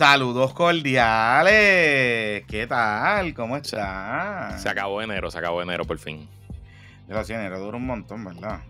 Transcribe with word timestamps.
Saludos 0.00 0.54
cordiales. 0.54 2.46
¿Qué 2.46 2.66
tal? 2.66 3.34
¿Cómo 3.34 3.58
estás? 3.58 4.62
Se 4.62 4.66
acabó 4.70 5.02
enero, 5.02 5.30
se 5.30 5.36
acabó 5.36 5.60
enero 5.60 5.84
por 5.84 5.98
fin. 5.98 6.26
Sí, 7.22 7.32
enero 7.34 7.60
dura 7.60 7.76
un 7.76 7.84
montón, 7.84 8.24
¿verdad? 8.24 8.60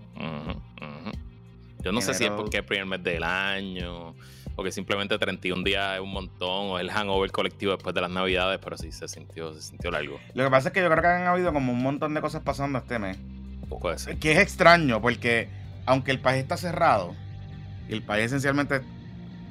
Yo 1.85 1.93
no 1.93 2.01
sé 2.01 2.15
si 2.15 2.25
es 2.25 2.31
porque 2.33 2.57
es 2.57 2.63
el 2.63 2.67
primer 2.67 2.87
mes 2.87 3.05
del 3.05 3.23
año, 3.23 4.17
o 4.57 4.65
que 4.65 4.73
simplemente 4.73 5.17
31 5.17 5.63
días 5.63 5.95
es 5.95 6.01
un 6.01 6.11
montón, 6.11 6.71
o 6.71 6.81
el 6.81 6.91
hangover 6.91 7.31
colectivo 7.31 7.71
después 7.75 7.95
de 7.95 8.01
las 8.01 8.11
navidades, 8.11 8.59
pero 8.61 8.77
sí 8.77 8.91
se 8.91 9.07
sintió, 9.07 9.55
se 9.55 9.63
sintió 9.63 9.93
largo. 9.93 10.19
Lo 10.35 10.43
que 10.43 10.51
pasa 10.51 10.71
es 10.71 10.75
que 10.75 10.81
yo 10.81 10.91
creo 10.91 11.01
que 11.01 11.09
han 11.11 11.29
habido 11.29 11.53
como 11.53 11.71
un 11.71 11.81
montón 11.81 12.13
de 12.13 12.21
cosas 12.21 12.43
pasando 12.43 12.81
este 12.81 12.99
mes. 12.99 13.17
Puede 13.69 14.01
ser. 14.01 14.19
Que 14.19 14.33
es 14.33 14.39
extraño, 14.41 15.01
porque 15.01 15.49
aunque 15.87 16.11
el 16.11 16.19
país 16.19 16.43
está 16.43 16.57
cerrado, 16.57 17.15
y 17.89 17.93
el 17.93 18.03
país 18.03 18.25
esencialmente 18.25 18.81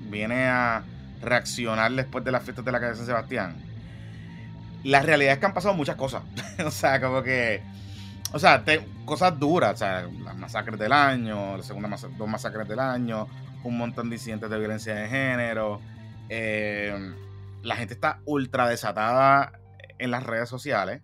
viene 0.09 0.43
a 0.43 0.83
reaccionar 1.21 1.91
después 1.91 2.23
de 2.23 2.31
las 2.31 2.43
fiestas 2.43 2.65
de 2.65 2.71
la 2.71 2.79
calle 2.79 2.91
de 2.91 2.97
San 2.97 3.05
Sebastián, 3.05 3.55
la 4.83 5.01
realidad 5.01 5.33
es 5.33 5.39
que 5.39 5.45
han 5.45 5.53
pasado 5.53 5.73
muchas 5.73 5.95
cosas. 5.95 6.23
o 6.65 6.71
sea, 6.71 6.99
como 6.99 7.21
que. 7.23 7.61
O 8.31 8.39
sea, 8.39 8.63
cosas 9.05 9.39
duras. 9.39 9.73
O 9.73 9.77
sea, 9.77 10.07
las 10.23 10.35
masacres 10.35 10.79
del 10.79 10.91
año, 10.91 11.57
las 11.57 11.65
segundas 11.65 12.05
dos 12.17 12.27
masacres 12.27 12.67
del 12.67 12.79
año, 12.79 13.27
un 13.63 13.77
montón 13.77 14.09
de 14.09 14.15
incidentes 14.15 14.49
de 14.49 14.59
violencia 14.59 14.95
de 14.95 15.07
género. 15.07 15.81
Eh, 16.29 17.13
la 17.63 17.75
gente 17.75 17.93
está 17.93 18.19
ultra 18.25 18.67
desatada 18.67 19.53
en 19.97 20.11
las 20.11 20.23
redes 20.23 20.47
sociales. 20.47 21.01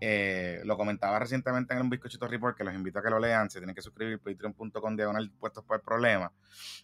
Eh, 0.00 0.62
lo 0.64 0.78
comentaba 0.78 1.18
recientemente 1.18 1.74
en 1.74 1.82
un 1.82 1.90
bizcochito 1.90 2.26
report 2.26 2.56
que 2.56 2.64
los 2.64 2.74
invito 2.74 2.98
a 2.98 3.02
que 3.02 3.10
lo 3.10 3.20
lean. 3.20 3.50
Se 3.50 3.58
tienen 3.58 3.74
que 3.74 3.82
suscribir 3.82 4.18
patreon.com 4.20 4.96
diagonal 4.96 5.30
puestos 5.38 5.64
por 5.64 5.76
el 5.76 5.82
problema. 5.82 6.32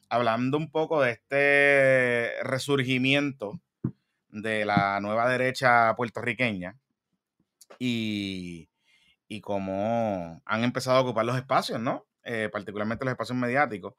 Hablando 0.09 0.59
un 0.59 0.71
poco 0.71 1.03
de 1.03 1.13
este 1.13 2.43
resurgimiento 2.43 3.61
de 4.29 4.67
la 4.67 5.01
nueva 5.01 5.29
derecha 5.31 5.95
puertorriqueña 5.97 6.77
y, 7.79 8.69
y 9.29 9.41
cómo 9.41 10.43
han 10.45 10.65
empezado 10.65 10.99
a 10.99 11.01
ocupar 11.01 11.25
los 11.25 11.37
espacios, 11.37 11.81
¿no? 11.81 12.07
Eh, 12.23 12.49
particularmente 12.53 13.05
los 13.05 13.13
espacios 13.13 13.39
mediáticos, 13.39 13.95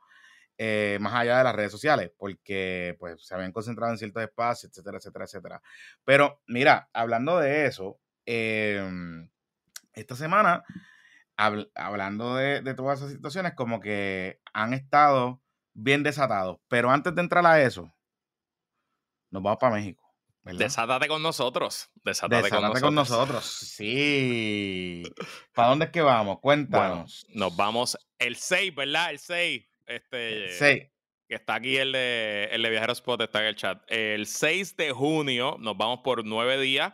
eh, 0.58 0.98
más 1.00 1.14
allá 1.14 1.38
de 1.38 1.44
las 1.46 1.56
redes 1.56 1.72
sociales, 1.72 2.12
porque 2.18 2.96
pues 3.00 3.26
se 3.26 3.34
habían 3.34 3.52
concentrado 3.52 3.92
en 3.92 3.98
ciertos 3.98 4.22
espacios, 4.22 4.72
etcétera, 4.72 4.98
etcétera, 4.98 5.26
etcétera. 5.26 5.62
Pero 6.04 6.42
mira, 6.48 6.90
hablando 6.94 7.40
de 7.40 7.66
eso, 7.68 8.00
Em, 8.30 9.30
esta 9.94 10.16
semana, 10.18 10.66
hablando 11.38 12.36
de, 12.36 12.62
todas 12.76 13.00
esas 13.00 13.14
situaciones, 13.14 13.54
como 13.56 13.80
que 13.80 14.42
han 14.54 14.74
estado 14.74 15.42
bien 15.74 16.04
desatados. 16.04 16.60
Pero 16.68 16.92
antes 16.92 17.16
de 17.16 17.22
entrar 17.22 17.46
a 17.46 17.62
eso, 17.62 17.92
nos 19.32 19.42
vamos 19.42 19.60
para 19.60 19.76
México. 19.76 20.04
Desátate 20.44 21.08
con 21.08 21.24
nosotros. 21.24 21.90
Desátate, 22.04 22.50
con, 22.82 22.96
nosotros. 22.96 23.46
Sí. 23.46 25.04
¿Para 25.54 25.70
dónde 25.70 25.86
es 25.86 25.92
que 25.92 26.02
vamos? 26.02 26.40
Cuéntanos. 26.40 27.26
nos 27.30 27.56
vamos 27.56 27.98
el 28.20 28.36
6, 28.36 28.76
¿verdad? 28.76 29.12
El 29.12 29.20
6. 29.20 29.66
Este, 29.86 30.50
6. 30.52 30.84
Que 31.28 31.36
está 31.36 31.56
aquí 31.56 31.78
el 31.78 31.92
de, 31.92 32.50
el 32.52 32.62
de 32.62 32.70
Viajero 32.70 32.94
Spot, 32.94 33.22
está 33.22 33.40
en 33.42 33.48
el 33.48 33.56
chat. 33.56 33.82
El 33.88 34.26
6 34.26 34.78
de 34.78 34.92
junio 34.92 35.58
nos 35.60 35.78
vamos 35.78 36.00
por 36.02 36.26
nueve 36.26 36.58
días. 36.60 36.94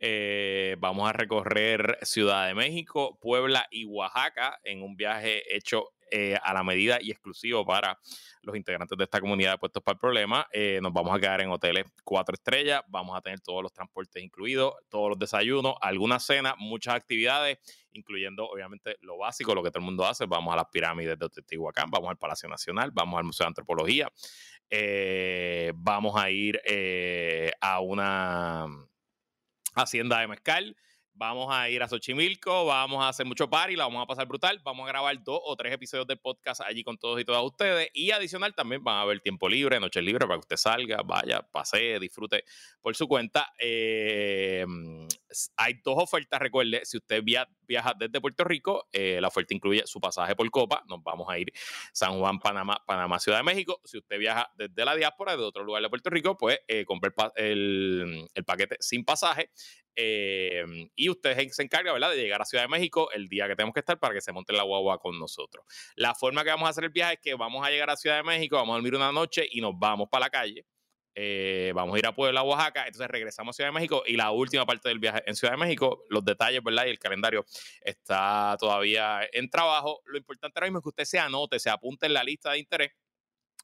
Eh, 0.00 0.76
vamos 0.78 1.08
a 1.08 1.12
recorrer 1.12 1.98
Ciudad 2.02 2.46
de 2.46 2.54
México, 2.54 3.18
Puebla 3.20 3.66
y 3.70 3.84
Oaxaca 3.84 4.60
en 4.62 4.82
un 4.82 4.96
viaje 4.96 5.56
hecho 5.56 5.90
eh, 6.10 6.38
a 6.42 6.54
la 6.54 6.62
medida 6.62 6.98
y 7.00 7.10
exclusivo 7.10 7.66
para 7.66 7.98
los 8.42 8.56
integrantes 8.56 8.96
de 8.96 9.04
esta 9.04 9.20
comunidad 9.20 9.52
de 9.52 9.58
puestos 9.58 9.82
para 9.82 9.94
el 9.94 9.98
problema. 9.98 10.46
Eh, 10.52 10.78
nos 10.80 10.92
vamos 10.92 11.14
a 11.14 11.20
quedar 11.20 11.40
en 11.40 11.50
hoteles 11.50 11.84
cuatro 12.04 12.34
estrellas, 12.34 12.82
vamos 12.88 13.16
a 13.16 13.20
tener 13.20 13.40
todos 13.40 13.60
los 13.62 13.72
transportes 13.72 14.22
incluidos, 14.22 14.74
todos 14.88 15.10
los 15.10 15.18
desayunos, 15.18 15.74
algunas 15.80 16.24
cenas, 16.24 16.54
muchas 16.58 16.94
actividades, 16.94 17.58
incluyendo 17.92 18.48
obviamente 18.48 18.96
lo 19.00 19.18
básico, 19.18 19.52
lo 19.54 19.64
que 19.64 19.70
todo 19.70 19.80
el 19.80 19.86
mundo 19.86 20.06
hace. 20.06 20.26
Vamos 20.26 20.54
a 20.54 20.56
las 20.56 20.66
pirámides 20.66 21.18
de 21.18 21.28
Teotihuacán, 21.28 21.90
vamos 21.90 22.08
al 22.08 22.16
Palacio 22.16 22.48
Nacional, 22.48 22.92
vamos 22.92 23.18
al 23.18 23.24
Museo 23.24 23.44
de 23.44 23.48
Antropología, 23.48 24.12
vamos 25.74 26.14
a 26.16 26.30
ir 26.30 26.60
a 27.60 27.80
una 27.80 28.68
Hacienda 29.78 30.20
de 30.20 30.28
Mezcal. 30.28 30.76
Vamos 31.14 31.48
a 31.50 31.68
ir 31.68 31.82
a 31.82 31.88
Xochimilco, 31.88 32.64
vamos 32.66 33.02
a 33.02 33.08
hacer 33.08 33.26
mucho 33.26 33.50
party, 33.50 33.74
la 33.74 33.84
vamos 33.84 34.04
a 34.04 34.06
pasar 34.06 34.28
brutal. 34.28 34.60
Vamos 34.62 34.84
a 34.86 34.88
grabar 34.88 35.20
dos 35.24 35.40
o 35.42 35.56
tres 35.56 35.72
episodios 35.72 36.06
del 36.06 36.18
podcast 36.18 36.60
allí 36.60 36.84
con 36.84 36.96
todos 36.96 37.20
y 37.20 37.24
todas 37.24 37.42
ustedes. 37.42 37.88
Y 37.92 38.12
adicional 38.12 38.54
también 38.54 38.84
van 38.84 38.98
a 38.98 39.00
haber 39.00 39.20
tiempo 39.20 39.48
libre, 39.48 39.80
noche 39.80 40.00
libre 40.00 40.26
para 40.26 40.36
que 40.36 40.42
usted 40.42 40.56
salga, 40.56 41.02
vaya, 41.04 41.42
pase, 41.42 41.98
disfrute 41.98 42.44
por 42.80 42.94
su 42.94 43.08
cuenta. 43.08 43.52
Eh, 43.58 44.64
hay 45.56 45.74
dos 45.84 45.96
ofertas, 45.96 46.40
recuerde, 46.40 46.82
si 46.84 46.98
usted 46.98 47.24
viaja 47.68 47.94
desde 47.96 48.20
Puerto 48.20 48.44
Rico, 48.44 48.88
eh, 48.92 49.20
la 49.20 49.28
oferta 49.28 49.54
incluye 49.54 49.86
su 49.86 50.00
pasaje 50.00 50.34
por 50.34 50.50
copa. 50.50 50.82
Nos 50.88 51.02
vamos 51.02 51.28
a 51.28 51.38
ir 51.38 51.52
San 51.92 52.18
Juan, 52.18 52.40
Panamá, 52.40 52.82
Panamá, 52.86 53.20
Ciudad 53.20 53.38
de 53.38 53.44
México. 53.44 53.80
Si 53.84 53.98
usted 53.98 54.18
viaja 54.18 54.50
desde 54.56 54.84
la 54.84 54.96
diáspora, 54.96 55.36
de 55.36 55.42
otro 55.42 55.62
lugar 55.62 55.82
de 55.82 55.88
Puerto 55.88 56.10
Rico, 56.10 56.36
pues 56.36 56.58
eh, 56.66 56.84
compre 56.84 57.12
el, 57.36 58.28
paquete 58.46 58.76
sin 58.80 59.04
pasaje. 59.04 59.50
Em, 59.94 60.88
y 60.94 61.10
usted 61.10 61.36
se 61.50 61.62
encarga, 61.62 61.92
¿verdad?, 61.92 62.10
de 62.10 62.16
llegar 62.16 62.40
a 62.40 62.44
Ciudad 62.44 62.64
de 62.64 62.68
México 62.68 63.10
el 63.12 63.28
día 63.28 63.48
que 63.48 63.56
tenemos 63.56 63.74
que 63.74 63.80
estar 63.80 63.98
para 63.98 64.14
que 64.14 64.20
se 64.20 64.32
monte 64.32 64.52
la 64.52 64.62
guagua 64.62 64.98
con 64.98 65.18
nosotros. 65.18 65.64
La 65.96 66.14
forma 66.14 66.44
que 66.44 66.50
vamos 66.50 66.66
a 66.66 66.70
hacer 66.70 66.84
el 66.84 66.90
viaje 66.90 67.14
es 67.14 67.20
que 67.20 67.34
vamos 67.34 67.66
a 67.66 67.70
llegar 67.70 67.90
a 67.90 67.96
Ciudad 67.96 68.16
de 68.16 68.22
México, 68.22 68.56
vamos 68.56 68.74
a 68.74 68.76
dormir 68.76 68.94
una 68.94 69.12
noche 69.12 69.46
y 69.50 69.60
nos 69.60 69.72
vamos 69.76 70.08
para 70.08 70.26
la 70.26 70.30
calle. 70.30 70.64
Eh, 71.20 71.72
vamos 71.74 71.96
a 71.96 71.98
ir 71.98 72.06
a 72.06 72.14
Puebla, 72.14 72.44
Oaxaca, 72.44 72.86
entonces 72.86 73.08
regresamos 73.08 73.52
a 73.52 73.56
Ciudad 73.56 73.70
de 73.70 73.74
México 73.74 74.04
y 74.06 74.16
la 74.16 74.30
última 74.30 74.64
parte 74.64 74.88
del 74.88 75.00
viaje 75.00 75.20
en 75.26 75.34
Ciudad 75.34 75.54
de 75.54 75.58
México, 75.58 76.04
los 76.10 76.24
detalles, 76.24 76.62
¿verdad? 76.62 76.86
Y 76.86 76.90
el 76.90 76.98
calendario 77.00 77.44
está 77.80 78.56
todavía 78.60 79.22
en 79.32 79.50
trabajo. 79.50 80.00
Lo 80.04 80.16
importante 80.16 80.56
ahora 80.56 80.68
mismo 80.68 80.78
es 80.78 80.82
que 80.84 80.88
usted 80.90 81.04
se 81.04 81.18
anote, 81.18 81.58
se 81.58 81.70
apunte 81.70 82.06
en 82.06 82.12
la 82.12 82.22
lista 82.22 82.52
de 82.52 82.60
interés 82.60 82.92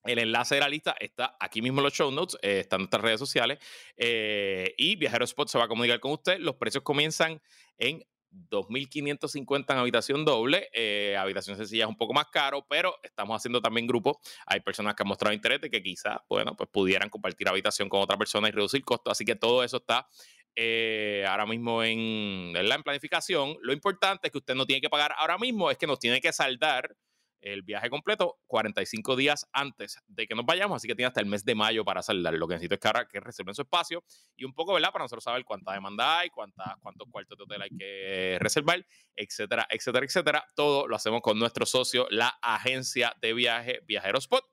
el 0.04 0.18
enlace 0.18 0.56
de 0.56 0.60
la 0.60 0.68
lista 0.68 0.94
está 1.00 1.36
aquí 1.40 1.62
mismo 1.62 1.80
en 1.80 1.84
los 1.84 1.94
show 1.94 2.10
notes, 2.10 2.36
eh, 2.42 2.60
están 2.60 2.80
nuestras 2.80 3.02
redes 3.02 3.18
sociales. 3.18 3.58
Eh, 3.96 4.74
y 4.76 4.96
Viajero 4.96 5.24
Spot 5.24 5.48
se 5.48 5.56
va 5.56 5.64
a 5.64 5.68
comunicar 5.68 5.98
con 6.00 6.12
usted. 6.12 6.38
Los 6.40 6.56
precios 6.56 6.84
comienzan 6.84 7.40
en 7.78 8.04
2.550 8.50 9.72
en 9.72 9.78
habitación 9.78 10.24
doble. 10.24 10.68
Eh, 10.72 11.16
habitación 11.18 11.56
sencilla 11.56 11.84
es 11.84 11.88
un 11.88 11.96
poco 11.96 12.12
más 12.12 12.26
caro, 12.26 12.66
pero 12.68 12.94
estamos 13.02 13.36
haciendo 13.36 13.60
también 13.60 13.86
grupos. 13.86 14.16
Hay 14.46 14.60
personas 14.60 14.94
que 14.94 15.02
han 15.02 15.08
mostrado 15.08 15.34
interés 15.34 15.60
de 15.60 15.70
que 15.70 15.82
quizás, 15.82 16.18
bueno, 16.28 16.56
pues 16.56 16.68
pudieran 16.70 17.08
compartir 17.10 17.48
habitación 17.48 17.88
con 17.88 18.00
otra 18.00 18.16
persona 18.16 18.48
y 18.48 18.52
reducir 18.52 18.84
costos. 18.84 19.12
Así 19.12 19.24
que 19.24 19.36
todo 19.36 19.62
eso 19.64 19.78
está 19.78 20.06
ahora 21.28 21.46
mismo 21.46 21.82
en, 21.82 22.52
en 22.54 22.82
planificación. 22.82 23.56
Lo 23.62 23.72
importante 23.72 24.28
es 24.28 24.32
que 24.32 24.38
usted 24.38 24.54
no 24.54 24.66
tiene 24.66 24.80
que 24.80 24.90
pagar 24.90 25.14
ahora 25.18 25.38
mismo, 25.38 25.70
es 25.70 25.78
que 25.78 25.86
nos 25.86 25.98
tiene 25.98 26.20
que 26.20 26.32
saldar 26.32 26.94
el 27.44 27.62
viaje 27.62 27.90
completo 27.90 28.38
45 28.46 29.16
días 29.16 29.46
antes 29.52 29.98
de 30.06 30.26
que 30.26 30.34
nos 30.34 30.46
vayamos, 30.46 30.76
así 30.76 30.88
que 30.88 30.94
tiene 30.94 31.08
hasta 31.08 31.20
el 31.20 31.26
mes 31.26 31.44
de 31.44 31.54
mayo 31.54 31.84
para 31.84 32.02
saldar. 32.02 32.34
Lo 32.34 32.48
que 32.48 32.54
necesito 32.54 32.74
es 32.74 32.80
que 32.80 32.88
ahora 32.88 33.06
que 33.06 33.20
reserven 33.20 33.54
su 33.54 33.62
espacio 33.62 34.02
y 34.34 34.44
un 34.44 34.54
poco, 34.54 34.72
¿verdad? 34.72 34.90
Para 34.90 35.04
nosotros 35.04 35.24
saber 35.24 35.44
cuánta 35.44 35.72
demanda 35.72 36.20
hay, 36.20 36.30
cuánta, 36.30 36.78
cuántos 36.80 37.06
cuartos 37.10 37.36
de 37.36 37.44
hotel 37.44 37.62
hay 37.62 37.70
que 37.70 38.38
reservar, 38.40 38.84
etcétera, 39.14 39.66
etcétera, 39.68 40.06
etcétera. 40.06 40.44
Todo 40.56 40.88
lo 40.88 40.96
hacemos 40.96 41.20
con 41.20 41.38
nuestro 41.38 41.66
socio, 41.66 42.06
la 42.10 42.28
agencia 42.40 43.14
de 43.20 43.34
viaje 43.34 43.80
Viajero 43.86 44.18
Spot 44.18 44.44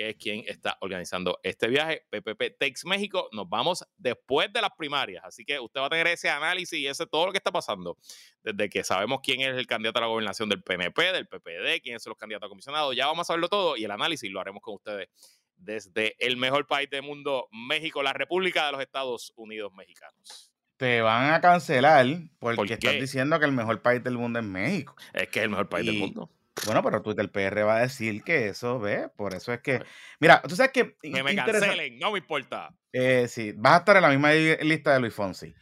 que 0.00 0.08
es 0.08 0.16
quien 0.16 0.44
está 0.46 0.78
organizando 0.80 1.38
este 1.42 1.68
viaje. 1.68 2.06
PPP 2.08 2.56
Takes 2.58 2.80
México. 2.86 3.28
Nos 3.32 3.46
vamos 3.50 3.84
después 3.98 4.50
de 4.50 4.62
las 4.62 4.70
primarias. 4.70 5.22
Así 5.26 5.44
que 5.44 5.60
usted 5.60 5.78
va 5.78 5.86
a 5.86 5.90
tener 5.90 6.06
ese 6.06 6.30
análisis 6.30 6.78
y 6.78 6.86
ese 6.86 7.06
todo 7.06 7.26
lo 7.26 7.32
que 7.32 7.38
está 7.38 7.52
pasando. 7.52 7.98
Desde 8.42 8.70
que 8.70 8.82
sabemos 8.82 9.20
quién 9.22 9.42
es 9.42 9.54
el 9.54 9.66
candidato 9.66 9.98
a 9.98 10.02
la 10.02 10.06
gobernación 10.06 10.48
del 10.48 10.62
PNP, 10.62 11.12
del 11.12 11.28
PPD, 11.28 11.82
quiénes 11.82 12.02
son 12.02 12.12
los 12.12 12.18
candidatos 12.18 12.46
a 12.46 12.48
comisionados. 12.48 12.96
Ya 12.96 13.08
vamos 13.08 13.28
a 13.28 13.34
verlo 13.34 13.48
todo 13.48 13.76
y 13.76 13.84
el 13.84 13.90
análisis 13.90 14.30
lo 14.30 14.40
haremos 14.40 14.62
con 14.62 14.76
ustedes 14.76 15.10
desde 15.58 16.16
el 16.26 16.38
mejor 16.38 16.66
país 16.66 16.88
del 16.88 17.02
mundo, 17.02 17.46
México, 17.52 18.02
la 18.02 18.14
República 18.14 18.64
de 18.64 18.72
los 18.72 18.80
Estados 18.80 19.34
Unidos 19.36 19.70
Mexicanos. 19.74 20.50
Te 20.78 21.02
van 21.02 21.34
a 21.34 21.42
cancelar 21.42 22.06
porque 22.38 22.72
estás 22.72 22.94
diciendo 22.94 23.38
que 23.38 23.44
el 23.44 23.52
mejor 23.52 23.82
país 23.82 24.02
del 24.02 24.16
mundo 24.16 24.38
es 24.38 24.46
México. 24.46 24.96
Es 25.12 25.28
que 25.28 25.40
es 25.40 25.44
el 25.44 25.50
mejor 25.50 25.68
país 25.68 25.84
del 25.84 25.98
mundo. 25.98 26.30
Bueno, 26.66 26.82
pero 26.82 27.02
Twitter 27.02 27.30
PR 27.30 27.64
va 27.64 27.76
a 27.76 27.80
decir 27.80 28.22
que 28.22 28.48
eso, 28.48 28.78
¿ves? 28.78 29.08
Por 29.16 29.34
eso 29.34 29.52
es 29.52 29.60
que. 29.60 29.82
Mira, 30.18 30.42
tú 30.42 30.56
sabes 30.56 30.72
que. 30.72 30.96
Que 31.00 31.22
me 31.22 31.34
cancelen, 31.34 31.98
no 31.98 32.12
me 32.12 32.18
importa. 32.18 32.74
Eh, 32.92 33.26
sí, 33.28 33.52
vas 33.56 33.74
a 33.74 33.78
estar 33.78 33.96
en 33.96 34.02
la 34.02 34.08
misma 34.10 34.32
lista 34.32 34.92
de 34.92 35.00
Luis 35.00 35.14
Fonsi. 35.14 35.54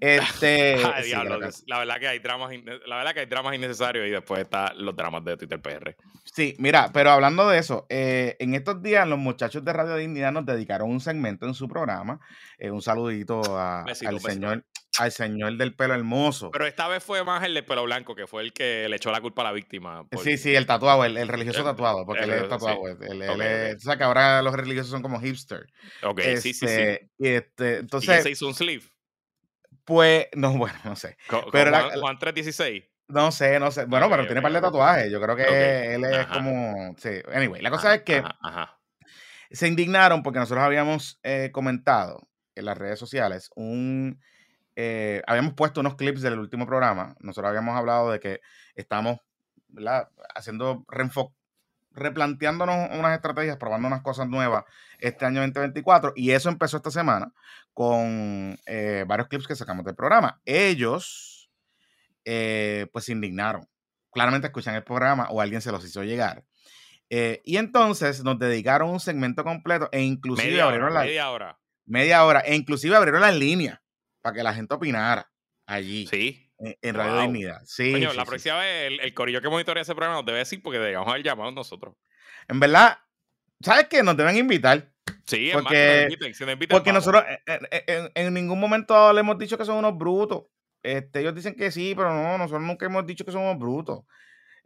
Este, 0.00 0.74
Ay, 0.94 1.06
diablo, 1.06 1.38
la, 1.66 1.78
verdad 1.78 1.98
que 1.98 2.08
hay 2.08 2.18
dramas, 2.18 2.52
la 2.86 2.96
verdad 2.96 3.14
que 3.14 3.20
hay 3.20 3.26
dramas 3.26 3.54
innecesarios 3.54 4.06
y 4.06 4.10
después 4.10 4.42
están 4.42 4.72
los 4.84 4.94
dramas 4.94 5.24
de 5.24 5.36
Twitter 5.36 5.60
PR. 5.60 5.96
Sí, 6.24 6.54
mira, 6.58 6.90
pero 6.92 7.10
hablando 7.10 7.48
de 7.48 7.58
eso, 7.58 7.86
eh, 7.88 8.36
en 8.38 8.54
estos 8.54 8.82
días 8.82 9.06
los 9.08 9.18
muchachos 9.18 9.64
de 9.64 9.72
Radio 9.72 9.96
Dignidad 9.96 10.32
nos 10.32 10.44
dedicaron 10.44 10.90
un 10.90 11.00
segmento 11.00 11.46
en 11.46 11.54
su 11.54 11.68
programa. 11.68 12.20
Eh, 12.58 12.70
un 12.70 12.82
saludito 12.82 13.40
al 13.58 14.20
señor 14.20 14.64
al 14.98 15.12
señor 15.12 15.56
del 15.56 15.74
pelo 15.74 15.94
hermoso. 15.94 16.50
Pero 16.50 16.66
esta 16.66 16.88
vez 16.88 17.02
fue 17.02 17.22
más 17.24 17.44
el 17.44 17.54
del 17.54 17.64
pelo 17.64 17.84
blanco, 17.84 18.14
que 18.14 18.26
fue 18.26 18.42
el 18.42 18.52
que 18.52 18.88
le 18.88 18.96
echó 18.96 19.10
la 19.10 19.20
culpa 19.20 19.42
a 19.42 19.46
la 19.46 19.52
víctima. 19.52 20.06
Sí, 20.22 20.36
sí, 20.36 20.54
el 20.54 20.66
tatuado, 20.66 21.04
el, 21.04 21.28
religioso 21.28 21.64
tatuado, 21.64 22.04
porque 22.06 22.24
él 22.24 22.30
es 22.30 22.48
tatuado. 22.48 22.80
O 22.80 23.78
sea, 23.78 23.96
que 23.96 24.04
ahora 24.04 24.42
los 24.42 24.54
religiosos 24.54 24.90
son 24.90 25.02
como 25.02 25.20
hipster. 25.20 25.66
Ok, 26.02 26.20
sí, 26.20 26.36
sí, 26.38 26.54
sí. 26.54 26.66
Este, 26.66 27.10
este, 27.18 27.76
entonces, 27.78 28.20
¿Y 28.20 28.22
se 28.22 28.30
hizo 28.30 28.46
un 28.46 28.54
sleeve? 28.54 28.84
Pues, 29.86 30.26
no, 30.34 30.52
bueno, 30.58 30.78
no 30.84 30.96
sé. 30.96 31.16
pero 31.50 31.72
Juan, 32.00 32.18
316. 32.18 32.84
No 33.08 33.30
sé, 33.30 33.58
no 33.60 33.70
sé. 33.70 33.84
Bueno, 33.84 34.10
pero 34.10 34.24
tiene 34.24 34.40
un 34.40 34.42
par 34.42 34.52
de 34.52 34.60
tatuajes. 34.60 35.10
Yo 35.10 35.20
creo 35.20 35.36
que 35.36 35.94
él 35.94 36.04
es 36.04 36.26
como. 36.26 36.94
Sí. 36.98 37.22
Anyway, 37.32 37.62
la 37.62 37.70
cosa 37.70 37.94
es 37.94 38.02
que 38.02 38.22
se 39.50 39.68
indignaron 39.68 40.24
porque 40.24 40.40
nosotros 40.40 40.64
habíamos 40.64 41.20
eh, 41.22 41.50
comentado 41.52 42.28
en 42.56 42.64
las 42.64 42.76
redes 42.76 42.98
sociales 42.98 43.50
un 43.54 44.20
eh, 44.74 45.22
habíamos 45.26 45.54
puesto 45.54 45.80
unos 45.80 45.94
clips 45.94 46.20
del 46.20 46.38
último 46.38 46.66
programa. 46.66 47.14
Nosotros 47.20 47.48
habíamos 47.48 47.76
hablado 47.76 48.10
de 48.10 48.18
que 48.18 48.40
estamos 48.74 49.20
haciendo 50.34 50.84
replanteándonos 51.96 52.90
unas 52.92 53.14
estrategias, 53.14 53.56
probando 53.56 53.88
unas 53.88 54.02
cosas 54.02 54.28
nuevas 54.28 54.64
este 54.98 55.24
año 55.24 55.40
2024. 55.40 56.12
Y 56.14 56.30
eso 56.30 56.48
empezó 56.48 56.76
esta 56.76 56.90
semana 56.90 57.32
con 57.72 58.58
eh, 58.66 59.04
varios 59.06 59.28
clips 59.28 59.46
que 59.46 59.56
sacamos 59.56 59.84
del 59.84 59.96
programa. 59.96 60.40
Ellos, 60.44 61.50
eh, 62.24 62.86
pues, 62.92 63.06
se 63.06 63.12
indignaron. 63.12 63.68
Claramente 64.12 64.46
escuchan 64.46 64.74
el 64.74 64.84
programa 64.84 65.28
o 65.30 65.40
alguien 65.40 65.60
se 65.60 65.72
los 65.72 65.84
hizo 65.84 66.04
llegar. 66.04 66.44
y 67.08 67.56
entonces 67.56 68.24
nos 68.24 68.38
dedicaron 68.38 68.90
un 68.90 69.00
segmento 69.00 69.44
completo 69.44 69.88
e 69.92 70.02
inclusive 70.02 70.60
abrieron 70.60 70.92
la 70.94 71.00
media 71.00 71.30
hora. 71.30 71.58
Media 71.84 72.24
hora. 72.24 72.40
E 72.40 72.54
inclusive 72.56 72.96
abrieron 72.96 73.20
las 73.20 73.36
líneas 73.36 73.80
para 74.20 74.34
que 74.34 74.42
la 74.42 74.54
gente 74.54 74.74
opinara 74.74 75.30
allí. 75.66 76.06
Sí. 76.08 76.45
En, 76.58 76.94
Radio 76.94 77.20
Dignidad. 77.20 77.60
Sí. 77.64 78.00
la 78.00 78.24
próxima 78.24 78.58
vez 78.58 78.98
el, 79.00 79.14
corillo 79.14 79.42
que 79.42 79.48
monitorea 79.48 79.82
ese 79.82 79.94
programa 79.94 80.16
nos 80.16 80.26
debe 80.26 80.38
decir 80.38 80.62
porque 80.62 80.78
debemos 80.78 81.06
haber 81.06 81.22
llamado 81.22 81.50
nosotros. 81.50 81.94
En 82.48 82.60
verdad, 82.60 82.98
¿sabes 83.60 83.88
qué? 83.88 84.02
Nos 84.02 84.16
deben 84.16 84.36
invitar. 84.36 84.90
Sí, 85.26 85.50
porque, 85.52 86.08
porque 86.68 86.92
nosotros 86.92 87.24
en, 88.14 88.34
ningún 88.34 88.60
momento 88.60 89.12
le 89.12 89.20
hemos 89.20 89.38
dicho 89.38 89.58
que 89.58 89.64
son 89.64 89.76
unos 89.76 89.98
brutos. 89.98 90.44
Este, 90.82 91.20
ellos 91.20 91.34
dicen 91.34 91.54
que 91.54 91.70
sí, 91.72 91.94
pero 91.96 92.14
no, 92.14 92.38
nosotros 92.38 92.62
nunca 92.62 92.86
hemos 92.86 93.04
dicho 93.06 93.24
que 93.24 93.32
somos 93.32 93.58
brutos. 93.58 94.04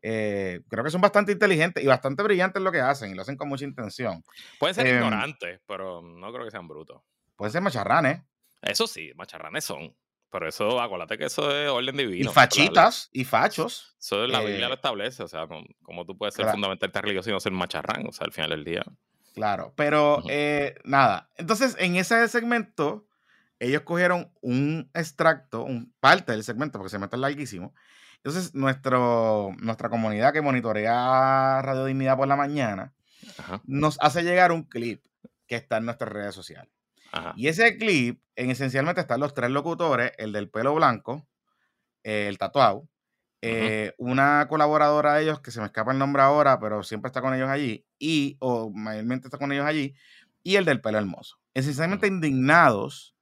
Eh, 0.03 0.61
creo 0.69 0.85
que 0.85 0.91
son 0.91 1.01
bastante 1.01 1.33
inteligentes 1.33 1.83
y 1.83 1.87
bastante 1.87 2.23
brillantes 2.23 2.59
en 2.59 2.65
lo 2.65 2.73
que 2.73 2.81
hacen 2.81 3.11
y 3.11 3.15
lo 3.15 3.23
hacen 3.23 3.37
con 3.37 3.49
mucha 3.49 3.65
intención. 3.65 4.23
Pueden 4.59 4.75
ser 4.75 4.87
em, 4.87 4.97
ignorantes, 4.97 5.61
pero 5.67 6.03
no 6.03 6.33
creo 6.33 6.45
que 6.45 6.51
sean 6.51 6.69
brutos. 6.69 7.03
Pueden 7.37 7.53
ser 7.53 7.63
macharranes. 7.63 8.23
Eso 8.63 8.87
sí, 8.87 9.13
macharranes 9.15 9.65
son. 9.65 9.95
Pero 10.31 10.49
eso, 10.49 10.81
acuérdate 10.81 11.19
que 11.19 11.25
eso 11.25 11.55
es 11.55 11.69
orden 11.69 11.97
divino. 11.97 12.31
Y 12.31 12.33
fachitas 12.33 13.09
y 13.13 13.25
fachos. 13.25 13.97
Eso 13.99 14.27
la 14.27 14.41
Biblia 14.41 14.69
lo 14.69 14.75
eh, 14.75 14.77
establece. 14.77 15.23
O 15.25 15.29
sea, 15.29 15.47
como 15.83 16.07
tú 16.07 16.17
puedes 16.17 16.35
ser 16.35 16.47
fundamentalmente 16.47 17.01
religioso 17.01 17.31
y 17.31 17.33
no 17.33 17.41
ser 17.41 17.53
macharrán, 17.53 18.07
o 18.07 18.13
sea, 18.13 18.27
al 18.27 18.33
final 18.33 18.51
del 18.51 18.65
día. 18.65 18.85
Claro, 19.35 19.73
pero 19.77 20.23
eh, 20.29 20.77
nada. 20.85 21.31
Entonces, 21.37 21.77
en 21.79 21.97
ese 21.97 22.29
segmento, 22.29 23.07
ellos 23.59 23.83
cogieron 23.83 24.33
un 24.41 24.91
extracto, 24.95 25.65
un 25.65 25.93
parte 26.01 26.33
del 26.33 26.45
segmento, 26.45 26.79
porque 26.79 26.91
se 26.91 26.99
mete 26.99 27.17
larguísimo. 27.17 27.75
Entonces, 28.17 28.55
nuestro, 28.55 29.53
nuestra 29.59 29.89
comunidad 29.89 30.33
que 30.33 30.43
monitorea 30.43 31.61
Radio 31.63 31.87
Dignidad 31.87 32.17
por 32.17 32.29
la 32.29 32.37
mañana 32.37 32.93
nos 33.65 33.99
hace 34.01 34.23
llegar 34.23 34.53
un 34.53 34.65
clip 34.65 35.05
que 35.47 35.57
está 35.57 35.79
en 35.79 35.87
nuestras 35.87 36.13
redes 36.13 36.35
sociales. 36.35 36.73
Y 37.37 37.49
ese 37.49 37.77
clip, 37.77 38.21
en 38.37 38.51
esencialmente 38.51 39.01
están 39.01 39.21
los 39.21 39.35
tres 39.35 39.51
locutores, 39.51 40.13
el 40.19 40.33
del 40.33 40.49
pelo 40.49 40.75
blanco, 40.75 41.27
el 42.03 42.39
tatuado, 42.39 42.89
eh, 43.43 43.95
una 43.99 44.47
colaboradora 44.49 45.15
de 45.15 45.23
ellos, 45.23 45.41
que 45.41 45.51
se 45.51 45.61
me 45.61 45.67
escapa 45.67 45.93
el 45.93 45.99
nombre 45.99 46.23
ahora, 46.23 46.61
pero 46.61 46.83
siempre 46.83 47.09
está 47.09 47.21
con 47.21 47.35
ellos 47.35 47.49
allí, 47.49 47.87
y, 47.99 48.37
o 48.41 48.71
mayormente 48.71 49.29
está 49.29 49.39
con 49.39 49.53
ellos 49.53 49.67
allí, 49.67 49.95
y 50.43 50.57
el 50.57 50.65
del 50.65 50.81
pelo 50.81 50.99
hermoso. 50.99 51.39
Esencialmente 51.55 52.07
indignados 52.07 53.15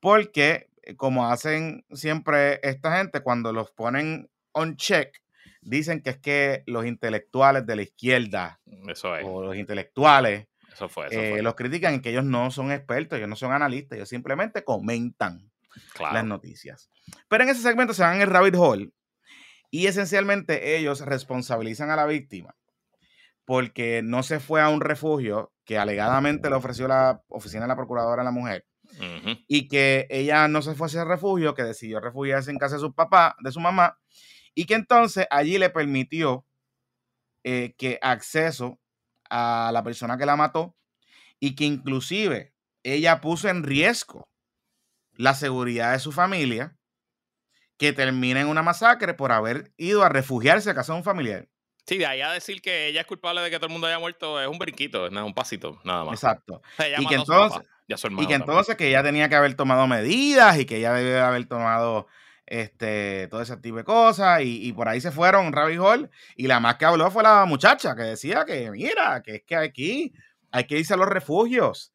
porque, 0.00 0.70
eh, 0.82 0.96
como 0.96 1.28
hacen 1.30 1.84
siempre 1.92 2.60
esta 2.62 2.96
gente, 2.96 3.20
cuando 3.20 3.52
los 3.52 3.70
ponen 3.70 4.30
on 4.52 4.76
check, 4.76 5.22
dicen 5.60 6.02
que 6.02 6.10
es 6.10 6.18
que 6.18 6.62
los 6.66 6.86
intelectuales 6.86 7.66
de 7.66 7.76
la 7.76 7.82
izquierda, 7.82 8.60
o 9.24 9.42
los 9.42 9.56
intelectuales 9.56 10.46
fue, 10.88 11.06
eh, 11.10 11.42
los 11.42 11.54
critican 11.54 11.94
en 11.94 12.00
que 12.00 12.10
ellos 12.10 12.24
no 12.24 12.50
son 12.50 12.70
expertos, 12.70 13.16
ellos 13.16 13.28
no 13.28 13.36
son 13.36 13.52
analistas, 13.52 13.96
ellos 13.96 14.08
simplemente 14.08 14.62
comentan 14.62 15.50
las 15.98 16.24
noticias. 16.24 16.90
Pero 17.28 17.44
en 17.44 17.50
ese 17.50 17.62
segmento 17.62 17.94
se 17.94 18.02
van 18.02 18.16
en 18.16 18.22
el 18.22 18.28
rabbit 18.28 18.54
hole 18.56 18.92
y 19.70 19.86
esencialmente 19.86 20.76
ellos 20.76 21.00
responsabilizan 21.00 21.90
a 21.90 21.96
la 21.96 22.06
víctima 22.06 22.54
porque 23.44 24.02
no 24.04 24.22
se 24.22 24.40
fue 24.40 24.60
a 24.60 24.68
un 24.68 24.82
refugio 24.82 25.52
que 25.64 25.78
alegadamente 25.78 26.50
le 26.50 26.56
ofreció 26.56 26.86
la 26.86 27.22
oficina 27.28 27.62
de 27.62 27.68
la 27.68 27.76
procuradora 27.76 28.20
a 28.20 28.24
la 28.24 28.30
mujer 28.30 28.66
y 29.46 29.68
que 29.68 30.06
ella 30.10 30.48
no 30.48 30.62
se 30.62 30.74
fue 30.74 30.86
a 30.86 30.88
ese 30.88 31.04
refugio, 31.04 31.54
que 31.54 31.62
decidió 31.62 32.00
refugiarse 32.00 32.50
en 32.50 32.58
casa 32.58 32.76
de 32.76 32.80
su 32.80 32.94
papá, 32.94 33.36
de 33.42 33.52
su 33.52 33.60
mamá, 33.60 33.98
y 34.54 34.64
que 34.64 34.74
entonces 34.74 35.26
allí 35.30 35.58
le 35.58 35.70
permitió 35.70 36.44
eh, 37.44 37.74
que 37.78 37.98
acceso 38.02 38.78
a 39.30 39.70
la 39.72 39.82
persona 39.82 40.18
que 40.18 40.26
la 40.26 40.36
mató 40.36 40.76
y 41.40 41.54
que 41.54 41.64
inclusive 41.64 42.54
ella 42.82 43.20
puso 43.20 43.48
en 43.48 43.62
riesgo 43.62 44.28
la 45.12 45.34
seguridad 45.34 45.92
de 45.92 45.98
su 45.98 46.12
familia 46.12 46.76
que 47.76 47.92
termina 47.92 48.40
en 48.40 48.48
una 48.48 48.62
masacre 48.62 49.14
por 49.14 49.32
haber 49.32 49.72
ido 49.76 50.04
a 50.04 50.08
refugiarse 50.08 50.70
a 50.70 50.74
casa 50.74 50.92
de 50.92 50.98
un 50.98 51.04
familiar. 51.04 51.48
Sí, 51.86 51.96
de 51.96 52.06
ahí 52.06 52.20
a 52.20 52.32
decir 52.32 52.60
que 52.60 52.88
ella 52.88 53.00
es 53.00 53.06
culpable 53.06 53.40
de 53.40 53.50
que 53.50 53.56
todo 53.56 53.66
el 53.66 53.72
mundo 53.72 53.86
haya 53.86 53.98
muerto 53.98 54.40
es 54.40 54.46
un 54.46 54.58
brinquito, 54.58 55.06
es 55.06 55.12
un 55.12 55.34
pasito, 55.34 55.80
nada 55.84 56.04
más. 56.04 56.14
Exacto. 56.22 56.60
y 56.98 57.06
que 57.06 57.14
entonces, 57.14 57.62
y 57.86 58.26
que 58.26 58.34
entonces 58.34 58.76
que 58.76 58.88
ella 58.88 59.02
tenía 59.02 59.28
que 59.28 59.36
haber 59.36 59.54
tomado 59.54 59.86
medidas 59.86 60.58
y 60.58 60.66
que 60.66 60.76
ella 60.76 60.92
debe 60.92 61.18
haber 61.18 61.46
tomado 61.46 62.06
este, 62.48 63.28
todo 63.28 63.42
ese 63.42 63.56
tipo 63.58 63.76
de 63.76 63.84
cosas, 63.84 64.40
y, 64.42 64.72
por 64.72 64.88
ahí 64.88 65.00
se 65.00 65.12
fueron 65.12 65.52
Rabbit 65.52 65.78
Hall, 65.80 66.10
y 66.36 66.46
la 66.46 66.60
más 66.60 66.76
que 66.76 66.84
habló 66.84 67.10
fue 67.10 67.22
la 67.22 67.44
muchacha 67.44 67.94
que 67.94 68.02
decía 68.02 68.44
que, 68.44 68.70
mira, 68.70 69.22
que 69.22 69.36
es 69.36 69.42
que 69.44 69.56
aquí 69.56 70.12
hay 70.50 70.64
que 70.64 70.78
irse 70.78 70.94
a 70.94 70.96
los 70.96 71.08
refugios. 71.08 71.92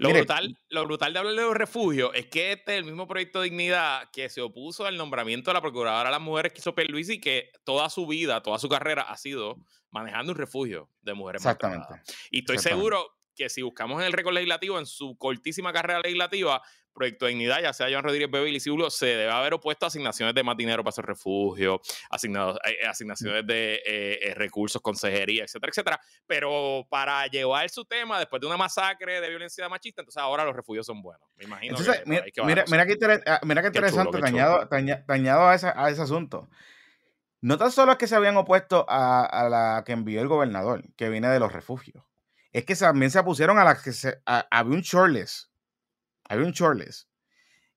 Lo, 0.00 0.10
brutal, 0.10 0.56
lo 0.70 0.84
brutal 0.86 1.12
de 1.12 1.18
hablar 1.18 1.34
de 1.34 1.42
los 1.42 1.54
refugios 1.54 2.10
es 2.14 2.26
que 2.26 2.52
este 2.52 2.72
es 2.72 2.78
el 2.78 2.84
mismo 2.84 3.06
proyecto 3.06 3.40
de 3.40 3.50
dignidad 3.50 4.08
que 4.12 4.28
se 4.28 4.40
opuso 4.40 4.86
al 4.86 4.96
nombramiento 4.96 5.50
de 5.50 5.54
la 5.54 5.60
procuradora 5.60 6.08
de 6.08 6.12
las 6.12 6.20
mujeres 6.20 6.52
que 6.52 6.60
hizo 6.60 6.74
Luis 6.88 7.10
y 7.10 7.20
que 7.20 7.50
toda 7.64 7.90
su 7.90 8.06
vida, 8.06 8.42
toda 8.42 8.58
su 8.58 8.68
carrera 8.68 9.02
ha 9.02 9.16
sido 9.16 9.56
manejando 9.90 10.32
un 10.32 10.38
refugio 10.38 10.90
de 11.02 11.14
mujeres 11.14 11.42
Exactamente. 11.42 12.00
Y 12.30 12.40
estoy 12.40 12.58
seguro 12.58 13.17
que 13.38 13.48
si 13.48 13.62
buscamos 13.62 14.00
en 14.00 14.06
el 14.06 14.12
récord 14.12 14.34
legislativo, 14.34 14.78
en 14.78 14.86
su 14.86 15.16
cortísima 15.16 15.72
carrera 15.72 16.00
legislativa, 16.00 16.60
Proyecto 16.98 17.26
de 17.26 17.30
Dignidad, 17.30 17.62
ya 17.62 17.72
sea 17.72 17.86
Joan 17.88 18.02
Rodríguez 18.02 18.28
Bebel 18.28 18.56
y 18.56 18.60
Silvio, 18.60 18.90
se 18.90 19.06
debe 19.06 19.30
haber 19.30 19.54
opuesto 19.54 19.86
a 19.86 19.88
asignaciones 19.88 20.34
de 20.34 20.42
más 20.42 20.56
dinero 20.56 20.82
para 20.82 20.90
esos 20.90 21.04
refugios, 21.04 21.80
asignados, 22.10 22.58
eh, 22.64 22.86
asignaciones 22.88 23.46
de 23.46 23.74
eh, 23.86 24.18
eh, 24.20 24.34
recursos, 24.34 24.82
consejería, 24.82 25.44
etcétera, 25.44 25.70
etcétera. 25.70 26.00
Pero 26.26 26.84
para 26.90 27.24
llevar 27.28 27.70
su 27.70 27.84
tema 27.84 28.18
después 28.18 28.40
de 28.40 28.48
una 28.48 28.56
masacre 28.56 29.20
de 29.20 29.28
violencia 29.28 29.68
machista, 29.68 30.02
entonces 30.02 30.20
ahora 30.20 30.44
los 30.44 30.56
refugios 30.56 30.84
son 30.84 31.00
buenos. 31.00 31.22
Me 31.36 31.44
imagino. 31.44 31.78
Entonces, 31.78 32.02
mira, 32.04 32.24
mira, 32.44 32.64
mira, 32.68 32.86
qué 32.86 32.98
ah, 33.26 33.40
mira, 33.44 33.62
qué 33.62 33.68
interesante, 33.68 34.18
dañado, 34.18 35.48
a, 35.48 35.54
ese, 35.54 35.68
a 35.72 35.88
ese 35.88 36.02
asunto. 36.02 36.48
No 37.40 37.56
tan 37.56 37.70
solo 37.70 37.92
es 37.92 37.98
que 37.98 38.08
se 38.08 38.16
habían 38.16 38.36
opuesto 38.36 38.84
a, 38.88 39.24
a, 39.24 39.48
la 39.48 39.84
que 39.86 39.92
envió 39.92 40.20
el 40.20 40.26
gobernador, 40.26 40.82
que 40.96 41.08
viene 41.08 41.28
de 41.28 41.38
los 41.38 41.52
refugios. 41.52 42.07
Es 42.52 42.64
que 42.64 42.74
también 42.74 43.10
se 43.10 43.22
pusieron 43.22 43.58
a 43.58 43.64
la 43.64 43.80
que 43.80 43.92
se, 43.92 44.20
había 44.24 44.74
un 44.74 44.80
shortlist 44.80 45.48
había 46.28 46.46
un 46.46 46.52
shortlist 46.52 47.08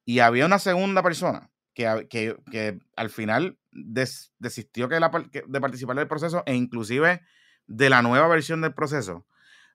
y 0.05 0.19
había 0.19 0.45
una 0.45 0.59
segunda 0.59 1.01
persona 1.01 1.51
que, 1.73 2.07
que, 2.09 2.79
al 2.95 3.09
final 3.09 3.57
desistió 3.71 4.89
que 4.89 4.99
de 4.99 5.61
participar 5.61 5.95
del 5.95 6.07
proceso 6.07 6.43
e 6.45 6.55
inclusive 6.55 7.21
de 7.65 7.89
la 7.89 8.01
nueva 8.01 8.27
versión 8.27 8.61
del 8.61 8.73
proceso 8.73 9.25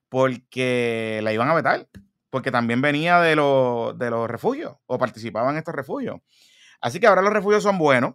porque 0.09 1.21
la 1.23 1.33
iban 1.33 1.49
a 1.49 1.55
vetar, 1.55 1.89
porque 2.31 2.51
también 2.51 2.81
venía 2.81 3.21
de, 3.21 3.31
de 3.31 4.11
los 4.11 4.31
refugios 4.31 4.77
o 4.87 4.99
participaba 4.99 5.51
en 5.51 5.57
estos 5.57 5.75
refugios. 5.75 6.21
Así 6.81 7.01
que 7.01 7.07
ahora 7.07 7.23
los 7.23 7.33
refugios 7.33 7.63
son 7.63 7.79
buenos, 7.79 8.15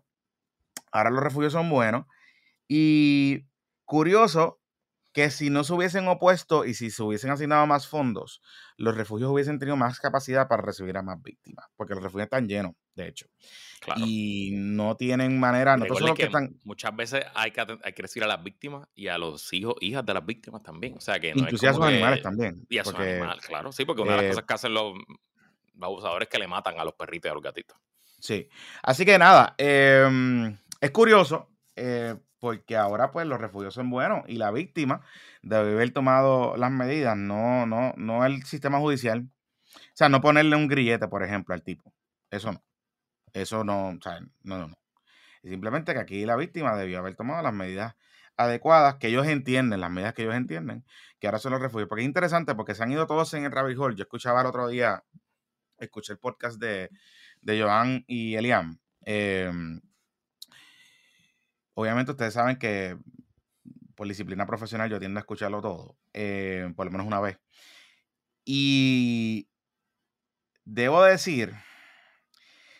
ahora 0.91 1.09
los 1.09 1.23
refugios 1.23 1.51
son 1.51 1.69
buenos 1.69 2.05
y 2.67 3.45
curioso 3.83 4.60
que 5.13 5.29
si 5.29 5.49
no 5.49 5.63
se 5.63 5.73
hubiesen 5.73 6.07
opuesto 6.07 6.63
y 6.65 6.73
si 6.73 6.89
se 6.89 7.03
hubiesen 7.03 7.31
asignado 7.31 7.67
más 7.67 7.87
fondos, 7.87 8.41
los 8.77 8.95
refugios 8.95 9.29
hubiesen 9.29 9.59
tenido 9.59 9.75
más 9.75 9.99
capacidad 9.99 10.47
para 10.47 10.61
recibir 10.61 10.95
a 10.97 11.01
más 11.01 11.21
víctimas, 11.21 11.65
porque 11.75 11.93
los 11.93 12.03
refugios 12.03 12.25
están 12.25 12.47
llenos, 12.47 12.73
de 12.95 13.07
hecho. 13.07 13.27
Y 13.97 14.51
no 14.53 14.95
tienen 14.95 15.39
manera, 15.39 15.75
no 15.75 15.85
solo 15.85 16.13
que, 16.13 16.23
están... 16.23 16.55
Muchas 16.63 16.95
veces 16.95 17.25
hay 17.35 17.51
que, 17.51 17.61
hay 17.83 17.93
que 17.93 18.01
recibir 18.01 18.23
a 18.23 18.27
las 18.27 18.43
víctimas 18.43 18.87
y 18.95 19.07
a 19.07 19.17
los 19.17 19.51
hijos, 19.53 19.75
hijas 19.81 20.05
de 20.05 20.13
las 20.13 20.25
víctimas 20.25 20.63
también. 20.63 20.95
O 20.95 21.01
sea 21.01 21.19
que 21.19 21.33
no 21.33 21.41
Inclusive 21.41 21.69
a 21.69 21.73
sus 21.73 21.85
animales 21.85 22.21
también. 22.21 22.65
Y 22.69 22.77
a 22.77 22.85
sus 22.85 22.95
animales, 22.95 23.45
claro. 23.45 23.71
Sí, 23.71 23.83
porque 23.83 24.03
una 24.03 24.11
de 24.11 24.17
las 24.17 24.25
eh 24.25 24.29
cosas 24.29 24.45
que 24.45 24.53
hacen 24.53 24.73
los, 24.73 24.93
abusadores 25.81 26.27
es 26.27 26.31
que 26.31 26.39
le 26.39 26.47
matan 26.47 26.79
a 26.79 26.85
los 26.85 26.93
perritos 26.93 27.27
y 27.27 27.31
a 27.31 27.33
los 27.33 27.43
gatitos. 27.43 27.77
Sí. 28.19 28.47
Así 28.83 29.03
que 29.03 29.17
nada, 29.17 29.55
em, 29.57 30.55
es 30.79 30.91
curioso. 30.91 31.49
Eh, 31.75 32.15
porque 32.41 32.75
ahora 32.75 33.11
pues 33.11 33.27
los 33.27 33.39
refugios 33.39 33.75
son 33.75 33.91
buenos 33.91 34.23
y 34.27 34.37
la 34.37 34.49
víctima 34.51 35.01
debe 35.43 35.73
haber 35.73 35.93
tomado 35.93 36.57
las 36.57 36.71
medidas, 36.71 37.15
no, 37.15 37.67
no, 37.67 37.93
no 37.97 38.25
el 38.25 38.43
sistema 38.43 38.79
judicial. 38.79 39.29
O 39.75 39.79
sea, 39.93 40.09
no 40.09 40.21
ponerle 40.21 40.55
un 40.55 40.67
grillete, 40.67 41.07
por 41.07 41.23
ejemplo, 41.23 41.53
al 41.53 41.61
tipo. 41.61 41.93
Eso 42.31 42.51
no. 42.51 42.63
Eso 43.33 43.63
no, 43.63 43.89
o 43.89 44.01
sea, 44.01 44.19
no, 44.41 44.57
no, 44.57 44.67
no. 44.69 44.77
Simplemente 45.43 45.93
que 45.93 45.99
aquí 45.99 46.25
la 46.25 46.35
víctima 46.35 46.75
debió 46.75 46.97
haber 46.99 47.15
tomado 47.15 47.43
las 47.43 47.53
medidas 47.53 47.95
adecuadas 48.37 48.95
que 48.95 49.09
ellos 49.09 49.27
entienden, 49.27 49.79
las 49.79 49.91
medidas 49.91 50.15
que 50.15 50.23
ellos 50.23 50.35
entienden, 50.35 50.83
que 51.19 51.27
ahora 51.27 51.37
son 51.37 51.51
los 51.51 51.61
refugios. 51.61 51.87
Porque 51.87 52.01
es 52.01 52.07
interesante 52.07 52.55
porque 52.55 52.73
se 52.73 52.81
han 52.81 52.91
ido 52.91 53.05
todos 53.05 53.31
en 53.35 53.45
el 53.45 53.51
rabbit 53.51 53.77
hole. 53.77 53.95
Yo 53.95 54.03
escuchaba 54.03 54.41
el 54.41 54.47
otro 54.47 54.67
día, 54.67 55.03
escuché 55.77 56.13
el 56.13 56.19
podcast 56.19 56.59
de, 56.59 56.89
de 57.41 57.61
Joan 57.61 58.03
y 58.07 58.33
Eliam. 58.35 58.79
Eh, 59.05 59.51
obviamente 61.73 62.11
ustedes 62.11 62.33
saben 62.33 62.57
que 62.57 62.97
por 63.95 64.07
disciplina 64.07 64.45
profesional 64.45 64.89
yo 64.89 64.99
tiendo 64.99 65.19
a 65.19 65.21
escucharlo 65.21 65.61
todo, 65.61 65.97
eh, 66.13 66.71
por 66.75 66.85
lo 66.85 66.91
menos 66.91 67.07
una 67.07 67.19
vez. 67.19 67.39
Y 68.45 69.47
debo 70.65 71.03
decir 71.03 71.53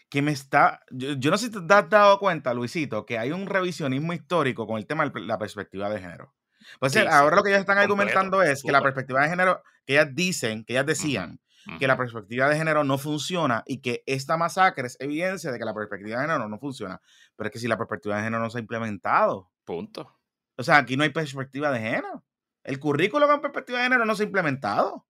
que 0.10 0.22
me 0.22 0.32
está, 0.32 0.82
yo, 0.90 1.32
no 1.32 1.38
sé 1.38 1.46
si 1.46 1.52
te 1.52 1.74
has 1.74 1.90
dado 1.90 2.20
cuenta, 2.20 2.54
Luisito, 2.54 3.06
que 3.06 3.18
hay 3.18 3.32
un 3.32 3.46
revisionismo 3.46 4.14
histórico 4.14 4.68
con 4.68 4.78
el 4.78 4.86
tema 4.86 5.08
de 5.08 5.22
la 5.22 5.38
perspectiva 5.38 5.90
de 5.90 6.02
género. 6.02 6.34
Pues 6.80 6.96
ahora 6.98 7.36
lo 7.38 7.44
que 7.44 7.50
ellos 7.50 7.62
están 7.62 7.78
argumentando 7.78 8.44
es 8.44 8.62
que 8.62 8.72
la 8.72 8.82
perspectiva 8.82 9.22
de 9.22 9.30
género, 9.30 9.64
que 9.86 9.94
ellas 9.94 10.10
dicen, 10.14 10.66
que 10.66 10.74
ellas 10.74 10.86
decían, 10.86 11.40
que 11.80 11.88
la 11.88 11.98
perspectiva 11.98 12.50
de 12.50 12.58
género 12.58 12.84
no 12.84 12.98
funciona 12.98 13.64
y 13.66 13.82
que 13.82 14.04
esta 14.06 14.38
masacre 14.38 14.88
es 14.88 14.98
evidencia 15.00 15.52
de 15.52 15.60
que 15.60 15.66
la 15.66 15.74
perspectiva 15.74 16.18
de 16.18 16.28
género 16.28 16.48
no 16.48 16.60
funciona. 16.60 17.02
Pero 17.36 17.48
es 17.48 17.54
que 17.54 17.60
si 17.60 17.68
la 17.68 17.78
perspectiva 17.78 18.18
de 18.18 18.24
género 18.24 18.42
no 18.42 18.50
se 18.50 18.58
ha 18.58 18.62
implementado. 18.62 19.52
Punto. 19.64 20.20
O 20.58 20.64
sea, 20.64 20.78
aquí 20.78 20.98
no 20.98 21.04
hay 21.04 21.10
perspectiva 21.10 21.72
de 21.72 21.80
género. 21.80 22.24
El 22.64 22.80
currículo 22.80 23.28
con 23.28 23.42
perspectiva 23.42 23.80
de 23.80 23.86
género 23.86 24.06
no 24.06 24.16
se 24.16 24.24
ha 24.24 24.26
implementado. 24.26 25.08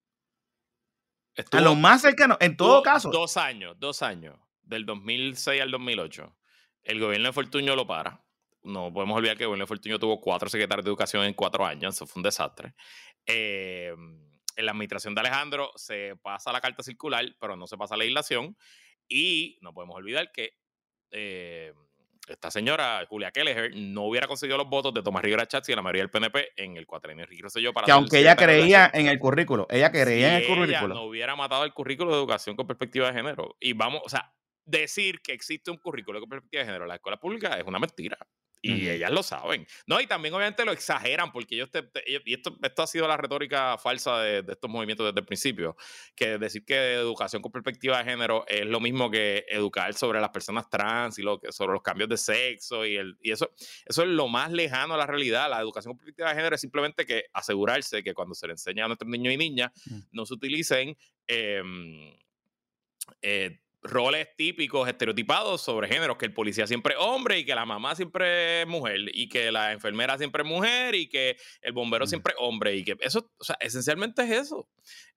a 1.51 1.61
lo 1.61 1.75
más 1.75 2.01
cercano, 2.01 2.37
en 2.39 2.55
todo 2.55 2.81
caso. 2.81 3.09
Dos 3.09 3.37
años, 3.37 3.75
dos 3.79 4.01
años, 4.01 4.39
del 4.61 4.85
2006 4.85 5.61
al 5.61 5.71
2008. 5.71 6.35
El 6.83 6.99
gobierno 6.99 7.27
de 7.27 7.33
Fortuño 7.33 7.75
lo 7.75 7.85
para. 7.85 8.23
No 8.63 8.93
podemos 8.93 9.17
olvidar 9.17 9.37
que 9.37 9.43
el 9.43 9.47
gobierno 9.47 9.63
de 9.63 9.67
Fortuño 9.67 9.99
tuvo 9.99 10.21
cuatro 10.21 10.49
secretarios 10.49 10.85
de 10.85 10.89
educación 10.89 11.25
en 11.25 11.33
cuatro 11.33 11.65
años. 11.65 11.95
Eso 11.95 12.05
fue 12.05 12.19
un 12.19 12.23
desastre. 12.23 12.75
Eh, 13.25 13.93
en 14.55 14.65
la 14.65 14.71
administración 14.71 15.15
de 15.15 15.21
Alejandro 15.21 15.71
se 15.75 16.15
pasa 16.21 16.51
la 16.51 16.61
carta 16.61 16.83
circular, 16.83 17.25
pero 17.39 17.55
no 17.55 17.67
se 17.67 17.77
pasa 17.77 17.95
la 17.95 17.99
legislación. 17.99 18.57
Y 19.07 19.57
no 19.61 19.73
podemos 19.73 19.95
olvidar 19.95 20.31
que 20.31 20.53
eh, 21.11 21.73
esta 22.27 22.51
señora, 22.51 23.05
Julia 23.09 23.31
Kelleher, 23.31 23.71
no 23.75 24.03
hubiera 24.03 24.27
conseguido 24.27 24.57
los 24.57 24.69
votos 24.69 24.93
de 24.93 25.03
Tomás 25.03 25.23
Rivera 25.23 25.47
Chatz 25.47 25.69
y 25.69 25.75
la 25.75 25.81
mayoría 25.81 26.03
del 26.03 26.09
PNP 26.09 26.51
en 26.55 26.77
el 26.77 26.85
cuatrenio 26.85 27.23
Enrique 27.23 27.43
Rosselló 27.43 27.73
para... 27.73 27.85
Que 27.85 27.91
aunque 27.91 28.19
ella 28.19 28.35
creía 28.35 28.89
en 28.93 29.07
el 29.07 29.19
currículo, 29.19 29.67
ella 29.69 29.91
creía 29.91 30.37
en 30.37 30.43
el 30.43 30.47
currículo. 30.47 30.95
no 30.95 31.03
hubiera 31.03 31.35
matado 31.35 31.65
el 31.65 31.73
currículo 31.73 32.11
de 32.11 32.17
educación 32.17 32.55
con 32.55 32.67
perspectiva 32.67 33.07
de 33.07 33.13
género. 33.13 33.57
Y 33.59 33.73
vamos, 33.73 34.01
o 34.05 34.09
sea, 34.09 34.33
decir 34.65 35.21
que 35.21 35.33
existe 35.33 35.71
un 35.71 35.77
currículo 35.77 36.19
con 36.19 36.29
perspectiva 36.29 36.61
de 36.61 36.67
género 36.67 36.85
en 36.85 36.89
la 36.89 36.95
escuela 36.95 37.17
pública 37.17 37.57
es 37.57 37.65
una 37.65 37.79
mentira. 37.79 38.17
Y 38.61 38.89
ellas 38.89 39.11
lo 39.11 39.23
saben. 39.23 39.65
No, 39.87 39.99
y 39.99 40.07
también 40.07 40.33
obviamente 40.33 40.63
lo 40.65 40.71
exageran, 40.71 41.31
porque 41.31 41.55
ellos, 41.55 41.69
y 42.05 42.33
esto, 42.33 42.57
esto 42.61 42.83
ha 42.83 42.87
sido 42.87 43.07
la 43.07 43.17
retórica 43.17 43.77
falsa 43.77 44.19
de, 44.19 44.45
estos 44.47 44.69
movimientos 44.69 45.07
desde 45.07 45.19
el 45.19 45.25
principio, 45.25 45.75
que 46.15 46.37
decir 46.37 46.63
que 46.63 46.93
educación 46.93 47.41
con 47.41 47.51
perspectiva 47.51 47.97
de 47.97 48.03
género 48.03 48.45
es 48.47 48.65
lo 48.65 48.79
mismo 48.79 49.09
que 49.09 49.45
educar 49.49 49.93
sobre 49.95 50.21
las 50.21 50.29
personas 50.29 50.69
trans 50.69 51.17
y 51.17 51.23
lo 51.23 51.39
que, 51.39 51.51
sobre 51.51 51.73
los 51.73 51.81
cambios 51.81 52.09
de 52.09 52.17
sexo 52.17 52.85
y, 52.85 52.97
el, 52.97 53.17
y 53.21 53.31
eso, 53.31 53.51
eso 53.85 54.03
es 54.03 54.07
lo 54.07 54.27
más 54.27 54.51
lejano 54.51 54.93
a 54.93 54.97
la 54.97 55.07
realidad. 55.07 55.49
La 55.49 55.59
educación 55.59 55.93
con 55.93 55.97
perspectiva 55.97 56.29
de 56.29 56.35
género 56.35 56.55
es 56.55 56.61
simplemente 56.61 57.05
que 57.05 57.25
asegurarse 57.33 58.03
que 58.03 58.13
cuando 58.13 58.35
se 58.35 58.47
le 58.47 58.53
enseña 58.53 58.85
a 58.85 58.87
nuestros 58.87 59.09
niños 59.09 59.33
y 59.33 59.37
niñas 59.37 59.71
mm. 59.85 59.99
no 60.11 60.25
se 60.25 60.33
utilicen... 60.33 60.95
Em, 61.27 62.13
eh, 63.21 63.59
roles 63.81 64.27
típicos, 64.35 64.87
estereotipados 64.87 65.61
sobre 65.61 65.87
géneros, 65.87 66.17
que 66.17 66.25
el 66.25 66.33
policía 66.33 66.67
siempre 66.67 66.93
es 66.93 66.99
hombre 66.99 67.39
y 67.39 67.45
que 67.45 67.55
la 67.55 67.65
mamá 67.65 67.95
siempre 67.95 68.61
es 68.61 68.67
mujer 68.67 68.99
y 69.13 69.27
que 69.27 69.51
la 69.51 69.71
enfermera 69.71 70.17
siempre 70.17 70.43
es 70.43 70.49
mujer 70.49 70.95
y 70.95 71.07
que 71.07 71.37
el 71.61 71.73
bombero 71.73 72.05
siempre 72.05 72.33
es 72.33 72.37
hombre 72.39 72.75
y 72.75 72.83
que 72.83 72.97
eso, 73.01 73.31
o 73.39 73.43
sea, 73.43 73.57
esencialmente 73.59 74.23
es 74.23 74.31
eso. 74.31 74.67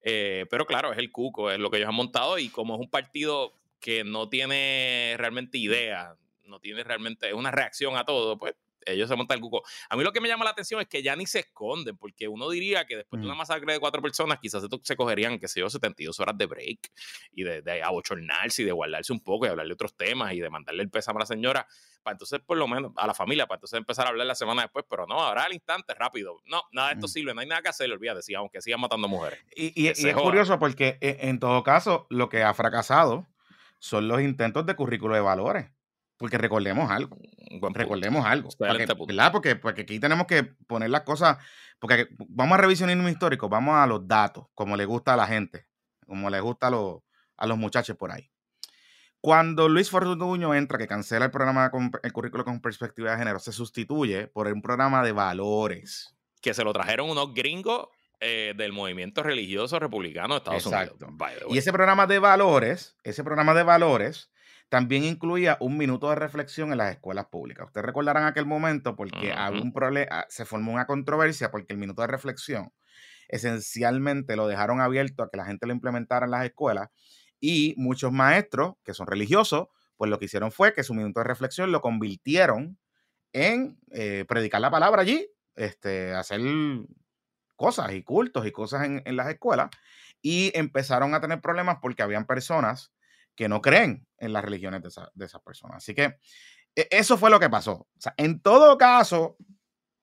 Eh, 0.02 0.46
pero 0.50 0.66
claro, 0.66 0.92
es 0.92 0.98
el 0.98 1.12
cuco, 1.12 1.50
es 1.50 1.58
lo 1.58 1.70
que 1.70 1.78
ellos 1.78 1.88
han 1.88 1.94
montado 1.94 2.38
y 2.38 2.48
como 2.48 2.74
es 2.74 2.80
un 2.80 2.90
partido 2.90 3.52
que 3.80 4.02
no 4.02 4.28
tiene 4.28 5.14
realmente 5.18 5.58
idea, 5.58 6.16
no 6.44 6.58
tiene 6.58 6.84
realmente, 6.84 7.34
una 7.34 7.50
reacción 7.50 7.96
a 7.96 8.04
todo, 8.04 8.38
pues 8.38 8.54
ellos 8.86 9.08
se 9.08 9.16
montan 9.16 9.36
el 9.36 9.42
cuco. 9.42 9.62
A 9.88 9.96
mí 9.96 10.04
lo 10.04 10.12
que 10.12 10.20
me 10.20 10.28
llama 10.28 10.44
la 10.44 10.50
atención 10.50 10.80
es 10.80 10.88
que 10.88 11.02
ya 11.02 11.16
ni 11.16 11.26
se 11.26 11.40
esconden, 11.40 11.96
porque 11.96 12.28
uno 12.28 12.48
diría 12.50 12.86
que 12.86 12.96
después 12.96 13.20
de 13.20 13.26
una 13.26 13.34
masacre 13.34 13.72
de 13.72 13.80
cuatro 13.80 14.02
personas, 14.02 14.38
quizás 14.40 14.62
se, 14.82 14.96
cogerían, 14.96 15.38
qué 15.38 15.48
sé 15.48 15.60
yo, 15.60 15.68
72 15.68 16.18
horas 16.20 16.36
de 16.36 16.46
break 16.46 16.90
y 17.32 17.44
de, 17.44 17.62
de 17.62 17.82
abochornarse 17.82 18.62
y 18.62 18.64
de 18.64 18.72
guardarse 18.72 19.12
un 19.12 19.20
poco 19.20 19.46
y 19.46 19.48
hablarle 19.48 19.70
de 19.70 19.74
otros 19.74 19.94
temas 19.96 20.32
y 20.32 20.40
de 20.40 20.50
mandarle 20.50 20.82
el 20.82 20.90
pésame 20.90 21.18
a 21.18 21.20
la 21.20 21.26
señora, 21.26 21.66
para 22.04 22.12
entonces, 22.12 22.40
por 22.40 22.56
lo 22.58 22.68
menos, 22.68 22.92
a 22.96 23.06
la 23.06 23.14
familia, 23.14 23.46
para 23.46 23.56
entonces 23.56 23.78
empezar 23.78 24.06
a 24.06 24.10
hablar 24.10 24.26
la 24.26 24.34
semana 24.34 24.62
después, 24.62 24.84
pero 24.88 25.06
no, 25.06 25.20
ahora 25.20 25.44
al 25.44 25.54
instante, 25.54 25.94
rápido. 25.94 26.40
No, 26.44 26.62
nada 26.70 26.88
de 26.88 26.94
esto 26.94 27.08
sirve, 27.08 27.34
no 27.34 27.40
hay 27.40 27.46
nada 27.46 27.62
que 27.62 27.70
hacer, 27.70 27.90
olvídate, 27.90 28.22
si, 28.22 28.34
aunque 28.34 28.60
sigan 28.60 28.80
matando 28.80 29.08
mujeres. 29.08 29.40
Y, 29.56 29.88
es 29.88 30.14
curioso 30.14 30.58
porque 30.58 30.98
e, 31.00 31.16
en 31.22 31.40
todo 31.40 31.62
caso, 31.62 32.06
lo 32.10 32.28
que 32.28 32.42
ha 32.42 32.52
fracasado 32.52 33.26
son 33.78 34.06
los 34.06 34.20
intentos 34.20 34.66
de 34.66 34.76
currículo 34.76 35.14
de 35.14 35.22
valores. 35.22 35.70
Porque 36.24 36.38
recordemos 36.38 36.90
algo. 36.90 37.18
Recordemos 37.74 38.24
algo. 38.24 38.48
¿verdad? 38.58 39.30
Porque, 39.30 39.56
porque 39.56 39.82
aquí 39.82 40.00
tenemos 40.00 40.26
que 40.26 40.42
poner 40.42 40.88
las 40.88 41.02
cosas. 41.02 41.36
Porque 41.78 42.08
vamos 42.30 42.54
a 42.54 42.62
revisionismo 42.62 43.10
histórico, 43.10 43.50
vamos 43.50 43.74
a 43.76 43.86
los 43.86 44.08
datos, 44.08 44.46
como 44.54 44.74
le 44.74 44.86
gusta 44.86 45.12
a 45.12 45.16
la 45.18 45.26
gente, 45.26 45.66
como 46.06 46.30
le 46.30 46.40
gusta 46.40 46.68
a 46.68 46.70
los, 46.70 47.02
a 47.36 47.46
los 47.46 47.58
muchachos 47.58 47.98
por 47.98 48.10
ahí. 48.10 48.30
Cuando 49.20 49.68
Luis 49.68 49.90
Fortuño 49.90 50.54
entra, 50.54 50.78
que 50.78 50.86
cancela 50.86 51.26
el 51.26 51.30
programa 51.30 51.70
con 51.70 51.90
el 52.02 52.12
currículo 52.14 52.42
con 52.42 52.62
perspectiva 52.62 53.10
de 53.10 53.18
género, 53.18 53.38
se 53.38 53.52
sustituye 53.52 54.26
por 54.26 54.46
un 54.46 54.62
programa 54.62 55.02
de 55.02 55.12
valores. 55.12 56.16
Que 56.40 56.54
se 56.54 56.64
lo 56.64 56.72
trajeron 56.72 57.10
unos 57.10 57.34
gringos 57.34 57.88
eh, 58.18 58.54
del 58.56 58.72
movimiento 58.72 59.22
religioso 59.22 59.78
republicano 59.78 60.32
de 60.32 60.38
Estados 60.38 60.64
Exacto. 60.64 61.06
Unidos. 61.06 61.42
Y 61.50 61.58
ese 61.58 61.70
programa 61.70 62.06
de 62.06 62.18
valores, 62.18 62.96
ese 63.04 63.22
programa 63.22 63.52
de 63.52 63.62
valores, 63.62 64.30
también 64.68 65.04
incluía 65.04 65.56
un 65.60 65.76
minuto 65.76 66.08
de 66.08 66.16
reflexión 66.16 66.72
en 66.72 66.78
las 66.78 66.92
escuelas 66.92 67.26
públicas. 67.26 67.66
Ustedes 67.66 67.84
recordarán 67.86 68.24
aquel 68.24 68.46
momento 68.46 68.96
porque 68.96 69.34
un 69.62 69.72
problema, 69.72 70.08
ah, 70.10 70.26
se 70.28 70.44
formó 70.44 70.72
una 70.72 70.86
controversia 70.86 71.50
porque 71.50 71.72
el 71.72 71.78
minuto 71.78 72.02
de 72.02 72.08
reflexión 72.08 72.72
esencialmente 73.28 74.36
lo 74.36 74.48
dejaron 74.48 74.80
abierto 74.80 75.22
a 75.22 75.30
que 75.30 75.36
la 75.36 75.46
gente 75.46 75.66
lo 75.66 75.72
implementara 75.72 76.26
en 76.26 76.32
las 76.32 76.44
escuelas 76.44 76.90
y 77.40 77.74
muchos 77.76 78.12
maestros 78.12 78.74
que 78.84 78.94
son 78.94 79.06
religiosos, 79.06 79.68
pues 79.96 80.10
lo 80.10 80.18
que 80.18 80.26
hicieron 80.26 80.52
fue 80.52 80.74
que 80.74 80.82
su 80.82 80.94
minuto 80.94 81.20
de 81.20 81.24
reflexión 81.24 81.72
lo 81.72 81.80
convirtieron 81.80 82.78
en 83.32 83.78
eh, 83.92 84.24
predicar 84.28 84.60
la 84.60 84.70
palabra 84.70 85.02
allí, 85.02 85.28
este, 85.56 86.14
hacer 86.14 86.40
cosas 87.56 87.92
y 87.92 88.02
cultos 88.02 88.46
y 88.46 88.52
cosas 88.52 88.84
en, 88.84 89.02
en 89.04 89.16
las 89.16 89.28
escuelas 89.28 89.70
y 90.22 90.50
empezaron 90.54 91.14
a 91.14 91.20
tener 91.20 91.40
problemas 91.40 91.78
porque 91.80 92.02
habían 92.02 92.26
personas 92.26 92.92
que 93.34 93.48
no 93.48 93.60
creen 93.60 94.06
en 94.18 94.32
las 94.32 94.44
religiones 94.44 94.82
de, 94.82 95.24
esas 95.24 95.42
personas. 95.42 95.78
Así 95.78 95.94
que 95.94 96.18
e, 96.74 96.88
eso 96.90 97.16
fue 97.18 97.30
lo 97.30 97.40
que 97.40 97.50
pasó. 97.50 97.88
En 98.16 98.40
todo 98.40 98.78
caso, 98.78 99.36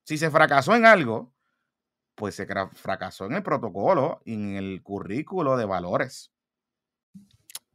si 0.04 0.18
se 0.18 0.32
fracasó 0.32 0.76
en 0.76 0.86
algo, 0.86 1.34
pues 2.16 2.36
se 2.36 2.46
fracasó 2.46 3.26
en 3.26 3.34
el 3.34 3.44
protocolo 3.44 4.22
y 4.26 4.34
en 4.34 4.56
el 4.56 4.82
currículo 4.84 5.58
de 5.58 5.66
valores. 5.66 6.32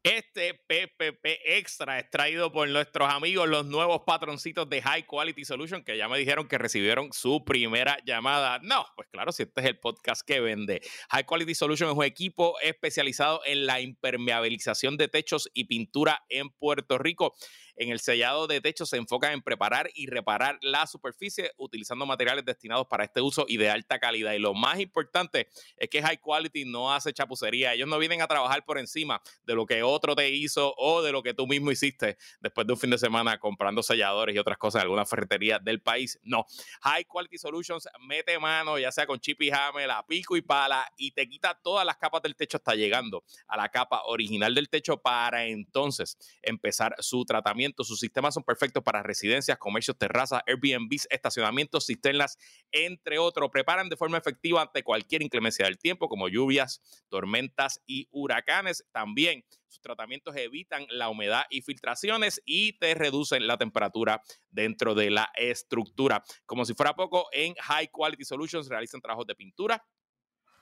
Este 0.07 0.55
PPP 0.55 1.41
Extra 1.45 1.99
es 1.99 2.09
traído 2.09 2.53
por 2.53 2.69
nuestros 2.69 3.13
amigos, 3.13 3.49
los 3.49 3.67
nuevos 3.67 4.03
patroncitos 4.07 4.71
de 4.71 4.81
High 4.81 5.05
Quality 5.05 5.45
Solution, 5.45 5.83
que 5.83 5.99
ya 5.99 6.09
me 6.09 6.17
dijeron 6.17 6.47
que 6.47 6.59
recibieron 6.59 7.13
su 7.13 7.45
primera 7.45 7.99
llamada. 8.07 8.61
No, 8.63 8.87
pues 8.95 9.09
claro, 9.11 9.33
si 9.33 9.43
este 9.43 9.63
es 9.63 9.67
el 9.67 9.81
podcast 9.81 10.23
que 10.25 10.39
vende. 10.39 10.81
High 11.11 11.25
Quality 11.25 11.57
Solution 11.57 11.91
es 11.91 11.97
un 11.97 12.05
equipo 12.05 12.55
especializado 12.63 13.41
en 13.47 13.67
la 13.67 13.81
impermeabilización 13.81 14.97
de 14.97 15.09
techos 15.09 15.51
y 15.55 15.65
pintura 15.65 16.25
en 16.29 16.51
Puerto 16.51 16.99
Rico. 16.99 17.35
En 17.77 17.91
el 17.91 18.01
sellado 18.01 18.47
de 18.47 18.61
techo 18.61 18.87
se 18.87 18.97
enfocan 18.97 19.33
en 19.33 19.43
preparar 19.43 19.91
y 19.95 20.07
reparar 20.07 20.59
la 20.63 20.87
superficie 20.87 21.53
utilizando 21.59 22.07
materiales 22.07 22.45
destinados 22.45 22.87
para 22.87 23.05
este 23.05 23.21
uso 23.21 23.45
y 23.49 23.57
de 23.57 23.71
alta 23.71 23.99
calidad. 23.99 24.33
Y 24.33 24.39
lo 24.39 24.55
más 24.55 24.81
importante 24.81 25.49
es 25.77 25.89
que 25.89 26.03
High 26.03 26.19
Quality 26.19 26.65
no 26.65 26.93
hace 26.93 27.13
chapucería. 27.13 27.75
Ellos 27.75 27.89
no 27.89 27.99
vienen 27.99 28.23
a 28.23 28.27
trabajar 28.27 28.65
por 28.65 28.79
encima 28.79 29.21
de 29.45 29.55
lo 29.55 29.67
que 29.67 29.83
otro 29.83 30.17
te 30.17 30.31
hizo 30.31 30.75
o 30.77 31.03
de 31.03 31.13
lo 31.13 31.23
que 31.23 31.35
tú 31.35 31.47
mismo 31.47 31.71
hiciste 31.71 32.17
después 32.41 32.67
de 32.67 32.73
un 32.73 32.79
fin 32.79 32.91
de 32.91 32.99
semana 32.99 33.39
comprando 33.39 33.83
selladores 33.83 34.35
y 34.35 34.39
otras 34.39 34.57
cosas 34.59 34.81
en 34.81 34.87
alguna 34.87 35.05
ferretería 35.05 35.59
del 35.59 35.81
país. 35.81 36.19
No. 36.23 36.47
High 36.83 37.05
Quality 37.05 37.39
Solutions 37.39 37.89
mete 38.01 38.39
mano, 38.39 38.79
ya 38.79 38.91
sea 38.91 39.07
con 39.07 39.21
chip 39.21 39.43
y 39.43 39.51
jame, 39.51 39.87
la 39.87 40.05
pico 40.07 40.37
y 40.37 40.43
pala, 40.43 40.91
y 40.97 41.11
te 41.13 41.29
quita 41.29 41.55
todas 41.63 41.85
las 41.85 41.97
capas 41.97 42.23
del 42.23 42.37
techo 42.37 42.57
hasta 42.57 42.75
llegando 42.75 43.23
a 43.49 43.57
la 43.57 43.69
capa 43.69 44.03
original 44.07 44.55
del 44.55 44.69
techo 44.69 44.97
para 44.97 45.45
entonces 45.45 46.17
empezar 46.43 46.95
su 47.01 47.25
tratamiento. 47.25 47.66
Sus 47.79 48.01
sistemas 48.01 48.35
son 48.35 48.43
perfectos 48.43 48.83
para 48.83 49.03
residencias, 49.03 49.59
comercios, 49.59 49.97
terrazas, 49.99 50.43
Airbnbs, 50.47 51.09
estacionamientos, 51.11 51.87
cisternas, 51.87 52.39
entre 52.73 53.19
otros. 53.19 53.51
Preparan 53.51 53.89
de 53.89 53.97
forma 53.97 54.19
efectiva 54.19 54.63
ante 54.63 54.83
cualquier 54.83 55.23
inclemencia 55.23 55.65
del 55.65 55.79
tiempo, 55.79 56.09
como 56.09 56.29
lluvias, 56.29 56.81
tormentas 57.09 57.83
y 57.87 58.09
huracanes. 58.11 58.85
También 58.93 59.45
sus 59.69 59.81
tratamientos 59.81 60.35
evitan 60.37 60.87
la 60.91 61.09
humedad 61.09 61.45
y 61.51 61.63
filtraciones 61.63 62.43
y 62.45 62.79
te 62.79 62.95
reducen 62.95 63.47
la 63.47 63.59
temperatura 63.59 64.23
dentro 64.51 64.95
de 64.95 65.11
la 65.11 65.31
estructura. 65.35 66.23
Como 66.47 66.65
si 66.65 66.75
fuera 66.75 66.95
poco, 66.95 67.27
en 67.33 67.55
High 67.55 67.91
Quality 67.93 68.25
Solutions 68.25 68.69
realizan 68.69 69.01
trabajos 69.01 69.27
de 69.27 69.35
pintura, 69.35 69.85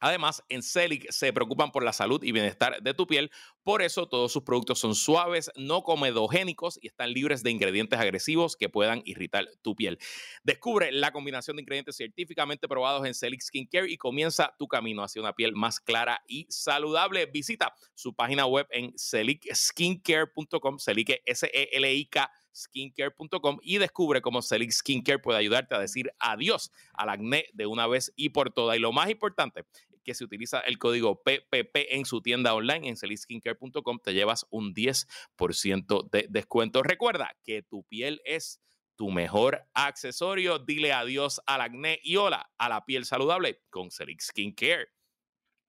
Además, 0.00 0.42
en 0.48 0.62
Celic 0.62 1.10
se 1.10 1.32
preocupan 1.32 1.72
por 1.72 1.82
la 1.82 1.92
salud 1.92 2.22
y 2.22 2.32
bienestar 2.32 2.82
de 2.82 2.94
tu 2.94 3.06
piel, 3.06 3.30
por 3.62 3.80
eso 3.80 4.06
todos 4.06 4.30
sus 4.30 4.42
productos 4.42 4.78
son 4.78 4.94
suaves, 4.94 5.50
no 5.56 5.82
comedogénicos 5.82 6.78
y 6.82 6.88
están 6.88 7.12
libres 7.12 7.42
de 7.42 7.50
ingredientes 7.50 7.98
agresivos 7.98 8.56
que 8.56 8.68
puedan 8.68 9.02
irritar 9.06 9.46
tu 9.62 9.74
piel. 9.74 9.98
Descubre 10.42 10.92
la 10.92 11.12
combinación 11.12 11.56
de 11.56 11.62
ingredientes 11.62 11.96
científicamente 11.96 12.68
probados 12.68 13.06
en 13.06 13.14
Celic 13.14 13.40
Skincare 13.40 13.90
y 13.90 13.96
comienza 13.96 14.54
tu 14.58 14.68
camino 14.68 15.02
hacia 15.02 15.22
una 15.22 15.32
piel 15.32 15.52
más 15.54 15.80
clara 15.80 16.22
y 16.28 16.46
saludable. 16.50 17.26
Visita 17.26 17.74
su 17.94 18.14
página 18.14 18.46
web 18.46 18.66
en 18.70 18.92
celicskincare.com, 18.98 20.78
Celic 20.78 21.22
S 21.24 21.50
E 21.52 21.70
L 21.72 21.94
I 21.94 22.06
K 22.06 22.30
skincare.com 22.56 23.58
y 23.62 23.78
descubre 23.78 24.22
cómo 24.22 24.42
Celic 24.42 24.70
Skincare 24.70 25.18
puede 25.18 25.38
ayudarte 25.38 25.74
a 25.74 25.78
decir 25.78 26.10
adiós 26.18 26.72
al 26.94 27.10
acné 27.10 27.46
de 27.52 27.66
una 27.66 27.86
vez 27.86 28.12
y 28.16 28.30
por 28.30 28.50
todas. 28.50 28.76
Y 28.76 28.80
lo 28.80 28.92
más 28.92 29.10
importante, 29.10 29.64
que 30.06 30.14
si 30.14 30.24
utiliza 30.24 30.60
el 30.60 30.78
código 30.78 31.22
PPP 31.22 31.76
en 31.90 32.04
su 32.04 32.22
tienda 32.22 32.54
online 32.54 32.88
en 32.88 32.96
celicskincare.com 32.96 33.98
te 33.98 34.14
llevas 34.14 34.46
un 34.50 34.72
10% 34.72 36.08
de 36.10 36.26
descuento. 36.30 36.82
Recuerda 36.84 37.36
que 37.42 37.62
tu 37.62 37.82
piel 37.84 38.22
es 38.24 38.62
tu 38.94 39.10
mejor 39.10 39.66
accesorio. 39.74 40.60
Dile 40.60 40.92
adiós 40.92 41.42
al 41.46 41.60
acné 41.60 41.98
y 42.02 42.16
hola 42.16 42.50
a 42.56 42.68
la 42.68 42.84
piel 42.86 43.04
saludable 43.04 43.62
con 43.68 43.90
Celic 43.90 44.20
Skincare. 44.20 44.88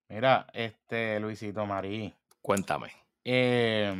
Mira, 0.10 0.48
este 0.54 1.20
Luisito 1.20 1.66
Marí. 1.66 2.14
Cuéntame. 2.40 2.92
Eh, 3.26 3.92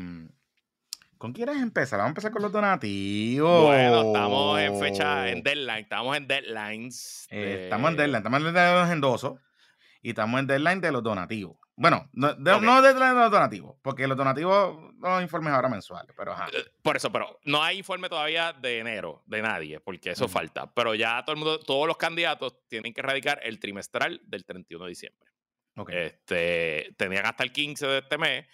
¿Con 1.18 1.34
quién 1.34 1.48
quieres 1.48 1.64
empezar? 1.64 1.98
Vamos 1.98 2.10
a 2.10 2.12
empezar 2.12 2.32
con 2.32 2.44
los 2.44 2.52
donativos. 2.52 3.64
Bueno, 3.64 4.04
estamos 4.04 4.60
en 4.60 4.80
fecha, 4.80 5.30
en 5.30 5.42
deadline, 5.42 5.80
estamos 5.80 6.16
en 6.16 6.28
deadlines. 6.28 7.28
Eh, 7.32 7.62
estamos 7.64 7.90
en 7.90 7.98
deadline, 7.98 8.18
estamos 8.18 8.40
en 8.40 8.54
deadline 8.54 8.92
endosos 8.94 9.40
y 10.02 10.10
estamos 10.10 10.40
en 10.40 10.48
deadline 10.48 10.82
de 10.82 10.92
los 10.92 11.04
donativos. 11.04 11.58
Bueno, 11.76 12.10
no, 12.14 12.34
de, 12.34 12.60
no 12.60 12.82
deadline 12.82 13.14
de 13.14 13.22
los 13.22 13.32
donativos, 13.32 13.76
porque 13.84 14.08
los 14.08 14.18
donativos 14.18 14.94
no 14.96 15.10
los 15.10 15.22
informes 15.22 15.54
ahora 15.54 15.70
mensuales, 15.70 16.12
pero 16.18 16.32
ajá. 16.32 16.48
Eh, 16.52 16.66
por 16.82 16.98
eso, 16.98 17.12
pero 17.12 17.40
no 17.46 17.62
hay 17.62 17.78
informe 17.78 18.10
todavía 18.10 18.52
de 18.54 18.80
enero 18.80 19.24
de 19.28 19.42
nadie, 19.42 19.80
porque 19.80 20.12
eso 20.12 20.28
falta. 20.28 20.74
Pero 20.74 20.96
ya 20.96 21.24
todo 21.24 21.34
el 21.34 21.40
mundo, 21.40 21.60
todos 21.60 21.88
los 21.88 21.98
candidatos 21.98 22.68
tienen 22.68 22.94
que 22.94 23.02
radicar 23.02 23.40
el 23.44 23.60
trimestral 23.60 24.22
del 24.26 24.44
31 24.44 24.86
de 24.86 24.90
diciembre. 24.90 25.30
Okay. 25.76 26.06
Este, 26.08 26.96
tenían 26.98 27.28
hasta 27.28 27.44
el 27.44 27.52
15 27.52 27.86
de 27.86 27.98
este 28.00 28.18
mes 28.18 28.48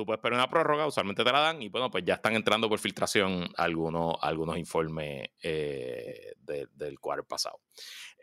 tú 0.00 0.06
puedes 0.06 0.20
pedir 0.22 0.34
una 0.34 0.48
prórroga, 0.48 0.86
usualmente 0.86 1.22
te 1.22 1.30
la 1.30 1.40
dan 1.40 1.60
y 1.60 1.68
bueno, 1.68 1.90
pues 1.90 2.04
ya 2.06 2.14
están 2.14 2.34
entrando 2.34 2.68
por 2.70 2.78
filtración 2.78 3.50
algunos, 3.56 4.16
algunos 4.22 4.56
informes 4.56 5.28
eh, 5.42 6.32
del 6.72 6.98
cuadro 6.98 7.24
pasado. 7.24 7.60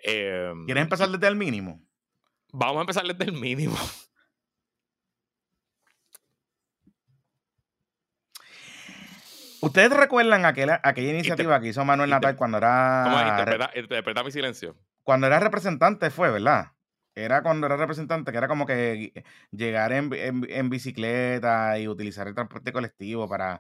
Em, 0.01 0.65
¿Quieres 0.65 0.83
empezar 0.83 1.09
desde 1.09 1.27
el 1.27 1.35
mínimo? 1.35 1.81
Vamos 2.53 2.77
a 2.77 2.81
empezar 2.81 3.05
desde 3.05 3.25
el 3.25 3.33
mínimo. 3.33 3.77
¿Ustedes 9.61 9.91
recuerdan 9.91 10.45
aquella, 10.45 10.79
aquella 10.83 11.09
iniciativa 11.09 11.59
que 11.59 11.69
hizo 11.69 11.83
Manuel 11.83 12.09
Natal 12.09 12.35
cuando 12.35 12.57
era... 12.57 13.01
¿Cómo 13.05 13.19
interpreta, 13.19 13.71
interpreta 13.75 14.23
mi 14.23 14.31
silencio? 14.31 14.77
Cuando 15.03 15.27
era 15.27 15.39
representante 15.39 16.09
fue, 16.09 16.29
¿verdad? 16.31 16.71
Era 17.15 17.41
cuando 17.41 17.65
era 17.65 17.77
representante, 17.77 18.31
que 18.31 18.37
era 18.37 18.47
como 18.47 18.67
que 18.67 19.25
llegar 19.51 19.91
en, 19.91 20.69
bicicleta 20.69 21.79
y 21.79 21.87
utilizar 21.87 22.27
el 22.27 22.35
transporte 22.35 22.71
colectivo 22.71 23.27
para 23.27 23.59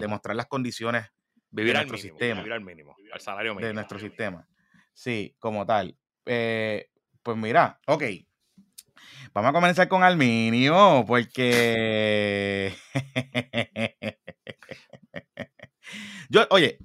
demostrar 0.00 0.34
las 0.34 0.46
condiciones 0.46 1.12
vivir 1.50 1.74
de 1.74 1.80
nuestro 1.80 1.98
sistema. 1.98 2.40
Vivir 2.40 2.54
al 2.54 2.64
mínimo, 2.64 2.96
al 3.12 3.20
salario 3.20 3.52
mínimo. 3.52 3.66
De 3.66 3.74
nuestro 3.74 3.98
sistema. 3.98 4.48
Sí, 4.94 5.36
como 5.38 5.66
tal. 5.66 5.98
Eh, 6.24 6.88
pues 7.28 7.36
mira, 7.36 7.78
ok. 7.86 8.04
Vamos 9.34 9.50
a 9.50 9.52
comenzar 9.52 9.86
con 9.86 10.02
Alminio, 10.02 11.04
porque. 11.06 12.74
Yo, 16.30 16.46
oye, 16.48 16.78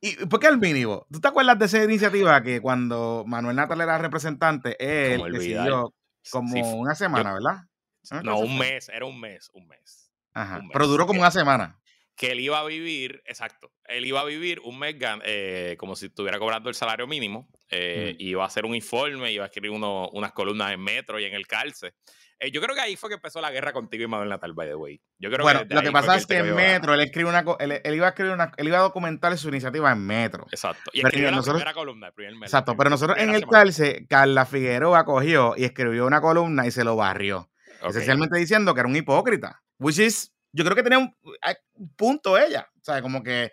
¿Y 0.00 0.24
por 0.24 0.40
qué 0.40 0.46
el 0.46 0.56
mínimo? 0.56 1.06
¿Tú 1.12 1.20
te 1.20 1.28
acuerdas 1.28 1.58
de 1.58 1.66
esa 1.66 1.84
iniciativa 1.84 2.42
que 2.42 2.62
cuando 2.62 3.24
Manuel 3.26 3.56
Natal 3.56 3.82
era 3.82 3.98
representante, 3.98 4.74
él 4.80 5.30
decidió 5.30 5.94
como 6.30 6.78
una 6.78 6.94
semana, 6.94 7.34
¿verdad? 7.34 7.66
No, 8.24 8.38
un 8.38 8.56
mes, 8.56 8.88
era 8.88 9.04
un 9.04 9.20
mes, 9.20 9.50
un 9.52 9.68
mes. 9.68 10.10
Ajá, 10.32 10.62
pero 10.72 10.86
duró 10.86 11.06
como 11.06 11.20
una 11.20 11.30
semana. 11.30 11.78
Que 12.16 12.32
él 12.32 12.40
iba 12.40 12.60
a 12.60 12.64
vivir, 12.64 13.22
exacto, 13.26 13.72
él 13.86 14.04
iba 14.04 14.20
a 14.20 14.24
vivir 14.24 14.60
un 14.60 14.78
mes 14.78 14.96
eh, 15.24 15.76
como 15.78 15.96
si 15.96 16.06
estuviera 16.06 16.38
cobrando 16.38 16.68
el 16.68 16.74
salario 16.74 17.06
mínimo, 17.06 17.48
eh, 17.70 18.14
iba 18.18 18.44
a 18.44 18.46
hacer 18.46 18.66
un 18.66 18.74
informe, 18.74 19.32
iba 19.32 19.44
a 19.44 19.46
escribir 19.46 19.70
unas 19.70 20.32
columnas 20.32 20.72
en 20.72 20.80
Metro 20.80 21.18
y 21.18 21.24
en 21.24 21.34
el 21.34 21.46
Calce. 21.46 21.94
Eh, 22.42 22.50
yo 22.50 22.60
creo 22.60 22.74
que 22.74 22.80
ahí 22.80 22.96
fue 22.96 23.08
que 23.08 23.14
empezó 23.14 23.40
la 23.40 23.52
guerra 23.52 23.72
contigo 23.72 24.02
y 24.02 24.08
Manuel 24.08 24.28
Natal, 24.28 24.52
by 24.52 24.66
the 24.66 24.74
way. 24.74 25.00
Yo 25.16 25.30
creo 25.30 25.44
bueno, 25.44 25.60
lo 25.68 25.80
que 25.80 25.92
pasa 25.92 26.16
es 26.16 26.26
que, 26.26 26.38
en 26.38 26.56
Metro, 26.56 26.92
él, 26.92 27.00
escribe 27.00 27.28
una, 27.28 27.44
él, 27.60 27.94
iba 27.94 28.06
a 28.06 28.08
escribir 28.08 28.32
una, 28.32 28.50
él 28.56 28.66
iba 28.66 28.78
a 28.78 28.82
documentar 28.82 29.38
su 29.38 29.48
iniciativa 29.48 29.92
en 29.92 30.04
Metro. 30.04 30.46
Exacto. 30.50 30.90
Y 30.92 31.06
escribió 31.06 31.30
la 31.30 31.40
primera 31.40 31.72
columna, 31.72 32.08
el 32.08 32.12
primer 32.12 32.34
Exacto, 32.34 32.76
pero 32.76 32.90
nosotros 32.90 33.16
en 33.18 33.30
el 33.30 33.46
calce, 33.46 34.06
Carla 34.08 34.44
Figueroa 34.44 35.04
cogió 35.04 35.54
y 35.56 35.64
escribió 35.64 36.04
una 36.04 36.20
columna 36.20 36.66
y 36.66 36.72
se 36.72 36.82
lo 36.82 36.96
barrió. 36.96 37.48
Esencialmente 37.80 38.36
diciendo 38.38 38.74
que 38.74 38.80
era 38.80 38.88
un 38.88 38.96
hipócrita. 38.96 39.62
Which 39.78 39.98
is, 39.98 40.31
yo 40.52 40.64
creo 40.64 40.76
que 40.76 40.82
tenía 40.82 40.98
un, 40.98 41.14
punto 41.96 42.38
ella. 42.38 42.68
O 42.80 42.84
sea, 42.84 43.02
como 43.02 43.22
que 43.22 43.52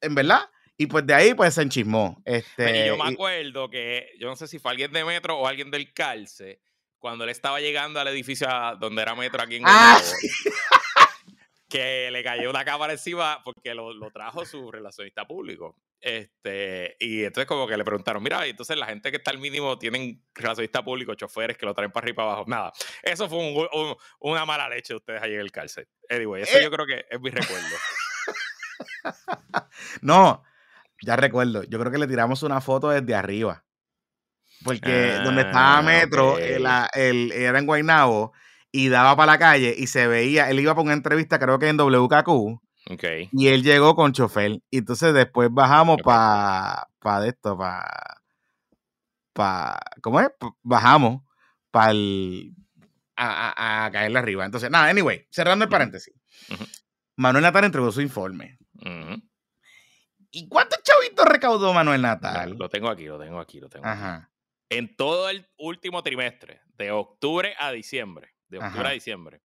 en 0.00 0.14
verdad. 0.14 0.48
Y 0.76 0.86
pues 0.86 1.04
de 1.04 1.14
ahí 1.14 1.34
pues 1.34 1.54
se 1.54 1.62
enchismó. 1.62 2.22
Este, 2.24 2.84
y 2.84 2.86
yo 2.86 2.96
me 2.96 3.10
acuerdo 3.10 3.68
que, 3.68 4.12
yo 4.20 4.28
no 4.28 4.36
sé 4.36 4.46
si 4.46 4.60
fue 4.60 4.70
alguien 4.70 4.92
de 4.92 5.04
Metro 5.04 5.36
o 5.36 5.48
alguien 5.48 5.72
del 5.72 5.92
Calce, 5.92 6.60
cuando 7.00 7.24
él 7.24 7.30
estaba 7.30 7.60
llegando 7.60 7.98
al 7.98 8.06
edificio 8.08 8.46
donde 8.78 9.02
era 9.02 9.16
Metro 9.16 9.42
aquí 9.42 9.56
en 9.56 9.64
ah, 9.66 10.00
que 11.68 12.10
le 12.12 12.22
cayó 12.22 12.48
una 12.48 12.64
cámara 12.64 12.92
encima 12.92 13.42
porque 13.44 13.74
lo, 13.74 13.92
lo, 13.92 14.10
trajo 14.12 14.44
su 14.44 14.70
relacionista 14.70 15.26
público. 15.26 15.76
Este, 16.00 16.96
y 17.00 17.24
entonces 17.24 17.46
como 17.46 17.66
que 17.66 17.76
le 17.76 17.84
preguntaron, 17.84 18.22
mira, 18.22 18.46
y 18.46 18.50
entonces 18.50 18.76
la 18.76 18.86
gente 18.86 19.10
que 19.10 19.16
está 19.16 19.32
al 19.32 19.38
mínimo 19.38 19.78
tienen 19.78 20.24
relacionista 20.34 20.84
público, 20.84 21.14
choferes 21.14 21.58
que 21.58 21.66
lo 21.66 21.74
traen 21.74 21.90
para 21.90 22.04
arriba 22.04 22.12
y 22.12 22.16
para 22.16 22.28
abajo. 22.28 22.44
Nada, 22.46 22.72
eso 23.02 23.28
fue 23.28 23.38
una 24.20 24.44
mala 24.44 24.68
leche 24.68 24.92
de 24.92 24.98
ustedes 24.98 25.22
allí 25.22 25.34
en 25.34 25.40
el 25.40 25.50
cárcel. 25.52 25.88
Anyway, 26.08 26.42
eso 26.42 26.58
eh. 26.58 26.62
yo 26.62 26.70
creo 26.70 26.86
que 26.86 27.04
es 27.10 27.20
mi 27.20 27.30
recuerdo. 27.30 27.76
no, 30.02 30.44
ya 31.02 31.16
recuerdo. 31.16 31.64
Yo 31.64 31.78
creo 31.78 31.90
que 31.90 31.98
le 31.98 32.06
tiramos 32.06 32.42
una 32.42 32.60
foto 32.60 32.90
desde 32.90 33.14
arriba. 33.14 33.64
Porque 34.64 35.12
donde 35.22 35.42
estaba 35.42 35.78
ah, 35.78 35.82
Metro, 35.82 36.36
el, 36.38 37.32
era 37.32 37.58
en 37.58 37.66
Guaynabo 37.66 38.32
y 38.72 38.88
daba 38.88 39.16
para 39.16 39.32
la 39.32 39.38
calle 39.38 39.74
y 39.76 39.86
se 39.86 40.08
veía, 40.08 40.50
él 40.50 40.58
iba 40.58 40.74
para 40.74 40.82
una 40.82 40.94
entrevista, 40.94 41.38
creo 41.38 41.58
que 41.58 41.68
en 41.68 41.76
WKQ. 41.76 42.60
Okay. 42.90 43.28
Y 43.32 43.48
él 43.48 43.62
llegó 43.62 43.94
con 43.94 44.12
chofer. 44.12 44.60
Y 44.70 44.78
entonces 44.78 45.12
después 45.12 45.48
bajamos 45.52 45.98
para 46.02 46.88
pa 46.98 47.26
esto, 47.26 47.56
para. 47.56 47.86
Pa, 49.32 49.78
¿Cómo 50.00 50.20
es? 50.20 50.28
Bajamos 50.62 51.22
para 51.70 51.90
el. 51.90 52.54
A, 53.16 53.84
a, 53.84 53.90
caerle 53.90 54.18
arriba. 54.18 54.44
Entonces, 54.44 54.70
nada, 54.70 54.88
anyway, 54.88 55.26
cerrando 55.30 55.64
el 55.64 55.68
paréntesis. 55.68 56.14
Manuel 57.16 57.42
Natal 57.42 57.64
entregó 57.64 57.90
su 57.90 58.00
informe. 58.00 58.58
¿Y 60.30 60.48
cuántos 60.48 60.82
chavitos 60.82 61.26
recaudó 61.26 61.72
Manuel 61.72 62.00
Natal? 62.00 62.54
Lo 62.56 62.68
tengo 62.68 62.88
aquí, 62.88 63.06
lo 63.06 63.18
tengo 63.18 63.40
aquí, 63.40 63.60
lo 63.60 63.68
tengo 63.68 63.86
Ajá. 63.86 64.30
En 64.70 64.94
todo 64.94 65.30
el 65.30 65.48
último 65.56 66.02
trimestre, 66.02 66.60
de 66.76 66.92
octubre 66.92 67.54
a 67.58 67.72
diciembre, 67.72 68.34
de 68.48 68.58
octubre 68.58 68.88
a 68.88 68.92
diciembre, 68.92 69.42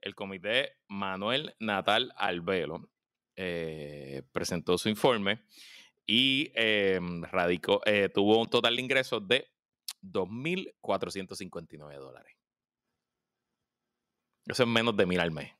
el 0.00 0.14
comité 0.14 0.76
Manuel 0.88 1.54
Natal 1.58 2.12
Albelo 2.16 2.88
eh, 3.36 4.22
presentó 4.32 4.76
su 4.78 4.88
informe 4.88 5.42
y 6.06 6.50
em, 6.54 7.22
radicó, 7.22 7.80
eh, 7.86 8.08
tuvo 8.12 8.40
un 8.40 8.48
total 8.48 8.76
de 8.76 8.82
ingresos 8.82 9.26
de 9.26 9.50
2.459 10.02 11.98
dólares. 11.98 12.36
Eso 14.46 14.62
es 14.64 14.68
menos 14.68 14.96
de 14.96 15.06
mil 15.06 15.20
al 15.20 15.30
mes. 15.30 15.52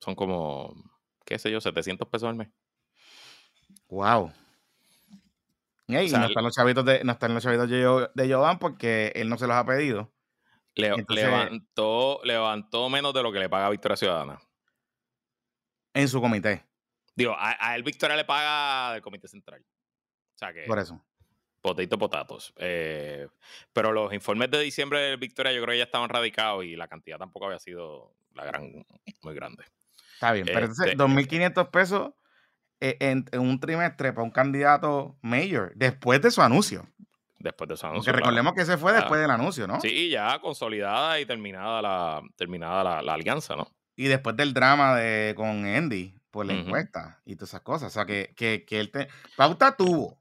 Son 0.00 0.14
como, 0.14 0.74
qué 1.24 1.38
sé 1.38 1.50
yo, 1.50 1.60
700 1.60 2.08
pesos 2.08 2.28
al 2.28 2.36
mes. 2.36 2.48
Wow. 3.88 4.32
y 5.86 5.92
no 5.92 6.26
están 6.26 6.44
los 6.44 6.54
chavitos 6.54 6.84
de, 6.84 7.02
no 7.04 7.12
están 7.12 7.32
los 7.34 7.42
chavitos 7.42 7.68
de 7.70 8.32
Jovan 8.32 8.58
porque 8.58 9.12
él 9.14 9.28
no 9.28 9.38
se 9.38 9.46
los 9.46 9.56
ha 9.56 9.64
pedido. 9.64 10.12
Levantó, 10.74 12.20
levantó 12.24 12.88
menos 12.88 13.12
de 13.14 13.22
lo 13.22 13.32
que 13.32 13.38
le 13.38 13.48
paga 13.48 13.70
Victoria 13.70 13.96
Ciudadana. 13.96 14.40
En 15.94 16.08
su 16.08 16.20
comité. 16.20 16.64
Digo, 17.14 17.36
a, 17.38 17.76
él 17.76 17.82
Victoria 17.82 18.16
le 18.16 18.24
paga 18.24 18.94
del 18.94 19.02
comité 19.02 19.28
central. 19.28 19.62
O 20.34 20.38
sea 20.38 20.52
que. 20.52 20.62
Por 20.62 20.78
eso. 20.78 21.04
Potito 21.60 21.98
potatos. 21.98 22.52
Eh, 22.56 23.28
pero 23.72 23.92
los 23.92 24.12
informes 24.12 24.50
de 24.50 24.60
diciembre 24.60 25.00
de 25.00 25.16
Victoria 25.16 25.52
yo 25.52 25.62
creo 25.62 25.74
que 25.74 25.78
ya 25.78 25.84
estaban 25.84 26.08
radicados 26.08 26.64
y 26.64 26.74
la 26.74 26.88
cantidad 26.88 27.18
tampoco 27.18 27.46
había 27.46 27.60
sido 27.60 28.14
la 28.34 28.44
gran, 28.44 28.84
muy 29.22 29.34
grande. 29.34 29.64
Está 30.14 30.32
bien, 30.32 30.46
pero 30.46 30.60
entonces 30.60 30.96
2.500 30.96 31.46
este 31.46 31.64
pesos 31.66 32.12
eh, 32.80 32.96
en, 32.98 33.24
un 33.38 33.60
trimestre 33.60 34.12
para 34.12 34.24
un 34.24 34.30
candidato 34.30 35.16
mayor 35.22 35.72
después 35.76 36.20
de 36.20 36.32
su 36.32 36.42
anuncio. 36.42 36.88
Después 37.42 37.68
de 37.68 37.76
su 37.76 37.86
anuncio. 37.86 38.12
Porque 38.12 38.20
recordemos 38.20 38.54
que 38.54 38.60
ese 38.60 38.78
fue 38.78 38.92
después 38.92 39.20
del 39.20 39.30
anuncio, 39.30 39.66
¿no? 39.66 39.80
Sí, 39.80 40.08
ya 40.08 40.38
consolidada 40.38 41.18
y 41.18 41.26
terminada 41.26 41.82
la, 41.82 42.22
terminada 42.36 43.02
la, 43.02 43.14
alianza, 43.14 43.56
¿no? 43.56 43.66
Y 43.96 44.04
después 44.04 44.36
del 44.36 44.54
drama 44.54 44.94
de, 44.96 45.34
con 45.34 45.66
Andy 45.66 46.14
por 46.30 46.46
la 46.46 46.52
encuesta 46.52 47.20
y 47.24 47.34
todas 47.34 47.50
esas 47.50 47.62
cosas. 47.62 47.88
O 47.88 47.94
sea, 47.94 48.06
que, 48.06 48.32
que, 48.36 48.64
que 48.64 48.78
él 48.78 48.92
te... 48.92 49.08
Pauta 49.36 49.76
tuvo. 49.76 50.18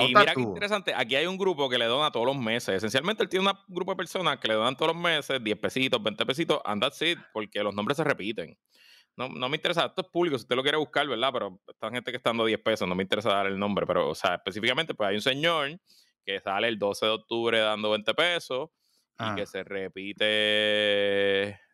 y 0.00 0.14
mira 0.14 0.32
qué 0.34 0.40
interesante, 0.40 0.94
aquí 0.94 1.14
hay 1.14 1.26
un 1.26 1.36
grupo 1.36 1.68
que 1.68 1.76
le 1.76 1.84
dona 1.84 2.10
todos 2.10 2.26
los 2.26 2.36
meses. 2.36 2.76
Esencialmente 2.76 3.22
él 3.22 3.28
tiene 3.28 3.46
un 3.46 3.54
grupo 3.68 3.92
de 3.92 3.96
personas 3.96 4.38
que 4.38 4.48
le 4.48 4.54
donan 4.54 4.76
todos 4.76 4.94
los 4.94 5.02
meses 5.02 5.44
10 5.44 5.58
pesitos, 5.58 6.02
20 6.02 6.24
pesitos, 6.24 6.60
and 6.64 6.82
that's 6.82 7.02
it, 7.02 7.18
porque 7.34 7.62
los 7.62 7.74
nombres 7.74 7.98
se 7.98 8.04
repiten. 8.04 8.56
No, 9.14 9.28
no 9.28 9.48
me 9.48 9.56
interesa, 9.56 9.86
esto 9.86 10.02
es 10.02 10.08
público, 10.08 10.38
si 10.38 10.44
usted 10.44 10.56
lo 10.56 10.62
quiere 10.62 10.78
buscar, 10.78 11.06
¿verdad? 11.06 11.30
Pero 11.32 11.60
esta 11.68 11.90
gente 11.90 12.10
que 12.10 12.16
está 12.16 12.30
dando 12.30 12.46
10 12.46 12.60
pesos, 12.60 12.88
no 12.88 12.94
me 12.94 13.02
interesa 13.02 13.30
dar 13.30 13.46
el 13.46 13.58
nombre, 13.58 13.86
pero, 13.86 14.10
o 14.10 14.14
sea, 14.14 14.34
específicamente, 14.34 14.94
pues 14.94 15.08
hay 15.08 15.14
un 15.16 15.22
señor 15.22 15.78
que 16.26 16.40
sale 16.40 16.68
el 16.68 16.78
12 16.78 17.06
de 17.06 17.12
octubre 17.12 17.58
dando 17.60 17.90
20 17.90 18.12
pesos 18.14 18.68
y 18.68 19.14
ah. 19.18 19.34
que 19.36 19.46
se 19.46 19.64
repite, 19.64 20.18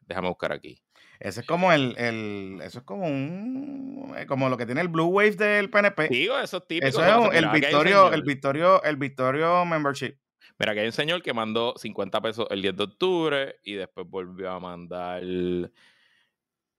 déjame 0.02 0.28
buscar 0.28 0.52
aquí. 0.52 0.80
Ese 1.18 1.40
es 1.40 1.46
como 1.46 1.72
el, 1.72 1.94
el, 1.98 2.60
eso 2.62 2.80
es 2.80 2.84
como 2.84 3.06
un, 3.06 4.12
eh, 4.16 4.26
como 4.26 4.48
lo 4.48 4.56
que 4.56 4.66
tiene 4.66 4.80
el 4.80 4.88
Blue 4.88 5.06
Wave 5.06 5.36
del 5.36 5.70
PNP. 5.70 6.08
Digo, 6.08 6.38
eso 6.38 6.58
es 6.58 6.66
típico. 6.66 6.88
Eso 6.88 7.02
es 7.02 7.38
el 7.38 7.48
Victorio, 7.48 8.12
el 8.12 8.22
Victorio, 8.22 8.82
el 8.82 8.96
Victorio 8.96 9.64
Membership. 9.64 10.16
Mira, 10.58 10.74
que 10.74 10.80
hay 10.80 10.86
un 10.86 10.92
señor 10.92 11.22
que 11.22 11.32
mandó 11.32 11.74
50 11.76 12.20
pesos 12.20 12.46
el 12.50 12.60
10 12.60 12.76
de 12.76 12.82
octubre 12.82 13.56
y 13.62 13.74
después 13.74 14.06
volvió 14.08 14.50
a 14.50 14.60
mandar 14.60 15.22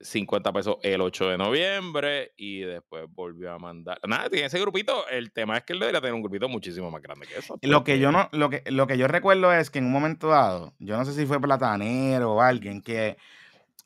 50 0.04 0.54
pesos 0.54 0.78
el 0.84 1.02
8 1.02 1.30
de 1.30 1.38
noviembre 1.38 2.34
y 2.38 2.62
después 2.62 3.06
volvió 3.10 3.52
a 3.54 3.60
mandar. 3.60 4.00
Nada, 4.08 4.30
tiene 4.30 4.48
ese 4.48 4.60
grupito. 4.60 5.08
El 5.08 5.32
tema 5.32 5.58
es 5.58 5.64
que 5.64 5.74
él 5.74 5.80
debería 5.80 6.02
tener 6.02 6.14
un 6.14 6.22
grupito 6.22 6.48
muchísimo 6.50 6.92
más 6.92 7.02
grande 7.02 7.28
que 7.28 7.38
eso. 7.38 7.58
Lo 7.62 7.84
que 7.84 8.00
yo 8.00 8.12
no, 8.12 8.30
lo 8.32 8.50
que, 8.50 8.64
lo 8.68 8.88
que 8.88 8.98
yo 8.98 9.08
recuerdo 9.08 9.54
es 9.54 9.70
que 9.70 9.80
en 9.80 9.86
un 9.86 9.92
momento 9.92 10.28
dado, 10.28 10.74
yo 10.80 10.98
no 10.98 11.06
sé 11.06 11.14
si 11.14 11.26
fue 11.26 11.42
Platanero 11.42 12.34
o 12.34 12.42
alguien 12.42 12.82
que 12.82 13.18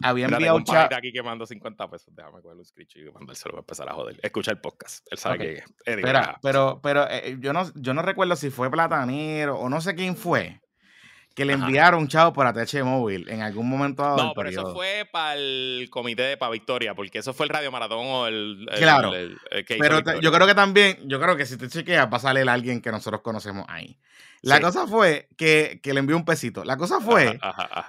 había 0.01 0.25
enviado 0.27 0.58
un 0.58 0.63
chat. 0.63 0.91
aquí 0.93 1.12
que 1.12 1.23
mando 1.23 1.45
50 1.45 1.89
pesos. 1.89 2.15
Déjame 2.15 2.41
coger 2.41 2.58
un 2.58 2.65
screenshot 2.65 3.01
y 3.01 3.12
mandárselo 3.12 3.51
para 3.53 3.62
empezar 3.62 3.89
a 3.89 3.93
joder. 3.93 4.19
Escucha 4.21 4.51
el 4.51 4.60
podcast. 4.60 5.06
Él 5.12 5.17
sabe 5.17 5.38
que. 5.39 5.63
Espera, 5.86 6.39
pero, 6.41 6.80
pero 6.82 7.10
eh, 7.10 7.38
yo, 7.39 7.53
no, 7.53 7.71
yo 7.75 7.93
no 7.93 8.01
recuerdo 8.01 8.36
si 8.36 8.49
fue 8.49 8.69
Platanero 8.69 9.58
o 9.58 9.69
no 9.69 9.82
sé 9.82 9.95
quién 9.95 10.15
fue 10.15 10.62
que 11.38 11.45
le 11.45 11.54
enviaron 11.54 12.02
un 12.02 12.08
chavo 12.08 12.34
por 12.34 12.47
ATH 12.47 12.84
Móvil 12.84 13.30
en 13.30 13.43
algún 13.43 13.69
momento 13.69 14.02
dado. 14.02 14.17
No, 14.17 14.34
pero 14.34 14.50
eso 14.50 14.73
fue 14.73 15.08
para 15.12 15.36
el 15.36 15.88
comité 15.91 16.23
de 16.23 16.36
para 16.36 16.52
Victoria, 16.52 16.95
porque 16.95 17.19
eso 17.19 17.32
fue 17.32 17.45
el 17.45 17.52
Radio 17.52 17.71
Maratón 17.71 18.04
o 18.08 18.26
el. 18.26 18.67
claro. 18.76 19.12
pero 19.78 20.19
yo 20.19 20.32
creo 20.32 20.47
que 20.47 20.56
también, 20.56 20.97
yo 21.06 21.21
creo 21.21 21.38
que 21.38 21.45
si 21.45 21.56
te 21.56 21.69
chequeas, 21.69 22.12
va 22.12 22.17
a 22.17 22.21
salir 22.21 22.50
alguien 22.50 22.82
que 22.82 22.91
nosotros 22.91 23.21
conocemos 23.21 23.67
ahí. 23.69 24.00
La 24.41 24.60
cosa 24.60 24.88
fue 24.88 25.30
que, 25.38 25.80
le 25.84 26.00
envió 26.00 26.17
un 26.17 26.26
pesito. 26.26 26.63
La 26.63 26.76
cosa 26.76 27.00
fue 27.02 27.39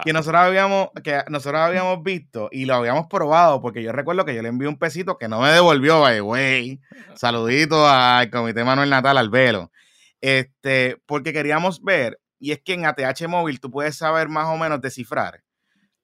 que 0.04 0.12
nosotros 0.12 0.42
habíamos, 0.42 0.90
que 1.02 1.22
nosotros 1.28 1.62
habíamos 1.62 2.02
visto 2.02 2.50
y 2.52 2.66
lo 2.66 2.74
habíamos 2.74 3.06
probado, 3.06 3.62
porque 3.62 3.82
yo 3.82 3.92
recuerdo 3.92 4.26
que 4.26 4.34
yo 4.34 4.42
le 4.42 4.50
envié 4.50 4.68
un 4.68 4.78
pesito 4.78 5.16
que 5.16 5.28
no 5.28 5.40
me 5.40 5.48
devolvió, 5.48 6.04
güey. 6.22 6.80
Saludito 7.14 7.88
al 7.88 8.28
Comité 8.28 8.62
Manuel 8.62 8.90
Natal 8.90 9.16
al 9.16 9.30
velo. 9.30 9.70
Este, 10.20 11.00
porque 11.06 11.32
queríamos 11.32 11.82
ver 11.82 12.18
y 12.38 12.52
es 12.52 12.60
que 12.62 12.74
en 12.74 12.86
ATH 12.86 13.26
móvil 13.28 13.60
tú 13.60 13.70
puedes 13.70 13.96
saber 13.96 14.28
más 14.28 14.46
o 14.46 14.56
menos 14.56 14.80
descifrar 14.80 15.42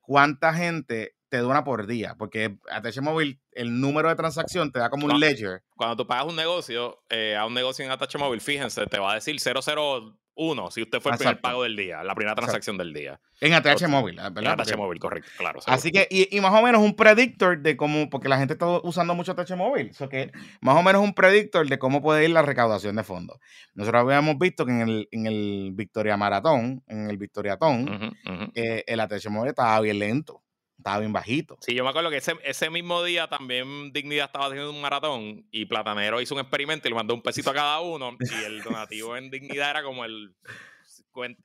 cuánta 0.00 0.52
gente 0.52 1.14
te 1.28 1.38
dona 1.38 1.64
por 1.64 1.86
día, 1.86 2.14
porque 2.18 2.58
ATH 2.70 3.00
móvil 3.00 3.40
el 3.52 3.80
número 3.80 4.08
de 4.08 4.14
transacción 4.14 4.70
te 4.72 4.78
da 4.78 4.90
como 4.90 5.06
un 5.06 5.18
ledger. 5.18 5.62
Cuando 5.76 5.96
tú 5.96 6.06
pagas 6.06 6.26
un 6.26 6.36
negocio, 6.36 7.02
eh, 7.10 7.36
a 7.36 7.46
un 7.46 7.54
negocio 7.54 7.84
en 7.84 7.90
ATH 7.90 8.18
móvil, 8.18 8.40
fíjense, 8.40 8.86
te 8.86 8.98
va 8.98 9.12
a 9.12 9.14
decir 9.16 9.38
00 9.40 10.18
uno, 10.36 10.70
si 10.70 10.82
usted 10.82 11.00
fue 11.00 11.12
el 11.12 11.18
primer 11.18 11.40
pago 11.40 11.62
del 11.62 11.76
día, 11.76 12.02
la 12.02 12.14
primera 12.14 12.34
transacción 12.34 12.76
del 12.76 12.92
día. 12.92 13.20
En 13.40 13.54
ATH 13.54 13.86
móvil, 13.88 14.16
¿verdad? 14.16 14.54
En 14.54 14.60
ATH 14.60 14.76
móvil, 14.76 14.98
correcto, 14.98 15.30
claro. 15.38 15.60
Así 15.66 15.92
que, 15.92 16.08
y, 16.10 16.40
más 16.40 16.52
o 16.52 16.62
menos 16.62 16.82
un 16.82 16.96
predictor 16.96 17.60
de 17.60 17.76
cómo, 17.76 18.10
porque 18.10 18.28
la 18.28 18.38
gente 18.38 18.54
está 18.54 18.66
usando 18.82 19.14
mucho 19.14 19.32
ATH 19.32 19.56
móvil, 19.56 19.90
eso 19.90 20.08
que 20.08 20.32
más 20.60 20.76
o 20.76 20.82
menos 20.82 21.02
un 21.02 21.14
predictor 21.14 21.68
de 21.68 21.78
cómo 21.78 22.02
puede 22.02 22.24
ir 22.24 22.30
la 22.30 22.42
recaudación 22.42 22.96
de 22.96 23.04
fondos. 23.04 23.38
Nosotros 23.74 24.02
habíamos 24.02 24.38
visto 24.38 24.66
que 24.66 24.72
en 24.72 24.80
el, 24.80 25.08
en 25.12 25.26
el 25.26 25.70
Victoria 25.72 26.16
Maratón, 26.16 26.82
en 26.88 27.08
el 27.10 27.16
Victoriatón, 27.16 28.12
eh, 28.54 28.82
el 28.86 29.00
ATH 29.00 29.28
móvil 29.30 29.50
estaba 29.50 29.80
bien 29.80 30.00
lento 30.00 30.43
estaba 30.84 30.98
bien 30.98 31.14
bajito. 31.14 31.56
Sí, 31.62 31.74
yo 31.74 31.82
me 31.82 31.88
acuerdo 31.88 32.10
que 32.10 32.18
ese, 32.18 32.34
ese, 32.44 32.68
mismo 32.68 33.02
día 33.02 33.26
también 33.26 33.90
Dignidad 33.90 34.26
estaba 34.26 34.46
haciendo 34.46 34.70
un 34.70 34.82
maratón 34.82 35.46
y 35.50 35.64
Platanero 35.64 36.20
hizo 36.20 36.34
un 36.34 36.42
experimento 36.42 36.86
y 36.86 36.90
le 36.90 36.94
mandó 36.94 37.14
un 37.14 37.22
pesito 37.22 37.50
a 37.50 37.54
cada 37.54 37.80
uno 37.80 38.18
y 38.20 38.44
el 38.44 38.62
donativo 38.62 39.16
en 39.16 39.30
Dignidad 39.30 39.70
era 39.70 39.82
como 39.82 40.04
el 40.04 40.34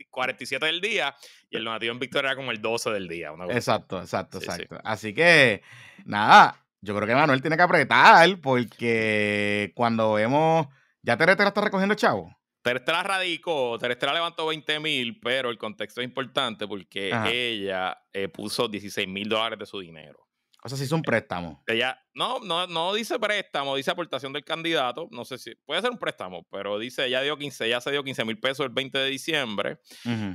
47 0.10 0.66
del 0.66 0.82
día 0.82 1.16
y 1.50 1.56
el 1.56 1.64
donativo 1.64 1.94
en 1.94 2.00
Victoria 2.00 2.32
era 2.32 2.36
como 2.36 2.52
el 2.52 2.62
12 2.62 2.90
del 2.90 3.08
día. 3.08 3.32
exacto, 3.50 4.02
exacto, 4.02 4.40
exacto. 4.40 4.78
Así 4.84 5.14
que, 5.14 5.62
nada, 6.04 6.62
yo 6.82 6.94
creo 6.96 7.08
que 7.08 7.16
Manuel 7.16 7.42
tiene 7.42 7.56
que 7.56 7.64
apretar 7.64 8.42
porque 8.42 9.72
cuando 9.74 10.14
vemos, 10.14 10.68
ya 11.02 11.16
Terestera 11.16 11.50
está 11.50 11.62
recogiendo 11.62 11.96
chavo. 11.96 12.36
Terestera 12.62 13.04
radicó, 13.04 13.78
Terestera 13.80 14.14
levantó 14.14 14.48
20 14.48 14.80
mil, 14.80 15.20
pero 15.20 15.50
el 15.50 15.58
contexto 15.58 16.02
es 16.02 16.06
importante 16.06 16.68
porque 16.68 17.12
ella 17.28 17.98
eh, 18.12 18.28
puso 18.28 18.68
16 18.68 19.08
mil 19.08 19.30
dólares 19.30 19.60
de 19.60 19.66
su 19.66 19.80
dinero. 19.80 20.30
O 20.62 20.68
sea, 20.68 20.78
si 20.78 20.84
es 20.84 20.92
un 20.92 21.02
préstamo. 21.02 21.64
Ella, 21.68 21.98
no, 22.14 22.40
no, 22.40 22.68
no 22.68 22.94
dice 22.94 23.18
préstamo, 23.18 23.78
dice 23.78 23.92
aportación 23.92 24.34
del 24.34 24.44
candidato. 24.44 25.08
No 25.12 25.24
sé 25.24 25.38
si 25.38 25.56
puede 25.56 25.82
ser 25.82 25.90
un 25.90 25.98
préstamo, 25.98 26.46
pero 26.52 26.78
dice, 26.78 27.06
ella 27.06 27.22
dio 27.22 27.38
15, 27.38 27.66
ella 27.66 27.80
se 27.80 27.92
dio 27.92 28.04
15 28.04 28.26
mil 28.26 28.40
pesos 28.40 28.66
el 28.66 28.74
20 28.74 28.98
de 28.98 29.10
diciembre 29.10 29.80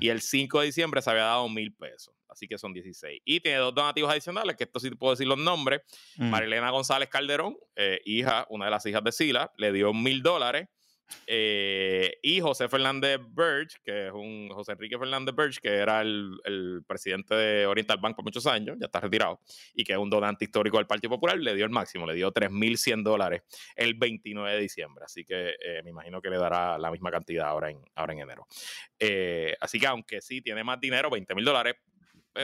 y 0.01 0.09
el 0.09 0.23
5 0.23 0.61
de 0.61 0.67
diciembre 0.67 1.03
se 1.03 1.11
había 1.11 1.25
dado 1.25 1.49
mil 1.51 1.75
pesos. 1.75 2.15
Así 2.27 2.49
que 2.49 2.57
son 2.57 2.73
16. 2.73 3.21
Y 3.25 3.41
tiene 3.41 3.59
dos 3.59 3.75
donativos 3.75 4.11
adicionales, 4.11 4.57
que 4.57 4.65
esto 4.65 4.81
sí 4.81 4.89
te 4.89 4.97
puedo 4.97 5.13
decir 5.13 5.27
los 5.27 5.39
nombres. 5.39 5.83
Marilena 6.17 6.71
González 6.71 7.09
Calderón, 7.11 7.57
eh, 7.77 8.01
hija, 8.07 8.47
una 8.49 8.65
de 8.65 8.71
las 8.71 8.87
hijas 8.87 9.05
de 9.05 9.13
Sila, 9.13 9.53
le 9.59 9.73
dio 9.73 9.93
mil 9.93 10.23
dólares. 10.23 10.69
Eh, 11.27 12.19
y 12.23 12.41
José 12.41 12.69
Fernández 12.69 13.21
Birch, 13.29 13.81
que 13.83 14.09
es 14.09 14.13
un 14.13 14.49
José 14.51 14.73
Enrique 14.73 14.99
Fernández 14.99 15.35
Birch, 15.35 15.61
que 15.61 15.69
era 15.69 16.01
el, 16.01 16.83
presidente 16.87 17.35
de 17.35 17.67
Oriental 17.67 17.99
Bank 17.99 18.17
por 18.17 18.25
muchos 18.25 18.47
años, 18.47 18.77
ya 18.79 18.87
está 18.87 19.01
retirado, 19.01 19.41
y 19.75 19.85
que 19.85 19.93
es 19.93 19.99
un 19.99 20.11
donante 20.11 20.45
histórico 20.45 20.77
del 20.77 20.87
Partido 20.87 21.11
Popular, 21.11 21.39
le 21.39 21.55
dio 21.55 21.65
el 21.65 21.71
máximo, 21.71 22.07
le 22.07 22.15
dio 22.15 22.33
3.100 22.33 23.03
dólares 23.03 23.43
el 23.77 23.95
29 23.95 24.55
de 24.55 24.61
diciembre. 24.61 25.05
Así 25.05 25.25
que 25.25 25.55
eh, 25.61 25.83
me 25.83 25.91
imagino 25.91 26.21
que 26.21 26.31
le 26.31 26.39
dará 26.39 26.79
la 26.79 26.91
misma 26.91 27.11
cantidad 27.11 27.47
ahora 27.49 27.71
en, 27.71 27.79
ahora 27.95 28.13
en 28.13 28.21
enero. 28.21 28.47
Eh, 28.99 29.55
así 29.61 29.79
que 29.79 29.87
aunque 29.87 30.21
sí 30.21 30.41
tiene 30.41 30.65
más 30.65 30.81
dinero, 30.81 31.11
20 31.11 31.35
mil 31.35 31.45
dólares, 31.45 31.77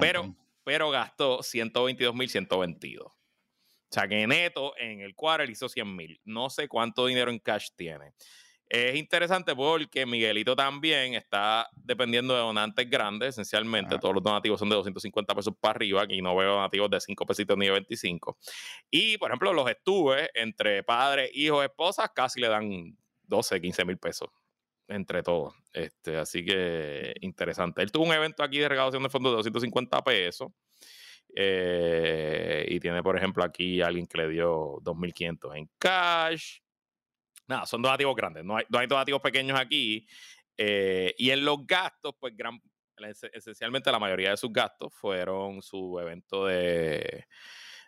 Pero, 0.00 0.34
pero 0.64 0.90
gastó 0.90 1.38
122.122. 1.38 3.02
O 3.02 3.14
sea 3.88 4.06
que 4.06 4.26
neto 4.26 4.74
en 4.76 5.00
el 5.00 5.14
quarter 5.14 5.48
hizo 5.48 5.66
100.000. 5.66 6.20
No 6.24 6.50
sé 6.50 6.68
cuánto 6.68 7.06
dinero 7.06 7.30
en 7.30 7.38
cash 7.38 7.70
tiene. 7.74 8.12
Es 8.70 8.94
interesante 8.94 9.56
porque 9.56 10.06
Miguelito 10.06 10.54
también 10.54 11.14
está 11.14 11.68
dependiendo 11.74 12.34
de 12.34 12.40
donantes 12.40 12.88
grandes, 12.88 13.30
esencialmente. 13.30 13.98
Todos 13.98 14.14
los 14.14 14.22
donativos 14.22 14.60
son 14.60 14.68
de 14.68 14.76
250 14.76 15.34
pesos 15.34 15.54
para 15.60 15.72
arriba. 15.72 16.02
Aquí 16.02 16.22
no 16.22 16.36
veo 16.36 16.52
donativos 16.52 16.88
de 16.88 17.00
5 17.00 17.26
pesitos 17.26 17.58
ni 17.58 17.66
de 17.66 17.72
25. 17.72 18.38
Y, 18.88 19.18
por 19.18 19.30
ejemplo, 19.30 19.52
los 19.52 19.68
estuve 19.68 20.30
entre 20.34 20.84
padres, 20.84 21.32
hijos, 21.34 21.64
esposas, 21.64 22.10
casi 22.14 22.40
le 22.40 22.46
dan 22.46 22.96
12, 23.24 23.60
15 23.60 23.84
mil 23.84 23.98
pesos 23.98 24.28
entre 24.86 25.24
todos. 25.24 25.52
Este, 25.72 26.16
así 26.16 26.44
que 26.44 27.12
interesante. 27.22 27.82
Él 27.82 27.90
tuvo 27.90 28.04
un 28.04 28.12
evento 28.12 28.44
aquí 28.44 28.60
de 28.60 28.68
recaudación 28.68 29.02
de 29.02 29.08
fondos 29.08 29.32
de 29.32 29.36
250 29.38 30.04
pesos. 30.04 30.52
Eh, 31.34 32.66
y 32.68 32.78
tiene, 32.78 33.02
por 33.02 33.16
ejemplo, 33.16 33.42
aquí 33.42 33.82
alguien 33.82 34.06
que 34.06 34.18
le 34.18 34.28
dio 34.28 34.78
2.500 34.80 35.56
en 35.56 35.68
cash 35.76 36.60
nada, 37.50 37.66
son 37.66 37.82
donativos 37.82 38.16
grandes, 38.16 38.44
no 38.44 38.56
hay, 38.56 38.64
no 38.68 38.78
hay 38.78 38.86
donativos 38.86 39.20
pequeños 39.20 39.58
aquí. 39.58 40.06
Eh, 40.56 41.14
y 41.18 41.30
en 41.30 41.44
los 41.44 41.66
gastos, 41.66 42.14
pues 42.18 42.36
gran, 42.36 42.60
esencialmente 43.32 43.90
la 43.90 43.98
mayoría 43.98 44.30
de 44.30 44.36
sus 44.36 44.52
gastos 44.52 44.92
fueron 44.94 45.62
su 45.62 45.98
evento 45.98 46.46
de, 46.46 47.26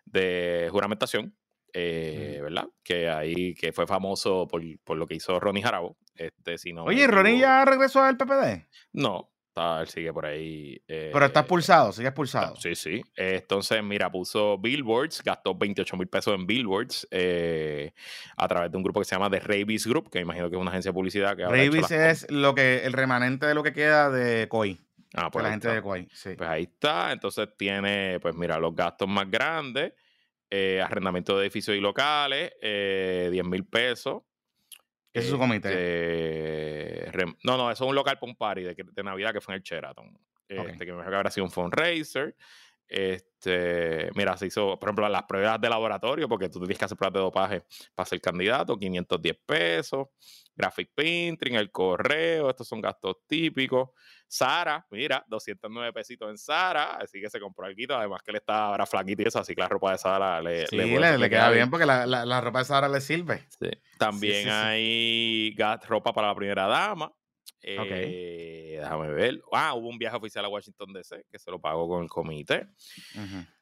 de 0.05 0.69
juramentación, 0.71 1.37
eh, 1.73 2.41
¿verdad? 2.43 2.69
Que 2.83 3.09
ahí 3.09 3.55
que 3.55 3.73
fue 3.73 3.87
famoso 3.87 4.47
por, 4.49 4.63
por, 4.85 4.97
lo 4.97 5.07
que 5.07 5.15
hizo 5.15 5.39
Ronnie 5.39 5.63
Jarabo. 5.63 5.97
Este, 6.15 6.59
si 6.59 6.73
no 6.73 6.85
Oye, 6.85 7.07
¿Ronnie 7.07 7.39
ya 7.39 7.65
regresó 7.65 8.03
al 8.03 8.17
PPD? 8.17 8.67
No, 8.93 9.32
él 9.55 9.89
sigue 9.89 10.13
por 10.13 10.27
ahí. 10.27 10.81
Pero 10.87 11.25
está 11.25 11.41
eh, 11.41 11.43
expulsado, 11.43 11.93
sigue 11.93 12.09
expulsado. 12.09 12.57
Sí, 12.57 12.75
sí. 12.75 13.03
entonces, 13.17 13.83
mira, 13.83 14.11
puso 14.11 14.59
billboards, 14.59 15.23
gastó 15.23 15.55
28 15.55 15.97
mil 15.97 16.09
pesos 16.09 16.35
en 16.35 16.47
billboards 16.47 17.07
eh, 17.11 17.93
a 18.37 18.49
través 18.49 18.71
de 18.71 18.77
un 18.77 18.83
grupo 18.83 19.01
que 19.01 19.05
se 19.05 19.15
llama 19.15 19.31
The 19.31 19.41
Ravis 19.41 19.87
Group, 19.87 20.11
que 20.11 20.21
imagino 20.21 20.49
que 20.49 20.57
es 20.57 20.61
una 20.61 20.71
agencia 20.71 20.91
de 20.91 20.95
publicidad. 20.95 21.37
que 21.37 21.47
Ravis 21.47 21.91
es 21.91 22.31
lo 22.31 22.55
que, 22.55 22.85
el 22.85 22.93
remanente 22.93 23.47
de 23.47 23.55
lo 23.55 23.63
que 23.63 23.73
queda 23.73 24.11
de 24.11 24.49
COI. 24.49 24.81
Ah, 25.15 25.31
pues 25.31 25.45
la 25.45 25.51
gente 25.51 25.69
de 25.69 25.83
COI, 25.83 26.09
sí. 26.13 26.35
Pues 26.37 26.49
ahí 26.49 26.63
está. 26.63 27.13
Entonces 27.13 27.49
tiene, 27.57 28.19
pues 28.21 28.35
mira, 28.35 28.59
los 28.59 28.75
gastos 28.75 29.09
más 29.09 29.31
grandes, 29.31 29.93
eh, 30.49 30.81
arrendamiento 30.83 31.37
de 31.37 31.45
edificios 31.45 31.77
y 31.77 31.81
locales, 31.81 32.53
10 32.61 33.45
mil 33.45 33.67
pesos. 33.67 34.23
¿Ese 35.13 35.27
es 35.27 35.31
su 35.31 35.39
comité? 35.39 37.05
Este, 37.05 37.25
no, 37.45 37.57
no, 37.57 37.71
eso 37.71 37.85
es 37.85 37.89
un 37.89 37.95
local 37.95 38.19
para 38.19 38.31
un 38.31 38.37
party 38.37 38.63
de, 38.63 39.03
Navidad 39.03 39.33
que 39.33 39.41
fue 39.41 39.55
en 39.55 39.57
el 39.57 39.63
Sheraton. 39.63 40.19
Este, 40.49 40.85
que 40.85 40.93
me 40.93 41.03
que 41.03 41.15
habrá 41.15 41.31
sido 41.31 41.45
un 41.45 41.51
fundraiser. 41.51 42.35
Este, 42.95 44.11
mira, 44.15 44.37
se 44.37 44.47
hizo, 44.47 44.79
por 44.79 44.91
ejemplo, 44.91 45.09
las 45.09 45.23
pruebas 45.23 45.59
de 45.59 45.71
laboratorio, 45.71 46.29
porque 46.29 46.51
tú 46.51 46.59
tienes 46.59 46.79
que 46.79 46.85
hacer 46.85 46.99
pruebas 46.99 47.15
de 47.15 47.21
dopaje 47.21 47.65
para 47.95 48.07
ser 48.07 48.21
candidato, 48.21 48.77
510 48.77 49.39
pesos. 49.47 50.09
Graphic 50.55 50.91
Painting, 50.95 51.55
el 51.55 51.71
correo, 51.71 52.51
estos 52.51 52.69
son 52.69 52.83
gastos 52.83 53.17
típicos. 53.27 53.89
Sara, 54.29 54.87
mira, 54.91 55.25
209 55.27 55.91
pesitos 55.95 56.29
en 56.29 56.37
Sara, 56.37 56.97
así 56.97 57.19
que 57.19 57.31
se 57.31 57.41
compró 57.41 57.65
algo, 57.65 57.95
además 57.95 58.21
que 58.23 58.33
le 58.33 58.39
está 58.39 58.67
ahora 58.67 58.85
flaquito 58.85 59.23
y 59.23 59.29
eso, 59.29 59.39
así 59.39 59.55
que 59.55 59.63
la 59.63 59.69
ropa 59.69 59.93
de 59.93 59.99
Sara 59.99 60.43
le, 60.43 60.67
sí, 60.67 60.77
le, 60.77 61.31
queda 61.31 61.49
bien 61.49 61.71
porque 61.71 61.87
la, 61.87 62.05
la, 62.05 62.41
ropa 62.43 62.59
de 62.59 62.65
Sara 62.67 62.91
le 62.91 63.01
sirve. 63.01 63.47
Sí. 63.59 63.71
También 63.99 64.51
hay 64.51 65.57
ropa 65.89 66.13
para 66.13 66.29
la 66.29 66.35
primera 66.35 66.67
dama. 66.67 67.11
Eh, 67.63 68.79
déjame 68.81 69.11
ver. 69.11 69.41
Ah, 69.53 69.75
hubo 69.75 69.89
un 69.89 69.99
viaje 69.99 70.17
oficial 70.17 70.45
a 70.45 70.49
Washington 70.49 70.93
DC 70.93 71.27
que 71.31 71.39
se 71.39 71.51
lo 71.51 71.61
pagó 71.61 71.89
con 71.89 72.03
el 72.03 72.09
comité. 72.09 72.67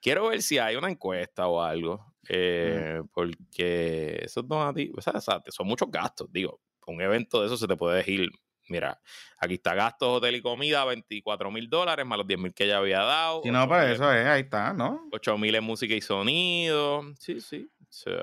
Quiero 0.00 0.28
ver 0.28 0.42
si 0.42 0.58
hay 0.58 0.76
una 0.76 0.90
encuesta 0.90 1.46
o 1.46 1.60
algo. 1.62 2.14
Eh, 2.28 3.02
porque 3.12 4.20
esos 4.22 4.46
donativos, 4.46 5.06
o 5.06 5.20
sea, 5.20 5.42
son 5.48 5.66
muchos 5.66 5.90
gastos. 5.90 6.30
Digo, 6.32 6.60
un 6.90 7.00
evento 7.00 7.40
de 7.40 7.46
eso 7.46 7.56
se 7.56 7.66
te 7.66 7.76
puede 7.76 7.98
decir, 7.98 8.28
mira, 8.68 9.00
aquí 9.38 9.54
está 9.54 9.74
gastos, 9.74 10.18
hotel 10.18 10.36
y 10.36 10.42
comida, 10.42 10.84
24 10.84 11.50
mil 11.50 11.68
dólares, 11.68 12.04
más 12.06 12.18
los 12.18 12.26
10 12.26 12.40
mil 12.40 12.54
que 12.54 12.64
ella 12.64 12.78
había 12.78 13.00
dado. 13.00 13.42
Si 13.42 13.50
no, 13.50 13.66
pues 13.68 13.90
eso 13.90 14.12
es, 14.12 14.26
ahí 14.26 14.42
está, 14.42 14.72
¿no? 14.72 15.08
8 15.12 15.38
mil 15.38 15.54
en 15.54 15.64
música 15.64 15.94
y 15.94 16.00
sonido. 16.00 17.02
Sí, 17.18 17.40
sí. 17.40 17.68
O 17.80 17.92
sea, 17.92 18.22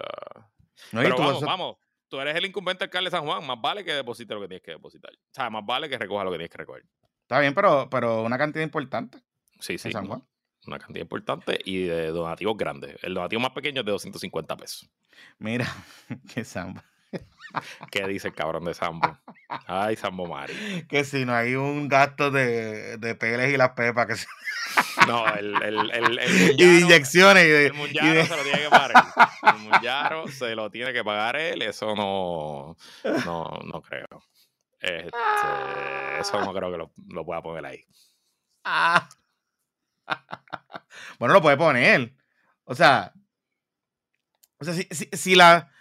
pero 0.92 1.18
vamos, 1.18 1.42
vamos. 1.42 1.78
Tú 2.10 2.20
eres 2.20 2.36
el 2.36 2.46
incumbente 2.46 2.86
alcalde 2.86 3.10
de 3.10 3.18
San 3.18 3.26
Juan, 3.26 3.46
más 3.46 3.60
vale 3.60 3.84
que 3.84 3.94
deposite 3.94 4.34
lo 4.34 4.42
que 4.42 4.48
tienes 4.48 4.64
que 4.64 4.72
depositar. 4.72 5.12
O 5.14 5.34
sea, 5.34 5.50
más 5.50 5.66
vale 5.66 5.90
que 5.90 5.98
recoja 5.98 6.24
lo 6.24 6.32
que 6.32 6.38
tienes 6.38 6.52
que 6.52 6.58
recoger. 6.58 6.86
Está 7.22 7.40
bien, 7.40 7.54
pero, 7.54 7.90
pero 7.90 8.24
una 8.24 8.38
cantidad 8.38 8.64
importante. 8.64 9.20
Sí, 9.60 9.78
sí. 9.78 9.92
San 9.92 10.08
Juan. 10.08 10.24
Una 10.66 10.80
cantidad 10.80 11.02
importante 11.02 11.60
y 11.64 11.84
de 11.84 12.08
donativos 12.08 12.58
grandes. 12.58 12.98
El 13.04 13.14
donativo 13.14 13.42
más 13.42 13.52
pequeño 13.52 13.82
es 13.82 13.86
de 13.86 13.92
250 13.92 14.58
pesos. 14.58 14.90
Mira, 15.38 15.66
qué 16.34 16.44
samba. 16.44 16.84
¿Qué 17.92 18.08
dice 18.08 18.30
el 18.30 18.34
cabrón 18.34 18.66
de 18.66 18.74
Sambo? 18.74 19.18
Ay, 19.66 19.96
Sambo 19.96 20.28
Mari. 20.28 20.86
Que 20.90 21.04
si 21.04 21.26
no 21.26 21.34
hay 21.34 21.56
un 21.56 21.88
gasto 21.88 22.32
de, 22.32 22.98
de 22.98 23.16
peles 23.16 23.54
y 23.54 23.58
las 23.58 23.72
pepas 23.72 24.08
que 24.08 24.16
No, 25.08 25.28
el, 25.34 25.56
el, 25.62 25.92
el, 25.92 26.20
y 26.60 26.66
de 26.66 26.80
inyecciones. 26.80 27.46
Y 27.46 27.52
el 27.52 27.74
munyaro 27.74 28.26
se 28.26 28.36
lo 28.36 28.44
tiene 28.44 28.60
que 28.62 28.70
pagar 28.70 28.92
él. 28.92 29.24
El 29.44 29.60
munyaro 29.60 30.28
se 30.28 30.56
lo 30.56 30.72
tiene 30.72 30.94
que 30.94 31.04
pagar 31.04 31.36
él. 31.36 31.62
Eso 31.62 31.96
no, 31.96 32.76
no, 33.26 33.60
no 33.64 33.82
creo. 33.82 34.08
Este, 34.80 35.10
eso 36.20 36.40
no 36.42 36.54
creo 36.54 36.72
que 36.72 36.78
lo, 36.78 36.92
lo 37.10 37.26
pueda 37.26 37.42
poner 37.42 37.66
ahí. 37.66 37.86
Ah. 38.64 39.08
Bueno, 41.20 41.34
lo 41.34 41.42
puede 41.42 41.58
poner. 41.58 42.14
O 42.64 42.76
sea, 42.76 43.14
o 44.60 44.66
sea, 44.66 44.74
si, 44.74 44.88
si, 44.92 45.10
si 45.14 45.36
la 45.36 45.72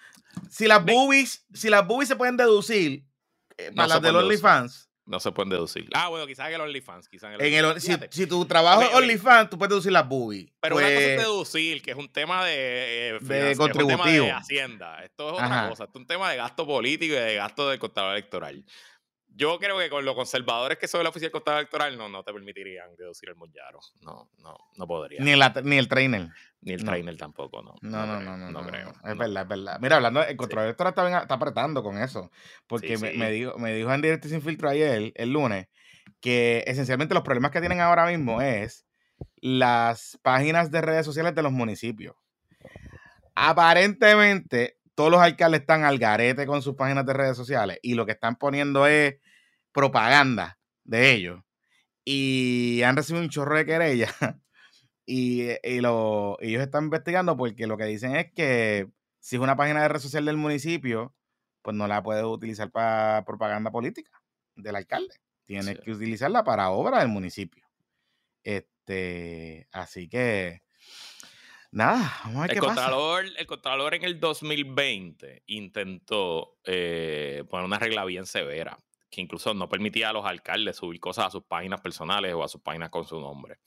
si 0.51 0.67
las 0.67 0.85
boobies, 0.85 1.45
si 1.53 1.69
las 1.69 1.87
boobies 1.87 2.09
se 2.09 2.17
pueden 2.17 2.37
deducir 2.37 3.07
eh, 3.57 3.73
para 3.75 3.89
las 3.89 4.03
del 4.03 4.17
OnlyFans. 4.17 4.91
No 5.07 5.21
se 5.21 5.31
pueden 5.31 5.51
deducir. 5.51 5.89
Ah, 5.95 6.09
bueno, 6.09 6.27
quizás 6.27 6.49
en 6.49 6.55
el 6.55 6.61
OnlyFans. 6.63 7.09
si, 8.11 8.27
tu 8.27 8.45
trabajo 8.45 8.83
es 8.83 8.93
OnlyFans, 8.93 9.51
tú 9.51 9.57
puedes 9.57 9.71
deducir 9.71 9.93
las 9.93 10.09
boobies. 10.09 10.51
Pero 10.59 10.77
una 10.77 10.87
cosa 10.87 10.99
es 10.99 11.15
pues 11.15 11.27
deducir, 11.29 11.83
que 11.83 11.93
es 11.93 11.97
un 11.97 12.13
tema 12.13 12.45
de, 12.45 13.11
eh, 13.11 13.19
de 13.21 13.57
contributivo. 13.57 13.93
Es 13.93 13.99
un 13.99 14.05
tema 14.05 14.27
de 14.27 14.33
Hacienda. 14.33 15.05
Esto 15.05 15.29
es 15.29 15.35
otra 15.35 15.69
cosa. 15.69 15.85
Esto 15.85 15.99
es 15.99 16.03
un 16.03 16.07
tema 16.09 16.31
de 16.31 16.37
gasto 16.39 16.67
político 16.67 17.15
y 17.15 17.19
de 17.19 17.35
gasto 17.37 17.69
del 17.69 17.79
contador 17.79 18.13
electoral. 18.15 18.65
Yo 19.37 19.59
creo 19.59 19.79
que 19.79 19.91
con 19.91 20.05
los 20.05 20.15
conservadores 20.15 20.79
que 20.79 20.89
son 20.89 21.03
la 21.03 21.11
oficina 21.11 21.31
contable 21.31 21.61
electoral 21.61 21.99
no, 21.99 22.09
no 22.09 22.25
te 22.25 22.33
permitirían 22.33 22.97
deducir 22.97 23.29
el 23.29 23.37
Mollaro. 23.37 23.81
No, 24.01 24.31
no, 24.39 24.57
no 24.75 24.87
podría. 24.87 25.21
Ni, 25.21 25.33
ni 25.65 25.77
el 25.77 25.89
trainer. 25.89 26.29
Ni 26.63 26.73
el 26.73 26.83
trainer 26.83 27.17
tampoco, 27.19 27.63
no. 27.63 27.75
No, 27.83 28.07
no, 28.07 28.21
no, 28.21 28.37
no. 28.37 28.51
No, 28.51 28.67
creo. 28.67 28.93
Es 29.05 29.17
verdad, 29.17 29.43
es 29.43 29.49
verdad. 29.49 29.79
Mira, 29.81 29.97
hablando, 29.97 30.25
el 30.25 30.37
control 30.37 30.65
electoral 30.65 30.93
está, 30.93 31.23
está, 31.23 31.35
apretando 31.35 31.83
con 31.83 31.99
eso. 31.99 32.31
Porque 32.67 32.97
me, 32.97 33.13
me, 33.13 33.31
dijo, 33.31 33.59
me 33.59 33.75
dijo 33.75 33.93
en 33.93 34.01
directo 34.01 34.29
sin 34.29 34.41
filtro 34.41 34.71
ayer, 34.71 35.13
el 35.15 35.33
lunes, 35.33 35.69
que 36.21 36.65
esencialmente 36.67 37.15
los 37.15 37.23
problemas 37.23 37.51
que 37.51 37.61
tienen 37.61 37.81
ahora 37.81 38.07
mismo 38.07 38.41
es 38.41 38.87
las 39.37 40.19
páginas 40.23 40.71
de 40.71 40.81
redes 40.81 41.05
sociales 41.05 41.35
de 41.35 41.43
los 41.43 41.53
municipios. 41.53 42.17
Aparentemente, 43.35 44.79
todos 44.95 45.11
los 45.11 45.21
alcaldes 45.21 45.61
están 45.61 45.85
al 45.85 45.99
garete 45.99 46.47
con 46.47 46.63
sus 46.63 46.75
páginas 46.75 47.05
de 47.05 47.13
redes 47.13 47.37
sociales 47.37 47.79
y 47.83 47.95
lo 47.95 48.07
que 48.07 48.13
están 48.13 48.37
poniendo 48.37 48.87
es 48.87 49.17
propaganda 49.77 50.59
de 50.85 51.13
ellos. 51.13 51.41
Y 52.05 52.83
han 52.83 52.97
recibido 52.97 53.23
un 53.23 53.31
chorro 53.31 53.57
de 53.57 53.67
querella. 53.67 54.09
Y, 55.09 55.51
y 55.63 55.81
lo, 55.81 56.37
ellos 56.41 56.61
están 56.61 56.87
investigando 56.87 57.37
porque 57.37 57.69
lo 57.69 57.77
que 57.77 57.85
dicen 57.85 58.17
es 58.17 58.33
que 58.33 58.91
si 59.21 59.37
es 59.37 59.41
una 59.41 59.55
página 59.55 59.81
de 59.83 59.87
red 59.87 60.01
social 60.01 60.25
del 60.25 60.37
municipio, 60.37 61.15
pues 61.63 61.77
no 61.77 61.87
la 61.87 62.03
puede 62.03 62.25
utilizar 62.25 62.73
para 62.73 63.25
propaganda 63.25 63.71
política 63.71 64.21
del 64.57 64.75
alcalde. 64.75 65.15
Tiene 65.45 65.77
que 65.77 65.93
utilizarla 65.93 66.43
para 66.43 66.71
obra 66.71 66.99
del 66.99 67.07
municipio. 67.07 67.65
Este, 68.43 69.69
así 69.71 70.09
que 70.09 70.63
nada, 71.71 72.13
vamos 72.25 72.39
a 72.39 72.41
ver 72.41 72.51
el 72.51 72.55
qué 72.57 72.61
contralor, 72.67 73.25
El 73.39 73.47
Contralor 73.47 73.95
en 73.95 74.03
el 74.03 74.19
2020 74.19 75.45
intentó 75.47 76.59
eh, 76.65 77.45
poner 77.49 77.65
una 77.65 77.79
regla 77.79 78.05
bien 78.05 78.27
severa 78.27 78.77
que 79.11 79.21
incluso 79.21 79.55
no 79.55 79.69
permitía 79.69 80.11
a 80.11 80.13
los 80.13 80.25
alcaldes 80.25 80.77
subir 80.77 81.01
cosas 81.01 81.27
a 81.27 81.31
sus 81.31 81.45
páginas 81.45 81.81
personales 81.81 82.35
o 82.35 82.43
a 82.43 82.49
sus 82.49 82.61
páginas 82.61 82.91
con 82.91 83.05
su 83.05 83.21
nombre. 83.21 83.59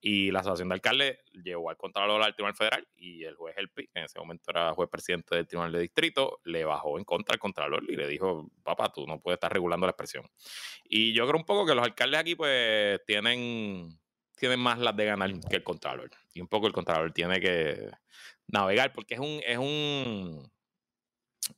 Y 0.00 0.30
la 0.30 0.40
Asociación 0.40 0.68
de 0.68 0.74
Alcaldes 0.74 1.18
llevó 1.32 1.70
al 1.70 1.76
Contralor 1.76 2.22
al 2.22 2.34
Tribunal 2.34 2.54
Federal 2.54 2.86
y 2.96 3.24
el 3.24 3.34
juez 3.34 3.54
El 3.58 3.70
que 3.70 3.88
en 3.94 4.04
ese 4.04 4.18
momento 4.18 4.50
era 4.50 4.72
juez 4.72 4.88
presidente 4.88 5.34
del 5.34 5.46
Tribunal 5.46 5.72
de 5.72 5.80
Distrito, 5.80 6.40
le 6.44 6.64
bajó 6.64 6.98
en 6.98 7.04
contra 7.04 7.34
al 7.34 7.40
Contralor 7.40 7.84
y 7.88 7.96
le 7.96 8.06
dijo, 8.06 8.48
papá, 8.62 8.92
tú 8.92 9.06
no 9.06 9.20
puedes 9.20 9.36
estar 9.36 9.52
regulando 9.52 9.86
la 9.86 9.90
expresión. 9.90 10.24
Y 10.84 11.12
yo 11.12 11.26
creo 11.26 11.38
un 11.38 11.46
poco 11.46 11.66
que 11.66 11.74
los 11.74 11.84
alcaldes 11.84 12.20
aquí 12.20 12.36
pues 12.36 13.00
tienen, 13.06 13.98
tienen 14.36 14.60
más 14.60 14.78
las 14.78 14.96
de 14.96 15.04
ganar 15.04 15.32
que 15.50 15.56
el 15.56 15.64
Contralor. 15.64 16.10
Y 16.32 16.40
un 16.40 16.48
poco 16.48 16.68
el 16.68 16.72
Contralor 16.72 17.12
tiene 17.12 17.40
que 17.40 17.90
navegar 18.46 18.92
porque 18.92 19.14
es 19.14 19.20
un... 19.20 19.40
Es 19.44 19.58
un 19.58 20.48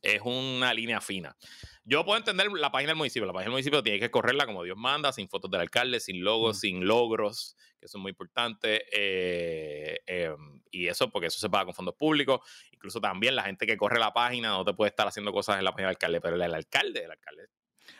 es 0.01 0.21
una 0.23 0.73
línea 0.73 1.01
fina. 1.01 1.35
Yo 1.83 2.05
puedo 2.05 2.17
entender 2.17 2.47
la 2.51 2.71
página 2.71 2.89
del 2.89 2.97
municipio. 2.97 3.25
La 3.25 3.33
página 3.33 3.45
del 3.45 3.53
municipio 3.53 3.81
tiene 3.81 3.99
que 3.99 4.11
correrla 4.11 4.45
como 4.45 4.63
Dios 4.63 4.77
manda, 4.77 5.11
sin 5.11 5.27
fotos 5.27 5.49
del 5.49 5.61
alcalde, 5.61 5.99
sin 5.99 6.23
logos, 6.23 6.59
sin 6.59 6.85
logros, 6.85 7.55
que 7.79 7.87
eso 7.87 7.97
es 7.97 8.01
muy 8.01 8.11
importante. 8.11 8.85
Eh, 8.91 9.99
em, 10.05 10.61
y 10.69 10.87
eso, 10.87 11.09
porque 11.09 11.27
eso 11.27 11.39
se 11.39 11.49
paga 11.49 11.65
con 11.65 11.73
fondos 11.73 11.95
públicos. 11.95 12.41
Incluso 12.71 13.01
también 13.01 13.35
la 13.35 13.43
gente 13.43 13.65
que 13.65 13.77
corre 13.77 13.99
la 13.99 14.13
página 14.13 14.49
no 14.49 14.63
te 14.63 14.73
puede 14.73 14.89
estar 14.89 15.07
haciendo 15.07 15.31
cosas 15.33 15.57
en 15.57 15.65
la 15.65 15.71
página 15.71 15.87
del 15.87 15.95
alcalde, 15.95 16.21
pero 16.21 16.35
el, 16.35 16.53
alcalde, 16.53 17.03
el 17.03 17.11
alcalde. 17.11 17.47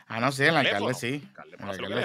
Ah, 0.08 0.20
no, 0.20 0.32
sí, 0.32 0.44
el 0.44 0.58
alcalde 0.58 0.94
sí. 0.94 1.28
El 1.60 1.70
alcalde, 1.70 2.04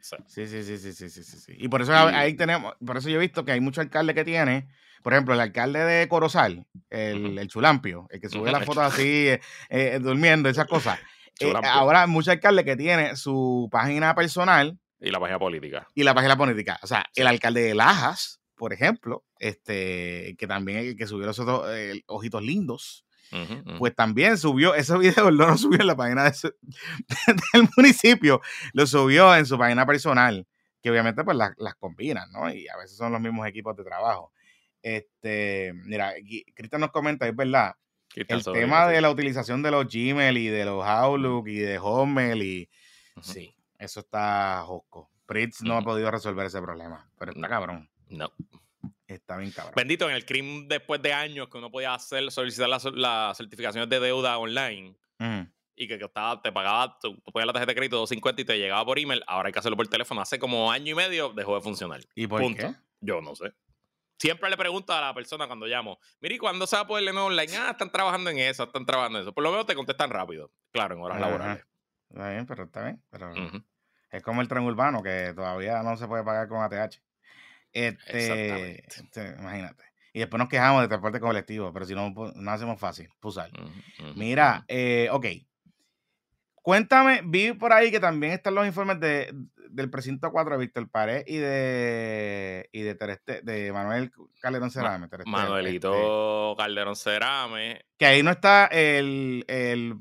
sí. 0.00 0.16
Sí, 0.26 0.46
sí, 0.46 0.62
sí, 0.78 0.92
sí, 0.92 1.10
sí, 1.10 1.22
sí, 1.22 1.54
Y 1.58 1.68
por 1.68 1.82
eso 1.82 1.94
ahí 1.94 2.34
tenemos, 2.34 2.74
por 2.84 2.96
eso 2.96 3.08
yo 3.08 3.16
he 3.16 3.20
visto 3.20 3.44
que 3.44 3.52
hay 3.52 3.60
muchos 3.60 3.82
alcaldes 3.82 4.14
que 4.14 4.24
tiene 4.24 4.68
por 5.02 5.12
ejemplo, 5.12 5.34
el 5.34 5.40
alcalde 5.40 5.80
de 5.80 6.08
Corozal, 6.08 6.64
el, 6.88 7.48
Chulampio, 7.48 8.06
el 8.10 8.20
que 8.20 8.28
sube 8.28 8.52
las 8.52 8.64
fotos 8.64 8.84
así, 8.84 9.28
eh, 9.28 9.40
eh, 9.68 9.98
durmiendo, 10.00 10.48
esas 10.48 10.66
cosas. 10.66 10.98
Eh, 11.40 11.50
ahora, 11.64 12.06
muchos 12.06 12.30
alcaldes 12.30 12.64
que 12.64 12.76
tiene 12.76 13.16
su 13.16 13.66
página 13.72 14.14
personal. 14.14 14.78
Y 15.00 15.10
la 15.10 15.18
página 15.18 15.38
política. 15.38 15.88
Y 15.94 16.04
la 16.04 16.14
página 16.14 16.36
política. 16.36 16.78
O 16.82 16.86
sea, 16.86 17.06
el 17.16 17.26
alcalde 17.26 17.62
de 17.62 17.74
Lajas, 17.74 18.40
por 18.54 18.72
ejemplo, 18.74 19.24
este, 19.38 20.36
que 20.38 20.46
también 20.46 20.78
el 20.80 20.96
que 20.96 21.06
subió 21.06 21.26
los 21.26 21.38
otros, 21.38 21.66
ojitos 22.06 22.42
lindos. 22.42 23.06
Pues 23.78 23.94
también 23.94 24.36
subió 24.38 24.74
ese 24.74 24.96
video, 24.98 25.30
no 25.30 25.48
lo 25.48 25.58
subió 25.58 25.80
en 25.80 25.86
la 25.86 25.96
página 25.96 26.24
del 27.52 27.68
municipio, 27.76 28.40
lo 28.72 28.86
subió 28.86 29.34
en 29.36 29.46
su 29.46 29.58
página 29.58 29.86
personal, 29.86 30.46
que 30.82 30.90
obviamente 30.90 31.24
pues 31.24 31.36
las, 31.36 31.52
las 31.58 31.74
combinan, 31.76 32.30
¿no? 32.32 32.52
Y 32.52 32.68
a 32.68 32.76
veces 32.76 32.96
son 32.96 33.12
los 33.12 33.20
mismos 33.20 33.46
equipos 33.46 33.76
de 33.76 33.84
trabajo. 33.84 34.32
Este, 34.82 35.72
mira, 35.74 36.12
Cristian 36.54 36.80
nos 36.80 36.90
comenta, 36.90 37.26
es 37.26 37.36
verdad, 37.36 37.74
el 38.14 38.44
tema 38.44 38.86
de 38.88 39.00
la 39.00 39.10
utilización 39.10 39.62
de 39.62 39.70
los 39.70 39.86
Gmail 39.86 40.36
y 40.36 40.48
de 40.48 40.64
los 40.64 40.84
Outlook 40.84 41.48
y 41.48 41.58
de 41.58 41.78
Hotmail 41.78 42.42
y 42.42 42.68
sí, 43.20 43.54
eso 43.78 44.00
está 44.00 44.62
josco. 44.66 45.10
Pritz 45.26 45.62
no 45.62 45.76
ha 45.76 45.82
podido 45.82 46.10
resolver 46.10 46.46
ese 46.46 46.60
problema, 46.60 47.08
pero 47.18 47.32
está 47.32 47.48
cabrón. 47.48 47.88
No. 48.08 48.30
Está 49.14 49.36
bien 49.36 49.50
cabrón. 49.50 49.74
Bendito, 49.76 50.08
en 50.08 50.16
el 50.16 50.24
crimen 50.24 50.68
después 50.68 51.00
de 51.02 51.12
años 51.12 51.48
que 51.48 51.58
uno 51.58 51.70
podía 51.70 51.94
hacer, 51.94 52.30
solicitar 52.30 52.68
las, 52.68 53.36
certificaciones 53.36 53.88
de 53.88 54.00
deuda 54.00 54.38
online 54.38 54.96
y 55.74 55.88
que, 55.88 55.98
te 55.98 56.52
pagaba, 56.52 56.98
tú 57.00 57.20
ponías 57.32 57.46
la 57.46 57.52
tarjeta 57.52 57.70
de 57.70 57.76
crédito 57.76 57.96
250 57.96 58.42
y 58.42 58.44
te 58.44 58.58
llegaba 58.58 58.84
por 58.84 58.98
email, 58.98 59.22
ahora 59.26 59.48
hay 59.48 59.52
que 59.52 59.58
hacerlo 59.58 59.76
por 59.76 59.86
teléfono. 59.88 60.20
Hace 60.20 60.38
como 60.38 60.70
año 60.70 60.92
y 60.92 60.94
medio 60.94 61.32
dejó 61.32 61.54
de 61.54 61.60
funcionar. 61.60 62.00
¿Y 62.14 62.26
por 62.26 62.40
qué? 62.54 62.74
Yo 63.00 63.20
no 63.20 63.34
sé 63.34 63.52
siempre 64.22 64.48
le 64.48 64.56
pregunto 64.56 64.92
a 64.92 65.00
la 65.00 65.12
persona 65.12 65.48
cuando 65.48 65.66
llamo, 65.66 65.98
mire, 66.20 66.38
¿cuándo 66.38 66.64
se 66.64 66.76
va 66.76 66.82
a 66.82 66.86
poder 66.86 67.02
leer 67.02 67.16
online? 67.16 67.56
Ah, 67.56 67.70
están 67.72 67.90
trabajando 67.90 68.30
en 68.30 68.38
eso, 68.38 68.62
están 68.62 68.86
trabajando 68.86 69.18
en 69.18 69.22
eso. 69.24 69.34
Por 69.34 69.42
lo 69.42 69.50
menos 69.50 69.66
te 69.66 69.74
contestan 69.74 70.10
rápido, 70.10 70.52
claro, 70.70 70.94
en 70.94 71.02
horas 71.02 71.20
laborales. 71.20 71.66
Está 72.08 72.30
bien, 72.30 72.46
pero 72.46 72.64
está 72.64 72.84
bien. 72.84 73.02
Pero 73.10 73.32
Es 74.12 74.22
como 74.22 74.40
el 74.40 74.46
tren 74.46 74.62
urbano 74.62 75.02
que 75.02 75.32
todavía 75.34 75.82
no 75.82 75.96
se 75.96 76.06
puede 76.06 76.22
pagar 76.22 76.46
con 76.46 76.62
ATH. 76.62 77.02
Este, 77.72 78.84
este, 78.86 79.36
imagínate. 79.38 79.84
Y 80.12 80.18
después 80.20 80.38
nos 80.38 80.48
quejamos 80.48 80.82
de 80.82 80.88
transporte 80.88 81.20
colectivo, 81.20 81.72
pero 81.72 81.86
si 81.86 81.94
no, 81.94 82.12
pues, 82.14 82.34
no 82.34 82.50
hacemos 82.50 82.78
fácil, 82.78 83.08
pusar. 83.18 83.50
Mira, 84.14 84.64
eh, 84.68 85.08
ok. 85.10 85.26
Cuéntame, 86.54 87.22
vi 87.24 87.54
por 87.54 87.72
ahí 87.72 87.90
que 87.90 87.98
también 87.98 88.34
están 88.34 88.54
los 88.54 88.66
informes 88.66 89.00
de, 89.00 89.34
del 89.70 89.90
precinto 89.90 90.30
4 90.30 90.52
de 90.52 90.60
Víctor 90.60 90.88
Pared 90.88 91.24
y 91.26 91.38
de 91.38 92.68
y 92.72 92.82
de, 92.82 92.94
de 93.42 93.72
Manuel 93.72 94.12
Calderón 94.40 94.70
Cerame. 94.70 95.08
Manuelito 95.26 96.52
este 96.52 96.62
Calderón 96.62 96.94
Cerame. 96.94 97.84
Que 97.96 98.06
ahí 98.06 98.22
no 98.22 98.30
está 98.30 98.66
el, 98.66 99.44
el 99.48 99.96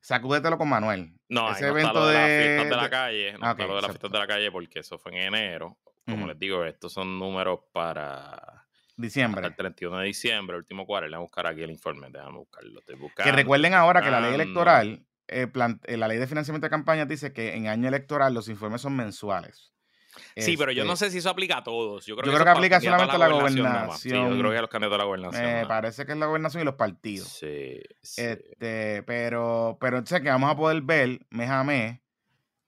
sacúdetelo 0.00 0.58
con 0.58 0.68
Manuel. 0.68 1.14
No, 1.28 1.50
ese 1.50 1.68
evento 1.68 2.06
de, 2.06 2.14
las 2.14 2.26
fiestas 2.26 2.68
de 2.68 2.76
la 2.76 2.90
calle. 2.90 3.32
No 3.38 3.50
está 3.50 3.66
lo 3.66 3.76
de 3.76 3.82
las 3.82 3.90
fiestas 3.92 4.12
de 4.12 4.18
la 4.18 4.26
calle 4.26 4.50
porque 4.50 4.80
eso 4.80 4.98
fue 4.98 5.12
en 5.12 5.34
enero. 5.34 5.78
Como 6.06 6.26
les 6.26 6.38
digo, 6.38 6.64
estos 6.64 6.92
son 6.92 7.18
números 7.18 7.60
para 7.72 8.66
diciembre. 8.96 9.46
el 9.46 9.54
31 9.54 9.98
de 9.98 10.06
diciembre, 10.06 10.56
último 10.56 10.84
cuarto. 10.86 11.08
Le 11.08 11.16
voy 11.16 11.22
a 11.22 11.26
buscar 11.26 11.46
aquí 11.46 11.62
el 11.62 11.70
informe. 11.70 12.08
Déjame 12.10 12.38
buscarlo. 12.38 12.80
Estoy 12.80 12.96
buscando. 12.96 13.30
Que 13.30 13.36
recuerden 13.36 13.74
ahora 13.74 14.02
que 14.02 14.10
la 14.10 14.20
ley 14.20 14.34
electoral 14.34 15.06
eh, 15.28 15.48
eh, 15.84 15.96
la 15.96 16.08
ley 16.08 16.18
de 16.18 16.26
financiamiento 16.26 16.66
de 16.66 16.70
campaña 16.70 17.06
dice 17.06 17.32
que 17.32 17.54
en 17.54 17.66
año 17.66 17.88
electoral 17.88 18.34
los 18.34 18.48
informes 18.48 18.82
son 18.82 18.94
mensuales. 18.96 19.72
Sí, 20.36 20.58
pero 20.58 20.72
yo 20.72 20.84
no 20.84 20.92
este 20.92 21.06
sé 21.06 21.12
si 21.12 21.18
eso 21.18 21.30
aplica 21.30 21.58
a 21.58 21.64
todos. 21.64 22.04
Yo 22.04 22.16
creo, 22.16 22.44
que, 22.44 22.50
aplica 22.50 22.80
solamente 22.82 23.16
a 23.16 23.18
la, 23.18 23.28
gobernación. 23.28 23.98
Sí, 23.98 24.10
yo 24.10 24.38
creo 24.38 24.50
que 24.50 24.58
a 24.58 24.60
los 24.60 24.68
candidatos 24.68 24.96
a 24.96 24.98
la 24.98 25.04
gobernación. 25.04 25.42
Me 25.42 25.66
parece 25.66 26.04
que 26.04 26.12
es 26.12 26.18
la 26.18 26.26
gobernación 26.26 26.62
y 26.62 26.66
los 26.66 26.74
partidos. 26.74 27.28
Sí, 27.28 27.80
Este, 28.02 29.02
pero, 29.04 29.78
pero 29.80 30.04
sé 30.04 30.20
que 30.20 30.28
vamos 30.28 30.50
a 30.50 30.56
poder 30.56 30.82
ver 30.82 31.20
mes 31.30 31.48
a 31.48 31.64
mes 31.64 32.01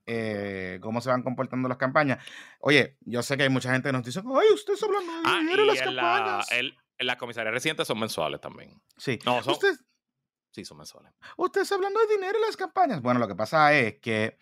eh, 0.06 0.78
cómo 0.82 1.00
se 1.00 1.10
van 1.10 1.22
comportando 1.22 1.68
las 1.68 1.78
campañas. 1.78 2.24
Oye, 2.60 2.96
yo 3.00 3.22
sé 3.22 3.36
que 3.36 3.44
hay 3.44 3.48
mucha 3.48 3.72
gente 3.72 3.88
que 3.88 3.92
nos 3.92 4.04
dice, 4.04 4.20
ay, 4.20 4.48
usted 4.52 4.74
está 4.74 4.86
hablando 4.86 5.12
de 5.12 5.20
ah, 5.24 5.38
dinero 5.40 5.62
en 5.62 5.68
las 5.68 5.80
campañas. 5.80 6.52
en 6.52 7.06
las 7.06 7.16
comisarías 7.16 7.54
recientes 7.54 7.86
son 7.86 7.98
mensuales 7.98 8.40
también. 8.40 8.80
Sí. 8.96 9.18
No, 9.24 9.42
son, 9.42 9.54
usted, 9.54 9.76
Sí, 10.54 10.64
son 10.64 10.78
mensuales. 10.78 11.12
Usted 11.36 11.62
está 11.62 11.74
hablando 11.74 11.98
de 11.98 12.14
dinero 12.14 12.38
en 12.38 12.42
las 12.42 12.56
campañas. 12.56 13.02
Bueno, 13.02 13.18
lo 13.18 13.26
que 13.26 13.34
pasa 13.34 13.74
es 13.74 13.98
que 13.98 14.38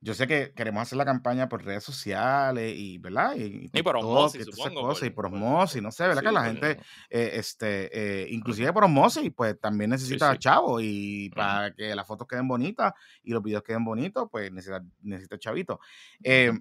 yo 0.00 0.14
sé 0.14 0.26
que 0.26 0.52
queremos 0.54 0.82
hacer 0.82 0.98
la 0.98 1.04
campaña 1.04 1.48
por 1.48 1.64
redes 1.64 1.82
sociales 1.82 2.74
y, 2.76 2.98
¿verdad? 2.98 3.34
Y, 3.36 3.82
por 3.82 3.96
osmosis, 3.96 4.44
supongo. 4.44 4.82
Cosas, 4.82 5.08
y 5.08 5.10
por 5.10 5.26
osmosis, 5.26 5.82
no 5.82 5.90
sé, 5.90 6.06
¿verdad? 6.06 6.22
que 6.22 6.32
la 6.32 6.44
gente, 6.44 6.78
eh, 7.10 7.30
este, 7.34 7.90
eh, 8.24 8.28
inclusive 8.30 8.72
por 8.72 8.84
osmosis, 8.84 9.32
pues 9.34 9.58
también 9.58 9.90
necesita 9.90 10.38
chavo 10.38 10.80
y 10.80 11.30
para 11.34 11.72
que 11.74 11.94
las 11.94 12.06
fotos 12.06 12.26
queden 12.28 12.46
bonitas 12.46 12.92
y 13.22 13.32
los 13.32 13.42
videos 13.42 13.62
queden 13.62 13.84
bonitos, 13.84 14.28
pues 14.30 14.52
necesita, 14.52 14.84
necesita 15.00 15.38
chavito. 15.38 15.80
Eh, 16.22 16.52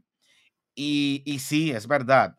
y, 0.73 1.21
y 1.25 1.39
sí, 1.39 1.71
es 1.71 1.87
verdad. 1.87 2.37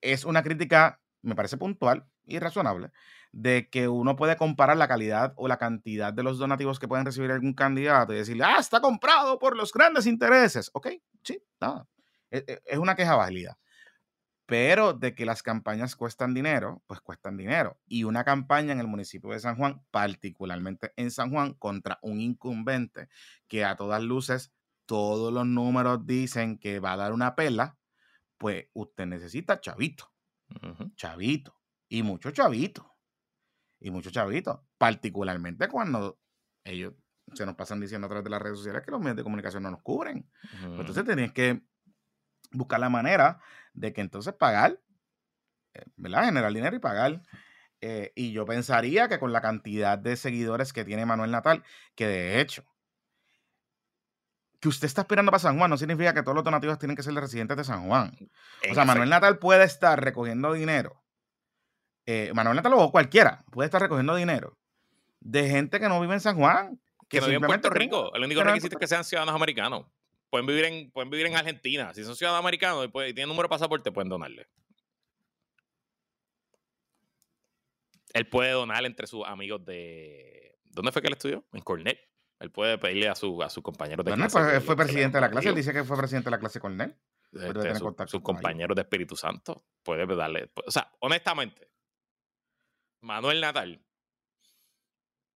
Es 0.00 0.24
una 0.24 0.42
crítica, 0.42 1.00
me 1.22 1.34
parece 1.34 1.56
puntual 1.56 2.06
y 2.26 2.38
razonable, 2.38 2.90
de 3.32 3.68
que 3.70 3.88
uno 3.88 4.14
puede 4.14 4.36
comparar 4.36 4.76
la 4.76 4.88
calidad 4.88 5.32
o 5.36 5.48
la 5.48 5.56
cantidad 5.56 6.12
de 6.12 6.22
los 6.22 6.38
donativos 6.38 6.78
que 6.78 6.86
pueden 6.86 7.06
recibir 7.06 7.30
algún 7.32 7.54
candidato 7.54 8.12
y 8.12 8.16
decirle, 8.16 8.44
ah, 8.44 8.58
está 8.58 8.80
comprado 8.80 9.38
por 9.38 9.56
los 9.56 9.72
grandes 9.72 10.06
intereses. 10.06 10.70
Ok, 10.74 10.88
sí, 11.24 11.42
nada. 11.60 11.88
E, 12.30 12.44
e, 12.46 12.60
es 12.66 12.78
una 12.78 12.94
queja 12.94 13.16
válida. 13.16 13.58
Pero 14.44 14.92
de 14.92 15.14
que 15.14 15.24
las 15.24 15.42
campañas 15.42 15.96
cuestan 15.96 16.34
dinero, 16.34 16.82
pues 16.86 17.00
cuestan 17.00 17.38
dinero. 17.38 17.78
Y 17.86 18.04
una 18.04 18.22
campaña 18.22 18.72
en 18.72 18.80
el 18.80 18.86
municipio 18.86 19.30
de 19.30 19.40
San 19.40 19.56
Juan, 19.56 19.82
particularmente 19.90 20.92
en 20.96 21.10
San 21.10 21.30
Juan, 21.30 21.54
contra 21.54 21.98
un 22.02 22.20
incumbente 22.20 23.08
que 23.48 23.64
a 23.64 23.76
todas 23.76 24.02
luces 24.02 24.52
todos 24.84 25.32
los 25.32 25.46
números 25.46 26.04
dicen 26.04 26.58
que 26.58 26.80
va 26.80 26.92
a 26.92 26.96
dar 26.96 27.12
una 27.12 27.34
perla, 27.34 27.78
pues 28.36 28.66
usted 28.74 29.06
necesita 29.06 29.60
chavito, 29.60 30.12
chavito, 30.96 31.56
y 31.88 32.02
mucho 32.02 32.30
chavito, 32.30 32.91
y 33.82 33.90
mucho 33.90 34.10
chavito, 34.10 34.64
particularmente 34.78 35.68
cuando 35.68 36.18
ellos 36.64 36.94
se 37.34 37.46
nos 37.46 37.54
pasan 37.54 37.80
diciendo 37.80 38.06
a 38.06 38.08
través 38.08 38.24
de 38.24 38.30
las 38.30 38.42
redes 38.42 38.58
sociales 38.58 38.82
que 38.84 38.90
los 38.90 39.00
medios 39.00 39.16
de 39.16 39.24
comunicación 39.24 39.62
no 39.62 39.70
nos 39.70 39.82
cubren. 39.82 40.28
Entonces 40.62 41.04
tenías 41.04 41.32
que 41.32 41.62
buscar 42.52 42.80
la 42.80 42.88
manera 42.88 43.40
de 43.72 43.92
que 43.92 44.00
entonces 44.00 44.34
pagar, 44.34 44.80
eh, 45.74 45.84
¿verdad? 45.96 46.26
Generar 46.26 46.52
dinero 46.52 46.76
y 46.76 46.80
pagar. 46.80 47.22
Eh, 47.80 48.12
y 48.14 48.32
yo 48.32 48.44
pensaría 48.44 49.08
que 49.08 49.18
con 49.18 49.32
la 49.32 49.40
cantidad 49.40 49.98
de 49.98 50.16
seguidores 50.16 50.72
que 50.72 50.84
tiene 50.84 51.06
Manuel 51.06 51.30
Natal, 51.30 51.64
que 51.94 52.06
de 52.06 52.40
hecho, 52.40 52.64
que 54.60 54.68
usted 54.68 54.86
está 54.86 55.00
esperando 55.00 55.32
para 55.32 55.40
San 55.40 55.58
Juan 55.58 55.70
no 55.70 55.76
significa 55.76 56.14
que 56.14 56.22
todos 56.22 56.36
los 56.36 56.44
donativos 56.44 56.78
tienen 56.78 56.96
que 56.96 57.02
ser 57.02 57.14
de 57.14 57.20
residentes 57.20 57.56
de 57.56 57.64
San 57.64 57.88
Juan. 57.88 58.16
O 58.70 58.74
sea, 58.74 58.84
Manuel 58.84 59.10
Natal 59.10 59.38
puede 59.38 59.64
estar 59.64 60.00
recogiendo 60.00 60.52
dinero. 60.52 61.01
Eh, 62.06 62.32
Manuel 62.34 62.56
Natal 62.56 62.72
o 62.74 62.90
cualquiera 62.90 63.44
puede 63.50 63.66
estar 63.66 63.80
recogiendo 63.80 64.16
dinero 64.16 64.58
de 65.20 65.48
gente 65.48 65.78
que 65.78 65.88
no 65.88 66.00
vive 66.00 66.14
en 66.14 66.20
San 66.20 66.36
Juan. 66.36 66.80
Que, 67.08 67.20
no 67.20 67.26
vive 67.26 67.36
en 67.36 67.42
Puerto 67.42 67.70
Rico. 67.70 68.14
El 68.14 68.24
único 68.24 68.42
requisito 68.42 68.76
es 68.76 68.80
que 68.80 68.86
sean 68.86 69.04
ciudadanos 69.04 69.34
americanos. 69.34 69.86
Pueden 70.30 70.46
vivir 70.46 70.64
en, 70.64 70.90
pueden 70.90 71.10
vivir 71.10 71.26
en 71.26 71.36
Argentina. 71.36 71.92
Si 71.94 72.04
son 72.04 72.16
ciudadanos 72.16 72.40
americanos 72.40 72.86
y, 72.86 72.90
tienen 72.90 73.28
número 73.28 73.44
de 73.44 73.50
pasaporte, 73.50 73.92
pueden 73.92 74.08
donarle. 74.08 74.48
Él 78.14 78.26
puede 78.28 78.50
donar 78.50 78.84
entre 78.84 79.06
sus 79.06 79.26
amigos 79.26 79.64
de. 79.64 80.58
¿Dónde 80.64 80.90
fue 80.90 81.02
que 81.02 81.08
él 81.08 81.14
estudió? 81.14 81.44
En 81.52 81.60
Cornell. 81.60 81.98
Él 82.40 82.50
puede 82.50 82.76
pedirle 82.78 83.08
a, 83.08 83.14
su, 83.14 83.40
a 83.42 83.48
sus 83.48 83.62
compañeros 83.62 84.04
de 84.04 84.12
clase. 84.12 84.38
Pues, 84.38 84.64
fue 84.64 84.76
presidente 84.76 85.18
de 85.18 85.20
la 85.20 85.30
clase. 85.30 85.48
Él 85.50 85.54
dice 85.54 85.72
que 85.72 85.84
fue 85.84 85.96
presidente 85.96 86.26
de 86.26 86.30
la 86.32 86.38
clase 86.38 86.60
Cornell. 86.60 86.96
Este, 87.32 87.74
sus 88.06 88.20
compañeros 88.20 88.74
de 88.74 88.82
Espíritu 88.82 89.16
Santo. 89.16 89.64
Puede 89.82 90.06
darle. 90.16 90.50
O 90.66 90.70
sea, 90.70 90.90
honestamente, 91.00 91.71
Manuel 93.02 93.40
Natal, 93.40 93.80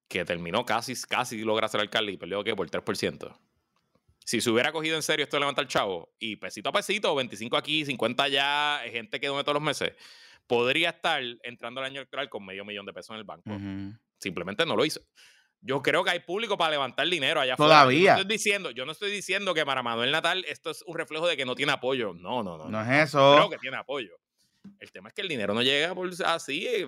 que 0.08 0.24
terminó 0.24 0.64
casi, 0.64 0.94
casi 1.08 1.42
logra 1.42 1.68
ser 1.68 1.80
alcalde 1.80 2.12
y 2.12 2.16
perdió 2.16 2.42
¿qué? 2.42 2.54
por 2.54 2.70
3%. 2.70 3.38
Si 4.24 4.40
se 4.40 4.50
hubiera 4.50 4.72
cogido 4.72 4.96
en 4.96 5.02
serio 5.02 5.24
esto 5.24 5.36
de 5.36 5.40
levantar 5.40 5.68
chavo 5.68 6.12
y 6.18 6.36
pesito 6.36 6.68
a 6.68 6.72
pesito, 6.72 7.14
25 7.14 7.56
aquí, 7.56 7.84
50 7.84 8.22
allá, 8.22 8.80
gente 8.90 9.20
que 9.20 9.26
duerme 9.28 9.44
todos 9.44 9.54
los 9.54 9.62
meses, 9.62 9.92
podría 10.46 10.90
estar 10.90 11.22
entrando 11.42 11.80
el 11.80 11.86
año 11.86 12.00
electoral 12.00 12.28
con 12.28 12.44
medio 12.44 12.64
millón 12.64 12.86
de 12.86 12.92
pesos 12.92 13.10
en 13.10 13.16
el 13.18 13.24
banco. 13.24 13.50
Simplemente 14.18 14.64
no 14.64 14.74
lo 14.74 14.84
hizo. 14.84 15.00
Yo 15.60 15.82
creo 15.82 16.04
que 16.04 16.10
hay 16.10 16.20
público 16.20 16.56
para 16.56 16.72
levantar 16.72 17.08
dinero 17.08 17.40
allá 17.40 17.54
afuera. 17.54 17.74
Todavía. 17.74 17.98
Yo 17.98 18.04
no, 18.04 18.20
estoy 18.20 18.36
diciendo, 18.36 18.70
yo 18.70 18.86
no 18.86 18.92
estoy 18.92 19.10
diciendo 19.10 19.54
que 19.54 19.64
para 19.64 19.82
Manuel 19.82 20.12
Natal 20.12 20.44
esto 20.48 20.70
es 20.70 20.82
un 20.86 20.96
reflejo 20.96 21.26
de 21.26 21.36
que 21.36 21.44
no 21.44 21.54
tiene 21.54 21.72
apoyo. 21.72 22.12
No, 22.14 22.42
no, 22.42 22.56
no. 22.56 22.68
No, 22.68 22.82
es 22.82 23.08
eso. 23.08 23.34
Creo 23.34 23.50
que 23.50 23.58
tiene 23.58 23.76
apoyo. 23.76 24.16
El 24.78 24.92
tema 24.92 25.08
es 25.08 25.14
que 25.14 25.22
el 25.22 25.28
dinero 25.28 25.54
no 25.54 25.62
llega 25.62 25.94
así. 26.26 26.66
Eh, 26.66 26.86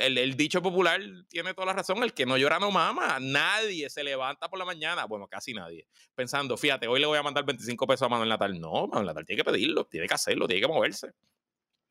el, 0.00 0.36
dicho 0.36 0.62
popular 0.62 1.00
tiene 1.28 1.54
toda 1.54 1.66
la 1.66 1.72
razón. 1.72 2.02
El 2.02 2.12
que 2.12 2.26
no 2.26 2.36
llora 2.36 2.58
no 2.58 2.70
mama. 2.70 3.18
Nadie 3.20 3.88
se 3.90 4.04
levanta 4.04 4.48
por 4.48 4.58
la 4.58 4.64
mañana. 4.64 5.04
Bueno, 5.06 5.26
casi 5.28 5.54
nadie. 5.54 5.86
Pensando, 6.14 6.56
fíjate, 6.56 6.86
hoy 6.86 7.00
le 7.00 7.06
voy 7.06 7.18
a 7.18 7.22
mandar 7.22 7.44
25 7.44 7.86
pesos 7.86 8.06
a 8.06 8.08
Manuel 8.08 8.28
Natal. 8.28 8.58
No, 8.60 8.86
Manuel 8.86 9.06
Natal 9.06 9.24
tiene 9.24 9.42
que 9.42 9.50
pedirlo, 9.50 9.84
tiene 9.86 10.06
que 10.06 10.14
hacerlo, 10.14 10.46
tiene 10.46 10.62
que 10.62 10.68
moverse. 10.68 11.12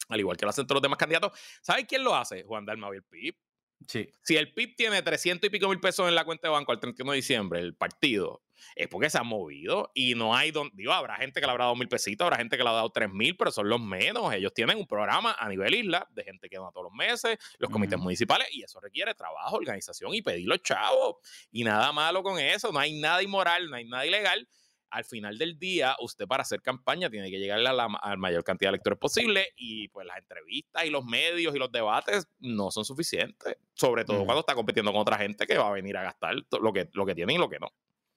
Al 0.10 0.20
igual 0.20 0.38
que 0.38 0.46
lo 0.46 0.50
hacen 0.50 0.68
todos 0.68 0.78
los 0.78 0.84
demás 0.84 0.98
candidatos. 0.98 1.32
¿Sabes 1.62 1.86
quién 1.88 2.04
lo 2.04 2.16
hace? 2.16 2.44
Juan 2.44 2.66
Dalmau 2.66 2.94
y 2.94 3.34
PIB. 3.86 4.14
Si 4.24 4.36
el 4.36 4.54
PIB 4.54 4.76
tiene 4.76 5.02
300 5.02 5.48
y 5.48 5.52
pico 5.52 5.70
mil 5.70 5.80
pesos 5.80 6.08
en 6.08 6.16
la 6.16 6.26
cuenta 6.26 6.48
de 6.48 6.52
banco 6.52 6.72
al 6.72 6.80
31 6.80 7.12
de 7.12 7.16
diciembre, 7.16 7.60
el 7.60 7.76
partido, 7.76 8.42
es 8.76 8.88
porque 8.88 9.10
se 9.10 9.18
ha 9.18 9.24
movido 9.24 9.92
y 9.94 10.16
no 10.16 10.36
hay 10.36 10.52
donde, 10.52 10.74
digo, 10.76 10.94
habrá 10.94 11.18
gente 11.18 11.40
que 11.40 11.46
le 11.46 11.52
habrá 11.52 11.66
dado 11.66 11.76
mil 11.76 11.88
pesitos, 11.88 12.26
habrá 12.26 12.38
gente 12.38 12.58
que 12.58 12.64
le 12.64 12.70
ha 12.70 12.74
dado 12.74 12.90
tres 12.92 13.10
mil, 13.12 13.36
pero 13.36 13.52
son 13.52 13.70
los 13.70 13.82
menos. 13.82 14.34
Ellos 14.34 14.54
tienen 14.54 14.78
un 14.78 14.88
programa 14.88 15.36
a 15.38 15.50
nivel 15.50 15.74
isla 15.76 16.08
de 16.12 16.24
gente 16.24 16.50
que 16.50 16.58
dona 16.58 16.72
todos 16.72 16.86
los 16.86 16.94
meses, 16.94 17.38
los 17.58 17.70
comités 17.70 18.00
municipales, 18.00 18.48
y 18.52 18.64
eso 18.64 18.80
requiere 18.80 19.14
trabajo, 19.14 19.58
organización 19.58 20.14
y 20.14 20.22
pedir 20.22 20.48
los 20.48 20.62
chavos. 20.62 21.18
Y 21.52 21.64
nada 21.64 21.92
malo 21.92 22.24
con 22.24 22.40
eso, 22.40 22.72
no 22.72 22.80
hay 22.80 23.00
nada 23.00 23.22
inmoral, 23.22 23.70
no 23.70 23.76
hay 23.76 23.86
nada 23.86 24.06
ilegal 24.06 24.48
al 24.94 25.06
final 25.06 25.40
del 25.40 25.58
día, 25.58 25.96
usted 26.00 26.28
para 26.28 26.44
hacer 26.44 26.62
campaña 26.62 27.10
tiene 27.10 27.32
que 27.32 27.40
llegar 27.40 27.60
a 27.66 27.74
la, 27.74 27.88
mayor 28.16 28.44
cantidad 28.44 28.70
de 28.70 28.76
electores 28.76 29.00
posible 29.00 29.48
y 29.58 29.88
pues 29.88 30.06
las 30.06 30.20
entrevistas 30.20 30.86
y 30.86 30.92
los 30.92 31.04
medios 31.04 31.56
y 31.56 31.58
los 31.58 31.72
debates 31.72 32.28
no 32.40 32.70
son 32.70 32.86
suficientes, 32.86 33.58
sobre 33.74 34.06
todo 34.06 34.24
cuando 34.24 34.42
está 34.42 34.54
compitiendo 34.54 34.92
con 34.92 35.02
otra 35.02 35.18
gente 35.18 35.48
que 35.48 35.58
va 35.58 35.68
a 35.68 35.72
venir 35.72 35.98
a 35.98 36.04
gastar 36.04 36.36
lo 36.62 36.72
que, 36.72 36.90
lo 36.94 37.06
que 37.08 37.16
tiene 37.16 37.34
y 37.34 37.38
lo 37.38 37.50
que 37.50 37.58
no. 37.60 37.70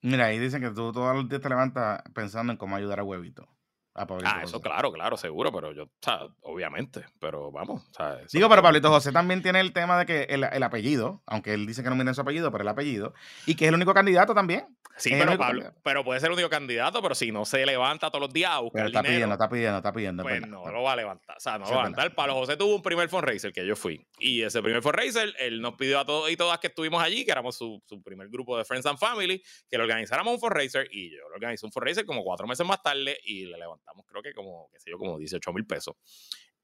Mira, 0.03 0.27
ahí 0.27 0.37
dicen 0.37 0.61
que 0.61 0.69
tú 0.69 0.91
todos 0.91 1.15
los 1.15 1.27
días 1.27 1.41
te 1.41 1.49
levantas 1.49 2.03
pensando 2.13 2.53
en 2.53 2.57
cómo 2.57 2.75
ayudar 2.75 2.99
a 2.99 3.03
Huevito. 3.03 3.49
Ah, 3.97 4.41
eso 4.43 4.61
claro, 4.61 4.91
claro, 4.91 5.17
seguro, 5.17 5.51
pero 5.51 5.71
yo, 5.73 5.83
o 5.83 5.89
sea, 6.01 6.27
obviamente, 6.41 7.05
pero 7.19 7.51
vamos. 7.51 7.89
Digo, 8.31 8.49
pero 8.49 8.61
Pablito 8.61 8.89
José 8.89 9.11
también 9.13 9.41
tiene 9.41 9.59
el 9.59 9.73
tema 9.73 9.97
de 9.99 10.05
que 10.05 10.23
el, 10.23 10.43
el, 10.43 10.63
apellido, 10.63 11.23
aunque 11.25 11.53
él 11.53 11.65
dice 11.65 11.83
que 11.83 11.89
no 11.89 11.95
mira 11.95 12.13
su 12.13 12.21
apellido, 12.21 12.51
pero 12.51 12.61
el 12.61 12.67
apellido, 12.67 13.13
y 13.45 13.55
que 13.55 13.65
es 13.65 13.69
el 13.69 13.75
único 13.75 13.93
candidato 13.93 14.33
también. 14.33 14.67
Sí, 14.97 15.11
pero 15.11 15.37
Pablo, 15.37 15.73
pero 15.83 16.03
puede 16.03 16.19
ser 16.19 16.27
el 16.27 16.33
único 16.33 16.49
candidato, 16.49 17.01
pero 17.01 17.13
si 17.13 17.31
no 17.31 17.45
se 17.45 17.65
levanta 17.65 18.09
todos 18.09 18.21
los 18.21 18.33
días 18.33 18.51
a 18.51 18.59
buscar 18.59 18.87
está 18.87 19.01
dinero, 19.01 19.13
pidiendo, 19.15 19.33
está 19.33 19.49
pidiendo, 19.49 19.77
está 19.77 19.93
pidiendo. 19.93 20.23
Pues 20.23 20.47
no 20.47 20.71
lo 20.71 20.83
va 20.83 20.93
a 20.93 20.95
levantar. 20.95 21.37
O 21.37 21.39
sea, 21.39 21.59
no 21.59 21.65
lo 21.65 21.71
va 21.71 21.81
a 21.81 21.83
levantar. 21.83 22.15
Pablo 22.15 22.33
José 22.33 22.57
tuvo 22.57 22.75
un 22.75 22.81
primer 22.81 23.07
fundraiser 23.07 23.53
que 23.53 23.65
yo 23.65 23.75
fui. 23.75 24.03
Y 24.17 24.41
ese 24.41 24.61
primer 24.61 24.81
fundraiser, 24.81 25.33
él 25.39 25.61
nos 25.61 25.75
pidió 25.75 25.99
a 25.99 26.05
todos 26.05 26.31
y 26.31 26.37
todas 26.37 26.57
que 26.59 26.67
estuvimos 26.67 27.03
allí, 27.03 27.25
que 27.25 27.31
éramos 27.31 27.55
su, 27.55 27.81
su 27.85 28.01
primer 28.01 28.29
grupo 28.29 28.57
de 28.57 28.65
Friends 28.65 28.87
and 28.87 28.97
Family, 28.97 29.41
que 29.69 29.77
le 29.77 29.83
organizáramos 29.83 30.33
un 30.33 30.39
fundraiser. 30.39 30.87
Y 30.91 31.11
yo 31.11 31.29
le 31.29 31.35
organizé 31.35 31.65
un 31.65 31.71
fundraiser 31.71 32.05
como 32.05 32.23
cuatro 32.23 32.47
meses 32.47 32.65
más 32.65 32.81
tarde 32.81 33.19
y 33.23 33.45
le 33.45 33.57
levantamos, 33.87 34.05
creo 34.07 34.21
que 34.21 34.33
como, 34.33 34.69
qué 34.71 34.79
sé 34.79 34.91
yo, 34.91 34.97
como 34.97 35.17
18 35.17 35.53
mil 35.53 35.65
pesos. 35.65 35.95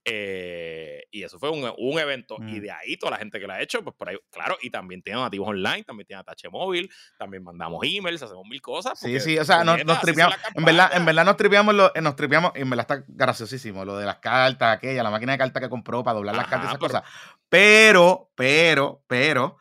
Eh, 0.05 1.05
y 1.11 1.24
eso 1.24 1.39
fue 1.39 1.49
un, 1.49 1.71
un 1.78 1.99
evento. 1.99 2.36
Y 2.39 2.59
mm. 2.59 2.61
de 2.61 2.71
ahí 2.71 2.97
toda 2.97 3.11
la 3.11 3.17
gente 3.17 3.39
que 3.39 3.47
lo 3.47 3.53
ha 3.53 3.61
hecho, 3.61 3.84
pues 3.84 3.95
por 3.95 4.09
ahí, 4.09 4.17
claro, 4.32 4.57
y 4.61 4.69
también 4.69 5.01
tiene 5.01 5.21
nativos 5.21 5.47
online, 5.47 5.84
también 5.84 6.05
tiene 6.05 6.19
atache 6.19 6.49
móvil, 6.49 6.91
también 7.17 7.43
mandamos 7.43 7.82
emails, 7.84 8.21
hacemos 8.21 8.45
mil 8.45 8.61
cosas. 8.61 8.99
Sí, 8.99 9.19
sí, 9.19 9.38
o 9.38 9.45
sea, 9.45 9.63
nos, 9.63 9.78
tripeamos, 10.01 10.36
en 10.53 10.65
verdad, 10.65 10.91
en 10.93 11.05
verdad 11.05 11.26
nos 11.26 11.38
tripeamos, 11.38 11.74
lo, 11.74 11.91
nos 12.01 12.15
tripeamos, 12.15 12.51
en 12.55 12.69
verdad 12.69 12.86
está 12.89 13.05
graciosísimo, 13.07 13.86
lo 13.86 13.97
de 13.97 14.05
las 14.05 14.17
cartas, 14.17 14.76
aquella, 14.76 15.03
la 15.03 15.11
máquina 15.11 15.32
de 15.34 15.38
cartas 15.38 15.63
que 15.63 15.69
compró 15.69 16.03
para 16.03 16.15
doblar 16.15 16.36
las 16.36 16.47
cartas, 16.47 16.69
esas 16.69 16.80
cosas. 16.80 17.03
Pero, 17.47 18.32
pero, 18.36 19.03
pero, 19.07 19.57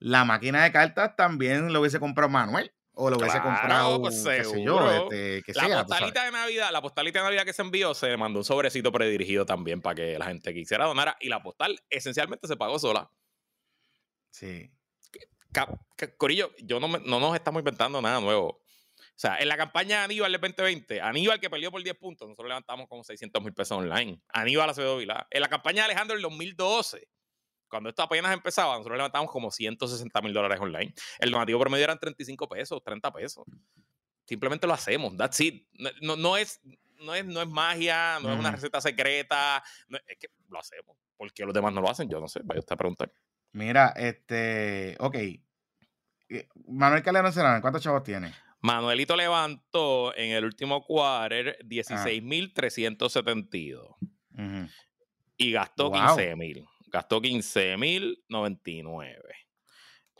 la 0.00 0.24
máquina 0.24 0.62
de 0.64 0.70
cartas 0.70 1.16
también 1.16 1.72
lo 1.72 1.80
hubiese 1.80 1.98
comprado 1.98 2.28
Manuel 2.28 2.72
o 3.00 3.10
lo 3.10 3.16
hubiese 3.16 3.40
comprado, 3.40 4.00
pues 4.00 4.24
qué 4.24 4.44
sé 4.44 4.64
yo, 4.64 4.90
este, 4.90 5.42
que 5.44 5.52
la 5.52 5.66
sea, 5.66 5.86
postalita 5.86 6.24
de 6.24 6.32
Navidad, 6.32 6.70
la 6.72 6.82
postalita 6.82 7.20
de 7.20 7.24
Navidad 7.26 7.44
que 7.44 7.52
se 7.52 7.62
envió, 7.62 7.94
se 7.94 8.16
mandó 8.16 8.40
un 8.40 8.44
sobrecito 8.44 8.90
predirigido 8.90 9.46
también 9.46 9.80
para 9.80 9.94
que 9.94 10.18
la 10.18 10.26
gente 10.26 10.52
quisiera 10.52 10.84
donar 10.84 11.16
y 11.20 11.28
la 11.28 11.40
postal 11.40 11.80
esencialmente 11.88 12.48
se 12.48 12.56
pagó 12.56 12.76
sola. 12.80 13.08
Sí. 14.30 14.68
Corillo, 16.16 16.50
yo 16.58 16.80
no, 16.80 16.88
no 16.88 17.20
nos 17.20 17.36
estamos 17.36 17.60
inventando 17.60 18.02
nada 18.02 18.20
nuevo. 18.20 18.48
O 18.48 19.20
sea, 19.20 19.36
en 19.38 19.46
la 19.46 19.56
campaña 19.56 19.98
de 19.98 20.04
Aníbal 20.04 20.32
del 20.32 20.40
2020, 20.40 21.00
Aníbal 21.00 21.38
que 21.38 21.50
perdió 21.50 21.70
por 21.70 21.82
10 21.82 21.96
puntos, 21.96 22.26
nosotros 22.28 22.48
levantamos 22.48 22.88
como 22.88 23.04
600 23.04 23.42
mil 23.44 23.54
pesos 23.54 23.78
online. 23.78 24.20
Aníbal 24.28 24.70
Acevedo 24.70 24.96
Vilá. 24.96 25.24
En 25.30 25.40
la 25.40 25.48
campaña 25.48 25.82
de 25.82 25.92
Alejandro 25.92 26.14
del 26.16 26.22
2012, 26.22 27.08
cuando 27.68 27.88
esto 27.88 28.02
apenas 28.02 28.32
empezaba, 28.32 28.74
nosotros 28.74 28.96
levantamos 28.96 29.30
como 29.30 29.50
160 29.50 30.20
mil 30.22 30.32
dólares 30.32 30.58
online. 30.60 30.94
El 31.18 31.30
donativo 31.30 31.60
promedio 31.60 31.84
eran 31.84 31.98
35 31.98 32.48
pesos, 32.48 32.82
30 32.82 33.12
pesos. 33.12 33.44
Simplemente 34.24 34.66
lo 34.66 34.74
hacemos, 34.74 35.16
that's 35.16 35.40
it. 35.40 35.66
No, 36.02 36.16
no, 36.16 36.36
es, 36.36 36.60
no, 37.00 37.14
es, 37.14 37.24
no 37.24 37.40
es 37.40 37.48
magia, 37.48 38.18
no 38.20 38.32
es 38.32 38.38
una 38.38 38.50
receta 38.50 38.80
secreta, 38.80 39.62
es 40.06 40.18
que 40.18 40.28
lo 40.48 40.58
hacemos. 40.58 40.96
¿Por 41.16 41.32
qué 41.32 41.44
los 41.44 41.54
demás 41.54 41.72
no 41.72 41.80
lo 41.80 41.90
hacen? 41.90 42.08
Yo 42.08 42.20
no 42.20 42.28
sé, 42.28 42.40
vaya 42.44 42.60
usted 42.60 42.74
a 42.74 42.76
preguntar. 42.76 43.12
Mira, 43.52 43.92
este, 43.96 44.96
ok. 45.00 45.16
Eh, 46.30 46.46
Manuel 46.66 47.02
Calderón 47.02 47.32
Serrano, 47.32 47.60
¿cuántos 47.60 47.82
chavos 47.82 48.02
tiene? 48.02 48.34
Manuelito 48.60 49.16
levantó 49.16 50.14
en 50.16 50.32
el 50.32 50.44
último 50.44 50.84
quarter 50.84 51.58
16.372 51.64 53.96
uh 54.00 54.66
y 55.40 55.52
gastó 55.52 55.92
15.000 55.92 56.68
gastó 56.90 57.20
15.099. 57.20 59.14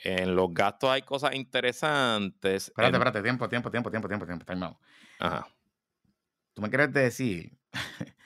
En 0.04 0.36
los 0.36 0.54
gastos 0.54 0.90
hay 0.90 1.02
cosas 1.02 1.34
interesantes. 1.34 2.68
Espérate, 2.68 2.96
espérate, 2.96 3.22
tiempo, 3.22 3.48
tiempo, 3.48 3.70
tiempo, 3.70 3.90
tiempo, 3.90 4.08
tiempo, 4.08 4.26
tiempo, 4.26 4.44
time 4.44 4.76
Ajá. 5.18 5.48
¿Tú 6.54 6.62
me 6.62 6.68
quieres 6.68 6.92
decir 6.92 7.58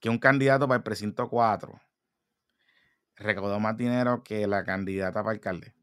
que 0.00 0.08
un 0.08 0.18
candidato 0.18 0.66
para 0.66 0.78
el 0.78 0.82
precinto 0.82 1.28
4 1.28 1.80
recaudó 3.16 3.60
más 3.60 3.76
dinero 3.76 4.22
que 4.22 4.46
la 4.46 4.64
candidata 4.64 5.22
para 5.22 5.32
alcalde? 5.32 5.74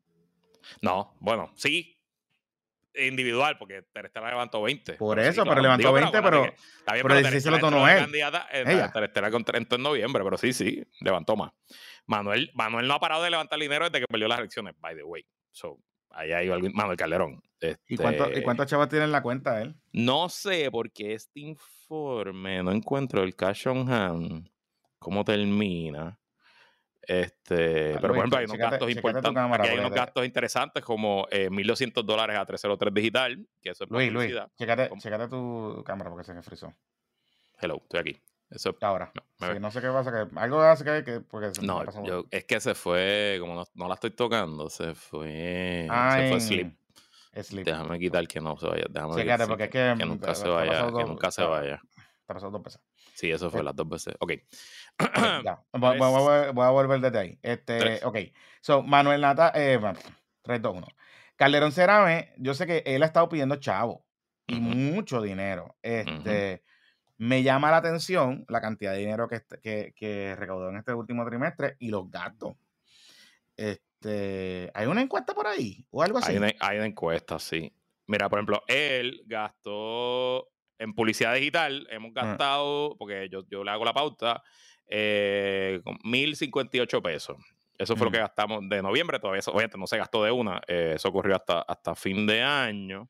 No, 0.81 1.15
bueno, 1.19 1.51
sí, 1.55 1.94
individual, 2.97 3.57
porque 3.57 3.83
Terestela 3.93 4.29
levantó 4.29 4.61
20. 4.61 4.93
Por 4.93 5.19
eso, 5.19 5.43
pero 5.43 5.61
levantó 5.61 5.93
20, 5.93 6.11
pero, 6.11 6.23
pero, 6.23 6.53
pero, 6.85 7.07
pero 7.07 7.39
se 7.39 7.51
lo 7.51 7.87
él. 7.87 7.97
Candidata, 7.99 8.47
eh, 8.51 8.89
Terestela 8.93 9.27
entró 9.27 9.77
en 9.77 9.83
noviembre, 9.83 10.23
pero 10.23 10.37
sí, 10.37 10.53
sí, 10.53 10.83
levantó 11.01 11.35
más. 11.35 11.51
Manuel, 12.05 12.51
Manuel 12.53 12.87
no 12.87 12.93
ha 12.93 12.99
parado 12.99 13.23
de 13.23 13.31
levantar 13.31 13.59
dinero 13.59 13.85
desde 13.85 13.99
que 13.99 14.07
perdió 14.07 14.27
las 14.27 14.39
elecciones, 14.39 14.75
by 14.79 14.95
the 14.95 15.03
way. 15.03 15.25
So, 15.51 15.79
ahí 16.11 16.31
hay. 16.31 16.49
Manuel 16.73 16.97
Calderón. 16.97 17.41
¿Y, 17.87 17.97
cuánto, 17.97 18.25
¿Y 18.25 18.29
Este, 18.29 18.43
cuántos 18.43 18.67
chavos 18.67 18.89
tiene 18.89 19.05
en 19.05 19.11
la 19.11 19.21
cuenta 19.21 19.61
él? 19.61 19.75
No 19.91 20.29
sé, 20.29 20.69
porque 20.71 21.13
este 21.13 21.39
informe 21.39 22.61
no 22.61 22.71
encuentro 22.71 23.23
el 23.23 23.35
cash 23.35 23.67
on 23.67 23.91
hand, 23.91 24.49
cómo 24.99 25.23
termina. 25.23 26.19
Este, 27.07 27.93
Ah, 27.93 27.99
pero 28.01 28.07
por 28.13 28.17
ejemplo, 28.17 28.37
hay 28.39 28.45
unos 28.45 28.55
chécate- 28.57 28.71
gastos 28.71 28.87
chécate 28.89 28.91
importantes. 29.07 29.33
cámara, 29.33 29.63
aquí 29.63 29.73
hay 29.73 29.79
unos 29.79 29.91
gastos 29.93 30.25
interesantes 30.25 30.83
como 30.83 31.27
eh, 31.29 31.49
1.200 31.51 32.03
dólares 32.05 32.37
a 32.37 32.45
303 32.45 32.93
digital, 32.93 33.47
que 33.61 33.69
eso 33.69 33.83
es 33.83 33.89
Luis, 33.91 34.11
Luis, 34.11 34.33
chécate, 34.57 34.89
chécate 34.97 35.27
tu 35.27 35.83
cámara 35.85 36.09
porque 36.09 36.23
se 36.25 36.33
me 36.33 36.41
frizó. 36.41 36.73
Hello, 37.59 37.77
estoy 37.83 37.99
aquí. 37.99 38.21
Eso 38.49 38.69
es- 38.71 38.75
Ahora. 38.81 39.11
no, 39.13 39.53
Sí, 39.53 39.59
no 39.59 39.71
sé 39.71 39.81
qué 39.81 39.87
pasa, 39.89 40.11
que 40.11 40.39
algo 40.39 40.61
hace 40.61 40.83
que, 40.83 41.03
que 41.03 41.19
porque 41.21 41.53
se 41.53 41.61
No, 41.65 41.83
yo, 42.05 42.25
es 42.31 42.45
que 42.45 42.59
se 42.59 42.75
fue, 42.75 43.37
como 43.39 43.55
no, 43.55 43.63
no 43.73 43.87
la 43.87 43.95
estoy 43.95 44.11
tocando, 44.11 44.69
se 44.69 44.93
fue, 44.95 45.87
se 45.89 46.29
fue 46.29 46.39
sleep. 46.39 46.77
sleep. 47.43 47.65
Déjame 47.65 47.99
quitar 47.99 48.27
que 48.27 48.39
no 48.39 48.57
se 48.57 48.67
vaya. 48.67 48.85
Déjame 48.89 49.15
Chécate, 49.15 49.47
porque 49.47 49.63
es 49.65 49.69
que, 49.69 49.95
que 49.97 50.05
nunca 50.05 50.27
te- 50.27 50.35
se 50.35 50.43
te 50.43 50.49
vaya, 50.49 50.85
que 50.85 50.91
dos- 50.91 51.07
nunca 51.09 51.31
se 51.31 51.43
vaya. 51.43 51.81
Te 52.25 52.31
ha 52.31 52.33
pasado 52.33 52.51
dos 52.51 52.63
veces. 52.63 52.81
Sí, 53.13 53.31
eso 53.31 53.49
fue 53.51 53.61
Eh, 53.61 53.63
las 53.63 53.75
dos 53.75 53.87
veces. 53.87 54.15
Ok. 54.19 54.31
Ok, 54.99 55.09
ya. 55.43 55.61
Voy, 55.73 55.97
a 56.65 56.69
volver 56.69 56.99
desde 57.01 57.17
ahí. 57.19 57.39
Este, 57.41 57.79
Tres. 57.79 58.03
ok. 58.03 58.17
So, 58.61 58.81
Manuel 58.83 59.21
Nata, 59.21 59.51
eh, 59.55 59.77
bueno, 59.77 59.99
3, 60.41 60.61
2, 60.61 60.75
1. 60.75 60.87
Calderón 61.35 61.71
Cerame, 61.71 62.33
yo 62.37 62.53
sé 62.53 62.65
que 62.65 62.83
él 62.85 63.03
ha 63.03 63.07
estado 63.07 63.27
pidiendo 63.27 63.57
chavo 63.57 64.05
y 64.47 64.55
mucho 64.59 65.21
dinero. 65.21 65.75
Este, 65.81 66.63
me 67.17 67.43
llama 67.43 67.71
la 67.71 67.77
atención 67.77 68.45
la 68.47 68.61
cantidad 68.61 68.93
de 68.93 68.99
dinero 68.99 69.27
que, 69.27 69.35
este- 69.35 69.59
que, 69.59 69.93
que 69.95 70.35
recaudó 70.35 70.69
en 70.69 70.77
este 70.77 70.93
último 70.93 71.25
trimestre 71.25 71.75
y 71.79 71.89
los 71.89 72.09
gastos. 72.09 72.55
Este, 73.57 74.71
¿hay 74.73 74.87
una 74.87 75.01
encuesta 75.01 75.33
por 75.33 75.47
ahí 75.47 75.85
o 75.89 76.03
algo 76.03 76.17
así? 76.19 76.31
Hay 76.31 76.37
una, 76.37 76.51
hay 76.59 76.77
una 76.77 76.85
encuesta, 76.87 77.39
sí. 77.39 77.73
Mira, 78.07 78.29
por 78.29 78.39
ejemplo, 78.39 78.63
él 78.67 79.21
gastó 79.25 80.47
en 80.77 80.93
publicidad 80.93 81.33
digital, 81.33 81.87
hemos 81.89 82.11
Ah. 82.15 82.25
gastado, 82.25 82.95
porque 82.97 83.29
yo, 83.29 83.43
yo 83.49 83.63
le 83.63 83.71
hago 83.71 83.85
la 83.85 83.93
pauta, 83.93 84.43
eh, 84.87 85.81
con 85.83 85.97
1.058 86.03 87.01
pesos. 87.01 87.37
Eso 87.77 87.95
fue 87.97 88.05
lo 88.05 88.11
que 88.11 88.19
gastamos 88.19 88.61
de 88.69 88.81
noviembre, 88.81 89.19
todavía 89.19 89.39
eso, 89.39 89.51
obviamente 89.51 89.77
no 89.77 89.85
se 89.85 89.97
gastó 89.97 90.23
de 90.23 90.31
una, 90.31 90.61
eh, 90.67 90.93
eso 90.95 91.09
ocurrió 91.09 91.35
hasta, 91.35 91.61
hasta 91.61 91.93
fin 91.95 92.25
de 92.25 92.41
año. 92.41 93.09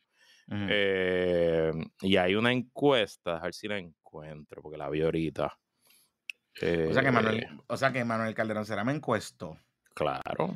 Eh, 0.49 1.71
y 2.01 2.17
hay 2.17 2.35
una 2.35 2.51
encuesta, 2.51 3.37
a 3.37 3.43
ver 3.43 3.53
si 3.53 3.67
la 3.67 3.77
encuentro, 3.77 4.61
porque 4.61 4.77
la 4.77 4.89
vi 4.89 5.01
ahorita. 5.01 5.45
o, 6.87 6.93
sea 6.93 7.01
que 7.03 7.11
Manuel, 7.11 7.39
Eh, 7.43 7.47
o 7.67 7.77
sea 7.77 7.91
que 7.91 8.03
Manuel 8.05 8.33
Calderón 8.33 8.65
Cerame 8.65 8.91
encuestó. 8.93 9.57
Claro, 9.93 10.55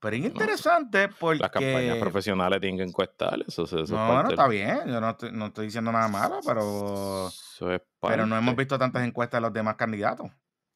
Pero 0.00 0.16
es 0.16 0.22
No, 0.22 0.28
interesante 0.28 1.08
porque... 1.08 1.40
las 1.40 1.50
campañas 1.50 1.96
profesionales 1.98 2.60
tienen 2.60 2.78
que 2.78 2.84
encuestar, 2.84 3.38
eso, 3.46 3.64
eso 3.64 3.80
es 3.80 3.90
No, 3.90 3.96
parte 3.96 4.12
bueno, 4.12 4.22
del- 4.28 4.32
está 4.38 4.48
bien. 4.48 4.80
Yo 4.86 5.00
no 5.00 5.10
estoy, 5.10 5.32
no 5.32 5.46
estoy 5.46 5.66
diciendo 5.66 5.92
nada 5.92 6.08
malo, 6.08 6.40
pero, 6.46 7.28
eso 7.28 7.72
es 7.72 7.82
pero 8.00 8.26
no 8.26 8.36
hemos 8.36 8.52
parte. 8.52 8.62
visto 8.62 8.78
tantas 8.78 9.04
encuestas 9.06 9.38
de 9.38 9.42
los 9.42 9.52
demás 9.52 9.76
candidatos. 9.76 10.30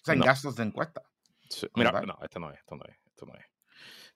O 0.05 0.07
sea, 0.07 0.13
en 0.15 0.21
No. 0.21 0.27
gastos 0.27 0.55
de 0.57 0.65
encuesta. 0.65 1.03
Sí, 1.49 1.67
Mira, 1.77 1.93
tal. 1.93 2.07
no, 2.07 2.19
esto 2.23 2.39
no 2.39 2.51
es, 2.51 2.59
esto 2.59 2.77
no 2.77 2.85
es, 2.85 2.97
esto 3.07 3.25
no 3.27 3.35
es. 3.35 3.45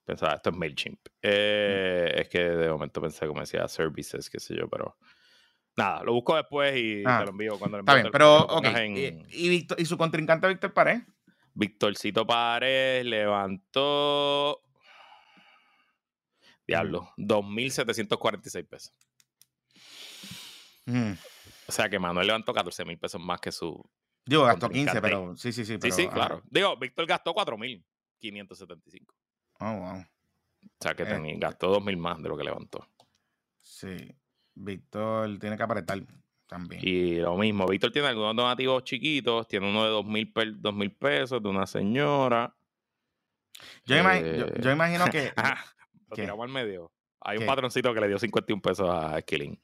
Pensaba, 0.04 0.34
esto 0.34 0.50
es 0.50 0.56
MailChimp. 0.56 1.00
Eh, 1.22 2.12
Es 2.14 2.28
que 2.28 2.40
de 2.40 2.68
momento 2.70 3.00
pensé 3.00 3.26
como 3.26 3.40
decía 3.40 3.66
services, 3.68 4.28
qué 4.28 4.38
sé 4.38 4.54
yo, 4.54 4.68
pero 4.68 4.98
nada, 5.76 6.02
lo 6.02 6.12
busco 6.12 6.36
después 6.36 6.76
y 6.76 7.02
Ah, 7.06 7.20
te 7.20 7.24
lo 7.24 7.30
envío 7.30 7.58
cuando 7.58 7.78
lo 7.78 7.82
Está 7.82 7.92
envío, 7.92 8.02
bien, 8.02 8.12
te- 8.12 8.18
pero, 8.18 8.36
ok. 8.44 9.30
Y, 9.78 9.84
su 9.86 9.96
contrincante 9.96 10.46
Víctor 10.48 10.72
Pared. 10.74 11.00
Victorcito 11.54 12.26
Pares 12.26 13.04
levantó. 13.06 14.62
Diablo, 16.66 17.12
2.746 17.16 18.66
pesos. 18.68 18.92
Mm. 20.84 21.12
O 21.66 21.72
sea 21.72 21.88
que 21.88 21.98
Manuel 21.98 22.26
levantó 22.26 22.52
14 22.54 22.84
mil 22.84 22.98
pesos 22.98 23.20
más 23.20 23.40
que 23.40 23.52
su. 23.52 23.82
Digo, 24.28 24.44
gastó 24.44 24.68
15, 24.68 24.92
Contrincante. 24.92 25.00
pero 25.00 25.36
sí, 25.36 25.52
sí, 25.52 25.64
sí. 25.64 25.72
Sí, 25.74 25.78
Pero, 25.80 25.94
sí, 25.94 26.02
ajá. 26.06 26.14
claro. 26.14 26.42
Digo, 26.50 26.76
Víctor 26.76 27.06
gastó 27.06 27.32
4.575. 27.34 29.14
Oh, 29.60 29.72
wow. 29.72 29.96
O 30.00 30.04
sea 30.80 30.94
que 30.94 31.04
tenía- 31.04 31.32
Este. 31.34 31.40
gastó 31.46 31.70
2.000 31.72 31.96
más 31.96 32.22
de 32.22 32.28
lo 32.28 32.36
que 32.36 32.44
levantó. 32.44 32.86
Sí. 33.56 34.14
Víctor 34.54 35.38
tiene 35.38 35.56
que 35.56 35.62
apretar 35.62 36.00
también. 36.46 36.80
Y 36.84 37.16
lo 37.16 37.36
mismo, 37.36 37.66
Víctor 37.66 37.90
tiene 37.92 38.08
algunos 38.08 38.34
donativos 38.36 38.82
chiquitos, 38.84 39.46
tiene 39.48 39.68
uno 39.70 39.84
de 39.84 39.90
dos 39.90 40.04
mil, 40.04 40.32
dos 40.56 40.74
mil 40.74 40.90
pesos 40.92 41.42
de 41.42 41.48
una 41.48 41.66
señora. 41.66 42.54
yo, 43.84 43.96
eh, 43.96 44.52
yo 44.60 44.70
imagino 44.72 45.04
que. 45.06 45.32
Ajá, 45.36 45.64
lo 46.08 46.16
tiramos 46.16 46.44
al 46.44 46.52
medio. 46.52 46.92
Hay 47.20 47.38
un 47.38 47.46
patroncito 47.46 47.92
que 47.94 48.00
le 48.00 48.08
dio 48.08 48.18
51 48.18 48.60
pesos 48.62 48.88
a 48.88 49.18
Esquilín. 49.18 49.58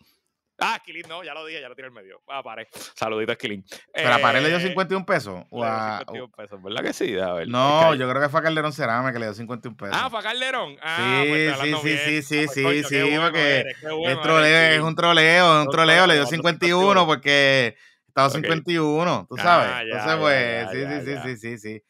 Ah, 0.59 0.77
Esquilín, 0.77 1.03
no, 1.09 1.25
ya 1.25 1.35
lo 1.35 1.45
dije, 1.45 1.61
ya 1.61 1.69
lo 1.69 1.75
tiré 1.75 1.89
al 1.89 1.93
medio. 1.93 2.23
Ah, 2.29 2.43
pare. 2.43 2.69
Saludito 2.95 3.33
a 3.33 3.35
Esquilín. 3.35 3.65
pero 3.93 4.15
a 4.15 4.19
Pared 4.19 4.41
le 4.41 4.49
dio 4.49 4.59
Eh, 4.59 4.61
51 4.69 5.05
pesos. 5.05 5.35
le 5.41 5.47
O 5.51 5.65
dio 5.65 5.67
a- 5.73 5.99
51 5.99 6.31
pesos, 6.31 6.63
¿verdad 6.63 6.83
que 6.85 6.93
sí? 6.93 7.19
A 7.19 7.33
ver, 7.33 7.49
no, 7.49 7.95
yo 7.95 8.09
creo 8.09 8.23
que 8.23 8.29
fue 8.29 8.39
a 8.41 8.43
Calderón 8.45 8.73
Cerame 8.73 9.13
que 9.13 9.19
le 9.19 9.27
dio 9.27 9.35
51 9.35 9.77
pesos. 9.77 9.97
Ah, 10.01 10.09
fue 10.11 10.21
a 10.21 10.23
Calderón. 10.23 10.77
Ah, 10.81 10.97
Sí, 11.23 11.29
pues 11.29 11.59
sí, 11.59 11.75
sí, 11.83 11.99
sí, 11.99 12.23
sí, 12.23 12.37
Ah, 12.39 12.43
pues, 12.47 12.51
sí, 12.55 12.63
coño, 12.63 12.83
sí, 12.85 12.89
qué 12.95 13.03
bueno 13.03 13.23
porque 13.25 13.57
eres, 13.61 13.77
Es, 13.83 13.83
bueno 13.97 14.23
troleo, 14.23 14.47
eres, 14.47 14.53
es 14.55 14.63
Esquilín. 14.69 14.87
un 14.87 14.95
troleo, 14.95 15.61
es 15.61 15.67
un 15.67 15.71
troleo. 15.73 16.07
Le 16.07 16.15
dio 16.15 16.23
troleo, 16.23 16.27
51 16.27 17.01
51. 17.01 17.07
porque 17.07 17.77
estaba 18.07 18.29
Ok. 18.29 18.35
51, 18.35 19.27
tú 19.29 19.35
Ah, 19.39 19.43
sabes. 19.43 19.69
ya, 19.71 19.81
Entonces, 19.83 20.17
pues, 20.21 20.65
ya, 20.65 20.71
sí, 20.71 20.81
ya, 20.81 21.01
sí, 21.01 21.05
sí, 21.05 21.37
sí, 21.37 21.37
sí, 21.37 21.59
sí. 21.59 21.83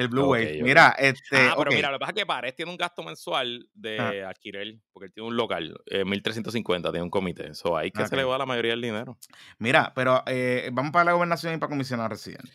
El 0.00 0.08
Blue 0.08 0.24
Ok, 0.24 0.30
Wave. 0.30 0.62
Mira, 0.62 0.94
este. 0.98 1.36
Ah, 1.48 1.54
pero 1.58 1.70
mira, 1.70 1.90
lo 1.90 1.96
que 1.96 2.00
pasa 2.00 2.10
es 2.12 2.16
que 2.16 2.26
Pares 2.26 2.54
tiene 2.56 2.70
un 2.70 2.76
gasto 2.76 3.02
mensual 3.02 3.68
de 3.74 3.98
Ah. 3.98 4.28
alquiler, 4.30 4.76
porque 4.92 5.06
él 5.06 5.12
tiene 5.12 5.28
un 5.28 5.36
local, 5.36 5.76
eh, 5.86 6.04
1350, 6.04 6.90
tiene 6.90 7.04
un 7.04 7.10
comité. 7.10 7.48
Eso 7.50 7.76
ahí 7.76 7.90
que 7.90 8.06
se 8.06 8.16
le 8.16 8.24
va 8.24 8.38
la 8.38 8.46
mayoría 8.46 8.70
del 8.72 8.82
dinero. 8.82 9.18
Mira, 9.58 9.92
pero 9.94 10.22
eh, 10.26 10.70
vamos 10.72 10.92
para 10.92 11.04
la 11.06 11.12
gobernación 11.12 11.54
y 11.54 11.58
para 11.58 11.70
comisionar 11.70 12.10
residente. 12.10 12.50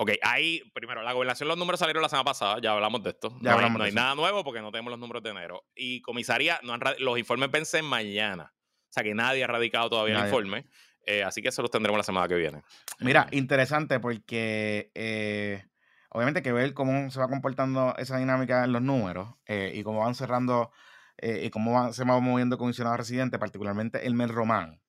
Ok, 0.00 0.12
ahí, 0.22 0.62
primero, 0.74 1.02
la 1.02 1.12
gobernación, 1.12 1.48
los 1.48 1.58
números 1.58 1.80
salieron 1.80 2.02
la 2.02 2.08
semana 2.08 2.24
pasada, 2.24 2.58
ya 2.62 2.72
hablamos 2.72 3.02
de 3.02 3.10
esto. 3.10 3.30
Ya 3.40 3.50
no 3.50 3.56
hablamos 3.56 3.72
hay, 3.72 3.78
no 3.78 3.84
de 3.84 3.88
hay 3.90 3.94
nada 3.94 4.14
nuevo 4.14 4.44
porque 4.44 4.60
no 4.60 4.70
tenemos 4.70 4.90
los 4.92 5.00
números 5.00 5.22
de 5.24 5.30
enero. 5.30 5.64
Y 5.74 6.00
comisaría, 6.02 6.60
no 6.62 6.72
han 6.72 6.80
los 7.00 7.18
informes 7.18 7.50
vencen 7.50 7.84
mañana. 7.84 8.52
O 8.54 8.92
sea 8.92 9.02
que 9.02 9.12
nadie 9.14 9.42
ha 9.42 9.48
radicado 9.48 9.90
todavía 9.90 10.18
el 10.18 10.24
informe. 10.26 10.66
eh, 11.04 11.24
así 11.24 11.40
que 11.42 11.48
eso 11.48 11.62
los 11.62 11.70
tendremos 11.70 11.98
la 11.98 12.04
semana 12.04 12.28
que 12.28 12.34
viene. 12.36 12.62
Mira, 13.00 13.26
interesante 13.32 13.98
porque 13.98 14.90
eh, 14.94 15.64
obviamente 16.10 16.38
hay 16.38 16.42
que 16.44 16.52
ver 16.52 16.74
cómo 16.74 17.10
se 17.10 17.18
va 17.20 17.28
comportando 17.28 17.94
esa 17.98 18.18
dinámica 18.18 18.64
en 18.64 18.72
los 18.72 18.82
números 18.82 19.34
eh, 19.46 19.72
y 19.74 19.82
cómo 19.82 20.00
van 20.00 20.14
cerrando 20.14 20.70
eh, 21.18 21.42
y 21.44 21.50
cómo 21.50 21.72
van- 21.72 21.92
se 21.94 22.04
va 22.04 22.18
moviendo 22.20 22.54
el 22.56 22.58
comisionado 22.58 22.96
residente, 22.96 23.38
particularmente 23.38 24.06
el 24.06 24.14
Mel 24.14 24.28
Román. 24.30 24.80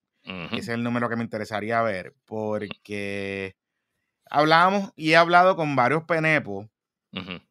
Ese 0.52 0.58
es 0.60 0.70
el 0.70 0.84
número 0.84 1.10
que 1.10 1.16
me 1.16 1.24
interesaría 1.24 1.82
ver 1.82 2.14
porque 2.26 3.56
hablamos 4.30 4.92
y 4.96 5.12
he 5.12 5.16
hablado 5.18 5.56
con 5.56 5.76
varios 5.76 6.04
penepos 6.04 6.68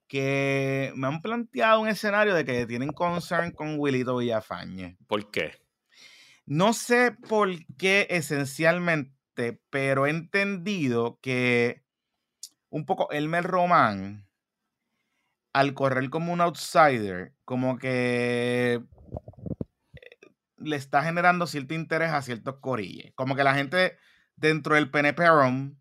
que 0.07 0.93
me 0.97 1.07
han 1.09 1.21
planteado 1.21 1.81
un 1.81 1.89
escenario 1.89 2.35
de 2.35 2.45
que 2.45 2.67
tienen 2.67 2.91
concern 2.93 3.51
con 3.53 3.79
Wilito 3.79 4.17
Villafañe. 4.17 4.97
¿Por 5.07 5.31
qué? 5.31 5.53
No 6.47 6.73
sé 6.73 7.13
por 7.29 7.51
qué 7.77 8.07
esencialmente, 8.11 9.61
pero 9.71 10.07
he 10.07 10.11
entendido 10.11 11.19
que 11.21 11.85
un 12.71 12.85
poco 12.87 13.11
Elmer 13.11 13.45
Román, 13.45 14.27
al 15.53 15.75
correr 15.75 16.11
como 16.11 16.33
un 16.33 16.41
outsider, 16.41 17.33
como 17.45 17.79
que 17.79 18.75
eh, 19.95 20.27
le 20.59 20.77
está 20.77 21.03
generando 21.03 21.47
cierto 21.47 21.75
interés 21.75 22.11
a 22.13 22.23
ciertos 22.23 22.57
corilles. 22.61 23.13
Como 23.15 23.35
que 23.37 23.45
la 23.45 23.55
gente 23.55 23.97
dentro 24.37 24.75
del 24.75 24.91
PNP 24.91 25.27
ROM 25.27 25.75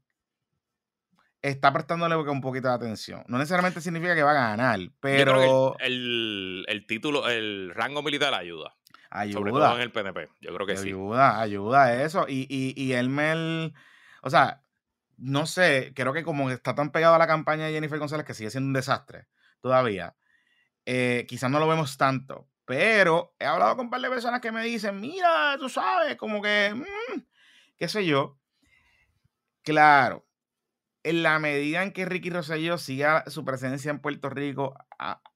está 1.42 1.72
prestándole 1.72 2.16
un 2.16 2.42
poquito 2.42 2.68
de 2.68 2.74
atención. 2.74 3.24
No 3.28 3.38
necesariamente 3.38 3.82
significa 3.82 4.16
que 4.16 4.24
va 4.24 4.32
a 4.32 4.50
ganar, 4.50 4.80
pero 5.00 5.78
el, 5.80 5.92
el- 5.94 6.66
el 6.68 6.88
título, 6.88 7.30
el 7.30 7.72
rango 7.76 8.02
militar 8.02 8.34
ayuda. 8.34 8.76
Sobre 9.32 9.52
todo 9.52 9.66
en 9.66 9.72
ayuda. 9.72 9.84
el 9.84 9.92
PNP. 9.92 10.30
Yo 10.42 10.54
creo 10.54 10.68
que 10.68 10.76
sí. 10.78 10.90
Ayuda, 10.90 11.40
ayuda 11.40 11.84
a 11.86 12.04
eso. 12.04 12.26
Y, 12.28 12.46
y, 12.50 12.74
y 12.82 12.94
Elmer, 12.94 13.72
o 14.22 14.30
sea, 14.30 14.64
no 15.18 15.46
sé, 15.46 15.94
creo 15.96 16.14
que 16.14 16.24
como 16.24 16.50
está 16.52 16.76
tan 16.76 16.92
pegado 16.92 17.16
a 17.16 17.20
la 17.20 17.28
campaña 17.28 17.66
de 17.66 17.74
Jennifer 17.74 18.00
González 18.00 18.26
que 18.26 18.34
sigue 18.34 18.52
siendo 18.52 18.68
un 18.68 18.74
desastre 18.74 19.28
todavía, 19.62 20.16
eh, 20.86 21.26
quizás 21.28 21.52
no 21.52 21.60
lo 21.60 21.68
vemos 21.68 21.98
tanto. 21.98 22.50
Pero 22.66 23.34
he 23.40 23.46
hablado 23.46 23.78
con 23.78 23.86
un 23.86 23.90
par 23.90 24.02
de 24.02 24.10
personas 24.10 24.42
que 24.42 24.52
me 24.52 24.64
dicen, 24.64 25.00
mira, 25.00 25.56
tú 25.58 25.70
sabes, 25.70 26.18
como 26.18 26.42
que, 26.42 26.74
mm, 26.76 27.22
qué 27.78 27.88
sé 27.88 28.06
yo. 28.06 28.38
Claro, 29.64 30.28
en 31.04 31.24
la 31.24 31.40
medida 31.40 31.84
en 31.84 31.94
que 31.94 32.06
Ricky 32.06 32.30
Rosselló 32.30 32.78
siga 32.78 33.24
su 33.28 33.46
presencia 33.46 33.92
en 33.92 34.00
Puerto 34.00 34.30
Rico 34.30 34.76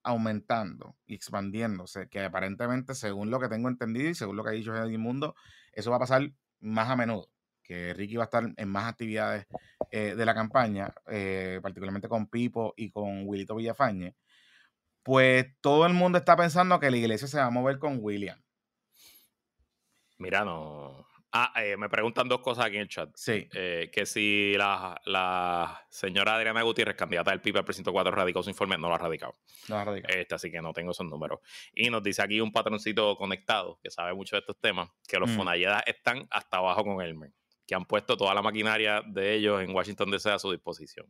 aumentando 0.04 0.98
y 1.06 1.16
expandiéndose, 1.16 2.10
que 2.10 2.22
aparentemente, 2.22 2.96
según 2.96 3.32
lo 3.32 3.40
que 3.40 3.48
tengo 3.48 3.70
entendido 3.70 4.10
y 4.10 4.16
según 4.16 4.36
lo 4.36 4.44
que 4.44 4.50
ha 4.50 4.54
dicho 4.54 4.74
Mundo, 5.00 5.36
eso 5.72 5.90
va 5.90 5.96
a 5.98 6.02
pasar 6.02 6.30
más 6.60 6.90
a 6.90 6.98
menudo, 6.98 7.30
que 7.64 7.94
Ricky 7.94 8.16
va 8.16 8.24
a 8.24 8.26
estar 8.26 8.44
en 8.56 8.70
más 8.70 8.86
actividades 8.86 9.48
eh, 9.92 10.16
de 10.16 10.26
la 10.26 10.34
campaña, 10.34 10.94
eh, 11.08 11.60
particularmente 11.62 12.08
con 12.08 12.28
Pipo 12.28 12.74
y 12.78 12.90
con 12.90 13.28
Wilito 13.28 13.56
Villafañe, 13.56 14.16
pues 15.04 15.48
todo 15.62 15.86
el 15.86 15.94
mundo 15.94 16.18
está 16.18 16.36
pensando 16.36 16.80
que 16.80 16.92
la 16.92 16.98
iglesia 16.98 17.28
se 17.28 17.38
va 17.38 17.46
a 17.46 17.52
mover 17.52 17.80
con 17.80 17.98
William. 18.02 18.42
Mira, 20.18 20.46
no. 20.46 21.08
Ah, 21.34 21.54
eh, 21.64 21.78
me 21.78 21.88
preguntan 21.88 22.28
dos 22.28 22.42
cosas 22.42 22.66
aquí 22.66 22.76
en 22.76 22.82
el 22.82 22.88
chat. 22.90 23.10
Sí. 23.16 23.48
Eh, 23.54 23.90
que 23.92 24.06
si 24.06 24.54
la, 24.58 25.00
la, 25.06 25.88
señora 25.90 26.36
Adriana 26.36 26.62
Gutiérrez, 26.62 26.98
candidata 26.98 27.32
del 27.32 27.40
PIB 27.40 27.58
al 27.58 27.64
precinto 27.64 27.94
4, 27.94 28.12
radicó 28.12 28.44
su 28.44 28.50
informe, 28.50 28.78
no 28.78 28.90
lo 28.90 28.96
ha 28.96 28.98
radicado. 28.98 29.34
No 29.70 29.76
lo 29.76 29.82
ha 29.82 29.86
radicado. 29.86 30.14
Este, 30.14 30.36
así 30.36 30.52
que 30.52 30.62
no 30.62 30.74
tengo 30.74 30.92
esos 30.92 31.06
números. 31.06 31.40
Y 31.74 31.90
nos 31.90 32.04
dice 32.04 32.22
aquí 32.22 32.42
un 32.42 32.52
patroncito 32.52 33.16
conectado, 33.16 33.80
que 33.82 33.90
sabe 33.90 34.14
mucho 34.14 34.36
de 34.36 34.42
estos 34.42 34.60
temas, 34.60 34.90
que 35.08 35.20
los 35.20 35.30
mm. 35.30 35.42
están 35.86 36.28
hasta 36.32 36.58
abajo 36.58 36.84
con 36.84 37.02
Elmer, 37.02 37.32
que 37.72 37.76
han 37.76 37.86
puesto 37.86 38.18
toda 38.18 38.34
la 38.34 38.42
maquinaria 38.42 39.02
de 39.02 39.34
ellos 39.34 39.62
en 39.62 39.74
Washington 39.74 40.12
DC 40.12 40.30
a 40.30 40.38
su 40.40 40.52
disposición. 40.52 41.08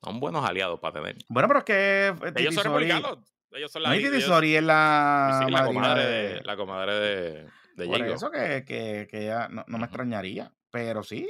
Son 0.00 0.20
buenos 0.20 0.48
aliados 0.48 0.78
para 0.78 1.00
tener. 1.00 1.16
Bueno, 1.26 1.48
pero 1.48 1.58
es 1.58 1.64
que... 1.64 2.28
Eh, 2.28 2.32
ellos 2.36 2.54
son 2.54 2.62
republicanos. 2.62 3.18
Ellos 3.50 3.72
son 3.72 3.82
la... 3.82 3.88
No, 3.88 3.94
ellos, 3.96 4.12
es 4.14 4.62
la... 4.62 5.48
la 5.50 5.66
comadre 5.66 6.06
de... 6.06 6.42
La 6.42 6.56
comadre 6.56 6.94
de 6.94 7.48
de 7.74 7.86
Por 7.86 8.02
eso 8.02 8.30
que, 8.30 8.64
que, 8.64 9.08
que 9.10 9.24
ya 9.24 9.48
no, 9.48 9.64
no, 9.66 9.78
me 9.78 9.86
extrañaría. 9.86 10.54
Pero 10.70 11.02
sí, 11.02 11.28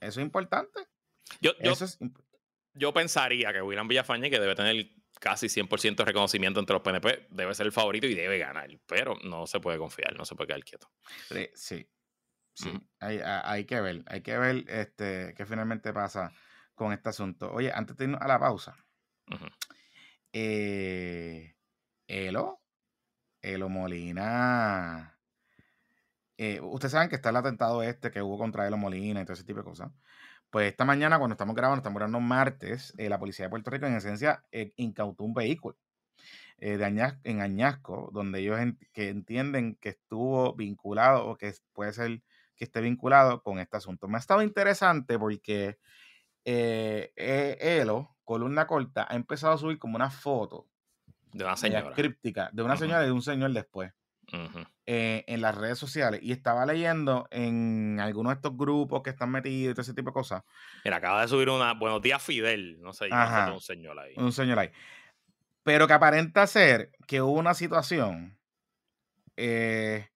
eso 0.00 0.20
es 0.20 0.24
importante. 0.24 0.80
Yo, 1.42 1.52
yo, 1.62 1.74
yo 2.72 2.94
pensaría 2.94 3.52
que 3.52 3.60
William 3.60 3.88
Villafañe, 3.88 4.30
que 4.30 4.40
debe 4.40 4.54
tener 4.54 4.90
casi 5.20 5.48
100% 5.48 5.96
de 5.96 6.04
reconocimiento 6.06 6.60
entre 6.60 6.72
los 6.72 6.82
PNP, 6.82 7.26
debe 7.28 7.54
ser 7.54 7.66
el 7.66 7.72
favorito 7.72 8.06
y 8.06 8.14
debe 8.14 8.38
ganar. 8.38 8.70
Pero 8.86 9.16
no 9.22 9.46
se 9.46 9.60
puede 9.60 9.76
confiar, 9.76 10.16
no 10.16 10.24
se 10.24 10.34
puede 10.34 10.48
quedar 10.48 10.64
quieto. 10.64 10.90
Sí, 11.28 11.50
sí. 11.52 11.86
Hay, 13.00 13.20
hay, 13.24 13.64
que 13.64 13.80
ver, 13.80 14.02
hay 14.06 14.22
que 14.22 14.38
ver 14.38 14.64
este, 14.68 15.34
qué 15.36 15.46
finalmente 15.46 15.92
pasa 15.92 16.32
con 16.74 16.92
este 16.92 17.10
asunto. 17.10 17.52
Oye, 17.52 17.72
antes 17.74 17.96
de 17.96 18.04
irnos 18.04 18.20
a 18.20 18.28
la 18.28 18.38
pausa, 18.38 18.76
eh, 20.32 21.54
Elo, 22.06 22.60
Elo 23.42 23.68
Molina 23.68 25.16
eh, 26.38 26.58
ustedes 26.62 26.92
saben 26.92 27.10
que 27.10 27.16
está 27.16 27.28
el 27.28 27.36
atentado 27.36 27.82
este 27.82 28.10
que 28.10 28.22
hubo 28.22 28.38
contra 28.38 28.66
Elo 28.66 28.78
Molina 28.78 29.20
y 29.20 29.24
todo 29.24 29.34
ese 29.34 29.44
tipo 29.44 29.58
de 29.58 29.64
cosas. 29.64 29.92
Pues 30.48 30.70
esta 30.70 30.86
mañana, 30.86 31.18
cuando 31.18 31.34
estamos 31.34 31.54
grabando, 31.54 31.80
estamos 31.80 31.98
grabando 31.98 32.20
martes, 32.20 32.94
eh, 32.96 33.10
la 33.10 33.18
policía 33.18 33.44
de 33.46 33.50
Puerto 33.50 33.70
Rico, 33.70 33.86
en 33.86 33.94
esencia, 33.96 34.42
incautó 34.76 35.24
un 35.24 35.34
vehículo 35.34 35.76
de 36.58 37.14
en 37.24 37.40
Añasco, 37.42 38.10
donde 38.12 38.40
ellos 38.40 38.58
que 38.92 39.10
entienden 39.10 39.76
que 39.76 39.90
estuvo 39.90 40.54
vinculado 40.54 41.26
o 41.26 41.36
que 41.36 41.54
puede 41.74 41.92
ser 41.92 42.22
que 42.60 42.64
esté 42.64 42.82
vinculado 42.82 43.42
con 43.42 43.58
este 43.58 43.78
asunto. 43.78 44.06
Me 44.06 44.18
ha 44.18 44.20
estado 44.20 44.42
interesante 44.42 45.18
porque 45.18 45.78
Elo, 46.44 48.18
columna 48.22 48.66
corta, 48.66 49.06
ha 49.08 49.16
empezado 49.16 49.54
a 49.54 49.56
subir 49.56 49.78
como 49.78 49.96
una 49.96 50.10
foto 50.10 50.68
de 51.32 51.44
una 51.44 51.56
señora 51.56 51.90
críptica, 51.94 52.50
de 52.52 52.62
una 52.62 52.76
señora 52.76 53.02
y 53.04 53.06
de 53.06 53.12
un 53.12 53.22
señor 53.22 53.52
después. 53.52 53.94
Eh, 54.86 55.24
en 55.26 55.40
las 55.40 55.56
redes 55.56 55.78
sociales 55.78 56.20
y 56.22 56.32
estaba 56.32 56.66
leyendo 56.66 57.26
en 57.30 57.98
algunos 57.98 58.30
de 58.30 58.34
estos 58.34 58.56
grupos 58.56 59.02
que 59.02 59.10
están 59.10 59.30
metidos 59.30 59.72
y 59.72 59.74
todo 59.74 59.82
ese 59.82 59.94
tipo 59.94 60.10
de 60.10 60.14
cosas. 60.14 60.44
Mira, 60.84 60.98
acaba 60.98 61.22
de 61.22 61.28
subir 61.28 61.48
una 61.48 61.72
Buenos 61.72 62.02
días 62.02 62.22
Fidel, 62.22 62.78
no 62.82 62.92
sé, 62.92 63.08
un 63.10 63.60
señor 63.60 63.98
ahí. 63.98 64.12
Un 64.16 64.32
señor 64.32 64.58
ahí. 64.58 64.70
Pero 65.62 65.86
que 65.86 65.94
aparenta 65.94 66.46
ser 66.46 66.92
que 67.06 67.22
hubo 67.22 67.38
una 67.38 67.54
situación. 67.54 68.38
Eh, 69.36 70.06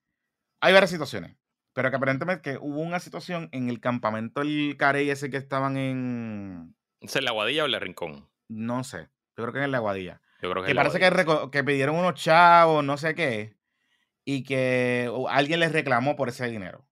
hay 0.60 0.72
varias 0.74 0.90
situaciones. 0.90 1.36
Pero 1.74 1.90
que 1.90 1.96
aparentemente 1.96 2.42
que 2.42 2.58
hubo 2.58 2.80
una 2.80 3.00
situación 3.00 3.50
en 3.52 3.68
el 3.68 3.80
campamento 3.80 4.40
del 4.40 4.76
Carey 4.78 5.10
ese 5.10 5.30
que 5.30 5.36
estaban 5.36 5.76
en. 5.76 6.74
¿Es 7.00 7.14
en 7.16 7.26
la 7.26 7.32
Guadilla 7.32 7.64
o 7.64 7.66
en 7.66 7.74
el 7.74 7.80
Rincón? 7.80 8.28
No 8.48 8.82
sé. 8.84 9.10
Yo 9.36 9.44
creo 9.44 9.52
que 9.52 9.62
en 9.62 9.72
la 9.72 9.80
Guadilla. 9.80 10.22
Yo 10.40 10.50
creo 10.50 10.62
que, 10.62 10.68
que 10.68 10.74
parece 10.74 10.98
que, 10.98 11.50
que, 11.50 11.64
pidieron 11.64 11.96
unos 11.96 12.14
chavos, 12.14 12.82
no 12.82 12.96
sé 12.96 13.14
qué 13.14 13.56
y 14.24 14.42
que 14.42 15.10
alguien 15.28 15.60
les 15.60 15.72
reclamó 15.72 16.16
por 16.16 16.28
ese 16.28 16.48
dinero. 16.48 16.86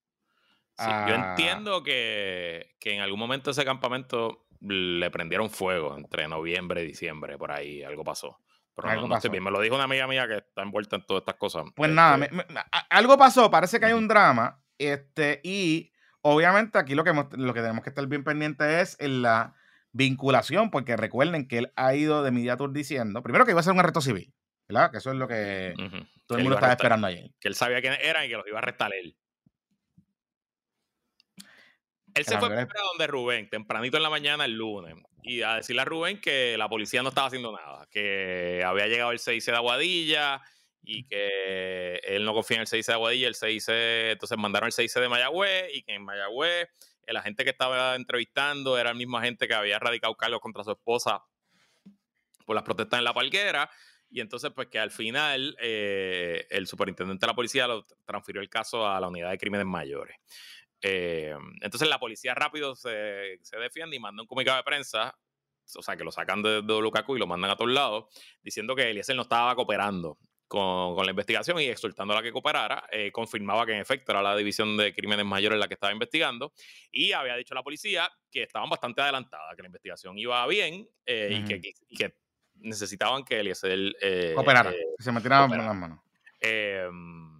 yo 0.78 0.84
ah. 0.84 1.30
entiendo 1.30 1.82
que, 1.82 2.74
en 2.80 3.00
algún 3.00 3.18
momento 3.18 3.50
ese 3.50 3.64
campamento 3.64 4.46
le 4.60 5.10
prendieron 5.10 5.50
fuego 5.50 5.96
entre 5.96 6.28
noviembre 6.28 6.82
y 6.82 6.86
diciembre, 6.86 7.38
por 7.38 7.50
ahí 7.50 7.82
algo 7.82 8.04
pasó. 8.04 8.38
Pero 8.74 8.88
algo 8.88 9.08
no, 9.08 9.18
bien. 9.30 9.42
Me 9.42 9.50
lo 9.50 9.60
dijo 9.60 9.74
una 9.74 9.84
amiga 9.84 10.06
mía 10.06 10.26
que 10.26 10.36
está 10.38 10.62
envuelta 10.62 10.96
en 10.96 11.04
todas 11.04 11.22
estas 11.22 11.34
cosas. 11.34 11.64
Pues 11.74 11.90
nada, 11.90 12.24
este 12.24 12.44
algo 12.88 13.18
pasó, 13.18 13.50
parece 13.50 13.78
que 13.78 13.86
hay 13.86 13.92
un 13.92 14.08
drama. 14.08 14.61
Este, 14.88 15.40
y 15.42 15.92
obviamente 16.20 16.78
aquí 16.78 16.94
lo 16.94 17.04
que, 17.04 17.12
lo 17.12 17.54
que 17.54 17.60
tenemos 17.60 17.82
que 17.82 17.90
estar 17.90 18.06
bien 18.06 18.24
pendiente 18.24 18.80
es 18.80 18.96
en 19.00 19.22
la 19.22 19.54
vinculación, 19.92 20.70
porque 20.70 20.96
recuerden 20.96 21.46
que 21.46 21.58
él 21.58 21.72
ha 21.76 21.94
ido 21.94 22.22
de 22.22 22.30
Mediatur 22.30 22.72
diciendo, 22.72 23.22
primero 23.22 23.44
que 23.44 23.50
iba 23.50 23.60
a 23.60 23.62
ser 23.62 23.72
un 23.72 23.80
arresto 23.80 24.00
civil. 24.00 24.32
¿verdad? 24.68 24.90
Que 24.90 24.98
eso 24.98 25.10
es 25.10 25.16
lo 25.16 25.28
que 25.28 25.74
todo 26.26 26.38
el 26.38 26.44
mundo 26.44 26.56
estaba 26.56 26.72
esperando 26.72 27.06
ayer. 27.06 27.30
Que 27.40 27.48
él 27.48 27.54
sabía 27.54 27.80
quiénes 27.80 28.00
eran 28.02 28.24
y 28.24 28.28
que 28.28 28.36
los 28.36 28.46
iba 28.46 28.58
a 28.58 28.62
arrestar 28.62 28.92
él. 28.94 29.16
Él 32.14 32.24
se 32.26 32.36
fue 32.38 32.48
a 32.48 32.66
donde 32.92 33.06
Rubén, 33.06 33.48
tempranito 33.48 33.96
en 33.96 34.02
la 34.02 34.10
mañana 34.10 34.44
el 34.44 34.52
lunes, 34.52 34.94
y 35.22 35.40
a 35.40 35.56
decirle 35.56 35.80
a 35.80 35.86
Rubén 35.86 36.20
que 36.20 36.58
la 36.58 36.68
policía 36.68 37.02
no 37.02 37.08
estaba 37.08 37.28
haciendo 37.28 37.52
nada, 37.52 37.86
que 37.90 38.62
había 38.66 38.86
llegado 38.86 39.12
el 39.12 39.18
6 39.18 39.46
de 39.46 39.52
Aguadilla 39.52 40.42
y 40.82 41.04
que 41.04 41.96
él 42.04 42.24
no 42.24 42.34
confía 42.34 42.56
en 42.56 42.62
el 42.62 42.66
6 42.66 42.86
de 42.86 42.92
Aguadilla, 42.92 43.28
el 43.28 43.34
6 43.34 43.66
entonces 43.68 44.38
mandaron 44.38 44.66
el 44.66 44.72
6 44.72 44.94
de 44.94 45.08
Mayagüez 45.08 45.74
y 45.74 45.82
que 45.82 45.94
en 45.94 46.04
Mayagüez 46.04 46.68
el 47.06 47.16
agente 47.16 47.44
que 47.44 47.50
estaba 47.50 47.94
entrevistando 47.94 48.78
era 48.78 48.90
el 48.90 48.96
mismo 48.96 49.18
agente 49.18 49.48
que 49.48 49.54
había 49.54 49.78
radicado 49.78 50.14
Carlos 50.16 50.40
contra 50.40 50.64
su 50.64 50.72
esposa 50.72 51.24
por 52.44 52.54
las 52.54 52.64
protestas 52.64 52.98
en 52.98 53.04
la 53.04 53.14
palguera 53.14 53.70
y 54.12 54.20
entonces, 54.20 54.50
pues 54.54 54.68
que 54.68 54.78
al 54.78 54.90
final 54.90 55.56
eh, 55.58 56.46
el 56.50 56.66
superintendente 56.66 57.24
de 57.24 57.30
la 57.30 57.34
policía 57.34 57.66
lo 57.66 57.86
transfirió 58.04 58.42
el 58.42 58.50
caso 58.50 58.86
a 58.86 59.00
la 59.00 59.08
unidad 59.08 59.30
de 59.30 59.38
crímenes 59.38 59.66
mayores. 59.66 60.18
Eh, 60.82 61.34
entonces 61.62 61.88
la 61.88 61.98
policía 61.98 62.34
rápido 62.34 62.74
se, 62.76 63.38
se, 63.40 63.56
defiende 63.56 63.96
y 63.96 64.00
manda 64.00 64.20
un 64.20 64.26
comunicado 64.26 64.58
de 64.58 64.64
prensa, 64.64 65.16
o 65.76 65.82
sea, 65.82 65.96
que 65.96 66.04
lo 66.04 66.12
sacan 66.12 66.42
de, 66.42 66.60
de 66.60 66.80
Lukaku 66.80 67.16
y 67.16 67.20
lo 67.20 67.26
mandan 67.26 67.52
a 67.52 67.56
todos 67.56 67.70
lados, 67.70 68.04
diciendo 68.42 68.76
que 68.76 68.90
Eliezer 68.90 69.16
no 69.16 69.22
estaba 69.22 69.54
cooperando 69.54 70.18
con, 70.52 70.94
con, 70.94 71.06
la 71.06 71.12
investigación 71.12 71.58
y 71.58 71.64
exhortándola 71.64 72.20
a 72.20 72.22
que 72.22 72.30
cooperara, 72.30 72.84
eh, 72.92 73.10
confirmaba 73.10 73.64
que 73.64 73.72
en 73.72 73.78
efecto 73.78 74.12
era 74.12 74.20
la 74.20 74.36
división 74.36 74.76
de 74.76 74.94
crímenes 74.94 75.24
mayores 75.24 75.58
la 75.58 75.66
que 75.66 75.74
estaba 75.74 75.94
investigando 75.94 76.52
y 76.90 77.12
había 77.12 77.36
dicho 77.36 77.54
a 77.54 77.56
la 77.56 77.62
policía 77.62 78.10
que 78.30 78.42
estaban 78.42 78.68
bastante 78.68 79.00
adelantadas, 79.00 79.56
que 79.56 79.62
la 79.62 79.68
investigación 79.68 80.18
iba 80.18 80.46
bien 80.46 80.86
y, 81.06 81.44
que, 81.44 81.74
y, 81.88 81.96
que, 81.96 82.14
necesitaban 82.56 83.24
que 83.24 83.40
Eliezer 83.40 83.96
eh, 84.02 84.34
operara, 84.36 84.70
eh, 84.72 84.76
que 84.98 85.02
se 85.02 85.10
metiera 85.10 85.46
en 85.46 85.50
las 85.56 85.74
manos. 85.74 86.00
Em, 86.38 87.32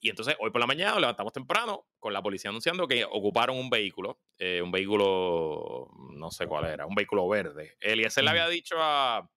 y 0.00 0.10
entonces 0.10 0.36
hoy 0.40 0.50
por 0.50 0.60
la 0.60 0.66
mañana 0.66 0.92
nos 0.92 1.00
levantamos 1.00 1.32
temprano 1.32 1.86
con 2.00 2.12
la 2.12 2.22
policía 2.22 2.50
anunciando 2.50 2.88
que 2.88 3.04
ocuparon 3.04 3.56
un 3.56 3.70
vehículo, 3.70 4.18
eh, 4.36 4.60
un 4.60 4.72
vehículo, 4.72 5.90
no 6.10 6.30
sé 6.32 6.46
cuál 6.48 6.66
era, 6.66 6.86
un 6.86 6.94
vehículo 6.96 7.28
verde. 7.28 7.76
Eliezer 7.80 8.24
le 8.24 8.30
había 8.30 8.48
dicho 8.48 8.74
a... 8.78 9.30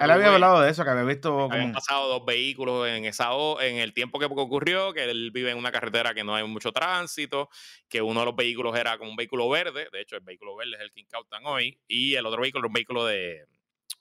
él 0.00 0.10
había 0.10 0.32
hablado 0.32 0.60
de 0.60 0.70
eso, 0.70 0.84
que 0.84 0.90
había 0.90 1.04
visto... 1.04 1.50
Habían 1.50 1.72
pasado 1.72 2.08
dos 2.08 2.24
vehículos 2.24 2.88
en, 2.88 3.04
esa, 3.04 3.30
en 3.60 3.78
el 3.78 3.92
tiempo 3.92 4.18
que 4.18 4.26
ocurrió, 4.26 4.92
que 4.92 5.04
él 5.04 5.30
vive 5.30 5.50
en 5.50 5.58
una 5.58 5.72
carretera 5.72 6.14
que 6.14 6.24
no 6.24 6.34
hay 6.34 6.46
mucho 6.46 6.72
tránsito, 6.72 7.48
que 7.88 8.02
uno 8.02 8.20
de 8.20 8.26
los 8.26 8.36
vehículos 8.36 8.76
era 8.76 8.98
como 8.98 9.10
un 9.10 9.16
vehículo 9.16 9.48
verde, 9.48 9.88
de 9.92 10.00
hecho 10.00 10.16
el 10.16 10.22
vehículo 10.22 10.56
verde 10.56 10.76
es 10.76 10.82
el 10.82 10.92
que 10.92 11.00
incautan 11.00 11.44
hoy, 11.46 11.80
y 11.88 12.14
el 12.14 12.26
otro 12.26 12.42
vehículo 12.42 12.66
es 12.66 12.68
un 12.68 12.74
vehículo 12.74 13.06
de, 13.06 13.46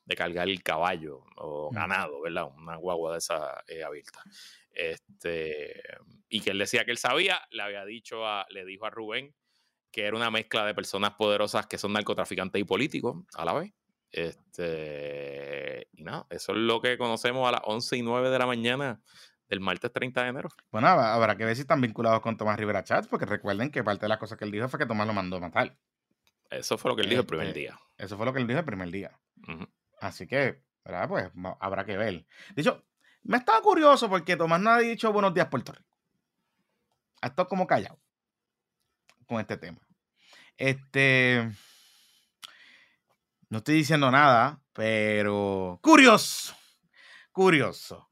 de 0.06 0.16
cargar 0.16 0.50
el 0.50 0.62
caballo 0.64 1.24
o 1.38 1.70
ganado, 1.72 2.22
¿verdad? 2.22 2.48
Una 2.56 2.76
guagua 2.76 3.14
de 3.14 3.18
esa 3.20 3.64
eh, 3.68 3.84
abierta. 3.84 4.24
Este, 4.72 5.82
y 6.30 6.42
que 6.42 6.52
él 6.52 6.58
decía 6.58 6.86
que 6.86 6.92
él 6.92 6.98
sabía, 6.98 7.42
le 7.52 7.64
había 7.64 7.86
dicho 7.86 8.26
a, 8.26 8.46
le 8.50 8.66
dijo 8.66 8.86
a 8.86 8.90
Rubén 8.90 9.36
que 9.92 10.06
era 10.06 10.16
una 10.16 10.30
mezcla 10.32 10.66
de 10.66 10.76
personas 10.76 11.12
poderosas 11.12 11.68
que 11.68 11.78
son 11.78 11.94
narcotraficantes 11.94 12.62
y 12.62 12.64
políticos 12.64 13.18
a 13.34 13.46
la 13.46 13.54
vez. 13.54 13.74
Este, 14.12 15.88
y 15.94 16.04
nada, 16.04 16.26
eso 16.30 16.52
es 16.54 16.58
lo 16.58 16.82
que 16.82 16.98
conocemos 16.98 17.48
a 17.48 17.52
las 17.52 17.62
11 17.64 17.98
y 17.98 18.02
9 18.02 18.30
de 18.30 18.40
la 18.40 18.46
mañana 18.46 19.02
del 19.48 19.60
martes 19.60 19.92
30 19.92 20.24
de 20.24 20.30
enero. 20.30 20.50
Bueno, 20.72 20.88
habrá 20.88 21.36
que 21.36 21.46
ver 21.46 21.56
si 21.56 21.62
están 21.62 21.82
vinculados 21.82 22.22
con 22.22 22.38
Tomás 22.38 22.58
Rivera 22.58 22.84
Chats, 22.84 23.08
porque 23.08 23.26
recuerden 23.26 23.72
que 23.72 23.84
parte 23.84 24.06
de 24.06 24.10
las 24.10 24.18
cosas 24.18 24.38
que 24.38 24.46
él 24.46 24.52
dijo 24.52 24.68
fue 24.70 24.80
que 24.80 24.86
Tomás 24.86 25.08
lo 25.08 25.14
mandó 25.14 25.38
a 25.38 25.42
matar. 25.42 25.76
Eso 26.50 26.78
fue 26.78 26.90
lo 26.90 26.96
que 26.96 27.04
él 27.04 27.10
dijo 27.10 27.22
el 27.22 27.28
primer 27.28 27.48
este, 27.48 27.60
día. 27.60 27.80
Eso 27.98 28.18
fue 28.18 28.26
lo 28.26 28.34
que 28.34 28.40
él 28.40 28.48
dijo 28.48 28.60
el 28.60 28.66
primer 28.66 28.90
día. 28.90 29.20
Así 30.00 30.28
que, 30.28 30.64
¿verdad? 30.84 31.08
Pues 31.08 31.32
habrá 31.60 31.86
que 31.86 31.98
ver. 31.98 32.26
De 32.56 32.62
hecho, 32.62 32.84
me 33.24 33.38
estaba 33.38 33.62
curioso 33.62 34.10
porque 34.10 34.36
Tomás 34.36 34.62
no 34.62 34.72
ha 34.72 34.80
dicho 34.80 35.12
buenos 35.12 35.34
días 35.34 35.48
Puerto 35.48 35.72
Rico. 35.72 35.90
Ha 37.22 37.28
estado 37.28 37.48
como 37.48 37.68
callado 37.68 38.00
con 39.28 39.40
este 39.40 39.58
tema. 39.58 39.80
Este. 40.58 41.52
No 43.50 43.58
estoy 43.60 43.76
diciendo 43.76 44.12
nada, 44.12 44.62
pero. 44.74 45.80
Curioso. 45.82 46.56
Curioso. 47.32 48.10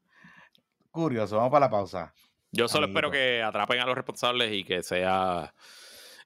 Curioso. 0.90 1.36
Vamos 1.36 1.52
para 1.52 1.66
la 1.66 1.70
pausa. 1.70 2.12
Yo 2.50 2.66
solo 2.66 2.86
espero 2.86 3.10
que 3.10 3.42
atrapen 3.42 3.78
a 3.78 3.86
los 3.86 3.94
responsables 3.94 4.52
y 4.52 4.64
que 4.64 4.82
sea 4.82 5.54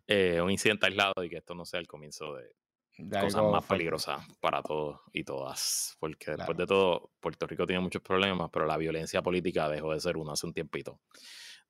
eh, 0.07 0.41
un 0.41 0.51
incidente 0.51 0.87
aislado 0.87 1.23
y 1.23 1.29
que 1.29 1.39
esto 1.39 1.55
no 1.55 1.67
sea 1.67 1.81
el 1.81 1.87
comienzo 1.87 2.37
de, 2.37 2.55
cosas 3.21 3.43
más 3.43 3.65
peligrosas 3.65 4.27
para 4.41 4.63
todos 4.63 5.01
y 5.13 5.25
todas. 5.25 5.97
Porque 6.01 6.31
después 6.31 6.57
de 6.57 6.67
todo, 6.67 7.11
Puerto 7.21 7.47
Rico 7.47 7.67
tiene 7.67 7.83
muchos 7.83 8.01
problemas, 8.01 8.49
pero 8.51 8.65
la 8.67 8.79
violencia 8.79 9.21
política 9.21 9.69
dejó 9.69 9.93
de 9.93 10.01
ser 10.01 10.17
uno 10.17 10.33
hace 10.33 10.47
un 10.47 10.55
tiempito. 10.55 11.01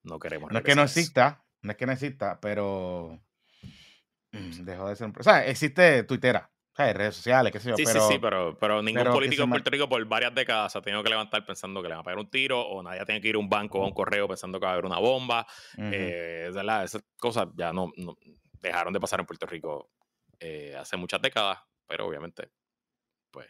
No 0.04 0.20
queremos. 0.20 0.52
No 0.52 0.58
es 0.58 0.64
que 0.64 0.76
no 0.76 0.82
exista, 0.82 1.44
no 1.62 1.72
es 1.72 1.76
que 1.76 1.86
no 1.86 1.92
exista, 1.92 2.38
pero 2.40 3.20
mm, 4.30 4.64
dejó 4.64 4.88
de 4.88 4.96
ser 4.96 5.08
un. 5.08 5.14
O 5.18 5.22
sea, 5.24 5.44
existe 5.46 6.04
Twittera. 6.04 6.51
Sea, 6.74 6.92
redes 6.94 7.16
sociales, 7.16 7.52
qué 7.52 7.60
sé 7.60 7.68
yo. 7.68 7.76
Sí, 7.76 7.84
sí, 7.84 7.98
sí, 8.08 8.18
pero, 8.18 8.56
pero 8.58 8.82
ningún 8.82 9.04
político 9.12 9.42
en 9.42 9.50
Puerto 9.50 9.70
Rico 9.70 9.88
por 9.88 10.02
varias 10.06 10.34
décadas 10.34 10.72
se 10.72 10.78
ha 10.78 10.82
tenido 10.82 11.02
que 11.02 11.10
levantar 11.10 11.44
pensando 11.44 11.82
que 11.82 11.88
le 11.88 11.94
van 11.94 12.00
a 12.00 12.04
pegar 12.04 12.18
un 12.18 12.30
tiro, 12.30 12.60
o 12.60 12.82
nadie 12.82 13.04
tiene 13.04 13.20
que 13.20 13.28
ir 13.28 13.34
a 13.34 13.38
un 13.38 13.48
banco 13.48 13.80
o 13.80 13.84
a 13.84 13.86
un 13.86 13.92
correo 13.92 14.26
pensando 14.26 14.58
que 14.58 14.64
va 14.64 14.70
a 14.70 14.72
haber 14.74 14.86
una 14.86 14.98
bomba. 14.98 15.46
Eh, 15.76 16.48
esas 16.50 17.04
cosas 17.18 17.48
ya 17.54 17.72
no, 17.72 17.92
dejaron 18.60 18.92
de 18.92 19.00
pasar 19.00 19.20
en 19.20 19.26
Puerto 19.26 19.44
Rico 19.44 19.90
eh, 20.40 20.74
hace 20.74 20.96
muchas 20.96 21.20
décadas, 21.20 21.58
pero 21.86 22.06
obviamente, 22.06 22.50
pues, 23.30 23.48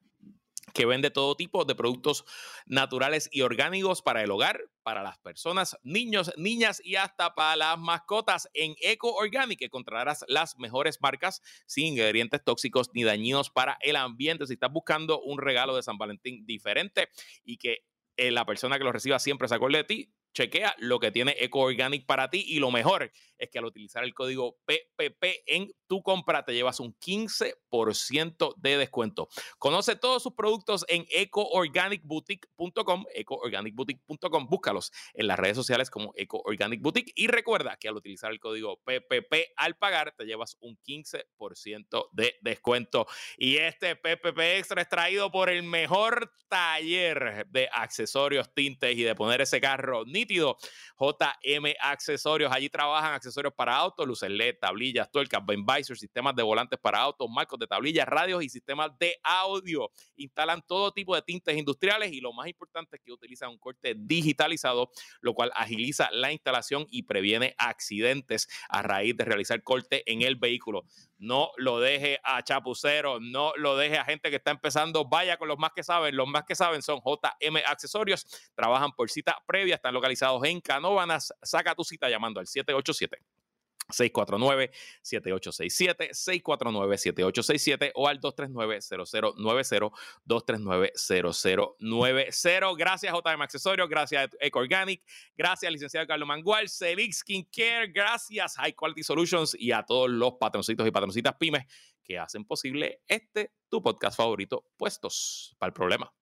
que 0.73 0.87
vende 0.87 1.11
todo 1.11 1.37
tipo 1.37 1.65
de 1.65 1.75
productos 1.75 2.25
naturales 2.67 3.29
y 3.31 3.43
orgánicos 3.43 4.03
para 4.03 4.23
el 4.23 4.31
hogar, 4.31 4.61
para 4.83 5.03
las 5.03 5.19
personas, 5.19 5.77
niños, 5.83 6.33
niñas 6.37 6.81
y 6.85 6.97
hasta 6.97 7.35
para 7.35 7.57
las 7.57 7.79
mascotas. 7.79 8.49
En 8.55 8.75
Eco 8.81 9.15
Organic 9.15 9.61
encontrarás 9.63 10.25
las 10.29 10.59
mejores 10.59 11.01
marcas 11.01 11.43
sin 11.67 11.87
ingredientes 11.87 12.43
tóxicos 12.43 12.91
ni 12.95 13.05
dañinos 13.05 13.51
para 13.51 13.77
el 13.81 13.97
ambiente. 13.97 14.47
Si 14.47 14.55
estás 14.55 14.73
buscando 14.73 15.21
un 15.21 15.39
regalo 15.39 15.77
de 15.77 15.83
San 15.83 15.99
Valentín 15.99 16.47
diferente 16.47 17.09
y 17.45 17.59
que 17.59 17.85
eh, 18.17 18.31
la 18.31 18.47
persona 18.47 18.79
que 18.79 18.85
lo 18.85 18.93
reciba 18.93 19.19
siempre 19.19 19.49
se 19.49 19.55
acuerde 19.57 19.79
de 19.79 19.85
ti, 19.85 20.15
chequea 20.35 20.75
lo 20.79 20.99
que 20.99 21.11
tiene 21.11 21.37
Eco 21.39 21.61
Organic 21.61 22.07
para 22.07 22.29
ti 22.29 22.45
y 22.47 22.59
lo 22.59 22.71
mejor 22.71 23.11
es 23.39 23.51
que 23.51 23.59
al 23.59 23.65
utilizar 23.65 24.05
el 24.05 24.15
código 24.15 24.59
PPP 24.65 25.25
en 25.47 25.73
tu 25.87 26.03
compra 26.03 26.45
te 26.45 26.55
llevas 26.55 26.81
un 26.81 26.95
15% 26.99 28.55
de 28.57 28.77
descuento. 28.79 29.29
Conoce 29.59 29.97
todos 29.97 30.23
sus 30.23 30.35
productos 30.35 30.85
en 30.89 31.07
ecoorganicboutique.com, 31.11 33.05
ecoorganicboutique.com, 33.15 34.47
búscalos 34.49 34.93
en 35.15 35.27
las 35.27 35.39
redes 35.39 35.57
sociales 35.57 35.91
como 35.91 36.13
Eco 36.17 36.41
Organic 36.45 36.81
Boutique 36.81 37.13
y 37.15 37.27
recuerda 37.27 37.77
que 37.77 37.89
al 37.89 37.97
utilizar 37.97 38.31
el 38.31 38.41
código 38.41 38.81
PPP 38.85 39.53
al 39.57 39.77
pagar 39.77 40.15
te 40.17 40.25
llevas 40.25 40.57
un 40.61 40.79
15% 40.87 42.09
de 42.13 42.35
descuento. 42.41 43.07
Y 43.37 43.57
este 43.57 43.97
PPP 43.97 44.39
Extra 44.59 44.83
es 44.83 44.89
traído 44.89 45.31
por 45.31 45.51
el 45.51 45.63
mejor 45.63 46.33
taller 46.49 47.47
de 47.49 47.69
accesorios, 47.73 48.53
tintes 48.55 48.97
y 48.97 49.03
de 49.03 49.15
poner 49.15 49.41
ese 49.41 49.61
carro 49.61 50.05
nítido, 50.05 50.57
JM 50.99 51.75
Accesorios. 51.81 52.53
Allí 52.53 52.69
trabajan 52.69 53.13
accesorios 53.25 53.55
para 53.55 53.75
autos, 53.75 54.07
luces 54.07 54.31
LED, 54.31 54.57
tablillas, 54.61 55.11
tuercas, 55.11 55.45
Ben 55.45 55.65
visor, 55.65 55.97
sistemas 55.97 56.37
de 56.37 56.43
volantes 56.43 56.79
para 56.79 57.01
autos, 57.01 57.29
marcos 57.31 57.59
de 57.59 57.67
tablillas, 57.67 58.07
radios 58.07 58.45
y 58.45 58.49
sistemas 58.49 58.91
de 58.99 59.17
audio. 59.23 59.91
Instalan 60.17 60.63
todo 60.67 60.93
tipo 60.93 61.15
de 61.15 61.23
tintes 61.23 61.57
industriales 61.57 62.13
y 62.13 62.21
lo 62.21 62.33
más 62.33 62.49
importante 62.49 62.97
es 62.97 63.03
que 63.03 63.13
utilizan 63.13 63.51
un 63.51 63.59
corte 63.59 63.95
digitalizado, 63.97 64.91
lo 65.21 65.35
cual 65.35 65.51
agiliza 65.55 66.11
la 66.13 66.33
instalación 66.33 66.87
y 66.91 67.05
previene 67.05 67.55
accidentes 67.59 68.49
a 68.69 68.83
raíz 68.83 69.17
de 69.17 69.25
realizar 69.25 69.63
corte 69.63 70.03
en 70.11 70.23
el 70.23 70.37
vehículo. 70.37 70.85
No 71.25 71.53
lo 71.57 71.81
deje 71.81 72.21
a 72.23 72.43
chapuceros, 72.43 73.19
no 73.23 73.53
lo 73.57 73.77
deje 73.79 73.97
a 73.97 74.05
gente 74.05 74.29
que 74.29 74.37
está 74.37 74.51
empezando. 74.51 75.07
Vaya 75.07 75.39
con 75.39 75.49
los 75.49 75.59
más 75.59 75.73
que 75.75 75.83
saben. 75.83 76.15
Los 76.15 76.29
más 76.29 76.45
que 76.45 76.55
saben 76.55 76.83
son 76.83 77.01
JM 77.01 77.57
Accesorios. 77.67 78.27
Trabajan 78.55 78.93
por 78.93 79.11
cita 79.11 79.39
previa, 79.47 79.77
están 79.77 79.95
localizados 79.95 80.45
en 80.45 80.61
Canóvanas. 80.61 81.33
Saca 81.43 81.75
tu 81.75 81.83
cita 81.83 82.11
llamando 82.11 82.41
al 82.41 82.47
787 82.47 83.44
649-7867, 83.89 86.11
649-7867 86.13 87.93
o 87.95 88.09
al 88.09 88.21
239-0090, 88.21 89.93
239-0090. 90.27 92.77
Gracias 92.77 93.13
JM 93.13 93.43
Accesorios, 93.43 93.89
gracias 93.89 94.29
Eco 94.41 94.59
Organic, 94.59 95.03
gracias 95.37 95.71
licenciado 95.73 96.05
Carlos 96.07 96.29
Mangual, 96.29 96.69
Celix 96.69 97.25
Care, 97.53 97.89
gracias 97.89 98.57
High 98.57 98.75
Quality 98.75 99.03
Solutions 99.03 99.57
y 99.59 99.73
a 99.73 99.83
todos 99.83 100.11
los 100.11 100.35
patroncitos 100.35 100.87
y 100.87 100.91
patroncitas 100.91 101.35
pymes 101.39 101.65
que 102.03 102.19
hacen 102.19 102.45
posible 102.45 103.01
este 103.09 103.53
tu 103.69 103.83
podcast 103.83 104.17
favorito, 104.17 104.65
puestos 104.77 105.57
para 105.59 105.69
el 105.69 105.75
problema. 105.75 106.13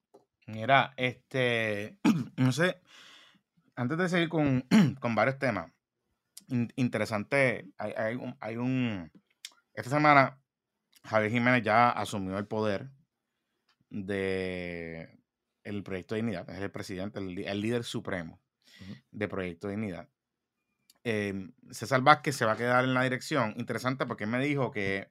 Mira, 0.47 0.93
este, 0.97 1.99
no 2.37 2.53
sé, 2.53 2.81
antes 3.77 3.99
de 3.99 4.09
seguir 4.09 4.29
con, 4.29 4.65
con 5.01 5.15
varios 5.15 5.39
temas, 5.39 5.71
interesante. 6.77 7.69
Hay, 7.79 8.57
un, 8.57 9.11
Esta 9.75 9.91
semana, 9.91 10.41
Javier 11.05 11.33
Jiménez 11.33 11.63
ya 11.63 11.91
asumió 11.91 12.39
el 12.39 12.47
poder 12.47 12.91
de 13.91 15.19
el 15.65 15.83
Proyecto 15.83 16.15
de 16.15 16.23
Dignidad. 16.23 16.49
Es 16.51 16.61
el 16.61 16.71
presidente, 16.71 17.19
el, 17.19 17.61
líder 17.61 17.85
supremo 17.85 18.41
de 19.11 19.29
Proyecto 19.29 19.69
de 19.69 19.75
Dignidad. 19.75 20.09
Eh, 21.05 21.51
César 21.71 22.01
Vázquez 22.03 22.37
se 22.37 22.45
va 22.45 22.53
a 22.53 22.57
quedar 22.57 22.85
en 22.85 22.95
la 22.95 23.03
dirección. 23.03 23.55
Interesante 23.57 24.07
porque 24.07 24.27
me 24.27 24.45
dijo 24.45 24.71
que 24.71 25.11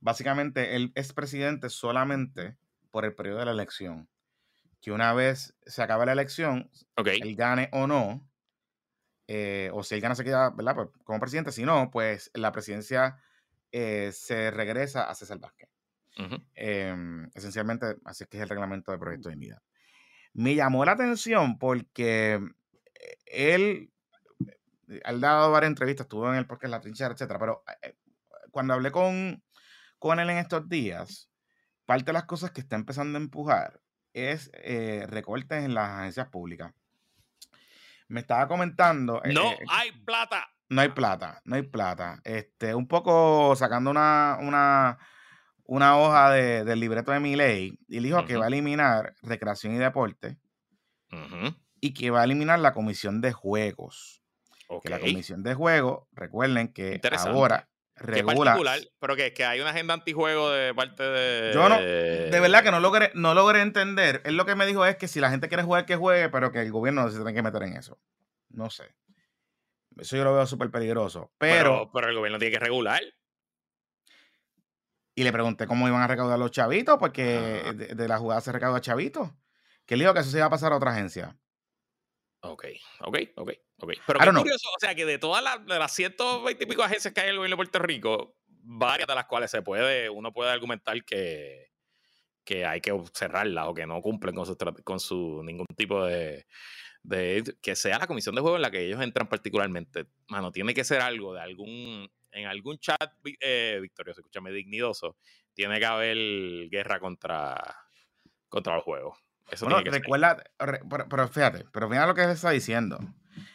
básicamente 0.00 0.76
él 0.76 0.92
es 0.94 1.12
presidente 1.12 1.68
solamente 1.70 2.56
por 2.90 3.04
el 3.04 3.14
periodo 3.14 3.40
de 3.40 3.46
la 3.46 3.52
elección. 3.52 4.08
Que 4.80 4.92
una 4.92 5.12
vez 5.14 5.56
se 5.66 5.82
acabe 5.82 6.06
la 6.06 6.12
elección, 6.12 6.70
él 6.96 7.34
gane 7.34 7.68
o 7.72 7.86
no, 7.86 8.28
eh, 9.28 9.70
o 9.72 9.82
si 9.82 9.96
él 9.96 10.00
gana 10.00 10.14
se 10.14 10.24
queda, 10.24 10.50
¿verdad? 10.50 10.74
Pues, 10.74 10.88
como 11.04 11.18
presidente, 11.18 11.52
si 11.52 11.64
no, 11.64 11.90
pues 11.90 12.30
la 12.34 12.52
presidencia 12.52 13.18
eh, 13.72 14.10
se 14.12 14.50
regresa 14.50 15.04
a 15.04 15.14
César 15.14 15.38
Vázquez. 15.38 15.68
Em, 16.54 17.28
esencialmente, 17.34 17.96
así 18.06 18.24
es 18.24 18.30
que 18.30 18.38
es 18.38 18.42
el 18.42 18.48
reglamento 18.48 18.90
de 18.90 18.98
proyecto 18.98 19.28
de 19.28 19.34
dignidad. 19.34 19.62
Me 20.32 20.54
llamó 20.54 20.84
la 20.84 20.92
atención 20.92 21.58
porque 21.58 22.40
eh, 22.94 23.18
él, 23.26 23.92
ha 25.04 25.12
dado 25.12 25.50
varias 25.50 25.70
entrevistas, 25.70 26.04
estuvo 26.04 26.30
en 26.30 26.36
el 26.36 26.46
porque 26.46 26.68
La 26.68 26.80
Trinchera, 26.80 27.12
etcétera, 27.12 27.38
pero 27.38 27.64
cuando 28.50 28.74
hablé 28.74 28.92
con, 28.92 29.42
con 29.98 30.20
él 30.20 30.30
en 30.30 30.38
estos 30.38 30.68
días, 30.68 31.28
parte 31.84 32.06
de 32.06 32.12
las 32.14 32.24
cosas 32.24 32.52
que 32.52 32.60
está 32.60 32.76
empezando 32.76 33.18
a 33.18 33.22
empujar 33.22 33.82
es 34.14 34.50
recortes 35.08 35.64
en 35.64 35.74
las 35.74 35.90
agencias 35.90 36.28
públicas 36.28 36.72
me 38.08 38.20
estaba 38.20 38.48
comentando. 38.48 39.22
Eh, 39.24 39.32
no 39.32 39.52
eh, 39.52 39.58
hay 39.68 39.92
plata. 39.92 40.48
No 40.68 40.80
hay 40.80 40.88
plata, 40.88 41.40
no 41.44 41.56
hay 41.56 41.62
plata. 41.62 42.20
Este, 42.24 42.74
un 42.74 42.88
poco 42.88 43.54
sacando 43.56 43.90
una, 43.90 44.38
una, 44.40 44.98
una 45.64 45.96
hoja 45.96 46.30
de, 46.30 46.64
del 46.64 46.80
libreto 46.80 47.12
de 47.12 47.20
mi 47.20 47.36
ley, 47.36 47.78
y 47.88 48.00
dijo 48.00 48.24
que 48.24 48.36
va 48.36 48.46
a 48.46 48.48
eliminar 48.48 49.14
recreación 49.22 49.74
y 49.74 49.78
deporte 49.78 50.38
y 51.80 51.94
que 51.94 52.10
va 52.10 52.22
a 52.22 52.24
eliminar 52.24 52.58
la 52.58 52.72
comisión 52.72 53.20
de 53.20 53.32
juegos. 53.32 54.22
Que 54.82 54.90
la 54.90 54.98
comisión 54.98 55.44
de 55.44 55.54
juegos, 55.54 56.08
recuerden 56.12 56.72
que 56.72 57.00
ahora 57.18 57.68
regula. 57.96 58.52
particular? 58.52 58.80
Pero 58.98 59.16
que, 59.16 59.32
que 59.32 59.44
hay 59.44 59.60
una 59.60 59.70
agenda 59.70 59.94
antijuego 59.94 60.50
de 60.50 60.74
parte 60.74 61.02
de. 61.02 61.52
Yo 61.52 61.68
no, 61.68 61.80
de 61.80 62.40
verdad 62.40 62.62
que 62.62 62.70
no 62.70 62.80
logré, 62.80 63.10
no 63.14 63.34
logré 63.34 63.62
entender. 63.62 64.22
Él 64.24 64.36
lo 64.36 64.46
que 64.46 64.54
me 64.54 64.66
dijo 64.66 64.84
es 64.84 64.96
que 64.96 65.08
si 65.08 65.20
la 65.20 65.30
gente 65.30 65.48
quiere 65.48 65.62
jugar, 65.62 65.86
que 65.86 65.96
juegue, 65.96 66.28
pero 66.28 66.52
que 66.52 66.60
el 66.60 66.72
gobierno 66.72 67.02
no 67.02 67.10
se 67.10 67.16
tiene 67.16 67.34
que 67.34 67.42
meter 67.42 67.62
en 67.62 67.76
eso. 67.76 67.98
No 68.50 68.70
sé. 68.70 68.94
Eso 69.96 70.16
yo 70.16 70.24
lo 70.24 70.34
veo 70.34 70.46
súper 70.46 70.70
peligroso. 70.70 71.32
Pero, 71.38 71.90
pero, 71.92 72.08
el 72.08 72.16
gobierno 72.16 72.38
tiene 72.38 72.52
que 72.52 72.58
regular. 72.58 73.02
Y 75.14 75.24
le 75.24 75.32
pregunté 75.32 75.66
cómo 75.66 75.88
iban 75.88 76.02
a 76.02 76.06
recaudar 76.06 76.38
los 76.38 76.50
chavitos, 76.50 76.98
porque 76.98 77.72
de, 77.74 78.08
la 78.08 78.18
jugada 78.18 78.42
se 78.42 78.52
recauda 78.52 78.82
chavitos. 78.82 79.30
Que 79.86 79.94
él 79.94 80.00
dijo 80.00 80.12
que 80.12 80.20
eso 80.20 80.30
se 80.30 80.36
iba 80.36 80.46
a 80.46 80.50
pasar 80.50 80.72
a 80.72 80.76
otra 80.76 80.92
agencia. 80.92 81.38
Ok, 82.40 82.66
ok, 83.00 83.18
ok, 83.36 83.52
ok. 83.78 83.92
Pero 84.06 84.20
qué 84.20 84.30
curioso, 84.30 84.68
o 84.68 84.80
sea, 84.80 84.94
que 84.94 85.04
de 85.04 85.18
todas 85.18 85.42
las, 85.42 85.64
de 85.64 85.78
las 85.78 85.92
120 85.92 86.64
y 86.64 86.66
pico 86.66 86.82
agencias 86.82 87.12
que 87.12 87.20
hay 87.20 87.26
en 87.26 87.32
el 87.32 87.36
gobierno 87.38 87.54
de 87.54 87.58
Puerto 87.58 87.78
Rico, 87.80 88.36
varias 88.48 89.06
de 89.06 89.14
las 89.14 89.26
cuales 89.26 89.50
se 89.50 89.62
puede, 89.62 90.10
uno 90.10 90.32
puede 90.32 90.50
argumentar 90.50 91.04
que, 91.04 91.70
que 92.44 92.64
hay 92.64 92.80
que 92.80 92.92
cerrarlas 93.12 93.66
o 93.68 93.74
que 93.74 93.86
no 93.86 94.00
cumplen 94.00 94.34
con 94.34 94.46
su, 94.46 94.56
con 94.84 95.00
su 95.00 95.42
ningún 95.44 95.66
tipo 95.76 96.04
de, 96.04 96.46
de 97.02 97.56
que 97.62 97.76
sea 97.76 97.98
la 97.98 98.06
comisión 98.06 98.34
de 98.34 98.40
juego 98.40 98.56
en 98.56 98.62
la 98.62 98.70
que 98.70 98.84
ellos 98.84 99.00
entran 99.00 99.28
particularmente. 99.28 100.06
Mano, 100.28 100.50
tiene 100.50 100.74
que 100.74 100.84
ser 100.84 101.00
algo 101.00 101.34
de 101.34 101.40
algún, 101.40 102.10
en 102.32 102.46
algún 102.46 102.78
chat 102.78 103.12
eh, 103.40 103.78
victorioso, 103.80 104.20
escúchame, 104.20 104.50
dignidoso, 104.50 105.16
tiene 105.54 105.78
que 105.78 105.86
haber 105.86 106.68
guerra 106.68 106.98
contra, 106.98 107.56
contra 108.48 108.74
los 108.74 108.84
juegos. 108.84 109.18
Eso 109.50 109.66
bueno, 109.66 109.80
recuerda, 109.90 110.42
pero, 111.08 111.28
fíjate, 111.28 111.66
pero 111.72 111.88
fíjate 111.88 112.06
lo 112.06 112.14
que 112.14 112.24
él 112.24 112.30
está 112.30 112.50
diciendo. 112.50 112.98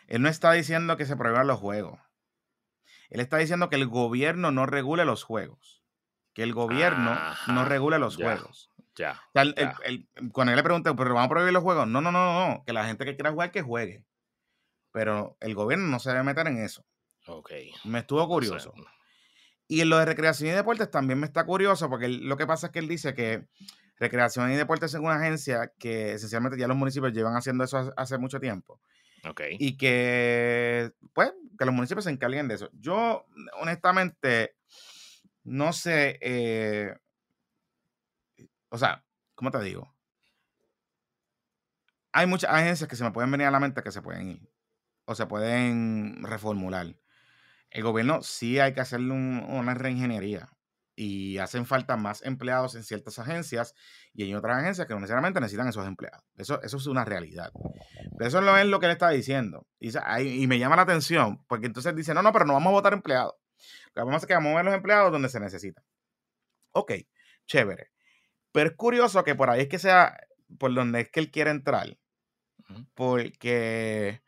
Él 0.08 0.22
no 0.22 0.30
está 0.30 0.52
diciendo 0.54 0.98
que 0.98 1.06
se 1.06 1.16
prohíban 1.16 1.48
los 1.48 1.60
juegos. 1.60 2.00
Él 3.10 3.20
está 3.20 3.38
diciendo 3.38 3.70
que 3.70 3.76
el 3.76 3.88
gobierno 3.88 4.52
no 4.52 4.66
regule 4.66 5.04
los 5.06 5.24
juegos. 5.24 5.84
Que 6.34 6.44
el 6.44 6.54
gobierno 6.54 7.18
no 7.48 7.66
regule 7.66 8.00
los 8.00 8.16
juegos. 8.16 8.70
Ya. 8.96 9.22
cuando 9.34 10.52
él 10.52 10.56
le 10.56 10.64
pregunté, 10.64 10.94
¿pero 10.94 11.14
vamos 11.14 11.26
a 11.26 11.30
prohibir 11.30 11.54
los 11.54 11.64
juegos? 11.64 11.88
No, 11.88 12.02
no, 12.02 12.12
no, 12.12 12.50
no. 12.50 12.64
Que 12.66 12.74
la 12.74 12.86
gente 12.86 13.04
que 13.04 13.16
quiera 13.16 13.32
jugar, 13.32 13.52
que 13.52 13.62
juegue. 13.62 14.06
Pero 14.92 15.38
el 15.40 15.56
gobierno 15.56 15.88
no 15.88 16.00
se 16.00 16.12
debe 16.12 16.24
meter 16.24 16.48
en 16.48 16.64
eso. 16.64 16.86
Ok. 17.28 17.52
Me 17.86 18.00
estuvo 18.00 18.26
curioso. 18.28 18.74
Y 19.68 19.82
en 19.82 19.90
lo 19.90 19.98
de 19.98 20.06
recreación 20.06 20.50
y 20.50 20.54
deportes 20.54 20.92
también 20.92 21.20
me 21.20 21.26
está 21.26 21.46
curioso, 21.46 21.90
porque 21.90 22.10
lo 22.10 22.36
que 22.36 22.48
pasa 22.48 22.68
es 22.68 22.74
que 22.74 22.80
él 22.80 22.90
dice 22.90 23.14
que 23.14 23.48
recreación 24.02 24.52
y 24.52 24.56
deportes 24.56 24.96
es 24.96 25.00
una 25.00 25.16
agencia 25.16 25.72
que 25.78 26.14
esencialmente 26.14 26.58
ya 26.58 26.68
los 26.68 26.76
municipios 26.76 27.14
llevan 27.14 27.36
haciendo 27.36 27.64
eso 27.64 27.94
hace 27.96 28.18
mucho 28.18 28.40
tiempo. 28.40 28.82
Ok. 29.30 29.42
Y 29.60 29.78
que, 29.78 30.92
pues, 31.14 31.32
que 31.58 31.66
los 31.66 31.74
municipios 31.74 32.06
se 32.06 32.10
encarguen 32.10 32.48
de 32.48 32.56
eso. 32.56 32.70
Yo, 32.74 33.28
honestamente, 33.62 34.56
no 35.44 35.72
sé. 35.72 36.18
Eh, 36.20 36.96
o 38.70 38.78
sea, 38.80 39.06
¿cómo 39.36 39.52
te 39.52 39.62
digo? 39.62 39.96
Hay 42.12 42.26
muchas 42.26 42.50
agencias 42.52 42.90
que 42.90 42.96
se 42.96 43.04
me 43.04 43.12
pueden 43.12 43.30
venir 43.30 43.46
a 43.46 43.52
la 43.52 43.60
mente 43.60 43.84
que 43.84 43.92
se 43.92 44.02
pueden 44.02 44.30
ir 44.32 44.50
o 45.06 45.14
se 45.14 45.28
pueden 45.28 46.24
reformular. 46.24 46.96
El 47.70 47.84
gobierno 47.84 48.24
sí 48.24 48.60
hay 48.60 48.74
que 48.74 48.82
hacerle 48.82 49.14
una 49.14 49.76
reingeniería 49.76 50.50
y 51.04 51.40
hacen 51.40 51.66
falta 51.66 51.98
más 51.98 52.22
empleados 52.22 52.76
en 52.76 52.84
ciertas 52.84 53.18
agencias 53.18 53.74
y 54.14 54.22
hay 54.22 54.36
otras 54.36 54.60
agencias 54.60 54.86
que 54.86 54.94
no 54.94 55.00
necesariamente 55.00 55.40
necesitan 55.40 55.68
esos 55.68 55.88
empleados. 55.88 56.24
Eso, 56.38 56.62
eso 56.62 56.78
es 56.78 56.86
una 56.86 57.04
realidad. 57.04 57.52
Pero 58.20 58.28
eso 58.28 58.40
no 58.40 58.56
es 58.56 58.68
lo 58.68 58.80
que 58.80 58.86
él 58.86 58.92
está 58.92 59.10
diciendo. 59.10 59.66
Y, 59.80 59.90
y, 60.44 60.46
me 60.46 60.60
llama 60.60 60.76
la 60.76 60.84
atención 60.84 61.44
porque 61.48 61.66
entonces 61.66 61.96
dice, 61.96 62.14
no, 62.14 62.22
no, 62.22 62.32
pero 62.32 62.46
no 62.46 62.54
vamos 62.54 62.70
a 62.70 62.74
votar 62.74 62.94
empleados. 62.94 63.34
Lo 63.88 63.94
que 63.94 64.00
vamos 64.02 64.14
a 64.14 64.18
hacer 64.18 64.26
es 64.26 64.28
que 64.28 64.34
vamos 64.36 64.50
a 64.50 64.52
mover 64.52 64.66
los 64.66 64.76
empleados 64.76 65.12
donde 65.12 65.30
se 65.30 65.40
necesitan. 65.40 65.84
Ok, 66.74 66.92
chévere. 67.48 67.90
Pero 68.52 68.70
es 68.70 68.76
curioso 68.76 69.24
que 69.24 69.34
por 69.34 69.50
ahí 69.50 69.62
es 69.62 69.70
que 69.70 69.80
sea 69.80 70.16
por 70.60 70.72
donde 70.72 71.02
es 71.02 71.10
que 71.10 71.20
él 71.20 71.32
quiere 71.32 71.50
entrar. 71.50 71.98
Porque 72.94 74.22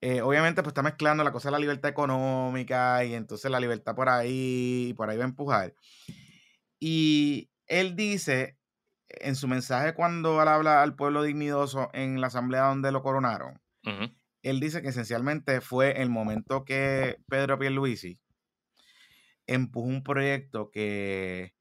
eh, 0.00 0.22
obviamente 0.22 0.62
pues 0.62 0.70
está 0.70 0.82
mezclando 0.82 1.22
la 1.24 1.32
cosa 1.32 1.48
de 1.48 1.52
la 1.52 1.58
libertad 1.58 1.90
económica 1.90 3.04
y 3.04 3.14
entonces 3.14 3.50
la 3.50 3.60
libertad 3.60 3.94
por 3.94 4.08
ahí, 4.08 4.94
por 4.96 5.10
ahí 5.10 5.18
va 5.18 5.24
a 5.24 5.28
empujar. 5.28 5.74
Y 6.78 7.50
él 7.66 7.96
dice 7.96 8.56
en 9.08 9.36
su 9.36 9.48
mensaje 9.48 9.94
cuando 9.94 10.40
él 10.40 10.48
habla 10.48 10.82
al 10.82 10.94
pueblo 10.96 11.22
dignidoso 11.22 11.90
en 11.92 12.20
la 12.20 12.28
asamblea 12.28 12.68
donde 12.68 12.92
lo 12.92 13.02
coronaron, 13.02 13.60
él 14.42 14.60
dice 14.60 14.80
que 14.80 14.88
esencialmente 14.88 15.60
fue 15.60 16.00
el 16.00 16.08
momento 16.08 16.64
que 16.64 17.18
Pedro 17.28 17.58
Pierluisi 17.58 18.18
empujó 19.46 19.86
un 19.86 20.02
proyecto 20.02 20.70
que 20.70 21.54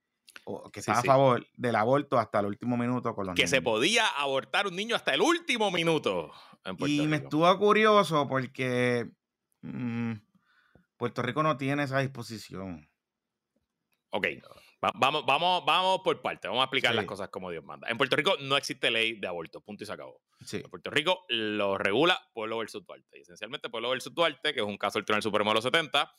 que 0.71 0.79
estaba 0.79 0.99
a 0.99 1.03
favor 1.03 1.47
del 1.55 1.75
aborto 1.75 2.17
hasta 2.17 2.39
el 2.39 2.47
último 2.47 2.77
minuto 2.77 3.13
con 3.13 3.27
los 3.27 3.35
Que 3.35 3.47
se 3.47 3.61
podía 3.61 4.07
abortar 4.07 4.67
un 4.67 4.75
niño 4.75 4.95
hasta 4.95 5.13
el 5.13 5.21
último 5.21 5.71
minuto. 5.71 6.31
y 6.79 7.07
me 7.07 7.17
estuvo 7.17 7.57
curioso 7.57 8.27
porque 8.27 9.09
mm, 9.61 10.13
Puerto 10.97 11.21
Rico 11.21 11.43
no 11.43 11.57
tiene 11.57 11.83
esa 11.83 11.99
disposición. 11.99 12.89
Ok, 14.11 14.27
vamos, 14.81 15.23
vamos, 15.25 15.63
vamos 15.65 16.01
por 16.03 16.19
parte, 16.21 16.47
vamos 16.47 16.61
a 16.61 16.65
explicar 16.65 16.95
las 16.95 17.05
cosas 17.05 17.29
como 17.29 17.51
Dios 17.51 17.63
manda. 17.63 17.87
En 17.89 17.97
Puerto 17.97 18.15
Rico 18.15 18.35
no 18.41 18.57
existe 18.57 18.89
ley 18.89 19.19
de 19.19 19.27
aborto, 19.27 19.61
punto 19.61 19.83
y 19.83 19.87
se 19.87 19.93
acabó. 19.93 20.21
En 20.51 20.63
Puerto 20.63 20.89
Rico 20.89 21.25
lo 21.29 21.77
regula 21.77 22.19
Pueblo 22.33 22.57
versus 22.57 22.85
Duarte. 22.85 23.19
Y 23.19 23.21
esencialmente 23.21 23.69
Pueblo 23.69 23.89
versus 23.91 24.13
Duarte, 24.13 24.53
que 24.53 24.61
es 24.61 24.65
un 24.65 24.77
caso 24.77 24.97
del 24.97 25.05
Tribunal 25.05 25.21
Supremo 25.21 25.51
de 25.51 25.55
los 25.55 25.63
70, 25.63 26.11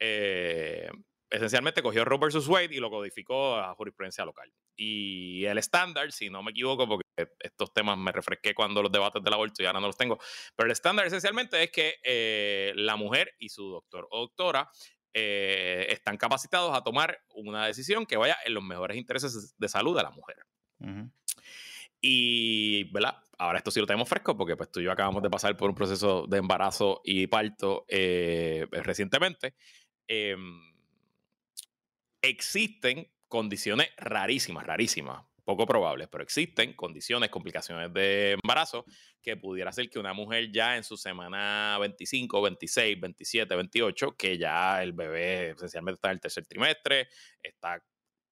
eh, 0.00 0.90
esencialmente 1.30 1.82
cogió 1.82 2.04
Roe 2.04 2.18
vs. 2.18 2.46
Wade 2.48 2.74
y 2.74 2.80
lo 2.80 2.90
codificó 2.90 3.56
a 3.56 3.74
jurisprudencia 3.74 4.24
local. 4.24 4.52
Y 4.76 5.44
el 5.44 5.58
estándar, 5.58 6.12
si 6.12 6.28
no 6.28 6.42
me 6.42 6.50
equivoco, 6.50 6.88
porque 6.88 7.32
estos 7.38 7.72
temas 7.72 7.96
me 7.96 8.12
refresqué 8.12 8.54
cuando 8.54 8.82
los 8.82 8.92
debates 8.92 9.22
del 9.22 9.32
aborto 9.32 9.62
y 9.62 9.66
ahora 9.66 9.80
no 9.80 9.86
los 9.86 9.96
tengo, 9.96 10.18
pero 10.56 10.66
el 10.66 10.72
estándar 10.72 11.06
esencialmente 11.06 11.62
es 11.62 11.70
que 11.70 11.96
eh, 12.02 12.72
la 12.76 12.96
mujer 12.96 13.34
y 13.38 13.48
su 13.48 13.70
doctor 13.70 14.08
o 14.10 14.20
doctora 14.20 14.70
eh, 15.12 15.86
están 15.90 16.16
capacitados 16.16 16.76
a 16.76 16.82
tomar 16.82 17.18
una 17.34 17.66
decisión 17.66 18.06
que 18.06 18.16
vaya 18.16 18.36
en 18.44 18.54
los 18.54 18.62
mejores 18.62 18.96
intereses 18.96 19.54
de 19.56 19.68
salud 19.68 19.96
de 19.96 20.02
la 20.02 20.10
mujer. 20.10 20.36
Y, 22.00 22.84
¿verdad? 22.92 23.16
Ahora 23.38 23.58
esto 23.58 23.70
sí 23.70 23.80
lo 23.80 23.86
tenemos 23.86 24.08
fresco 24.08 24.36
porque 24.36 24.56
pues 24.56 24.70
tú 24.70 24.80
y 24.80 24.84
yo 24.84 24.92
acabamos 24.92 25.22
de 25.22 25.30
pasar 25.30 25.56
por 25.56 25.68
un 25.70 25.76
proceso 25.76 26.26
de 26.26 26.38
embarazo 26.38 27.00
y 27.04 27.26
parto 27.26 27.84
eh, 27.88 28.66
recientemente. 28.70 29.54
Existen 32.22 33.10
condiciones 33.28 33.90
rarísimas, 33.96 34.66
rarísimas, 34.66 35.24
poco 35.44 35.66
probables, 35.66 36.08
pero 36.08 36.22
existen 36.22 36.74
condiciones, 36.74 37.30
complicaciones 37.30 37.92
de 37.92 38.32
embarazo 38.42 38.84
que 39.22 39.36
pudiera 39.36 39.72
ser 39.72 39.88
que 39.88 39.98
una 39.98 40.12
mujer 40.12 40.50
ya 40.52 40.76
en 40.76 40.84
su 40.84 40.96
semana 40.96 41.76
25, 41.80 42.42
26, 42.42 43.00
27, 43.00 43.56
28, 43.56 44.16
que 44.16 44.38
ya 44.38 44.82
el 44.82 44.92
bebé 44.92 45.50
esencialmente 45.50 45.96
está 45.96 46.08
en 46.08 46.14
el 46.14 46.20
tercer 46.20 46.46
trimestre, 46.46 47.08
está 47.42 47.82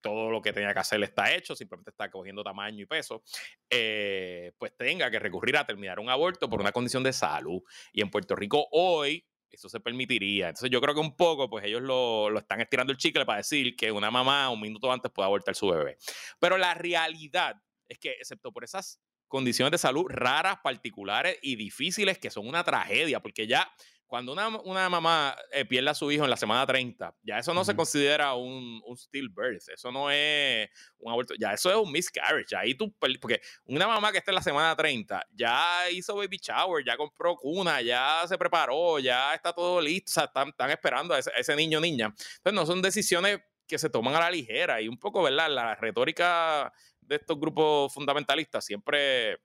todo 0.01 0.31
lo 0.31 0.41
que 0.41 0.53
tenía 0.53 0.73
que 0.73 0.79
hacer 0.79 1.03
está 1.03 1.35
hecho, 1.35 1.57
simplemente 1.57 1.91
está 1.91 2.11
cogiendo 2.11 2.45
tamaño 2.45 2.83
y 2.83 2.87
peso, 2.87 3.23
eh, 3.69 4.53
pues 4.59 4.77
tenga 4.77 5.11
que 5.11 5.19
recurrir 5.19 5.57
a 5.57 5.67
terminar 5.67 5.99
un 5.99 6.09
aborto 6.09 6.49
por 6.49 6.61
una 6.61 6.73
condición 6.73 7.03
de 7.03 7.13
salud. 7.13 7.63
Y 7.93 8.01
en 8.01 8.11
Puerto 8.11 8.37
Rico 8.37 8.69
hoy 8.71 9.27
eso 9.57 9.69
se 9.69 9.81
permitiría. 9.81 10.49
Entonces 10.49 10.71
yo 10.71 10.81
creo 10.81 10.95
que 10.95 11.01
un 11.01 11.17
poco, 11.17 11.49
pues 11.49 11.65
ellos 11.65 11.83
lo, 11.83 12.37
están 12.39 12.61
estirando 12.61 12.93
el 12.93 12.99
chicle 12.99 13.25
para 13.25 13.39
decir 13.39 13.77
que 13.77 13.91
una 13.93 14.11
mamá 14.11 14.51
un 14.51 14.61
minuto 14.61 14.91
antes 14.93 15.11
puede 15.13 15.27
abortar 15.27 15.55
su 15.55 15.69
bebé. 15.69 15.99
Pero 16.39 16.59
la 16.59 16.75
realidad 16.75 17.55
es 17.89 17.99
que, 17.99 18.13
excepto 18.13 18.53
por 18.53 18.65
esas 18.65 19.01
condiciones 19.27 19.73
de 19.73 19.79
salud 19.79 20.07
raras, 20.09 20.59
particulares 20.63 21.39
y 21.43 21.57
difíciles, 21.57 22.19
que 22.19 22.31
son 22.31 22.49
una 22.49 22.65
tragedia, 22.65 23.21
porque 23.21 23.47
ya 23.47 23.71
cuando 24.09 24.33
una, 24.33 24.49
una 24.49 24.89
mamá 24.89 25.37
eh, 25.53 25.65
pierde 25.67 25.91
a 25.91 25.95
su 25.95 26.11
hijo 26.11 26.25
en 26.25 26.31
la 26.31 26.37
semana 26.37 26.67
30, 26.67 27.15
ya 27.23 27.39
eso 27.39 27.53
no 27.53 27.65
se 27.65 27.77
considera 27.77 28.35
un, 28.35 28.83
un 28.85 28.97
stillbirth, 28.97 29.69
eso 29.69 29.93
no 29.93 30.11
es 30.11 30.69
un 30.99 31.13
aborto, 31.13 31.35
ya 31.39 31.53
eso 31.53 31.71
es 31.71 31.77
un 31.77 31.93
miscarriage, 31.93 32.57
ahí 32.57 32.75
tú, 32.75 32.93
porque 32.99 33.41
una 33.67 33.87
mamá 33.87 34.11
que 34.11 34.19
está 34.19 34.31
en 34.31 34.37
la 34.37 34.43
semana 34.43 34.75
30 34.75 35.27
ya 35.35 35.91
hizo 35.91 36.17
baby 36.17 36.39
shower, 36.43 36.83
ya 36.85 36.97
compró 36.97 37.37
cuna, 37.37 37.83
ya 37.83 38.25
se 38.27 38.39
preparó, 38.39 38.99
ya 38.99 39.35
está 39.35 39.53
todo 39.53 39.81
listo, 39.81 40.11
o 40.11 40.15
sea, 40.15 40.25
están, 40.25 40.49
están 40.49 40.71
esperando 40.71 41.13
a 41.13 41.19
ese, 41.19 41.31
a 41.31 41.39
ese 41.39 41.55
niño 41.55 41.79
o 41.79 41.81
niña. 41.83 42.07
Entonces 42.07 42.55
no 42.55 42.65
son 42.65 42.81
decisiones 42.81 43.41
que 43.67 43.79
se 43.79 43.91
toman 43.91 44.15
a 44.15 44.21
la 44.21 44.31
ligera 44.31 44.81
y 44.81 44.89
un 44.89 44.99
poco, 44.99 45.23
¿verdad? 45.23 45.51
La 45.51 45.75
retórica 45.75 46.73
de 47.03 47.17
estos 47.17 47.39
grupos 47.39 47.93
fundamentalistas 47.93 48.65
siempre 48.65 49.39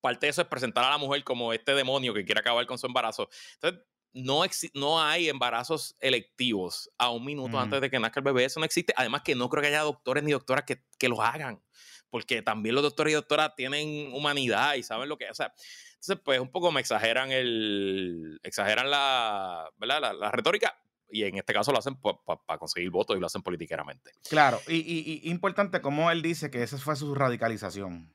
parte 0.00 0.26
de 0.26 0.30
eso 0.30 0.42
es 0.42 0.48
presentar 0.48 0.84
a 0.84 0.90
la 0.90 0.98
mujer 0.98 1.22
como 1.24 1.52
este 1.52 1.74
demonio 1.74 2.14
que 2.14 2.24
quiere 2.24 2.40
acabar 2.40 2.66
con 2.66 2.78
su 2.78 2.86
embarazo. 2.86 3.28
Entonces, 3.54 3.82
no, 4.12 4.42
no 4.74 5.02
hay 5.02 5.28
embarazos 5.28 5.96
electivos 6.00 6.90
a 6.98 7.10
un 7.10 7.24
minuto 7.24 7.58
antes 7.58 7.80
de 7.80 7.90
que 7.90 8.00
nazca 8.00 8.20
el 8.20 8.24
bebé, 8.24 8.44
eso 8.44 8.60
no 8.60 8.66
existe. 8.66 8.92
Además 8.96 9.22
que 9.22 9.34
no 9.34 9.48
creo 9.48 9.62
que 9.62 9.68
haya 9.68 9.82
doctores 9.82 10.24
ni 10.24 10.32
doctoras 10.32 10.64
que, 10.64 10.82
que 10.98 11.08
los 11.08 11.20
hagan, 11.20 11.62
porque 12.10 12.42
también 12.42 12.74
los 12.74 12.82
doctores 12.82 13.12
y 13.12 13.14
doctoras 13.14 13.54
tienen 13.54 14.12
humanidad 14.12 14.74
y 14.74 14.82
saben 14.82 15.08
lo 15.08 15.16
que 15.16 15.24
es. 15.24 15.30
O 15.30 15.34
sea, 15.34 15.52
entonces, 16.00 16.22
pues 16.24 16.40
un 16.40 16.50
poco 16.50 16.72
me 16.72 16.80
exageran 16.80 17.30
el, 17.30 18.40
exageran 18.42 18.90
la, 18.90 19.68
¿verdad? 19.76 20.16
La, 20.18 20.30
retórica. 20.30 20.74
y 21.10 21.24
en 21.24 21.36
este 21.36 21.52
caso 21.52 21.72
lo 21.72 21.78
hacen 21.78 21.96
para 22.00 22.58
conseguir 22.58 22.90
votos 22.90 23.16
y 23.16 23.20
lo 23.20 23.26
hacen 23.26 23.42
políticamente. 23.42 24.12
Claro, 24.28 24.60
y, 24.66 25.28
importante 25.30 25.82
como 25.82 26.10
él 26.10 26.22
dice 26.22 26.50
que 26.50 26.62
esa 26.62 26.78
fue 26.78 26.96
su 26.96 27.14
radicalización. 27.14 28.10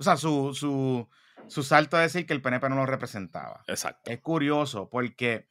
O 0.00 0.02
sea, 0.02 0.16
su, 0.16 0.54
su, 0.54 1.06
su 1.46 1.62
salto 1.62 1.98
a 1.98 2.00
decir 2.00 2.24
que 2.24 2.32
el 2.32 2.40
PNP 2.40 2.70
no 2.70 2.76
lo 2.76 2.86
representaba. 2.86 3.64
Exacto. 3.66 4.10
Es 4.10 4.18
curioso 4.20 4.88
porque, 4.88 5.46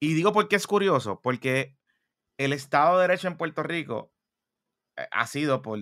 y 0.00 0.14
digo 0.14 0.32
porque 0.32 0.56
es 0.56 0.66
curioso, 0.66 1.20
porque 1.22 1.78
el 2.36 2.52
Estado 2.52 2.96
de 2.96 3.02
Derecho 3.02 3.28
en 3.28 3.36
Puerto 3.36 3.62
Rico 3.62 4.12
eh, 4.96 5.06
ha 5.12 5.24
sido 5.28 5.62
por 5.62 5.78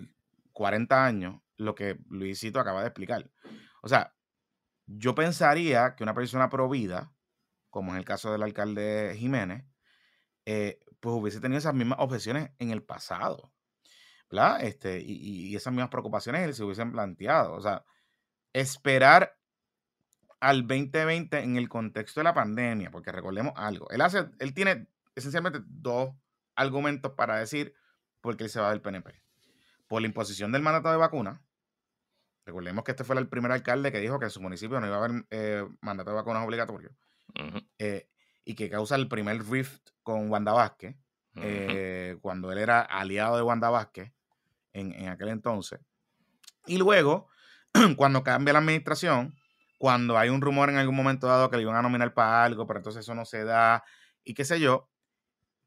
40 0.53 1.03
años 1.03 1.41
lo 1.57 1.75
que 1.75 1.99
Luisito 2.11 2.61
acaba 2.61 2.83
de 2.83 2.89
explicar. 2.89 3.31
O 3.81 3.89
sea, 3.89 4.15
yo 4.85 5.15
pensaría 5.15 5.95
que 5.97 6.03
una 6.03 6.13
persona 6.13 6.51
provida, 6.51 7.15
como 7.71 7.93
es 7.93 7.99
el 7.99 8.05
caso 8.05 8.33
del 8.33 8.43
alcalde 8.43 9.15
Jiménez, 9.17 9.65
eh, 10.45 10.79
pues 11.01 11.15
hubiese 11.15 11.41
tenido 11.41 11.59
esas 11.59 11.73
mismas 11.73 12.01
objeciones 12.03 12.51
en 12.59 12.71
el 12.71 12.83
pasado. 12.83 13.51
¿Verdad? 14.31 14.63
Este, 14.63 15.01
y, 15.01 15.57
esas 15.57 15.73
mismas 15.73 15.89
preocupaciones 15.89 16.55
se 16.55 16.63
hubiesen 16.63 16.93
planteado. 16.93 17.55
O 17.55 17.61
sea, 17.63 17.85
esperar 18.53 19.37
al 20.41 20.67
2020 20.67 21.39
en 21.39 21.57
el 21.57 21.69
contexto 21.69 22.21
de 22.21 22.25
la 22.25 22.35
pandemia, 22.35 22.91
porque 22.91 23.13
recordemos 23.13 23.53
algo, 23.57 23.89
él, 23.91 24.01
hace, 24.01 24.27
él 24.39 24.55
tiene 24.55 24.89
esencialmente 25.15 25.61
dos 25.67 26.15
argumentos 26.57 27.13
para 27.13 27.39
decir 27.39 27.75
por 28.21 28.37
qué 28.37 28.45
él 28.45 28.51
se 28.51 28.61
va 28.61 28.71
del 28.71 28.81
PNP. 28.81 29.23
Por 29.87 30.03
la 30.03 30.09
imposición 30.09 30.53
del 30.53 30.63
mandato 30.63 30.91
de 30.91 30.97
vacuna. 30.97 31.43
Recordemos 32.47 32.85
que 32.85 32.93
este 32.93 33.05
fue 33.05 33.19
el 33.19 33.29
primer 33.29 33.53
alcalde 33.53 33.93
que 33.93 34.01
dijo 34.01 34.19
que 34.19 34.27
en 34.27 34.31
su 34.31 34.41
municipio 34.41 34.81
no 34.81 34.87
iba 34.87 34.97
a 34.97 35.05
haber 35.05 35.27
eh, 35.31 35.67
mandato 35.81 36.11
de 36.11 36.17
vacunas 36.17 36.45
obligatorio. 36.45 36.91
Eh, 37.79 38.09
y 38.45 38.55
que 38.55 38.71
causa 38.71 38.97
el 38.97 39.09
primer 39.09 39.45
rift 39.49 39.91
con 40.03 40.31
Wanda 40.31 40.53
Vázquez, 40.53 40.97
eh, 41.37 42.17
cuando 42.21 42.51
él 42.51 42.59
era 42.59 42.81
aliado 42.81 43.37
de 43.37 43.43
Wanda 43.43 43.71
Vázquez 43.71 44.13
en, 44.73 44.93
en 44.93 45.09
aquel 45.09 45.29
entonces. 45.29 45.81
Y 46.67 46.79
luego, 46.79 47.29
cuando 47.97 48.23
cambia 48.23 48.53
la 48.53 48.59
administración, 48.61 49.35
cuando 49.79 50.19
hay 50.19 50.29
un 50.29 50.41
rumor 50.41 50.71
en 50.71 50.77
algún 50.77 50.97
momento 50.97 51.27
dado 51.27 51.51
que 51.51 51.57
le 51.57 51.63
iban 51.63 51.77
a 51.77 51.83
nominar 51.83 52.15
para 52.15 52.45
algo, 52.45 52.67
pero 52.67 52.81
entonces 52.81 53.01
eso 53.01 53.15
no 53.15 53.25
se 53.25 53.45
da, 53.45 53.85
y 54.25 54.35
qué 54.35 54.45
sé 54.45 54.61
yo, 54.61 54.91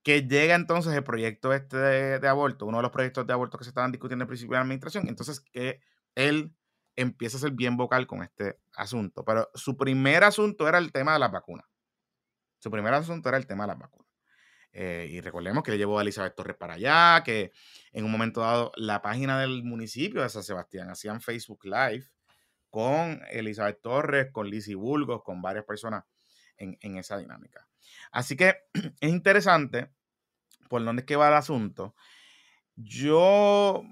que 0.03 0.27
llega 0.27 0.55
entonces 0.55 0.93
el 0.93 1.03
proyecto 1.03 1.53
este 1.53 1.77
de, 1.77 2.27
aborto, 2.27 2.65
uno 2.65 2.77
de 2.77 2.83
los 2.83 2.91
proyectos 2.91 3.25
de 3.25 3.33
aborto 3.33 3.57
que 3.57 3.63
se 3.63 3.69
estaban 3.69 3.91
discutiendo 3.91 4.23
en 4.23 4.27
principio 4.27 4.53
de 4.53 4.57
la 4.57 4.63
administración, 4.63 5.07
entonces 5.07 5.39
que 5.39 5.79
él 6.15 6.55
empieza 6.95 7.37
a 7.37 7.39
ser 7.39 7.51
bien 7.51 7.77
vocal 7.77 8.05
con 8.05 8.21
este 8.21 8.59
asunto, 8.75 9.23
pero 9.25 9.49
su 9.55 9.77
primer 9.77 10.23
asunto 10.23 10.67
era 10.67 10.77
el 10.77 10.91
tema 10.91 11.13
de 11.13 11.19
las 11.19 11.31
vacunas. 11.31 11.65
Su 12.59 12.69
primer 12.69 12.93
asunto 12.93 13.29
era 13.29 13.37
el 13.37 13.47
tema 13.47 13.63
de 13.63 13.69
las 13.69 13.79
vacunas. 13.79 14.02
Eh, 14.73 15.07
y 15.09 15.21
recordemos 15.21 15.63
que 15.63 15.71
le 15.71 15.77
llevó 15.77 15.99
a 15.99 16.01
Elizabeth 16.01 16.35
Torres 16.35 16.57
para 16.57 16.73
allá, 16.73 17.21
que 17.23 17.51
en 17.91 18.05
un 18.05 18.11
momento 18.11 18.41
dado 18.41 18.71
la 18.75 19.01
página 19.03 19.39
del 19.39 19.63
municipio 19.63 20.23
de 20.23 20.29
San 20.29 20.43
Sebastián 20.43 20.89
hacían 20.89 21.21
Facebook 21.21 21.63
Live 21.65 22.09
con 22.71 23.21
Elizabeth 23.29 23.81
Torres, 23.81 24.31
con 24.31 24.49
Lizzie 24.49 24.73
Bulgos, 24.73 25.21
con 25.23 25.43
varias 25.43 25.63
personas 25.63 26.05
en, 26.57 26.97
esa 26.97 27.17
dinámica. 27.17 27.67
Así 28.11 28.35
que 28.35 28.55
es 28.99 29.09
interesante 29.09 29.91
por 30.69 30.83
dónde 30.83 31.01
es 31.01 31.05
que 31.05 31.15
va 31.15 31.27
el 31.27 31.35
asunto. 31.35 31.95
Yo 32.75 33.83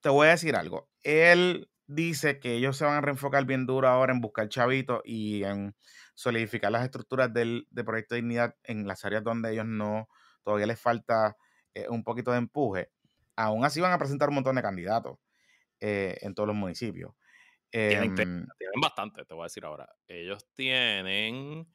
te 0.00 0.08
voy 0.08 0.28
a 0.28 0.30
decir 0.30 0.56
algo. 0.56 0.88
Él 1.02 1.70
dice 1.86 2.38
que 2.38 2.54
ellos 2.54 2.78
se 2.78 2.86
van 2.86 2.94
a 2.94 3.00
reenfocar 3.02 3.44
bien 3.44 3.66
duro 3.66 3.88
ahora 3.88 4.14
en 4.14 4.22
buscar 4.22 4.48
chavitos 4.48 5.02
y 5.04 5.44
en 5.44 5.74
solidificar 6.18 6.72
las 6.72 6.82
estructuras 6.82 7.32
del, 7.32 7.68
Proyecto 7.72 8.16
de 8.16 8.22
Dignidad 8.22 8.56
en 8.64 8.88
las 8.88 9.04
áreas 9.04 9.22
donde 9.22 9.52
ellos 9.52 9.66
no, 9.66 10.08
todavía 10.42 10.66
les 10.66 10.80
falta 10.80 11.36
eh, 11.72 11.86
un 11.88 12.02
poquito 12.02 12.32
de 12.32 12.38
empuje. 12.38 12.90
Aún 13.36 13.64
así 13.64 13.80
van 13.80 13.92
a 13.92 13.98
presentar 13.98 14.28
un 14.28 14.34
montón 14.34 14.56
de 14.56 14.62
candidatos 14.62 15.16
eh, 15.78 16.18
en 16.22 16.34
todos 16.34 16.48
los 16.48 16.56
municipios. 16.56 17.12
Em, 17.70 18.16
tienen, 18.16 18.46
bastante, 18.82 19.24
te 19.26 19.32
voy 19.32 19.42
a 19.42 19.44
decir 19.44 19.64
ahora. 19.64 19.88
Ellos 20.08 20.44
tienen, 20.54 21.72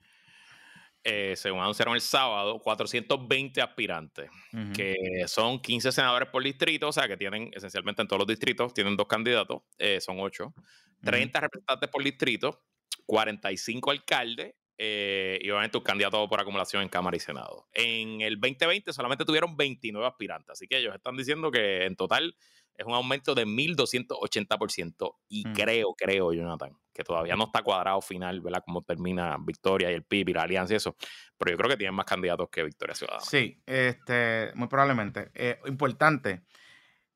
eh, 1.06 1.36
según 1.38 1.62
anunciaron 1.62 1.96
el 1.96 2.02
sábado, 2.02 2.60
420 2.60 3.62
aspirantes, 3.62 4.30
que 4.76 5.24
son 5.28 5.62
15 5.62 5.94
senadores 5.94 6.28
por 6.28 6.44
distrito, 6.44 6.89
o 6.89 6.91
sea 6.91 7.08
que 7.08 7.16
tienen 7.16 7.50
esencialmente 7.54 8.02
en 8.02 8.10
todos 8.10 8.20
los 8.20 8.28
distritos, 8.28 8.74
tienen 8.74 8.98
dos 8.98 9.08
candidatos, 9.08 9.62
eh, 9.78 10.02
son 10.02 10.20
ocho, 10.20 10.54
30 11.02 11.39
representantes 11.39 11.89
por 11.89 12.04
distrito, 12.04 12.62
45 13.06 13.91
alcaldes 13.91 14.56
eh, 14.78 15.39
y 15.41 15.49
obviamente 15.49 15.78
un 15.78 15.84
candidato 15.84 16.28
por 16.28 16.41
acumulación 16.41 16.82
en 16.82 16.89
Cámara 16.89 17.16
y 17.16 17.20
Senado. 17.20 17.68
En 17.74 18.22
el 18.22 18.39
2020 18.39 18.91
solamente 18.91 19.26
tuvieron 19.26 19.56
29 19.56 20.08
aspirantes, 20.08 20.49
así 20.51 20.68
que 20.68 20.78
ellos 20.78 20.95
están 20.95 21.16
diciendo 21.16 21.51
que 21.51 21.86
en 21.86 21.95
total 21.95 22.36
es 22.76 22.86
un 22.86 22.93
aumento 22.93 23.36
de 23.36 23.45
1.280%. 23.45 25.16
Y 25.30 25.47
mm. 25.47 25.54
creo, 25.54 25.93
creo, 25.95 26.34
Jonathan, 26.34 26.76
que 26.93 27.04
todavía 27.04 27.36
no 27.36 27.45
está 27.45 27.62
cuadrado 27.62 28.01
final, 28.01 28.41
¿verdad? 28.41 28.64
Cómo 28.66 28.82
termina 28.82 29.38
Victoria 29.39 29.91
y 29.91 29.93
el 29.93 30.04
PIB 30.04 30.30
y 30.30 30.34
la 30.34 30.43
alianza 30.43 30.74
y 30.74 30.78
eso. 30.78 30.95
Pero 31.38 31.51
yo 31.51 31.58
creo 31.58 31.70
que 31.70 31.78
tienen 31.78 31.95
más 31.95 32.06
candidatos 32.06 32.49
que 32.49 32.64
Victoria 32.64 32.95
Ciudadana. 32.95 33.24
Sí, 33.24 33.62
este, 33.66 34.51
muy 34.56 34.68
probablemente. 34.68 35.32
Eh, 35.34 35.60
importante. 35.68 36.43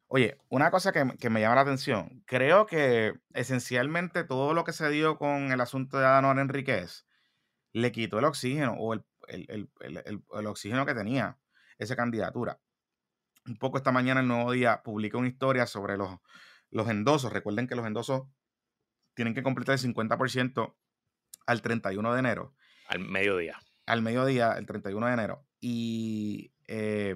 Oye, 0.07 0.37
una 0.49 0.71
cosa 0.71 0.91
que, 0.91 1.29
me 1.29 1.41
llama 1.41 1.55
la 1.55 1.61
atención, 1.61 2.23
creo 2.25 2.65
que 2.65 3.13
esencialmente 3.33 4.23
todo 4.23 4.53
lo 4.53 4.63
que 4.63 4.73
se 4.73 4.89
dio 4.89 5.17
con 5.17 5.51
el 5.51 5.59
asunto 5.59 5.99
de 5.99 6.05
Adanor 6.05 6.39
Enríquez 6.39 7.05
le 7.73 7.91
quitó 7.91 8.19
el 8.19 8.25
oxígeno 8.25 8.75
o 8.79 8.93
el, 8.93 9.05
el 9.27 10.47
oxígeno 10.47 10.85
que 10.85 10.93
tenía 10.93 11.37
esa 11.77 11.95
candidatura 11.95 12.59
un 13.47 13.57
poco 13.57 13.77
esta 13.77 13.91
mañana, 13.91 14.19
el 14.19 14.27
nuevo 14.27 14.51
día, 14.51 14.81
publica 14.83 15.17
una 15.17 15.27
historia 15.27 15.65
sobre 15.65 15.97
los, 15.97 16.19
los 16.69 16.89
endosos. 16.89 17.31
Recuerden 17.31 17.67
que 17.67 17.75
los 17.75 17.85
endosos 17.85 18.27
tienen 19.13 19.33
que 19.33 19.43
completar 19.43 19.73
el 19.73 19.81
50% 19.81 20.75
al 21.45 21.61
31 21.61 22.13
de 22.13 22.19
enero. 22.19 22.55
Al 22.87 22.99
mediodía. 22.99 23.59
Al 23.85 24.01
mediodía, 24.01 24.53
el 24.53 24.65
31 24.65 25.07
de 25.07 25.13
enero. 25.13 25.45
Y 25.59 26.53
eh, 26.67 27.15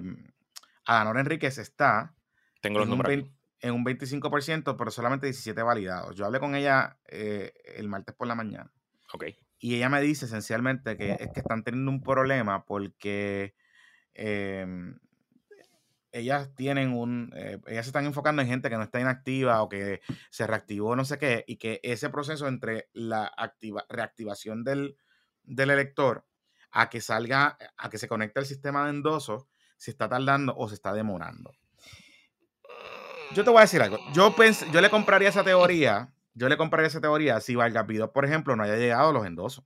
Adanor 0.84 1.18
Enríquez 1.18 1.58
está 1.58 2.14
Tengo 2.62 2.78
los 2.78 2.86
en, 2.86 2.90
números 2.90 3.12
un 3.12 3.42
en 3.60 3.74
un 3.74 3.84
25%, 3.84 4.76
pero 4.76 4.90
solamente 4.90 5.26
17 5.26 5.62
validados. 5.62 6.16
Yo 6.16 6.26
hablé 6.26 6.40
con 6.40 6.54
ella 6.54 6.98
eh, 7.06 7.52
el 7.76 7.88
martes 7.88 8.14
por 8.14 8.26
la 8.26 8.34
mañana. 8.34 8.72
Ok. 9.12 9.26
Y 9.58 9.76
ella 9.76 9.88
me 9.88 10.00
dice 10.00 10.24
esencialmente 10.24 10.96
que 10.96 11.12
es 11.12 11.30
que 11.32 11.40
están 11.40 11.62
teniendo 11.62 11.90
un 11.90 12.02
problema 12.02 12.64
porque 12.64 13.54
em, 14.14 14.98
ellas 16.10 16.52
tienen 16.56 16.92
un, 16.92 17.32
eh, 17.36 17.60
ellas 17.68 17.86
se 17.86 17.90
están 17.90 18.04
enfocando 18.04 18.42
en 18.42 18.48
gente 18.48 18.68
que 18.68 18.76
no 18.76 18.82
está 18.82 19.00
inactiva 19.00 19.62
o 19.62 19.68
que 19.68 20.00
se 20.30 20.46
reactivó 20.48 20.96
no 20.96 21.04
sé 21.04 21.18
qué, 21.18 21.44
y 21.46 21.56
que 21.56 21.78
ese 21.84 22.10
proceso 22.10 22.48
entre 22.48 22.88
la 22.92 23.32
activa, 23.36 23.86
reactivación 23.88 24.64
del, 24.64 24.96
del 25.44 25.70
elector 25.70 26.26
a 26.72 26.90
que 26.90 27.00
salga, 27.00 27.56
a 27.76 27.90
que 27.90 27.98
se 27.98 28.08
conecte 28.08 28.40
al 28.40 28.46
sistema 28.46 28.84
de 28.84 28.90
endoso, 28.90 29.48
se 29.76 29.92
está 29.92 30.08
tardando 30.08 30.54
o 30.56 30.68
se 30.68 30.74
está 30.74 30.92
demorando. 30.92 31.52
Yo 33.34 33.44
te 33.44 33.50
voy 33.50 33.58
a 33.58 33.62
decir 33.62 33.80
algo. 33.80 33.98
Yo, 34.12 34.34
pensé, 34.36 34.66
yo 34.72 34.80
le 34.80 34.90
compraría 34.90 35.28
esa 35.28 35.42
teoría, 35.42 36.12
yo 36.34 36.48
le 36.48 36.56
compraría 36.56 36.88
esa 36.88 37.00
teoría 37.00 37.40
si 37.40 37.54
Vargas 37.54 37.86
por 38.12 38.24
ejemplo, 38.24 38.56
no 38.56 38.62
haya 38.62 38.76
llegado 38.76 39.10
a 39.10 39.12
los 39.12 39.26
endosos. 39.26 39.64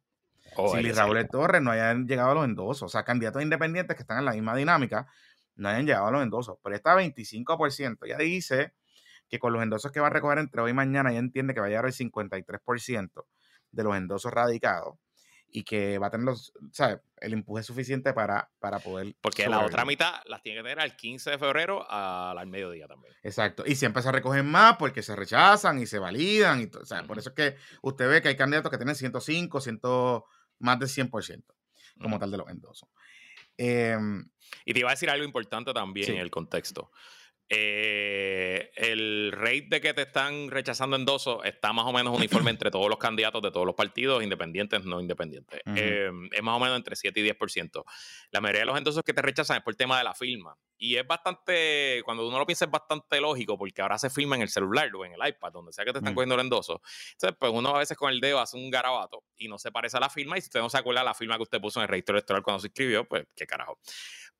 Oh, 0.57 0.75
si 0.75 0.91
Raúl 0.93 1.29
Torres 1.29 1.61
no 1.61 1.71
hayan 1.71 2.07
llegado 2.07 2.31
a 2.31 2.35
los 2.35 2.45
endosos. 2.45 2.85
O 2.85 2.89
sea, 2.89 3.05
candidatos 3.05 3.43
independientes 3.43 3.97
que 3.97 4.03
están 4.03 4.19
en 4.19 4.25
la 4.25 4.33
misma 4.33 4.57
dinámica 4.57 5.07
no 5.57 5.69
hayan 5.69 5.87
llegado 5.87 6.07
a 6.07 6.11
los 6.11 6.23
endosos, 6.23 6.59
pero 6.63 6.77
está 6.77 6.95
25%. 6.95 8.07
Ya 8.07 8.17
dice 8.19 8.73
que 9.29 9.39
con 9.39 9.53
los 9.53 9.63
endosos 9.63 9.91
que 9.91 10.01
va 10.01 10.07
a 10.07 10.11
recoger 10.11 10.39
entre 10.39 10.63
hoy 10.63 10.71
y 10.71 10.75
mañana, 10.75 11.13
ya 11.13 11.19
entiende 11.19 11.53
que 11.53 11.61
va 11.61 11.67
a 11.67 11.69
llegar 11.69 11.87
el 11.87 11.93
53% 11.93 13.25
de 13.73 13.85
los 13.85 13.97
endosos 13.97 14.33
radicados 14.33 14.97
y 15.57 15.65
que 15.65 15.97
va 15.97 16.09
a 16.09 16.11
tener 16.11 16.27
los, 16.27 16.53
¿sabes? 16.71 16.99
el 17.17 17.33
empuje 17.33 17.63
suficiente 17.63 18.13
para, 18.13 18.51
para 18.59 18.79
poder. 18.79 19.17
Porque 19.23 19.49
la 19.49 19.65
otra 19.65 19.87
mitad 19.87 20.21
las 20.27 20.43
tiene 20.43 20.59
que 20.59 20.65
tener 20.65 20.81
al 20.81 20.95
15 20.95 21.31
de 21.31 21.39
febrero 21.39 21.91
al, 21.91 22.47
mediodía 22.47 22.87
también. 22.87 23.15
Exacto. 23.23 23.65
Y 23.67 23.75
siempre 23.75 24.03
se 24.03 24.13
recogen 24.13 24.45
más 24.45 24.77
porque 24.77 25.03
se 25.03 25.17
rechazan 25.17 25.79
y 25.79 25.87
se 25.87 25.99
validan. 25.99 26.61
Y 26.61 26.67
Por 26.67 27.19
eso 27.19 27.31
es 27.31 27.35
que 27.35 27.57
usted 27.81 28.07
ve 28.07 28.21
que 28.21 28.29
hay 28.29 28.37
candidatos 28.37 28.71
que 28.71 28.77
tienen 28.77 28.95
105, 28.95 29.63
100, 29.63 29.81
más 30.59 30.79
del 30.79 30.91
100% 30.91 31.43
como 32.03 32.19
tal 32.19 32.31
de 32.31 32.37
los 32.37 32.51
endosos. 32.51 32.91
Em, 33.57 34.29
y 34.67 34.75
te 34.75 34.81
iba 34.81 34.91
a 34.91 34.93
decir 34.93 35.09
algo 35.09 35.25
importante 35.25 35.73
también 35.73 36.13
en 36.13 36.19
el 36.19 36.31
contexto. 36.31 36.91
Eh, 37.49 38.73
el 38.75 39.31
rate 39.33 39.69
de 39.71 39.81
que 39.81 39.95
te 39.95 40.03
están 40.03 40.51
rechazando 40.51 40.97
endosos 40.97 41.45
está 41.45 41.73
más 41.73 41.87
o 41.87 41.93
menos 41.93 42.17
uniforme 42.17 42.51
entre 42.51 42.71
todos 42.73 42.89
los 42.89 42.99
candidatos 42.99 43.41
de 43.41 43.51
todos 43.53 43.65
los 43.65 43.75
partidos, 43.77 44.23
independientes, 44.23 44.85
no 44.85 45.01
independientes. 45.01 45.61
Eh, 45.77 46.11
es 46.33 46.43
más 46.43 46.57
o 46.57 46.61
menos 46.61 46.77
entre 46.77 46.97
7 46.97 47.21
y 47.21 47.31
10%. 47.31 47.85
La 48.33 48.41
mayoría 48.41 48.63
de 48.63 48.67
los 48.67 48.79
endosos 48.79 49.03
que 49.05 49.15
te 49.15 49.23
rechazan 49.23 49.59
es 49.59 49.63
por 49.63 49.73
el 49.73 49.77
tema 49.77 49.99
de 49.99 50.05
la 50.05 50.15
firma. 50.15 50.57
Y 50.79 50.97
es 50.97 51.07
bastante, 51.07 52.03
cuando 52.05 52.27
uno 52.29 52.39
lo 52.39 52.45
piensa, 52.47 52.67
es 52.67 52.71
bastante 52.71 53.21
lógico, 53.21 53.57
porque 53.57 53.81
ahora 53.81 53.97
se 53.99 54.11
firma 54.11 54.37
en 54.37 54.43
el 54.43 54.49
celular 54.49 54.95
o 54.95 55.05
en 55.05 55.13
el 55.13 55.29
iPad, 55.29 55.53
donde 55.53 55.73
sea 55.73 55.85
que 55.85 55.93
te 55.93 55.99
están 55.99 56.13
mm. 56.13 56.17
cogiendo 56.17 56.35
el 56.35 56.43
endoso. 56.43 56.83
Entonces, 57.13 57.37
pues 57.39 57.53
uno 57.55 57.75
a 57.75 57.79
veces 57.79 57.97
con 57.97 58.11
el 58.11 58.21
dedo 58.21 58.41
hace 58.41 58.57
un 58.57 58.71
garabato 58.71 59.23
y 59.37 59.49
no 59.49 59.59
se 59.59 59.71
parece 59.73 59.97
a 59.97 60.01
la 60.01 60.11
firma. 60.11 60.37
Y 60.37 60.41
si 60.43 60.47
usted 60.47 60.61
no 60.61 60.69
se 60.69 60.79
acuerda 60.79 61.03
la 61.03 61.15
firma 61.15 61.37
que 61.37 61.45
usted 61.45 61.61
puso 61.61 61.81
en 61.81 61.85
el 61.85 61.89
registro 61.89 62.17
electoral 62.17 62.43
cuando 62.43 62.61
se 62.61 62.67
inscribió, 62.67 63.07
pues 63.07 63.27
qué 63.35 63.47
carajo. 63.47 63.79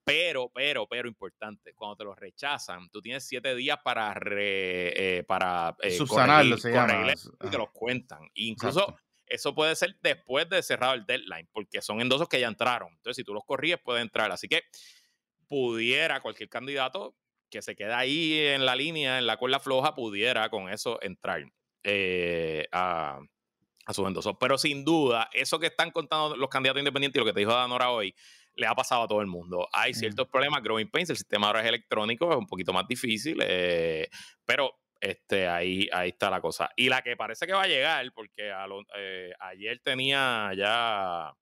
Pero, 0.07 0.53
pero, 0.55 0.87
pero 0.87 1.09
importante, 1.09 1.75
cuando 1.75 1.97
te 1.97 2.05
lo 2.05 2.15
rechazan, 2.15 2.89
tú 2.91 3.03
tienes 3.03 3.27
siete 3.27 3.57
días 3.57 3.77
para 3.83 4.15
re, 4.15 5.19
eh, 5.19 5.25
para 5.25 5.77
eh, 5.83 5.91
subsanarlo, 5.91 6.57
se 6.59 6.71
llama. 6.71 7.13
Y 7.13 7.51
te 7.51 7.59
los 7.59 7.73
cuentan. 7.73 8.21
incluso 8.35 8.97
eso 9.27 9.53
puede 9.53 9.75
ser 9.75 9.97
después 10.01 10.49
de 10.49 10.63
cerrado 10.63 10.95
el 10.95 11.05
deadline, 11.07 11.49
porque 11.53 11.83
son 11.83 12.01
endosos 12.01 12.29
que 12.29 12.39
ya 12.39 12.47
entraron. 12.47 12.91
Entonces, 12.93 13.17
si 13.17 13.25
tú 13.25 13.35
los 13.35 13.45
corríes, 13.45 13.79
puede 13.83 14.01
entrar. 14.01 14.31
Así 14.31 14.47
que 14.47 14.63
pudiera 15.49 16.21
cualquier 16.21 16.49
candidato 16.49 17.17
que 17.51 17.61
se 17.61 17.75
queda 17.75 17.99
ahí 17.99 18.39
en 18.39 18.65
la 18.65 18.77
línea, 18.77 19.19
en 19.19 19.27
la 19.27 19.39
cuerda 19.39 19.59
floja, 19.59 19.97
pudiera 19.97 20.49
con 20.51 20.69
eso 20.69 21.03
entrar 21.03 21.43
eh, 21.83 22.69
a, 22.71 23.19
a 23.87 23.93
sus 23.93 24.07
endosos. 24.07 24.37
Pero 24.39 24.57
sin 24.57 24.85
duda, 24.85 25.29
eso 25.33 25.59
que 25.59 25.67
están 25.67 25.91
contando 25.91 26.37
los 26.37 26.49
candidatos 26.49 26.79
independientes 26.79 27.19
y 27.19 27.19
lo 27.19 27.25
que 27.25 27.33
te 27.33 27.41
dijo 27.41 27.53
Danora 27.53 27.91
hoy, 27.91 28.15
le 28.57 28.67
ha 28.67 28.75
pasado 28.75 29.03
a 29.03 29.09
todo 29.09 29.21
el 29.21 29.27
mundo. 29.27 29.69
Hay 29.73 29.95
ciertos 29.95 30.29
problemas, 30.29 30.63
Growing 30.63 30.91
Pains, 30.91 31.11
el 31.11 31.17
sistema 31.17 31.47
ahora 31.49 31.61
es 31.61 31.67
electrónico, 31.67 32.31
es 32.31 32.37
un 32.37 32.47
poquito 32.47 32.73
más 32.73 32.87
difícil, 32.89 33.39
eh, 33.43 34.09
pero 34.45 34.73
este, 35.01 35.47
ahí, 35.47 35.89
ahí 35.93 36.09
está 36.11 36.31
la 36.31 36.41
cosa. 36.41 36.71
Y 36.77 36.89
la 36.89 37.03
que 37.03 37.17
parece 37.17 37.47
que 37.47 37.53
va 37.53 37.63
a 37.63 37.69
llegar, 37.69 38.11
porque 38.15 38.51
eh, 38.97 39.33
ayer 39.39 39.81
tenía 39.81 40.51
ya, 40.57 41.33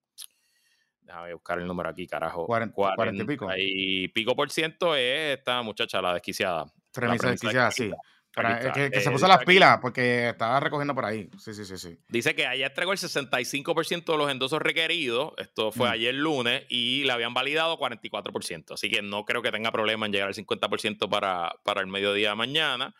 déjame 1.00 1.34
buscar 1.34 1.58
el 1.58 1.66
número 1.66 1.88
aquí, 1.88 2.06
carajo. 2.06 2.46
40, 2.46 3.22
y 3.22 3.26
pico. 3.26 3.48
Y 3.56 4.08
pico 4.08 4.34
por 4.34 4.50
ciento 4.50 4.94
es 4.96 5.38
esta 5.38 5.62
muchacha, 5.62 6.02
la 6.02 6.14
desquiciada. 6.14 6.66
Premisa 6.92 7.30
desquiciada, 7.30 7.70
sí 7.70 7.90
que, 8.34 9.00
se 9.00 9.10
puso 9.10 9.28
las 9.28 9.44
pilas 9.44 9.78
porque 9.80 10.30
estaba 10.30 10.58
recogiendo 10.60 10.94
por 10.94 11.04
ahí. 11.04 11.28
Sí, 11.38 11.54
sí, 11.54 11.64
sí, 11.64 11.78
sí. 11.78 11.98
Dice 12.08 12.34
que 12.34 12.46
ayer 12.46 12.68
entregó 12.68 12.92
el 12.92 12.98
65% 12.98 14.04
de 14.04 14.18
los 14.18 14.30
endosos 14.30 14.60
requeridos. 14.60 15.32
Esto 15.36 15.70
fue 15.70 15.88
mm. 15.88 15.92
ayer 15.92 16.14
lunes 16.14 16.64
y 16.68 17.04
le 17.04 17.12
habían 17.12 17.34
validado 17.34 17.78
44%. 17.78 18.72
Así 18.72 18.90
que 18.90 19.02
no 19.02 19.24
creo 19.24 19.42
que 19.42 19.52
tenga 19.52 19.70
problema 19.70 20.06
en 20.06 20.12
llegar 20.12 20.28
al 20.28 20.34
50% 20.34 21.08
para, 21.08 21.54
para 21.62 21.80
el 21.80 21.86
mediodía 21.86 22.30
de 22.30 22.34
mañana. 22.34 22.94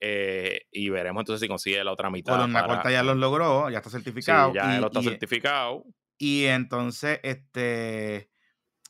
Eh, 0.00 0.66
y 0.72 0.88
veremos 0.88 1.20
entonces 1.20 1.42
si 1.42 1.48
consigue 1.48 1.84
la 1.84 1.92
otra 1.92 2.10
mitad. 2.10 2.32
Bueno, 2.32 2.46
una 2.46 2.66
corta 2.66 2.90
ya 2.90 3.02
los 3.02 3.16
logró, 3.16 3.70
ya 3.70 3.78
está 3.78 3.90
certificado. 3.90 4.52
ya 4.52 4.80
lo 4.80 4.86
está 4.86 5.02
certificado. 5.02 5.84
Y 6.18 6.46
entonces, 6.46 7.20
este, 7.22 8.30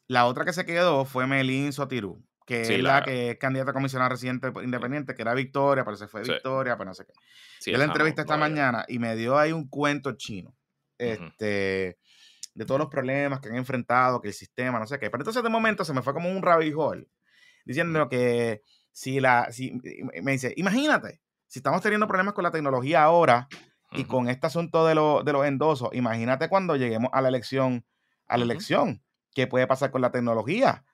la 0.07 0.27
otra 0.27 0.45
que 0.45 0.53
se 0.53 0.65
quedó 0.65 1.05
fue 1.05 1.27
Melín 1.27 1.73
Sotirú 1.73 2.25
que 2.51 2.63
es 2.63 2.83
la, 2.83 3.05
que 3.05 3.31
es 3.31 3.39
candidata 3.39 3.71
a 3.71 3.75
comisionada 3.75 4.09
residente 4.09 4.51
independiente, 4.65 5.15
que 5.15 5.23
era 5.23 5.35
Victoria, 5.35 5.85
parece 5.85 6.07
que 6.07 6.09
fue 6.09 6.23
Victoria, 6.23 6.77
pero 6.77 6.91
no 6.91 6.95
sé 6.95 7.05
qué. 7.07 7.13
Sí, 7.61 7.71
Yo 7.71 7.79
la 7.79 7.85
entrevista 7.85 8.23
esta 8.23 8.37
mañana 8.37 8.85
y 8.89 8.99
me 8.99 9.15
dio 9.15 9.39
ahí 9.39 9.53
un 9.53 9.69
cuento 9.69 10.17
chino. 10.17 10.53
Este. 10.99 11.97
De 12.53 12.65
todos 12.67 12.81
los 12.81 12.89
problemas 12.89 13.39
que 13.39 13.51
han 13.51 13.55
enfrentado, 13.55 14.21
que 14.21 14.27
el 14.27 14.35
sistema, 14.35 14.81
no 14.81 14.87
sé 14.89 14.99
qué. 14.99 15.11
Pero 15.11 15.23
entonces 15.23 15.45
de 15.45 15.49
momento 15.49 15.85
se 15.85 15.93
me 15.93 16.03
fue 16.03 16.13
como 16.13 16.29
un 16.29 16.43
rabijol 16.43 17.09
diciendo 17.65 18.09
que 18.09 18.63
si 18.91 19.21
la. 19.21 19.53
Si, 19.53 19.81
me 20.21 20.33
dice, 20.33 20.53
imagínate, 20.57 21.21
si 21.47 21.61
estamos 21.61 21.81
teniendo 21.83 22.09
problemas 22.09 22.35
con 22.35 22.43
la 22.43 22.51
tecnología 22.51 23.05
ahora 23.05 23.47
y 23.93 24.05
con 24.05 24.29
este 24.29 24.49
asunto 24.49 24.85
de, 24.85 24.95
de 25.25 25.33
los 25.33 25.47
endosos, 25.47 25.91
imagínate 25.93 26.49
cuando 26.49 26.75
lleguemos 26.75 27.11
a 27.13 27.21
la 27.21 27.29
elección, 27.29 27.87
a 28.27 28.37
la 28.37 28.43
elección, 28.43 29.05
¿qué 29.35 29.47
puede 29.47 29.69
pasar 29.69 29.93
con 29.93 30.01
la 30.01 30.11
tecnología? 30.11 30.85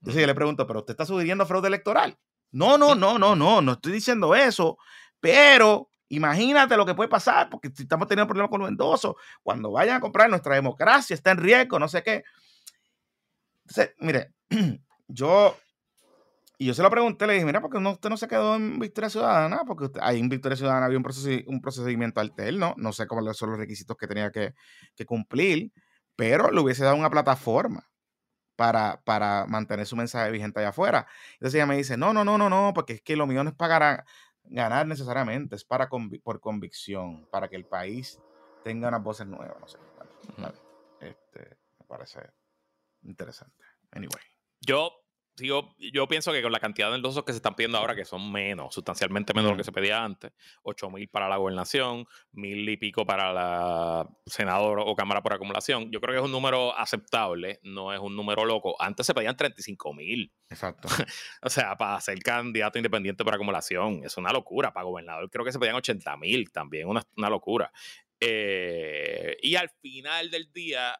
Entonces 0.00 0.20
yo 0.20 0.26
le 0.26 0.34
pregunto, 0.34 0.66
¿pero 0.66 0.80
usted 0.80 0.92
está 0.92 1.06
sugiriendo 1.06 1.46
fraude 1.46 1.68
electoral? 1.68 2.18
No, 2.52 2.78
no, 2.78 2.94
no, 2.94 3.18
no, 3.18 3.34
no, 3.34 3.60
no 3.60 3.72
estoy 3.72 3.92
diciendo 3.92 4.34
eso, 4.34 4.78
pero 5.20 5.90
imagínate 6.08 6.76
lo 6.76 6.86
que 6.86 6.94
puede 6.94 7.08
pasar, 7.08 7.50
porque 7.50 7.70
si 7.74 7.82
estamos 7.82 8.06
teniendo 8.08 8.28
problemas 8.28 8.50
con 8.50 8.60
los 8.60 8.68
endosos, 8.68 9.16
cuando 9.42 9.72
vayan 9.72 9.96
a 9.96 10.00
comprar 10.00 10.30
nuestra 10.30 10.54
democracia 10.54 11.14
está 11.14 11.32
en 11.32 11.38
riesgo, 11.38 11.78
no 11.78 11.88
sé 11.88 12.02
qué. 12.02 12.24
Entonces, 13.62 13.94
mire, 13.98 14.32
yo, 15.08 15.56
y 16.58 16.66
yo 16.66 16.74
se 16.74 16.82
lo 16.82 16.90
pregunté, 16.90 17.26
le 17.26 17.34
dije, 17.34 17.44
mira, 17.44 17.60
porque 17.60 17.80
no, 17.80 17.90
usted 17.92 18.08
no 18.08 18.16
se 18.16 18.28
quedó 18.28 18.54
en 18.54 18.78
Victoria 18.78 19.10
Ciudadana? 19.10 19.64
Porque 19.66 19.90
ahí 20.00 20.20
en 20.20 20.28
Victoria 20.28 20.56
Ciudadana 20.56 20.86
había 20.86 20.98
un, 20.98 21.06
un 21.46 21.60
procedimiento 21.60 22.20
alterno, 22.20 22.74
no 22.76 22.92
sé 22.92 23.06
cómo 23.06 23.34
son 23.34 23.50
los 23.50 23.58
requisitos 23.58 23.96
que 23.96 24.06
tenía 24.06 24.30
que, 24.30 24.54
que 24.94 25.04
cumplir, 25.04 25.72
pero 26.14 26.50
le 26.50 26.60
hubiese 26.60 26.84
dado 26.84 26.96
una 26.96 27.10
plataforma 27.10 27.86
para, 28.56 29.00
para 29.04 29.46
mantener 29.46 29.86
su 29.86 29.96
mensaje 29.96 30.30
vigente 30.30 30.60
allá 30.60 30.70
afuera. 30.70 31.06
Entonces 31.34 31.54
ella 31.54 31.66
me 31.66 31.76
dice, 31.76 31.96
no, 31.96 32.12
no, 32.12 32.24
no, 32.24 32.38
no, 32.38 32.50
no, 32.50 32.72
porque 32.74 32.94
es 32.94 33.02
que 33.02 33.16
lo 33.16 33.26
mío 33.26 33.44
no 33.44 33.50
es 33.50 33.56
para 33.56 34.04
ganar 34.44 34.86
necesariamente, 34.86 35.56
es 35.56 35.64
para 35.64 35.88
por 35.88 36.40
convicción, 36.40 37.26
para 37.30 37.48
que 37.48 37.56
el 37.56 37.66
país 37.66 38.20
tenga 38.64 38.88
unas 38.88 39.02
voces 39.02 39.26
nuevas, 39.26 39.58
no 39.60 39.68
sé. 39.68 39.78
este, 41.00 41.56
me 41.78 41.86
parece 41.86 42.20
interesante. 43.02 43.64
Anyway. 43.92 44.22
Yo 44.60 44.90
yo, 45.36 45.74
yo 45.78 46.08
pienso 46.08 46.32
que 46.32 46.42
con 46.42 46.52
la 46.52 46.60
cantidad 46.60 46.90
de 46.90 46.96
endosos 46.96 47.24
que 47.24 47.32
se 47.32 47.36
están 47.36 47.54
pidiendo 47.54 47.78
ahora, 47.78 47.94
que 47.94 48.04
son 48.04 48.30
menos, 48.30 48.74
sustancialmente 48.74 49.34
menos 49.34 49.50
de 49.50 49.52
lo 49.52 49.56
que 49.58 49.64
se 49.64 49.72
pedía 49.72 50.02
antes, 50.02 50.32
8 50.62 50.90
mil 50.90 51.08
para 51.08 51.28
la 51.28 51.36
gobernación, 51.36 52.06
mil 52.32 52.68
y 52.68 52.76
pico 52.76 53.04
para 53.04 53.32
la 53.32 54.08
senador 54.24 54.80
o 54.80 54.94
cámara 54.94 55.22
por 55.22 55.34
acumulación, 55.34 55.90
yo 55.90 56.00
creo 56.00 56.14
que 56.14 56.18
es 56.18 56.24
un 56.24 56.32
número 56.32 56.76
aceptable, 56.76 57.60
no 57.62 57.92
es 57.92 58.00
un 58.00 58.16
número 58.16 58.44
loco. 58.44 58.80
Antes 58.80 59.06
se 59.06 59.14
pedían 59.14 59.36
35 59.36 59.92
mil. 59.94 60.32
Exacto. 60.48 60.88
o 61.42 61.50
sea, 61.50 61.76
para 61.76 62.00
ser 62.00 62.18
candidato 62.20 62.78
independiente 62.78 63.24
por 63.24 63.34
acumulación, 63.34 64.02
es 64.04 64.16
una 64.16 64.32
locura. 64.32 64.72
Para 64.72 64.84
gobernador 64.84 65.28
creo 65.30 65.44
que 65.44 65.52
se 65.52 65.58
pedían 65.58 65.76
80 65.76 66.16
mil 66.16 66.50
también, 66.50 66.88
una, 66.88 67.02
una 67.16 67.28
locura. 67.30 67.70
Eh, 68.20 69.36
y 69.42 69.56
al 69.56 69.68
final 69.68 70.30
del 70.30 70.50
día, 70.52 70.98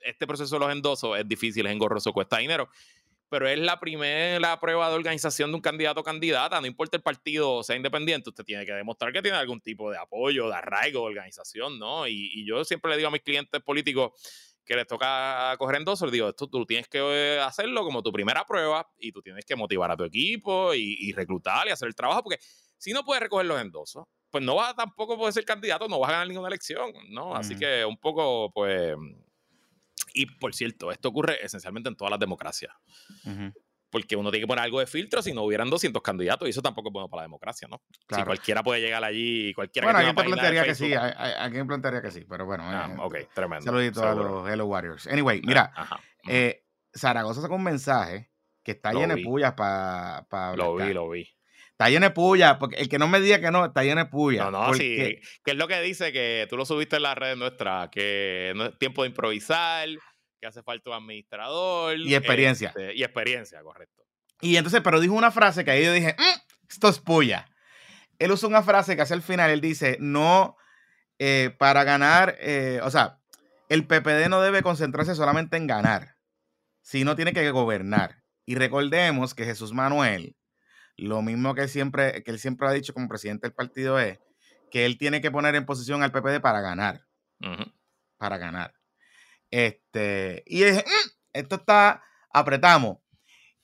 este 0.00 0.26
proceso 0.26 0.56
de 0.56 0.60
los 0.60 0.72
endosos 0.72 1.18
es 1.18 1.26
difícil, 1.26 1.66
es 1.66 1.72
engorroso, 1.72 2.12
cuesta 2.12 2.38
dinero 2.38 2.68
pero 3.28 3.46
es 3.48 3.58
la 3.58 3.78
primera 3.78 4.58
prueba 4.58 4.88
de 4.88 4.96
organización 4.96 5.50
de 5.50 5.56
un 5.56 5.60
candidato 5.60 6.00
o 6.00 6.04
candidata, 6.04 6.60
no 6.60 6.66
importa 6.66 6.96
el 6.96 7.02
partido 7.02 7.62
sea 7.62 7.76
independiente, 7.76 8.30
usted 8.30 8.44
tiene 8.44 8.64
que 8.64 8.72
demostrar 8.72 9.12
que 9.12 9.22
tiene 9.22 9.36
algún 9.36 9.60
tipo 9.60 9.90
de 9.90 9.98
apoyo, 9.98 10.48
de 10.48 10.54
arraigo, 10.54 11.00
de 11.00 11.06
organización, 11.06 11.78
¿no? 11.78 12.06
Y, 12.06 12.46
yo 12.46 12.64
siempre 12.64 12.90
le 12.90 12.96
digo 12.96 13.08
a 13.08 13.12
mis 13.12 13.22
clientes 13.22 13.60
políticos 13.62 14.12
que 14.64 14.74
les 14.74 14.86
toca 14.86 15.54
coger 15.58 15.76
endosos, 15.76 16.06
les 16.06 16.12
digo, 16.12 16.28
esto 16.28 16.48
tú 16.48 16.64
tienes 16.64 16.88
que 16.88 16.98
eh, 16.98 17.40
hacerlo 17.40 17.84
como 17.84 18.02
tu 18.02 18.12
primera 18.12 18.44
prueba 18.44 18.88
y 18.98 19.12
tú 19.12 19.20
tienes 19.20 19.44
que 19.44 19.56
motivar 19.56 19.90
a 19.90 19.96
tu 19.96 20.04
equipo 20.04 20.74
y, 20.74 21.12
reclutar 21.12 21.66
y 21.68 21.70
hacer 21.70 21.88
el 21.88 21.94
trabajo, 21.94 22.22
porque 22.22 22.38
si 22.76 22.92
no 22.92 23.04
puedes 23.04 23.22
recoger 23.22 23.46
los 23.46 23.60
endosos, 23.60 24.04
pues 24.30 24.44
no 24.44 24.54
vas 24.54 24.70
a 24.70 24.74
tampoco 24.74 25.16
poder 25.16 25.32
ser 25.32 25.44
candidato, 25.44 25.88
no 25.88 25.98
vas 25.98 26.10
a 26.10 26.12
ganar 26.12 26.28
ninguna 26.28 26.48
elección, 26.48 26.92
¿no? 27.10 27.34
Así 27.34 27.56
que 27.56 27.84
un 27.84 27.96
poco, 27.96 28.50
pues, 28.52 28.94
y 30.18 30.26
por 30.26 30.52
cierto, 30.52 30.90
esto 30.90 31.08
ocurre 31.08 31.44
esencialmente 31.44 31.88
en 31.88 31.96
todas 31.96 32.10
las 32.10 32.18
democracias. 32.18 32.74
Porque 33.90 34.16
uno 34.16 34.30
tiene 34.30 34.42
que 34.42 34.48
poner 34.48 34.64
algo 34.64 34.80
de 34.80 34.86
filtro 34.86 35.22
si 35.22 35.32
no 35.32 35.44
hubieran 35.44 35.70
200 35.70 36.02
candidatos 36.02 36.46
y 36.46 36.50
eso 36.50 36.60
tampoco 36.60 36.88
es 36.88 36.92
bueno 36.92 37.08
para 37.08 37.22
la 37.22 37.26
democracia, 37.26 37.68
¿no? 37.68 37.80
Si 38.10 38.22
cualquiera 38.22 38.62
puede 38.62 38.80
llegar 38.80 39.02
allí, 39.04 39.54
cualquiera 39.54 39.86
Bueno, 39.86 39.98
alguien 40.00 40.14
plantearía 40.14 40.64
que 40.64 40.74
sí, 40.74 40.92
alguien 40.92 41.66
plantearía 41.66 42.02
que 42.02 42.10
sí, 42.10 42.26
pero 42.28 42.44
bueno. 42.44 42.64
Ah, 42.66 42.90
eh, 42.90 42.96
ok, 42.98 43.16
tremendo. 43.32 43.64
Saludito 43.64 44.06
a 44.06 44.14
los 44.14 44.48
Hello 44.48 44.66
Warriors. 44.66 45.06
Anyway, 45.06 45.40
mira, 45.44 45.72
eh, 46.26 46.66
Zaragoza 46.94 47.40
sacó 47.40 47.54
un 47.54 47.64
mensaje 47.64 48.30
que 48.64 48.72
está 48.72 48.92
lleno 48.92 49.14
de 49.14 49.22
pullas 49.22 49.54
para. 49.54 50.26
Pa 50.28 50.54
lo 50.56 50.74
vi, 50.74 50.92
lo 50.92 51.08
vi. 51.08 51.38
Está 51.78 51.90
lleno 51.90 52.06
de 52.06 52.10
puya, 52.10 52.58
porque 52.58 52.74
el 52.74 52.88
que 52.88 52.98
no 52.98 53.06
me 53.06 53.20
diga 53.20 53.40
que 53.40 53.52
no, 53.52 53.66
está 53.66 53.84
lleno 53.84 54.02
de 54.02 54.10
puya. 54.10 54.50
No, 54.50 54.66
no, 54.66 54.74
sí. 54.74 55.20
Que 55.44 55.52
es 55.52 55.56
lo 55.56 55.68
que 55.68 55.80
dice 55.80 56.12
que 56.12 56.48
tú 56.50 56.56
lo 56.56 56.66
subiste 56.66 56.96
en 56.96 57.02
la 57.02 57.14
red 57.14 57.36
nuestra, 57.36 57.88
que 57.88 58.52
no 58.56 58.64
es 58.64 58.78
tiempo 58.78 59.04
de 59.04 59.10
improvisar, 59.10 59.88
que 60.40 60.46
hace 60.46 60.62
falta 60.62 60.90
un 60.90 60.96
administrador. 60.96 61.98
Y 61.98 62.14
experiencia. 62.14 62.68
Este, 62.68 62.94
y 62.94 63.02
experiencia, 63.02 63.62
correcto. 63.62 64.04
Y 64.40 64.56
entonces, 64.56 64.80
pero 64.82 65.00
dijo 65.00 65.14
una 65.14 65.30
frase 65.30 65.64
que 65.64 65.70
ahí 65.70 65.84
yo 65.84 65.92
dije, 65.92 66.14
mm, 66.18 66.68
esto 66.68 66.88
es 66.88 66.98
puya. 66.98 67.46
Él 68.18 68.32
usa 68.32 68.48
una 68.48 68.62
frase 68.62 68.96
que 68.96 69.02
hace 69.02 69.14
al 69.14 69.22
final, 69.22 69.50
él 69.50 69.60
dice, 69.60 69.96
no, 70.00 70.56
eh, 71.18 71.54
para 71.58 71.84
ganar, 71.84 72.36
eh, 72.40 72.80
o 72.82 72.90
sea, 72.90 73.20
el 73.68 73.86
PPD 73.86 74.28
no 74.28 74.40
debe 74.40 74.62
concentrarse 74.62 75.14
solamente 75.14 75.56
en 75.56 75.66
ganar, 75.66 76.16
sino 76.82 77.16
tiene 77.16 77.32
que 77.32 77.50
gobernar. 77.50 78.22
Y 78.44 78.54
recordemos 78.54 79.34
que 79.34 79.44
Jesús 79.44 79.72
Manuel 79.72 80.36
lo 80.98 81.22
mismo 81.22 81.54
que, 81.54 81.68
siempre, 81.68 82.24
que 82.24 82.30
él 82.32 82.40
siempre 82.40 82.66
ha 82.66 82.72
dicho 82.72 82.92
como 82.92 83.08
presidente 83.08 83.46
del 83.46 83.54
partido 83.54 83.98
es 83.98 84.18
que 84.70 84.84
él 84.84 84.98
tiene 84.98 85.20
que 85.20 85.30
poner 85.30 85.54
en 85.54 85.64
posición 85.64 86.02
al 86.02 86.10
PPD 86.10 86.40
para 86.40 86.60
ganar. 86.60 87.06
Para 88.18 88.36
ganar. 88.36 88.74
Este, 89.50 90.42
y 90.46 90.62
dije, 90.62 90.84
mm, 90.86 91.10
esto 91.32 91.56
está, 91.56 92.02
apretamos. 92.30 92.98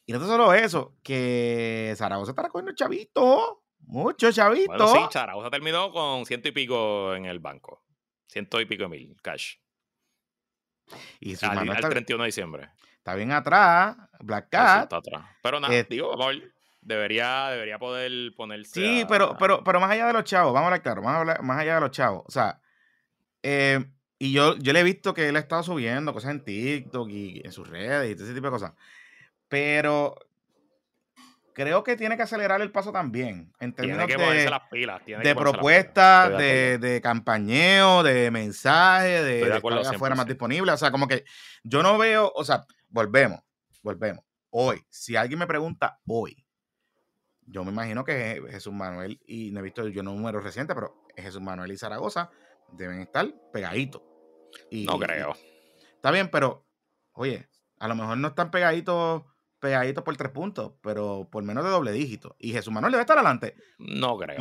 Y 0.07 0.13
no 0.13 0.21
solo 0.21 0.53
eso, 0.53 0.97
que 1.03 1.95
Zaragoza 1.97 2.33
está 2.33 2.43
recogiendo 2.43 2.75
chavito. 2.75 3.63
Mucho 3.81 4.33
chavito. 4.33 4.69
Bueno, 4.69 4.89
sí, 4.89 4.99
Zaragoza 5.13 5.51
terminó 5.51 5.93
con 5.93 6.27
ciento 6.27 6.49
y 6.49 6.53
pico 6.53 7.15
en 7.15 7.27
el 7.27 7.39
banco. 7.39 7.85
Ciento 8.27 8.61
y 8.61 8.67
pico 8.67 8.85
de 8.85 8.89
mil 8.89 9.17
cash. 9.23 9.57
Y 11.21 11.35
al, 11.45 11.69
al 11.69 11.89
31 11.91 12.23
de 12.23 12.27
diciembre. 12.27 12.71
Está 12.99 13.15
bien 13.15 13.33
atrás, 13.33 13.97
Black 14.21 14.49
Cat. 14.51 14.85
Está 14.85 14.97
atrás. 14.97 15.25
Pero 15.43 15.61
nada, 15.61 15.75
eh, 15.75 15.87
digo, 15.89 16.11
vamos 16.11 16.27
a 16.27 16.29
ver. 16.31 16.55
Debería, 16.81 17.49
debería 17.49 17.79
poder 17.79 18.35
ponerse. 18.37 18.73
Sí, 18.73 19.07
pero, 19.09 19.37
pero, 19.39 19.65
pero 19.65 19.81
más 19.81 19.91
allá 19.91 20.07
de 20.07 20.13
los 20.13 20.25
chavos, 20.25 20.53
vamos 20.53 20.65
a 20.65 20.67
hablar 20.67 20.83
claro, 20.83 21.03
más, 21.03 21.43
más 21.43 21.59
allá 21.59 21.77
de 21.77 21.81
los 21.81 21.91
chavos. 21.91 22.25
O 22.27 22.31
sea, 22.31 22.61
eh, 23.43 23.83
y 24.19 24.33
yo, 24.33 24.57
yo 24.57 24.73
le 24.73 24.81
he 24.81 24.85
visto 24.85 25.13
que 25.13 25.29
él 25.29 25.37
ha 25.37 25.41
estado 25.41 25.63
subiendo 25.63 26.13
cosas 26.13 26.31
en 26.31 26.45
TikTok 26.45 27.09
y 27.11 27.43
en 27.45 27.53
sus 27.53 27.69
redes 27.69 28.19
y 28.19 28.23
ese 28.23 28.35
tipo 28.35 28.47
de 28.47 28.53
cosas. 28.53 28.73
Pero 29.49 30.17
creo 31.53 31.83
que 31.83 31.97
tiene 31.97 32.17
que 32.17 32.23
acelerar 32.23 32.61
el 32.61 32.71
paso 32.71 32.93
también. 32.93 33.53
En 33.61 33.73
términos 33.73 34.07
de, 34.07 34.51
las 34.51 34.69
pilas, 34.71 35.03
de 35.05 35.35
propuestas, 35.35 36.37
de, 36.39 36.79
de, 36.79 37.01
campañeo, 37.01 38.03
de 38.03 38.31
mensaje, 38.31 39.23
de, 39.23 39.45
de 39.47 39.57
estar 39.57 39.95
afuera 39.95 40.15
más 40.15 40.27
disponible. 40.27 40.73
O 40.73 40.77
sea, 40.77 40.91
como 40.91 41.09
que 41.09 41.25
yo 41.63 41.83
no 41.83 41.99
veo, 41.99 42.33
o 42.35 42.45
sea, 42.45 42.65
volvemos, 42.89 43.41
volvemos. 43.83 44.25
Hoy, 44.51 44.83
si 44.89 45.17
alguien 45.17 45.39
me 45.39 45.47
pregunta 45.47 45.99
hoy, 46.07 46.45
yo 47.47 47.65
me 47.65 47.73
imagino 47.73 48.05
que 48.05 48.43
Jesús 48.51 48.73
Manuel, 48.73 49.21
y 49.27 49.51
no 49.51 49.61
he 49.61 49.63
visto 49.63 49.87
yo 49.89 50.03
número 50.03 50.41
reciente, 50.41 50.75
pero 50.75 51.05
Jesús 51.17 51.41
Manuel 51.41 51.73
y 51.73 51.77
Zaragoza 51.77 52.31
deben 52.77 53.01
estar 53.01 53.33
pegaditos. 53.53 54.03
Y, 54.71 54.85
no 54.85 54.99
creo. 54.99 55.37
está 55.95 56.11
bien, 56.11 56.31
pero, 56.31 56.67
oye, 57.13 57.49
a 57.79 57.89
lo 57.89 57.95
mejor 57.95 58.19
no 58.19 58.29
están 58.29 58.51
pegaditos 58.51 59.23
pegaditos 59.65 60.05
por 60.05 60.15
tres 60.19 60.31
puntos, 60.31 60.73
pero 60.83 61.27
por 61.33 61.43
menos 61.43 61.65
de 61.65 61.71
doble 61.71 61.91
dígito. 61.91 62.37
Y 62.39 62.53
Jesús 62.53 62.71
Manuel 62.71 62.93
debe 62.93 63.01
estar 63.01 63.17
adelante. 63.17 63.55
No 63.79 64.19
creo. 64.19 64.39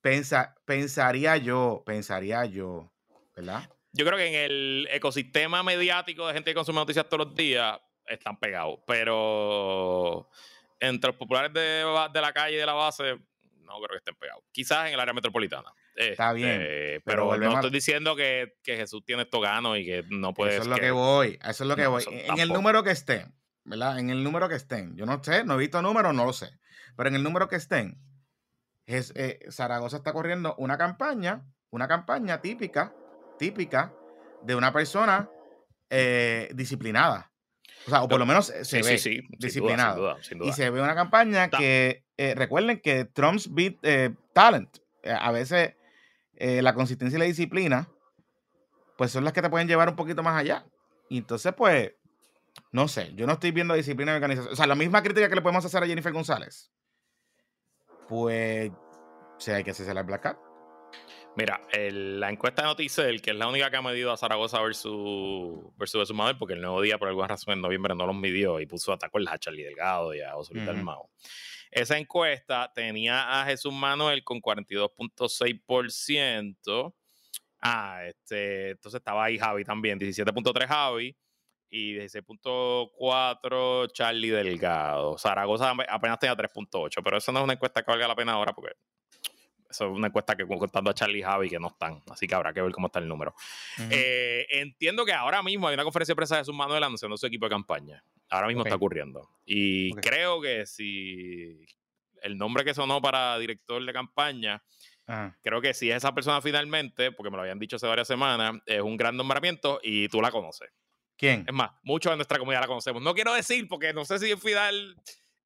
pensa, 0.00 0.54
pensaría 0.64 1.36
yo, 1.38 1.82
pensaría 1.84 2.44
yo, 2.44 2.92
¿verdad? 3.34 3.68
Yo 3.92 4.06
creo 4.06 4.16
que 4.16 4.28
en 4.28 4.34
el 4.34 4.88
ecosistema 4.92 5.64
mediático 5.64 6.28
de 6.28 6.34
gente 6.34 6.52
que 6.52 6.54
consume 6.54 6.76
noticias 6.76 7.08
todos 7.08 7.26
los 7.26 7.34
días 7.34 7.80
están 8.06 8.38
pegados, 8.38 8.78
pero 8.86 10.30
entre 10.78 11.08
los 11.08 11.16
populares 11.16 11.52
de, 11.52 11.82
la 12.20 12.32
calle 12.32 12.54
y 12.54 12.58
de 12.58 12.66
la 12.66 12.74
base, 12.74 13.18
no 13.62 13.80
creo 13.80 13.88
que 13.88 13.96
estén 13.96 14.14
pegados. 14.14 14.44
Quizás 14.52 14.86
en 14.86 14.94
el 14.94 15.00
área 15.00 15.12
metropolitana. 15.12 15.72
Está 15.98 16.32
bien. 16.32 16.60
Este, 16.62 17.00
pero, 17.04 17.36
no 17.36 17.54
estoy 17.54 17.70
diciendo 17.70 18.14
que, 18.14 18.54
Jesús 18.64 19.04
tiene 19.04 19.22
esto 19.22 19.40
gano 19.40 19.76
y 19.76 19.84
que 19.84 20.04
no 20.08 20.32
puede. 20.32 20.52
Eso 20.52 20.62
es 20.62 20.68
lo 20.68 20.76
que, 20.76 20.90
voy. 20.90 21.38
Eso 21.42 21.64
es 21.64 21.68
lo 21.68 21.76
que 21.76 21.86
voy. 21.86 22.04
En 22.08 22.38
el 22.38 22.48
número 22.48 22.82
que 22.82 22.90
estén, 22.90 23.34
¿verdad? 23.64 23.98
En 23.98 24.10
el 24.10 24.22
número 24.22 24.48
que 24.48 24.54
estén. 24.54 24.96
Yo 24.96 25.06
no 25.06 25.22
sé, 25.22 25.44
no 25.44 25.54
he 25.54 25.58
visto 25.58 25.82
números, 25.82 26.14
no 26.14 26.24
lo 26.24 26.32
sé. 26.32 26.50
Pero 26.96 27.08
en 27.08 27.16
el 27.16 27.22
número 27.22 27.48
que 27.48 27.56
estén, 27.56 28.00
es, 28.86 29.12
eh, 29.16 29.40
Zaragoza 29.50 29.98
está 29.98 30.12
corriendo 30.12 30.54
una 30.58 30.78
campaña, 30.78 31.44
una 31.70 31.88
campaña 31.88 32.40
típica, 32.40 32.94
típica 33.38 33.92
de 34.42 34.54
una 34.54 34.72
persona 34.72 35.28
eh, 35.90 36.48
disciplinada. 36.54 37.32
O 37.86 37.90
sea, 37.90 38.02
o 38.02 38.08
por 38.08 38.18
lo 38.18 38.26
menos 38.26 38.52
se 38.62 38.82
ve 38.82 39.00
disciplinado. 39.38 40.16
Y 40.42 40.52
se 40.52 40.70
ve 40.70 40.80
una 40.80 40.94
campaña 40.94 41.48
que, 41.48 42.04
eh, 42.16 42.34
recuerden 42.36 42.80
que 42.80 43.04
Trump's 43.04 43.52
beat 43.52 43.76
eh, 43.82 44.14
talent. 44.32 44.76
Eh, 45.02 45.14
a 45.18 45.30
veces 45.32 45.74
la 46.38 46.74
consistencia 46.74 47.16
y 47.16 47.20
la 47.20 47.24
disciplina, 47.26 47.88
pues 48.96 49.10
son 49.10 49.24
las 49.24 49.32
que 49.32 49.42
te 49.42 49.50
pueden 49.50 49.68
llevar 49.68 49.88
un 49.88 49.96
poquito 49.96 50.22
más 50.22 50.38
allá. 50.38 50.64
Y 51.08 51.18
entonces, 51.18 51.52
pues, 51.56 51.92
no 52.72 52.88
sé, 52.88 53.12
yo 53.14 53.26
no 53.26 53.34
estoy 53.34 53.50
viendo 53.50 53.74
disciplina 53.74 54.12
y 54.12 54.14
organización. 54.16 54.52
O 54.52 54.56
sea, 54.56 54.66
la 54.66 54.74
misma 54.74 55.02
crítica 55.02 55.28
que 55.28 55.34
le 55.34 55.42
podemos 55.42 55.64
hacer 55.64 55.82
a 55.82 55.86
Jennifer 55.86 56.12
González. 56.12 56.70
Pues, 58.08 58.70
si 59.38 59.50
hay 59.50 59.64
que 59.64 59.70
hacerse 59.70 59.94
la 59.94 60.02
Black 60.02 60.22
Cat. 60.22 60.38
Mira, 61.36 61.60
la 61.72 62.30
encuesta 62.30 62.62
de 62.62 62.68
Noticel, 62.68 63.22
que 63.22 63.30
es 63.30 63.36
la 63.36 63.46
única 63.46 63.70
que 63.70 63.76
ha 63.76 63.82
medido 63.82 64.10
a 64.10 64.16
Zaragoza 64.16 64.60
versus, 64.60 65.60
versus 65.76 66.12
Manuel, 66.12 66.36
porque 66.36 66.54
el 66.54 66.60
nuevo 66.60 66.80
día, 66.82 66.98
por 66.98 67.06
alguna 67.06 67.28
razón, 67.28 67.54
en 67.54 67.60
noviembre 67.60 67.94
no 67.94 68.06
los 68.06 68.16
midió 68.16 68.58
y 68.58 68.66
puso 68.66 68.92
a 68.92 69.38
Charlie 69.38 69.62
Delgado 69.62 70.14
y 70.14 70.20
a 70.20 70.36
Osolita 70.36 70.72
uh 70.72 70.76
Mao. 70.76 71.10
Esa 71.70 71.98
encuesta 71.98 72.72
tenía 72.74 73.40
a 73.40 73.44
Jesús 73.44 73.72
Manuel 73.72 74.24
con 74.24 74.40
42.6%. 74.40 76.94
Ah, 77.60 78.02
este, 78.06 78.70
entonces 78.70 78.98
estaba 78.98 79.24
ahí 79.24 79.38
Javi 79.38 79.64
también, 79.64 79.98
17.3 79.98 80.66
Javi 80.66 81.16
y 81.70 81.94
16.4 81.96 83.92
Charlie 83.92 84.30
Delgado. 84.30 85.18
Zaragoza 85.18 85.72
apenas 85.88 86.18
tenía 86.18 86.36
3.8, 86.36 87.02
pero 87.02 87.18
eso 87.18 87.32
no 87.32 87.40
es 87.40 87.44
una 87.44 87.52
encuesta 87.54 87.82
que 87.82 87.90
valga 87.90 88.08
la 88.08 88.16
pena 88.16 88.32
ahora 88.32 88.52
porque 88.52 88.72
eso 89.68 89.84
es 89.84 89.90
una 89.90 90.06
encuesta 90.08 90.34
que 90.36 90.46
contando 90.46 90.90
a 90.90 90.94
Charlie 90.94 91.18
y 91.18 91.22
Javi 91.22 91.50
que 91.50 91.58
no 91.58 91.68
están, 91.68 92.02
así 92.10 92.26
que 92.26 92.34
habrá 92.34 92.52
que 92.52 92.62
ver 92.62 92.72
cómo 92.72 92.86
está 92.86 92.98
el 92.98 93.08
número. 93.08 93.34
Eh, 93.90 94.46
entiendo 94.50 95.04
que 95.04 95.12
ahora 95.12 95.42
mismo 95.42 95.68
hay 95.68 95.74
una 95.74 95.84
conferencia 95.84 96.12
de 96.12 96.16
prensa 96.16 96.36
de 96.38 96.44
su 96.44 96.52
Manuel 96.52 96.82
anunciando 96.82 97.16
su 97.16 97.26
equipo 97.26 97.46
de 97.46 97.50
campaña. 97.50 98.02
Ahora 98.30 98.46
mismo 98.48 98.62
está 98.62 98.76
ocurriendo. 98.76 99.28
Y 99.44 99.92
creo 99.94 100.40
que 100.40 100.66
si 100.66 101.66
el 102.22 102.36
nombre 102.38 102.64
que 102.64 102.74
sonó 102.74 103.00
para 103.00 103.38
director 103.38 103.84
de 103.84 103.92
campaña, 103.92 104.62
creo 105.42 105.60
que 105.60 105.74
si 105.74 105.90
es 105.90 105.96
esa 105.96 106.14
persona 106.14 106.40
finalmente, 106.40 107.12
porque 107.12 107.30
me 107.30 107.36
lo 107.36 107.42
habían 107.42 107.58
dicho 107.58 107.76
hace 107.76 107.86
varias 107.86 108.08
semanas, 108.08 108.60
es 108.66 108.80
un 108.80 108.96
gran 108.96 109.16
nombramiento 109.16 109.80
y 109.82 110.08
tú 110.08 110.20
la 110.20 110.30
conoces. 110.30 110.70
¿Quién? 111.16 111.44
Es 111.46 111.54
más, 111.54 111.72
muchos 111.82 112.12
de 112.12 112.16
nuestra 112.16 112.38
comunidad 112.38 112.60
la 112.60 112.68
conocemos. 112.68 113.02
No 113.02 113.12
quiero 113.12 113.34
decir, 113.34 113.66
porque 113.68 113.92
no 113.92 114.04
sé 114.04 114.18
si 114.18 114.36
Fidal 114.36 114.96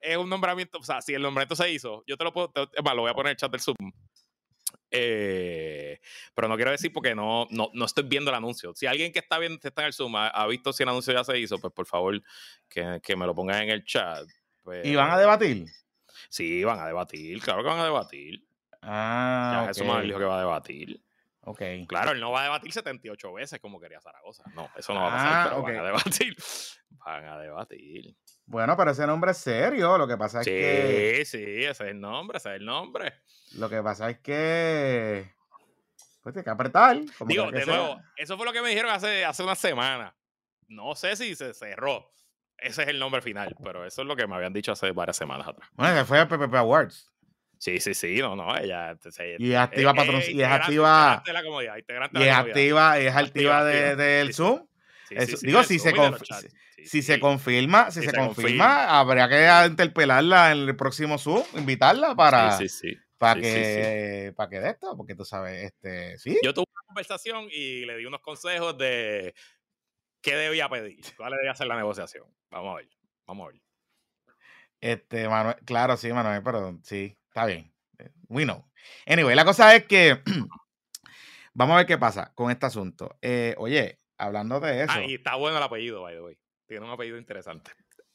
es 0.02 0.16
un 0.16 0.28
nombramiento, 0.28 0.78
o 0.78 0.82
sea, 0.82 1.00
si 1.00 1.14
el 1.14 1.22
nombramiento 1.22 1.56
se 1.56 1.70
hizo, 1.70 2.04
yo 2.06 2.16
te 2.16 2.24
lo 2.24 2.32
puedo, 2.32 2.52
es 2.54 2.84
más, 2.84 2.94
lo 2.94 3.02
voy 3.02 3.10
a 3.10 3.14
poner 3.14 3.30
en 3.30 3.32
el 3.32 3.36
chat 3.36 3.50
del 3.50 3.60
Zoom. 3.60 3.76
Eh, 4.92 6.00
pero 6.34 6.48
no 6.48 6.56
quiero 6.56 6.70
decir 6.70 6.92
porque 6.92 7.14
no, 7.14 7.46
no, 7.50 7.70
no, 7.72 7.84
estoy 7.84 8.04
viendo 8.04 8.30
el 8.30 8.36
anuncio. 8.36 8.74
Si 8.74 8.86
alguien 8.86 9.10
que 9.10 9.20
está 9.20 9.38
viendo, 9.38 9.58
está 9.62 9.82
en 9.82 9.86
el 9.86 9.92
Zoom, 9.92 10.14
ha, 10.16 10.46
visto 10.46 10.72
si 10.72 10.82
el 10.82 10.90
anuncio 10.90 11.12
ya 11.12 11.24
se 11.24 11.38
hizo, 11.38 11.58
pues 11.58 11.72
por 11.72 11.86
favor 11.86 12.22
que, 12.68 13.00
que 13.02 13.16
me 13.16 13.26
lo 13.26 13.34
pongan 13.34 13.62
en 13.62 13.70
el 13.70 13.84
chat. 13.84 14.28
¿Y 14.84 14.94
van 14.94 15.10
a 15.10 15.18
debatir? 15.18 15.66
Sí, 16.28 16.62
van 16.62 16.78
a 16.78 16.86
debatir, 16.86 17.40
claro 17.40 17.62
que 17.62 17.68
van 17.68 17.80
a 17.80 17.84
debatir. 17.84 18.44
Ah, 18.82 19.62
ya 19.62 19.68
Jesús 19.68 19.86
me 19.86 20.02
dijo 20.02 20.18
que 20.18 20.24
va 20.24 20.36
a 20.36 20.40
debatir. 20.40 21.02
Ok. 21.44 21.62
Claro, 21.88 22.12
él 22.12 22.20
no 22.20 22.30
va 22.30 22.40
a 22.40 22.44
debatir 22.44 22.72
78 22.72 23.32
veces 23.32 23.60
como 23.60 23.80
quería 23.80 24.00
Zaragoza. 24.00 24.44
No, 24.54 24.70
eso 24.76 24.94
no 24.94 25.00
va 25.00 25.08
a 25.08 25.10
pasar, 25.10 25.30
ah, 25.30 25.48
pero 25.50 25.62
van 25.62 25.76
a 25.76 25.82
debatir. 25.84 26.36
Van 27.04 27.24
a 27.24 27.38
debatir. 27.38 28.14
Bueno, 28.46 28.76
pero 28.76 28.90
ese 28.90 29.06
nombre 29.06 29.30
es 29.30 29.38
serio. 29.38 29.96
Lo 29.96 30.06
que 30.06 30.16
pasa 30.16 30.40
es 30.40 30.46
que. 30.46 31.22
Sí, 31.24 31.38
sí, 31.38 31.64
ese 31.64 31.70
es 31.70 31.90
el 31.90 32.00
nombre, 32.00 32.38
ese 32.38 32.50
es 32.50 32.56
el 32.56 32.64
nombre. 32.64 33.12
Lo 33.56 33.68
que 33.68 33.82
pasa 33.82 34.10
es 34.10 34.18
que. 34.18 35.32
Pues 36.22 36.32
tiene 36.32 36.44
que 36.44 36.50
apretar. 36.50 37.00
Digo, 37.26 37.50
de 37.50 37.66
nuevo, 37.66 38.00
eso 38.16 38.36
fue 38.36 38.46
lo 38.46 38.52
que 38.52 38.62
me 38.62 38.68
dijeron 38.68 38.92
hace, 38.92 39.24
hace 39.24 39.42
una 39.42 39.54
semana. 39.54 40.14
No 40.68 40.94
sé 40.94 41.16
si 41.16 41.34
se 41.34 41.52
cerró. 41.52 42.10
Ese 42.56 42.82
es 42.82 42.88
el 42.88 42.98
nombre 43.00 43.20
final, 43.22 43.56
pero 43.62 43.84
eso 43.84 44.02
es 44.02 44.08
lo 44.08 44.14
que 44.14 44.26
me 44.28 44.36
habían 44.36 44.52
dicho 44.52 44.70
hace 44.70 44.92
varias 44.92 45.16
semanas 45.16 45.48
atrás. 45.48 45.68
Bueno, 45.74 45.96
que 45.96 46.04
fue 46.04 46.20
a 46.20 46.28
PPP 46.28 46.54
Awards. 46.54 47.12
Sí, 47.58 47.80
sí, 47.80 47.94
sí, 47.94 48.18
no, 48.18 48.34
no, 48.34 48.56
ella. 48.56 48.96
y 49.38 49.52
es 49.52 49.58
activa 49.58 49.94
patrón, 49.94 50.20
y 50.28 50.40
es 50.40 50.48
activa. 50.48 51.22
y 52.12 52.22
es 52.22 52.34
activa, 52.34 53.00
y 53.00 53.06
es 53.06 53.16
activa 53.16 53.64
de, 53.64 53.96
del 53.96 54.34
Zoom. 54.34 54.66
Digo, 55.42 55.62
si, 55.64 55.78
se, 55.78 55.92
si 56.84 57.02
se 57.02 57.20
confirma, 57.20 57.90
si, 57.90 58.02
se, 58.02 58.12
confirma, 58.12 58.98
habría 58.98 59.28
que 59.28 59.70
interpelarla 59.70 60.52
en 60.52 60.58
el 60.68 60.76
próximo 60.76 61.18
Zoom, 61.18 61.44
invitarla 61.56 62.14
para, 62.14 62.58
para 63.18 63.40
que, 63.40 64.32
para 64.36 64.50
que 64.50 64.60
de 64.60 64.70
esto, 64.70 64.96
porque 64.96 65.14
tú 65.14 65.24
sabes, 65.24 65.64
este, 65.64 66.18
sí. 66.18 66.38
Yo 66.42 66.52
tuve 66.54 66.66
una 66.72 66.86
conversación 66.86 67.48
y 67.50 67.84
le 67.84 67.96
di 67.96 68.06
unos 68.06 68.20
consejos 68.20 68.76
de 68.78 69.34
qué 70.20 70.36
debía 70.36 70.68
pedir, 70.68 71.00
cuál 71.16 71.32
debía 71.32 71.54
ser 71.54 71.66
la 71.66 71.76
negociación. 71.76 72.26
Vamos 72.50 72.72
a 72.72 72.76
ver, 72.76 72.88
vamos 73.26 73.48
a 73.48 73.52
ver. 73.52 73.62
Este, 74.80 75.28
Manuel, 75.28 75.56
claro, 75.64 75.96
sí, 75.96 76.12
Manuel, 76.12 76.42
pero 76.42 76.78
sí, 76.82 77.16
está 77.28 77.46
bien. 77.46 77.72
We 78.28 78.44
know. 78.44 78.68
Anyway, 79.06 79.36
la 79.36 79.44
cosa 79.44 79.74
es 79.76 79.84
que 79.86 80.20
vamos 81.54 81.74
a 81.74 81.76
ver 81.78 81.86
qué 81.86 81.98
pasa 81.98 82.32
con 82.34 82.50
este 82.50 82.66
asunto. 82.66 83.16
Eh, 83.22 83.54
oye, 83.58 84.01
hablando 84.18 84.60
de 84.60 84.84
eso. 84.84 84.92
Ahí 84.92 85.14
está 85.14 85.36
bueno 85.36 85.56
el 85.56 85.62
apellido, 85.62 86.02
by 86.02 86.14
the 86.14 86.20
way. 86.20 86.38
Tiene 86.66 86.86
un 86.86 86.92
apellido 86.92 87.18
interesante. 87.18 87.70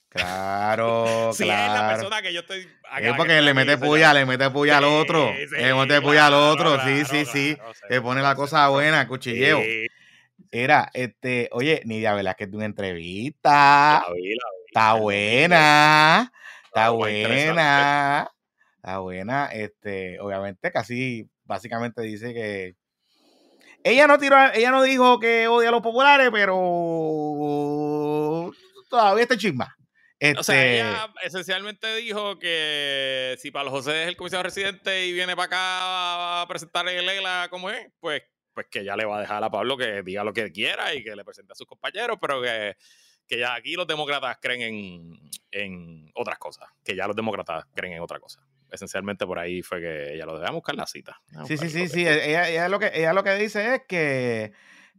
Claro, 0.10 1.32
sí, 1.34 1.44
claro. 1.44 1.74
es 1.74 1.82
la 1.82 1.90
persona 1.90 2.22
que 2.22 2.34
yo 2.34 2.40
estoy. 2.42 2.68
Es 3.00 3.14
porque 3.16 3.42
le 3.42 3.54
mete 3.54 3.78
puya, 3.78 4.14
le 4.14 4.26
mete 4.26 4.50
puya 4.50 4.78
al 4.78 4.86
otro. 4.86 5.34
le 5.34 5.74
mete 5.74 6.02
puya 6.02 6.28
al 6.28 6.34
otro. 6.34 6.80
sí, 6.86 7.06
sí, 7.06 7.26
sí. 7.26 7.58
Le 7.90 8.02
pone 8.02 8.22
la 8.22 8.36
cosa 8.36 8.68
buena, 8.70 9.08
cuchilleo. 9.08 9.62
Era, 10.52 10.90
este, 10.94 11.50
oye, 11.52 11.82
Nidia 11.86 12.14
Velázquez, 12.14 12.50
tu 12.50 12.62
entrevista. 12.62 14.06
Está 14.68 14.94
buena. 14.94 16.32
Está 16.66 16.90
buena. 16.92 18.32
Está 18.76 19.00
buena. 19.00 19.48
Este, 19.48 20.20
obviamente, 20.20 20.72
casi 20.72 21.30
básicamente 21.44 22.02
dice 22.02 22.34
que 22.34 22.76
ella 23.90 24.08
no 24.08 24.18
tiró, 24.18 24.36
ella 24.54 24.72
no 24.72 24.84
dijo 24.84 25.20
que 25.20 25.48
odia 25.48 25.70
a 25.70 25.72
los 25.72 25.82
populares, 25.82 26.30
pero 26.32 26.54
todavía 28.90 29.24
está 29.24 29.38
chisma. 29.38 29.76
o 30.38 30.44
sea, 30.44 30.56
Este, 30.56 30.76
ella 30.80 31.14
esencialmente 31.24 31.96
dijo 31.98 32.38
que 32.40 33.36
si 33.40 33.52
para 33.52 33.66
los 33.66 33.74
José 33.74 34.04
es 34.04 34.08
el 34.10 34.18
comisionado 34.18 34.44
residente 34.44 35.06
y 35.06 35.14
viene 35.14 35.36
para 35.36 35.46
acá 35.46 36.42
a 36.42 36.48
presentarle 36.48 36.98
el 36.98 37.08
ELA 37.08 37.48
como 37.50 37.70
es, 37.70 37.88
pues, 38.00 38.24
pues 38.54 38.68
que 38.70 38.84
ya 38.84 38.96
le 38.96 39.06
va 39.06 39.18
a 39.18 39.22
dejar 39.22 39.44
a 39.44 39.50
Pablo 39.50 39.78
que 39.78 40.02
diga 40.04 40.24
lo 40.24 40.34
que 40.34 40.52
quiera 40.52 40.94
y 40.94 41.04
que 41.04 41.16
le 41.16 41.24
presente 41.24 41.54
a 41.54 41.56
sus 41.56 41.68
compañeros, 41.68 42.18
pero 42.20 42.42
que, 42.42 42.76
que 43.28 43.38
ya 43.38 43.54
aquí 43.54 43.76
los 43.76 43.88
demócratas 43.88 44.38
creen 44.42 44.62
en, 44.62 45.20
en 45.52 46.12
otras 46.16 46.40
cosas, 46.40 46.68
que 46.84 46.96
ya 46.96 47.08
los 47.08 47.16
demócratas 47.16 47.66
creen 47.76 47.94
en 47.94 48.02
otra 48.02 48.20
cosa. 48.20 48.42
Esencialmente 48.72 49.26
por 49.26 49.40
ahí 49.40 49.62
fue 49.62 49.80
que 49.80 50.14
ella 50.14 50.26
lo 50.26 50.40
dejó 50.40 50.54
buscar 50.54 50.76
la 50.76 50.86
cita. 50.88 51.20
Vamos 51.32 51.48
Sí, 51.48 51.58
sí, 51.58 51.70
sí, 51.70 51.88
sí. 51.88 52.08
Ella, 52.08 52.50
ella 52.50 52.70
lo 52.70 52.80
que, 52.80 52.92
ella 52.94 53.14
lo 53.14 53.24
que 53.24 53.36
dice 53.36 53.76
es 53.76 53.82
que, 53.88 54.54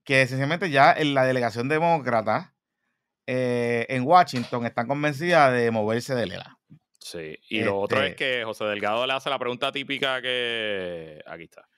que 0.05 0.23
esencialmente 0.23 0.70
ya 0.70 0.93
en 0.93 1.15
la 1.15 1.24
delegación 1.24 1.69
demócrata 1.69 2.55
eh, 3.27 3.85
en 3.90 4.05
Washington 4.05 4.65
están 4.65 4.89
convencidas 4.89 5.53
de 5.53 5.70
moverse 5.70 6.15
de 6.15 6.27
Lela. 6.27 6.59
Sí, 6.99 7.39
y 7.49 7.62
lo 7.62 7.78
otro 7.78 8.03
es 8.03 8.11
Este- 8.11 8.16
que 8.39 8.45
José 8.45 8.65
Delgado 8.65 9.07
le 9.07 9.12
hace 9.12 9.31
la 9.31 9.39
pregunta 9.39 9.70
típica 9.73 10.20
que. 10.20 11.23
Aquí 11.27 11.45
está. 11.45 11.69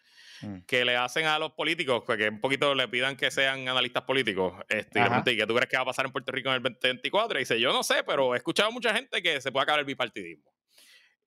Mm. 0.42 0.60
Que 0.66 0.84
le 0.84 0.96
hacen 0.96 1.26
a 1.26 1.38
los 1.38 1.52
políticos, 1.52 2.02
que 2.04 2.28
un 2.28 2.40
poquito 2.40 2.74
le 2.74 2.88
pidan 2.88 3.16
que 3.16 3.30
sean 3.30 3.68
analistas 3.68 4.04
políticos. 4.04 4.54
Este, 4.68 5.00
y 5.00 5.30
¿y 5.30 5.36
qué 5.36 5.46
tú 5.46 5.54
crees 5.54 5.68
que 5.68 5.76
va 5.76 5.82
a 5.82 5.86
pasar 5.86 6.06
en 6.06 6.12
Puerto 6.12 6.32
Rico 6.32 6.48
en 6.48 6.56
el 6.56 6.62
2024? 6.62 7.38
Y 7.38 7.42
dice, 7.42 7.60
yo 7.60 7.72
no 7.72 7.82
sé, 7.82 8.02
pero 8.04 8.34
he 8.34 8.38
escuchado 8.38 8.70
a 8.70 8.72
mucha 8.72 8.94
gente 8.94 9.22
que 9.22 9.40
se 9.40 9.52
puede 9.52 9.64
acabar 9.64 9.80
el 9.80 9.86
bipartidismo. 9.86 10.50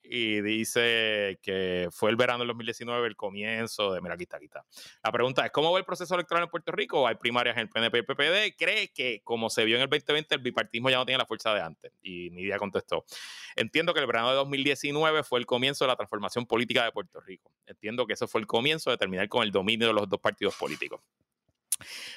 Y 0.06 0.42
dice 0.42 1.40
que 1.42 1.88
fue 1.92 2.10
el 2.10 2.18
verano 2.18 2.40
del 2.40 2.50
2019 2.50 3.08
el 3.08 3.16
comienzo 3.16 3.94
de. 3.94 4.02
Mira, 4.02 4.16
aquí 4.16 4.24
está, 4.24 4.38
aquí 4.38 4.46
está. 4.46 4.66
La 5.02 5.12
pregunta 5.12 5.46
es: 5.46 5.52
¿cómo 5.52 5.72
va 5.72 5.80
el 5.80 5.86
proceso 5.86 6.14
electoral 6.16 6.44
en 6.44 6.50
Puerto 6.50 6.74
Rico? 6.74 7.08
¿Hay 7.08 7.16
primarias 7.16 7.56
en 7.56 7.62
el 7.62 7.70
PNP 7.70 7.98
y 7.98 8.00
el 8.00 8.06
PPD? 8.06 8.58
¿Cree 8.58 8.92
que, 8.92 9.22
como 9.24 9.50
se 9.50 9.64
vio 9.64 9.78
en 9.78 9.84
el 9.84 9.90
2020, 9.90 10.36
el 10.36 10.42
bipartismo 10.42 10.90
ya 10.90 10.98
no 10.98 11.06
tiene 11.06 11.20
la 11.20 11.26
fuerza 11.26 11.54
de 11.54 11.62
antes? 11.62 11.94
Y 12.02 12.30
Nidia 12.32 12.58
contestó: 12.58 13.06
Entiendo 13.56 13.94
que 13.94 14.02
el 14.02 14.08
verano 14.08 14.30
de 14.30 14.36
2019 14.36 15.24
fue 15.24 15.40
el 15.40 15.46
comienzo 15.46 15.86
de 15.86 15.90
la 15.90 15.96
transformación 15.96 16.46
política 16.46 16.84
de 16.84 16.92
Puerto 16.92 17.22
Rico. 17.22 17.52
Entiendo 17.66 18.06
que 18.06 18.14
eso 18.14 18.28
fue 18.28 18.42
el 18.42 18.48
comienzo 18.48 18.92
de 18.92 18.98
terminar 18.98 19.30
con 19.30 19.44
el 19.44 19.52
dominio 19.52 19.88
de 19.88 19.94
los 19.94 20.10
dos 20.10 20.20
partidos 20.20 20.56
políticos. 20.56 21.00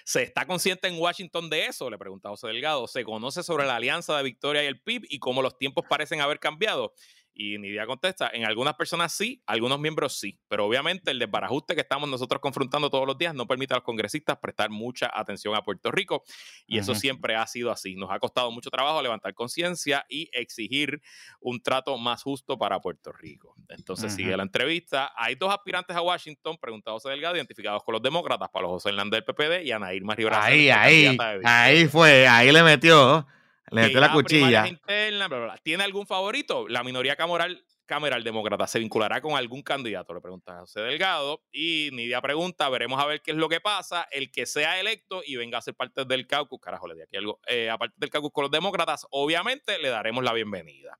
¿Se 0.04 0.22
está 0.22 0.46
consciente 0.46 0.86
en 0.86 0.98
Washington 0.98 1.50
de 1.50 1.66
eso? 1.66 1.90
Le 1.90 1.98
pregunta 1.98 2.28
José 2.28 2.48
Delgado. 2.48 2.86
¿Se 2.86 3.04
conoce 3.04 3.42
sobre 3.42 3.66
la 3.66 3.76
alianza 3.76 4.16
de 4.16 4.22
Victoria 4.22 4.62
y 4.62 4.66
el 4.66 4.80
PIB 4.80 5.06
y 5.08 5.18
cómo 5.18 5.42
los 5.42 5.58
tiempos 5.58 5.84
parecen 5.88 6.20
haber 6.20 6.38
cambiado? 6.38 6.94
Y 7.38 7.58
Nidia 7.58 7.84
contesta, 7.84 8.30
en 8.32 8.46
algunas 8.46 8.74
personas 8.76 9.12
sí, 9.12 9.42
algunos 9.44 9.78
miembros 9.78 10.18
sí, 10.18 10.40
pero 10.48 10.64
obviamente 10.64 11.10
el 11.10 11.18
desbarajuste 11.18 11.74
que 11.74 11.82
estamos 11.82 12.08
nosotros 12.08 12.40
confrontando 12.40 12.88
todos 12.88 13.06
los 13.06 13.18
días 13.18 13.34
no 13.34 13.46
permite 13.46 13.74
a 13.74 13.76
los 13.76 13.84
congresistas 13.84 14.38
prestar 14.38 14.70
mucha 14.70 15.10
atención 15.12 15.54
a 15.54 15.60
Puerto 15.60 15.90
Rico 15.90 16.24
y 16.66 16.78
eso 16.78 16.94
siempre 16.94 17.36
ha 17.36 17.46
sido 17.46 17.70
así. 17.70 17.94
Nos 17.94 18.10
ha 18.10 18.18
costado 18.18 18.50
mucho 18.50 18.70
trabajo 18.70 19.02
levantar 19.02 19.34
conciencia 19.34 20.06
y 20.08 20.30
exigir 20.32 21.02
un 21.40 21.62
trato 21.62 21.98
más 21.98 22.22
justo 22.22 22.56
para 22.56 22.80
Puerto 22.80 23.12
Rico. 23.12 23.54
Entonces 23.68 24.14
sigue 24.14 24.34
la 24.34 24.42
entrevista. 24.42 25.12
Hay 25.14 25.34
dos 25.34 25.52
aspirantes 25.52 25.94
a 25.94 26.00
Washington, 26.00 26.56
preguntado 26.58 26.96
José 26.96 27.10
Delgado, 27.10 27.36
identificados 27.36 27.84
con 27.84 27.92
los 27.92 28.00
demócratas, 28.00 28.48
Pablo 28.48 28.70
José 28.70 28.88
Hernández 28.88 29.24
del 29.26 29.34
PPD 29.34 29.66
y 29.66 29.72
Ana 29.72 29.92
Irma 29.92 30.14
Rivera. 30.14 30.42
Ahí, 30.42 30.70
ahí, 30.70 31.18
ahí 31.44 31.86
fue, 31.86 32.26
ahí 32.26 32.50
le 32.50 32.62
metió, 32.62 33.26
le 33.70 33.82
metió 33.82 34.00
la 34.00 34.12
cuchilla. 34.12 34.66
internas, 34.66 35.28
bla, 35.28 35.38
bla, 35.38 35.46
bla. 35.46 35.58
¿Tiene 35.58 35.84
algún 35.84 36.06
favorito? 36.06 36.68
La 36.68 36.84
minoría 36.84 37.16
cameral, 37.16 37.64
cameral 37.86 38.22
demócrata 38.22 38.66
se 38.66 38.78
vinculará 38.78 39.20
con 39.20 39.36
algún 39.36 39.62
candidato, 39.62 40.14
le 40.14 40.20
pregunta 40.20 40.60
José 40.60 40.80
Delgado. 40.80 41.42
Y 41.52 41.90
Nidia 41.92 42.20
pregunta, 42.20 42.68
veremos 42.68 43.00
a 43.00 43.06
ver 43.06 43.22
qué 43.22 43.30
es 43.32 43.36
lo 43.36 43.48
que 43.48 43.60
pasa. 43.60 44.06
El 44.10 44.30
que 44.30 44.46
sea 44.46 44.78
electo 44.78 45.22
y 45.24 45.36
venga 45.36 45.58
a 45.58 45.62
ser 45.62 45.74
parte 45.74 46.04
del 46.04 46.26
caucus, 46.26 46.60
carajo, 46.60 46.86
le 46.86 46.94
di 46.94 47.02
aquí 47.02 47.16
algo, 47.16 47.40
eh, 47.46 47.70
aparte 47.70 47.94
del 47.98 48.10
caucus 48.10 48.32
con 48.32 48.42
los 48.42 48.50
demócratas, 48.50 49.06
obviamente 49.10 49.78
le 49.78 49.88
daremos 49.88 50.22
la 50.22 50.32
bienvenida. 50.32 50.98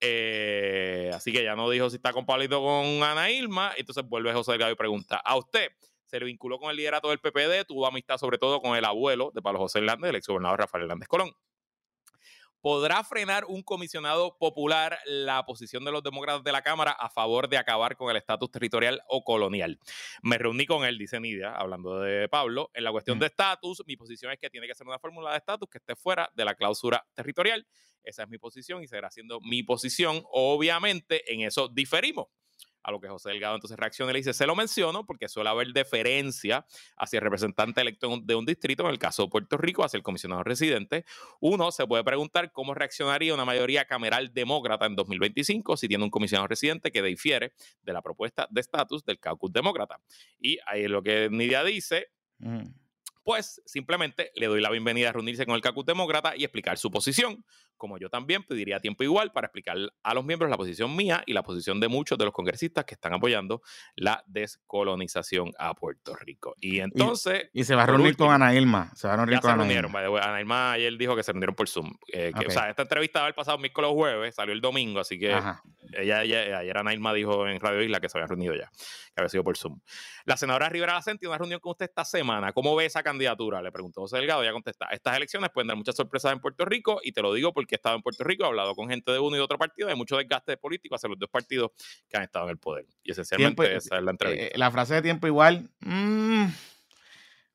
Eh, 0.00 1.10
así 1.14 1.32
que 1.32 1.42
ya 1.42 1.56
no 1.56 1.70
dijo 1.70 1.88
si 1.88 1.96
está 1.96 2.12
con 2.12 2.26
Pablito 2.26 2.62
con 2.62 3.02
Ana 3.02 3.30
Irma. 3.30 3.72
Entonces 3.76 4.04
vuelve 4.06 4.32
José 4.32 4.52
Delgado 4.52 4.72
y 4.72 4.76
pregunta, 4.76 5.16
¿a 5.16 5.36
usted 5.36 5.70
se 6.04 6.18
le 6.18 6.26
vinculó 6.26 6.58
con 6.58 6.70
el 6.70 6.76
liderato 6.76 7.08
del 7.10 7.18
PPD? 7.18 7.66
Tuvo 7.66 7.86
amistad 7.86 8.18
sobre 8.18 8.38
todo 8.38 8.60
con 8.60 8.76
el 8.76 8.84
abuelo 8.84 9.30
de 9.34 9.42
Pablo 9.42 9.60
José 9.60 9.78
Hernández, 9.78 10.10
el 10.10 10.16
exgobernador 10.16 10.60
Rafael 10.60 10.84
Hernández 10.84 11.08
Colón. 11.08 11.32
¿Podrá 12.66 13.04
frenar 13.04 13.44
un 13.44 13.62
comisionado 13.62 14.36
popular 14.38 14.98
la 15.04 15.46
posición 15.46 15.84
de 15.84 15.92
los 15.92 16.02
demócratas 16.02 16.42
de 16.42 16.50
la 16.50 16.62
Cámara 16.62 16.90
a 16.90 17.08
favor 17.08 17.48
de 17.48 17.58
acabar 17.58 17.96
con 17.96 18.10
el 18.10 18.16
estatus 18.16 18.50
territorial 18.50 19.00
o 19.06 19.22
colonial? 19.22 19.78
Me 20.20 20.36
reuní 20.36 20.66
con 20.66 20.84
él, 20.84 20.98
dice 20.98 21.20
Nidia, 21.20 21.52
hablando 21.52 22.00
de 22.00 22.28
Pablo. 22.28 22.72
En 22.74 22.82
la 22.82 22.90
cuestión 22.90 23.20
de 23.20 23.26
estatus, 23.26 23.84
mi 23.86 23.96
posición 23.96 24.32
es 24.32 24.40
que 24.40 24.50
tiene 24.50 24.66
que 24.66 24.74
ser 24.74 24.84
una 24.84 24.98
fórmula 24.98 25.30
de 25.30 25.36
estatus 25.36 25.68
que 25.70 25.78
esté 25.78 25.94
fuera 25.94 26.28
de 26.34 26.44
la 26.44 26.56
cláusula 26.56 27.06
territorial. 27.14 27.64
Esa 28.02 28.24
es 28.24 28.28
mi 28.28 28.38
posición 28.38 28.82
y 28.82 28.88
seguirá 28.88 29.12
siendo 29.12 29.40
mi 29.42 29.62
posición. 29.62 30.24
Obviamente, 30.32 31.32
en 31.32 31.42
eso 31.42 31.68
diferimos. 31.68 32.26
A 32.86 32.92
lo 32.92 33.00
que 33.00 33.08
José 33.08 33.30
Delgado 33.30 33.56
entonces 33.56 33.76
reacciona 33.76 34.12
y 34.12 34.14
le 34.14 34.18
dice, 34.20 34.32
se 34.32 34.46
lo 34.46 34.54
menciono 34.54 35.04
porque 35.04 35.28
suele 35.28 35.50
haber 35.50 35.72
deferencia 35.72 36.64
hacia 36.96 37.16
el 37.16 37.24
representante 37.24 37.80
electo 37.80 38.16
de 38.22 38.34
un 38.36 38.46
distrito, 38.46 38.84
en 38.84 38.90
el 38.90 38.98
caso 39.00 39.24
de 39.24 39.28
Puerto 39.28 39.56
Rico, 39.56 39.84
hacia 39.84 39.96
el 39.96 40.04
comisionado 40.04 40.44
residente. 40.44 41.04
Uno 41.40 41.72
se 41.72 41.84
puede 41.84 42.04
preguntar 42.04 42.52
cómo 42.52 42.74
reaccionaría 42.74 43.34
una 43.34 43.44
mayoría 43.44 43.86
cameral 43.86 44.32
demócrata 44.32 44.86
en 44.86 44.94
2025 44.94 45.76
si 45.76 45.88
tiene 45.88 46.04
un 46.04 46.10
comisionado 46.10 46.46
residente 46.46 46.92
que 46.92 47.02
difiere 47.02 47.54
de 47.82 47.92
la 47.92 48.02
propuesta 48.02 48.46
de 48.50 48.60
estatus 48.60 49.04
del 49.04 49.18
caucus 49.18 49.52
demócrata. 49.52 50.00
Y 50.38 50.58
ahí 50.66 50.84
es 50.84 50.90
lo 50.90 51.02
que 51.02 51.28
Nidia 51.28 51.64
dice, 51.64 52.12
pues 53.24 53.60
simplemente 53.66 54.30
le 54.36 54.46
doy 54.46 54.60
la 54.60 54.70
bienvenida 54.70 55.08
a 55.08 55.12
reunirse 55.12 55.44
con 55.44 55.56
el 55.56 55.60
caucus 55.60 55.84
demócrata 55.84 56.36
y 56.36 56.44
explicar 56.44 56.78
su 56.78 56.92
posición, 56.92 57.44
como 57.76 57.98
yo 57.98 58.08
también 58.10 58.42
pediría 58.42 58.80
tiempo 58.80 59.02
igual 59.04 59.32
para 59.32 59.46
explicar 59.46 59.76
a 60.02 60.14
los 60.14 60.24
miembros 60.24 60.50
la 60.50 60.56
posición 60.56 60.94
mía 60.96 61.22
y 61.26 61.32
la 61.32 61.42
posición 61.42 61.80
de 61.80 61.88
muchos 61.88 62.18
de 62.18 62.24
los 62.24 62.32
congresistas 62.34 62.84
que 62.84 62.94
están 62.94 63.12
apoyando 63.14 63.62
la 63.96 64.22
descolonización 64.26 65.52
a 65.58 65.74
Puerto 65.74 66.14
Rico. 66.16 66.54
Y 66.60 66.80
entonces... 66.80 67.48
Y 67.52 67.64
se 67.64 67.74
va 67.74 67.84
a 67.84 67.86
reunir 67.86 68.16
con 68.16 68.30
Ana 68.30 68.54
Irma. 68.54 68.90
Se 68.94 69.06
va 69.08 69.14
a 69.14 69.16
reunir 69.16 69.34
Ya 69.36 69.40
con 69.40 69.50
Ana. 69.52 69.72
Irma. 69.72 70.00
Ana 70.00 70.40
Irma 70.40 70.72
ayer 70.72 70.96
dijo 70.96 71.14
que 71.16 71.22
se 71.22 71.32
reunieron 71.32 71.54
por 71.54 71.68
Zoom. 71.68 71.92
eh, 72.12 72.32
que. 72.38 72.46
O 72.46 72.50
sea, 72.50 72.70
esta 72.70 72.82
entrevista 72.82 73.22
va 73.22 73.28
el 73.28 73.34
pasado 73.34 73.58
miércoles 73.58 73.90
jueves, 73.92 74.34
salió 74.34 74.52
el 74.52 74.60
domingo, 74.60 75.00
así 75.00 75.18
que 75.18 75.32
Ajá. 75.32 75.62
ella, 75.92 76.22
ella- 76.22 76.58
ayer 76.58 76.78
Ana 76.78 76.92
Irma 76.92 77.12
dijo 77.12 77.46
en 77.46 77.60
Radio 77.60 77.82
Isla 77.82 78.00
que 78.00 78.08
se 78.08 78.18
habían 78.18 78.28
reunido 78.28 78.54
ya, 78.54 78.70
que 78.70 79.14
había 79.16 79.28
sido 79.28 79.44
por 79.44 79.56
Zoom. 79.56 79.80
La 80.24 80.36
senadora 80.36 80.68
Rivera 80.68 80.94
Lacen 80.94 81.18
tiene 81.18 81.30
una 81.30 81.38
reunión 81.38 81.60
con 81.60 81.70
usted 81.72 81.86
esta 81.86 82.04
semana. 82.04 82.52
¿Cómo 82.52 82.74
ve 82.76 82.86
esa 82.86 83.02
candidatura? 83.02 83.62
Le 83.62 83.72
preguntó 83.72 84.00
José 84.02 84.16
Delgado. 84.18 84.42
Ella 84.42 84.52
contesta: 84.52 84.86
Estas 84.90 85.16
elecciones 85.16 85.50
pueden 85.50 85.68
dar 85.68 85.76
muchas 85.76 85.96
sorpresas 85.96 86.32
en 86.32 86.40
Puerto 86.40 86.64
Rico 86.64 87.00
y 87.02 87.12
te 87.12 87.22
lo 87.22 87.32
digo 87.32 87.52
porque 87.52 87.65
he 87.74 87.78
estado 87.78 87.96
en 87.96 88.02
Puerto 88.02 88.22
Rico, 88.24 88.44
he 88.44 88.46
hablado 88.46 88.74
con 88.74 88.88
gente 88.88 89.10
de 89.12 89.18
uno 89.18 89.34
y 89.36 89.38
de 89.38 89.44
otro 89.44 89.58
partido. 89.58 89.88
Hay 89.88 89.96
mucho 89.96 90.16
desgaste 90.16 90.56
político 90.56 90.94
hacia 90.94 91.08
los 91.08 91.18
dos 91.18 91.28
partidos 91.28 91.72
que 92.08 92.16
han 92.16 92.22
estado 92.22 92.44
en 92.46 92.50
el 92.52 92.58
poder. 92.58 92.86
Y 93.02 93.10
esencialmente 93.12 93.62
Tiempo- 93.62 93.78
esa 93.86 93.96
es 93.98 94.02
la 94.02 94.10
entrevista. 94.12 94.44
Eh, 94.46 94.52
la 94.56 94.70
frase 94.70 94.94
de 94.94 95.02
tiempo 95.02 95.26
igual. 95.26 95.68
mm, 95.80 96.44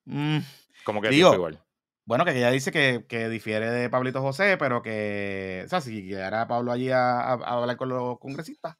mm, 0.05 0.37
Como 0.83 1.01
que 1.01 1.09
digo, 1.09 1.29
dijo 1.29 1.35
igual. 1.35 1.63
Bueno, 2.03 2.25
que 2.25 2.31
ella 2.35 2.49
dice 2.51 2.71
que, 2.71 3.05
que 3.07 3.29
difiere 3.29 3.69
de 3.69 3.89
Pablito 3.89 4.21
José, 4.21 4.57
pero 4.57 4.81
que, 4.81 5.61
o 5.65 5.69
sea, 5.69 5.79
si 5.81 6.07
quedara 6.07 6.47
Pablo 6.47 6.71
allí 6.71 6.89
a, 6.89 7.19
a- 7.21 7.33
a 7.33 7.61
hablar 7.61 7.77
con 7.77 7.89
los 7.89 8.19
congresistas, 8.19 8.75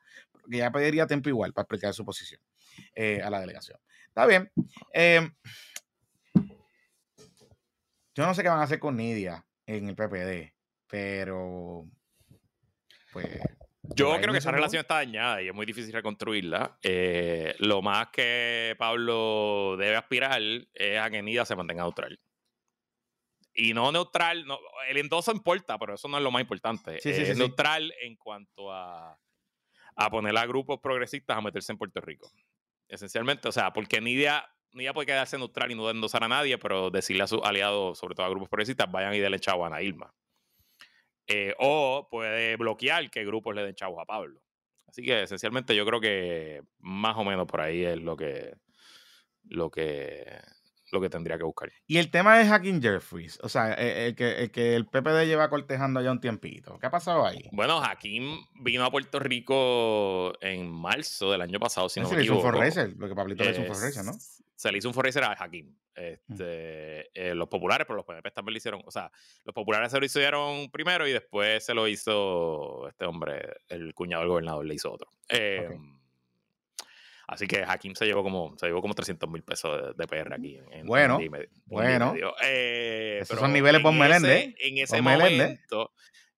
que 0.50 0.58
ella 0.58 0.72
pediría 0.72 1.08
tiempo 1.08 1.30
igual 1.30 1.54
para 1.54 1.64
explicar 1.64 1.94
su 1.94 2.04
posición 2.04 2.42
eh, 2.96 3.22
a 3.24 3.30
la 3.30 3.40
delegación. 3.40 3.80
Está 4.08 4.26
bien. 4.26 4.52
Eh, 4.94 5.30
yo 8.16 8.26
no 8.26 8.34
sé 8.34 8.44
qué 8.44 8.50
van 8.50 8.60
a 8.60 8.64
hacer 8.64 8.80
con 8.80 8.98
Nidia 8.98 9.46
en 9.66 9.88
el 9.88 9.96
PPD, 9.96 10.54
pero 10.92 11.86
pues... 13.14 13.28
Yo 13.96 14.16
creo 14.22 14.32
que 14.32 14.38
esa 14.38 14.52
relación 14.52 14.82
está 14.82 14.96
dañada 14.96 15.42
y 15.42 15.48
es 15.48 15.54
muy 15.54 15.66
difícil 15.66 15.92
reconstruirla. 15.92 16.78
Eh, 16.84 17.56
lo 17.60 17.82
más 17.82 18.10
que 18.10 18.76
Pablo 18.78 19.76
debe 19.78 19.96
aspirar 19.96 20.42
es 20.74 21.00
a 21.00 21.10
que 21.10 21.22
Nida 21.22 21.46
se 21.46 21.56
mantenga 21.56 21.84
neutral. 21.84 22.20
Y 23.54 23.74
no 23.74 23.92
neutral, 23.92 24.46
no, 24.46 24.60
el 24.88 24.98
endoso 24.98 25.32
importa, 25.32 25.78
pero 25.78 25.96
eso 25.96 26.08
no 26.08 26.18
es 26.18 26.24
lo 26.24 26.32
más 26.32 26.42
importante. 26.42 27.00
Sí, 27.02 27.14
sí, 27.14 27.22
es 27.22 27.30
sí, 27.30 27.38
neutral 27.38 27.94
en 28.02 28.16
cuanto 28.16 28.72
a, 28.72 29.20
a 29.96 30.10
poner 30.10 30.38
a 30.38 30.46
grupos 30.46 30.80
progresistas 30.80 31.38
a 31.38 31.42
meterse 31.42 31.72
en 31.72 31.78
Puerto 31.78 32.00
Rico. 32.00 32.32
Esencialmente, 32.88 33.50
o 33.50 33.52
sea, 33.52 33.74
porque 33.74 34.00
Nidia, 34.00 34.48
Nidia 34.72 34.94
puede 34.94 35.08
quedarse 35.08 35.38
neutral 35.38 35.72
y 35.72 35.76
no 35.76 35.90
endosar 35.90 36.24
a 36.24 36.30
nadie, 36.30 36.58
pero 36.58 36.92
decirle 36.92 37.24
a 37.24 37.28
sus 37.28 37.42
aliados, 37.44 37.98
sobre 37.98 38.16
todo 38.16 38.26
a 38.26 38.30
grupos 38.30 38.48
progresistas, 38.48 38.90
vayan 38.90 39.14
y 39.16 39.20
denle 39.20 39.40
chavo 39.40 39.66
a 39.66 39.68
Ana 39.68 39.82
Irma. 39.82 40.14
Eh, 41.28 41.54
o 41.60 42.08
puede 42.10 42.56
bloquear 42.58 43.10
que 43.10 43.26
grupos 43.26 43.56
le 43.56 43.64
den 43.64 43.76
chavos 43.76 44.00
a 44.02 44.06
Pablo. 44.06 44.42
Así 44.88 45.04
que 45.04 45.24
esencialmente 45.24 45.76
yo 45.76 45.86
creo 45.86 46.02
que 46.02 46.62
más 46.80 47.16
o 47.18 47.24
menos 47.24 47.48
por 47.48 47.62
ahí 47.62 47.84
es 47.84 48.02
lo 48.02 48.18
que 48.18 48.54
lo 49.44 49.72
que 49.72 50.26
lo 50.92 51.00
que 51.00 51.10
tendría 51.10 51.38
que 51.38 51.44
buscar. 51.46 51.72
Y 51.88 51.98
el 51.98 52.12
tema 52.12 52.38
de 52.38 52.46
Hacking 52.46 52.82
Jeffries, 52.82 53.40
o 53.42 53.48
sea, 53.48 53.74
el, 53.74 53.88
el 53.88 54.16
que, 54.16 54.44
el 54.44 54.52
que 54.52 54.76
el 54.76 54.86
PPD 54.86 55.26
lleva 55.26 55.50
cortejando 55.50 56.02
ya 56.02 56.12
un 56.12 56.20
tiempito. 56.20 56.78
¿Qué 56.80 56.88
ha 56.88 56.92
pasado 56.92 57.26
ahí? 57.26 57.48
Bueno, 57.54 57.82
Hakim 57.82 58.46
vino 58.62 58.84
a 58.84 58.92
Puerto 58.92 59.20
Rico 59.20 60.34
en 60.42 60.70
marzo 60.70 61.32
del 61.32 61.42
año 61.42 61.60
pasado, 61.60 61.88
si 61.88 62.02
no 62.02 62.08
Sí, 62.08 62.16
me 62.16 62.20
le 62.20 62.26
hizo 62.26 62.34
un 62.34 62.40
equivoco. 62.40 62.96
lo 62.98 63.08
que 63.08 63.16
Pablito 63.16 63.44
le 63.46 63.52
hizo 63.52 63.62
un 63.62 64.06
¿no? 64.06 64.12
Se 64.62 64.72
le 64.72 64.78
hizo 64.78 64.90
un 64.90 64.94
fundraiser 64.94 65.24
a 65.24 65.32
Hakim. 65.32 65.76
Este, 65.96 67.10
eh, 67.16 67.34
los 67.34 67.48
populares, 67.48 67.88
pero 67.88 67.98
los 67.98 68.06
PNP 68.06 68.30
también 68.30 68.54
lo 68.54 68.58
hicieron. 68.60 68.84
O 68.86 68.92
sea, 68.92 69.12
los 69.44 69.56
populares 69.56 69.92
se 69.92 70.00
lo 70.00 70.06
hicieron 70.06 70.70
primero 70.70 71.08
y 71.08 71.12
después 71.12 71.66
se 71.66 71.74
lo 71.74 71.88
hizo 71.88 72.88
este 72.88 73.06
hombre, 73.06 73.56
el 73.70 73.96
cuñado 73.96 74.22
del 74.22 74.30
gobernador, 74.30 74.64
le 74.64 74.76
hizo 74.76 74.92
otro. 74.94 75.10
Em, 75.30 76.00
así 77.28 77.48
que 77.48 77.64
Hakim 77.68 77.96
se 77.96 78.06
llevó 78.06 78.22
como, 78.22 78.56
se 78.60 78.68
llevó 78.68 78.82
como 78.84 78.94
300 78.94 79.28
mil 79.32 79.42
pesos 79.42 79.98
de, 79.98 80.08
PR 80.08 80.32
aquí. 80.32 80.60
En, 80.70 80.86
bueno, 80.86 81.20
bueno. 81.66 82.14
Eh, 82.44 83.18
Esos 83.20 83.40
son 83.40 83.52
niveles 83.54 83.82
por 83.82 83.94
Meléndez. 83.94 84.54
En 84.60 84.78
ese 84.78 85.02
momento, 85.02 85.92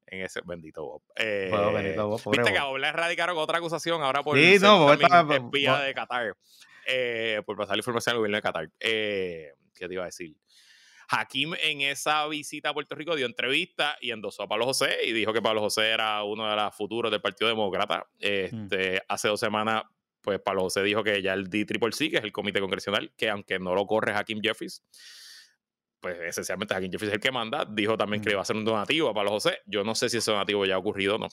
en 0.07 0.21
ese 0.21 0.39
bendito 0.45 0.85
Bob. 0.85 1.01
Eh, 1.17 1.51
bendito 1.73 2.07
Bob 2.07 2.21
Viste 2.31 2.53
que 2.53 2.57
a 2.57 2.63
Bob 2.63 2.77
le 2.77 2.87
erradicaron 2.87 3.37
otra 3.37 3.57
acusación 3.57 4.01
ahora 4.01 4.23
por 4.23 4.37
sí, 4.37 4.59
no, 4.61 4.93
espía 4.93 5.79
de 5.79 5.93
Qatar. 5.93 6.37
Eh, 6.87 7.41
por 7.45 7.57
pasar 7.57 7.75
la 7.75 7.79
información 7.79 8.13
al 8.13 8.17
gobierno 8.17 8.37
de 8.37 8.41
Qatar. 8.41 8.69
Eh, 8.79 9.53
¿Qué 9.73 9.87
te 9.87 9.93
iba 9.93 10.03
a 10.03 10.07
decir? 10.07 10.35
Hakim 11.09 11.53
en 11.61 11.81
esa 11.81 12.27
visita 12.27 12.69
a 12.69 12.73
Puerto 12.73 12.95
Rico 12.95 13.15
dio 13.15 13.25
entrevista 13.25 13.97
y 14.01 14.11
endosó 14.11 14.43
a 14.43 14.47
Pablo 14.47 14.65
José 14.65 14.97
y 15.05 15.11
dijo 15.11 15.33
que 15.33 15.41
Pablo 15.41 15.61
José 15.61 15.89
era 15.89 16.23
uno 16.23 16.49
de 16.49 16.55
los 16.55 16.75
futuros 16.75 17.11
del 17.11 17.21
Partido 17.21 17.49
Demócrata. 17.49 17.99
Mm. 17.99 18.19
Este, 18.19 19.03
Hace 19.07 19.27
dos 19.27 19.39
semanas, 19.39 19.83
pues 20.21 20.39
Pablo 20.39 20.61
José 20.63 20.81
dijo 20.83 21.03
que 21.03 21.21
ya 21.21 21.33
el 21.33 21.49
D-Triple-C, 21.49 22.09
que 22.09 22.17
es 22.17 22.23
el 22.23 22.31
comité 22.31 22.59
congresional, 22.59 23.13
que 23.15 23.29
aunque 23.29 23.59
no 23.59 23.75
lo 23.75 23.85
corre 23.85 24.13
Hakim 24.13 24.41
Jeffries, 24.41 24.83
pues 25.99 26.19
esencialmente 26.21 26.73
Hakim 26.73 26.91
Jeffries 26.91 27.09
es 27.09 27.15
el 27.15 27.21
que 27.21 27.31
manda, 27.31 27.65
dijo 27.69 27.97
también 27.97 28.21
que 28.21 28.29
le 28.29 28.33
mm. 28.33 28.35
iba 28.35 28.41
a 28.41 28.43
hacer 28.43 28.55
un 28.55 28.65
donativo 28.65 29.09
a 29.09 29.13
Pablo 29.13 29.31
José. 29.31 29.59
Yo 29.65 29.83
no 29.83 29.95
sé 29.95 30.09
si 30.09 30.17
ese 30.17 30.31
donativo 30.31 30.65
ya 30.65 30.75
ha 30.75 30.77
ocurrido 30.77 31.15
o 31.15 31.19
no. 31.19 31.27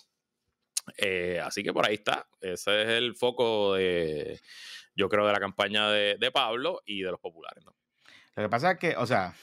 Eh, 0.97 1.41
así 1.43 1.63
que 1.63 1.73
por 1.73 1.87
ahí 1.87 1.95
está. 1.95 2.27
Ese 2.41 2.83
es 2.83 2.89
el 2.89 3.15
foco 3.15 3.75
de 3.75 4.41
yo 5.01 5.09
creo, 5.09 5.27
de 5.27 5.33
la 5.33 5.41
campaña 5.41 5.89
de, 5.91 6.31
Pablo 6.31 6.83
y 6.85 7.03
de 7.03 7.11
los 7.11 7.21
populares. 7.21 7.65
Lo 7.65 8.43
que 8.43 8.49
pasa 8.49 8.73
es 8.73 8.79
que, 8.79 8.97
o 8.97 9.07
sea, 9.07 9.35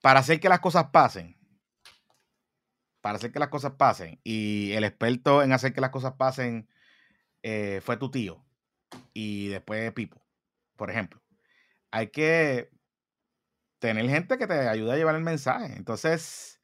para 0.00 0.20
hacer 0.20 0.38
que 0.38 0.48
las 0.48 0.60
cosas 0.60 0.90
pasen, 0.92 1.36
para 3.00 3.16
hacer 3.16 3.32
que 3.32 3.38
las 3.38 3.48
cosas 3.48 3.72
pasen, 3.72 4.20
y 4.22 4.72
el 4.72 4.84
experto 4.84 5.42
en 5.42 5.52
hacer 5.52 5.72
que 5.72 5.80
las 5.80 5.90
cosas 5.90 6.14
pasen 6.18 6.68
eh, 7.42 7.80
fue 7.82 7.96
tu 7.96 8.10
tío 8.10 8.44
y 9.14 9.48
después 9.48 9.92
Pipo, 9.92 10.22
por 10.76 10.90
ejemplo. 10.90 11.22
Hay 11.90 12.08
que 12.08 12.70
tener 13.78 14.08
gente 14.08 14.36
que 14.38 14.46
te 14.46 14.68
ayude 14.68 14.92
a 14.92 14.96
llevar 14.96 15.14
el 15.14 15.22
mensaje. 15.22 15.74
Entonces, 15.76 16.57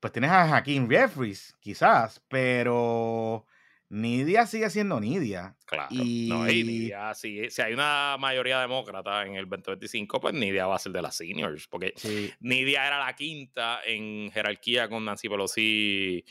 pues 0.00 0.12
tienes 0.12 0.30
a 0.30 0.56
Hakim 0.56 0.88
Jeffries, 0.88 1.56
quizás, 1.60 2.22
pero 2.28 3.46
Nidia 3.90 4.46
sigue 4.46 4.68
siendo 4.70 5.00
Nidia. 5.00 5.56
Claro. 5.64 5.88
Y... 5.90 6.28
No, 6.28 6.48
y 6.48 6.62
Nidia, 6.62 7.14
si, 7.14 7.50
si, 7.50 7.62
hay 7.62 7.72
una 7.72 8.16
mayoría 8.18 8.60
demócrata 8.60 9.24
en 9.24 9.34
el 9.34 9.48
2025, 9.48 10.20
pues 10.20 10.34
Nidia 10.34 10.66
va 10.66 10.76
a 10.76 10.78
ser 10.78 10.92
de 10.92 11.02
las 11.02 11.16
seniors. 11.16 11.66
Porque 11.68 11.94
Nidia 12.40 12.86
era 12.86 12.98
la 12.98 13.14
quinta 13.14 13.80
en 13.84 14.30
jerarquía 14.30 14.88
con 14.88 15.04
Nancy 15.04 15.28
Pelosi 15.28 16.24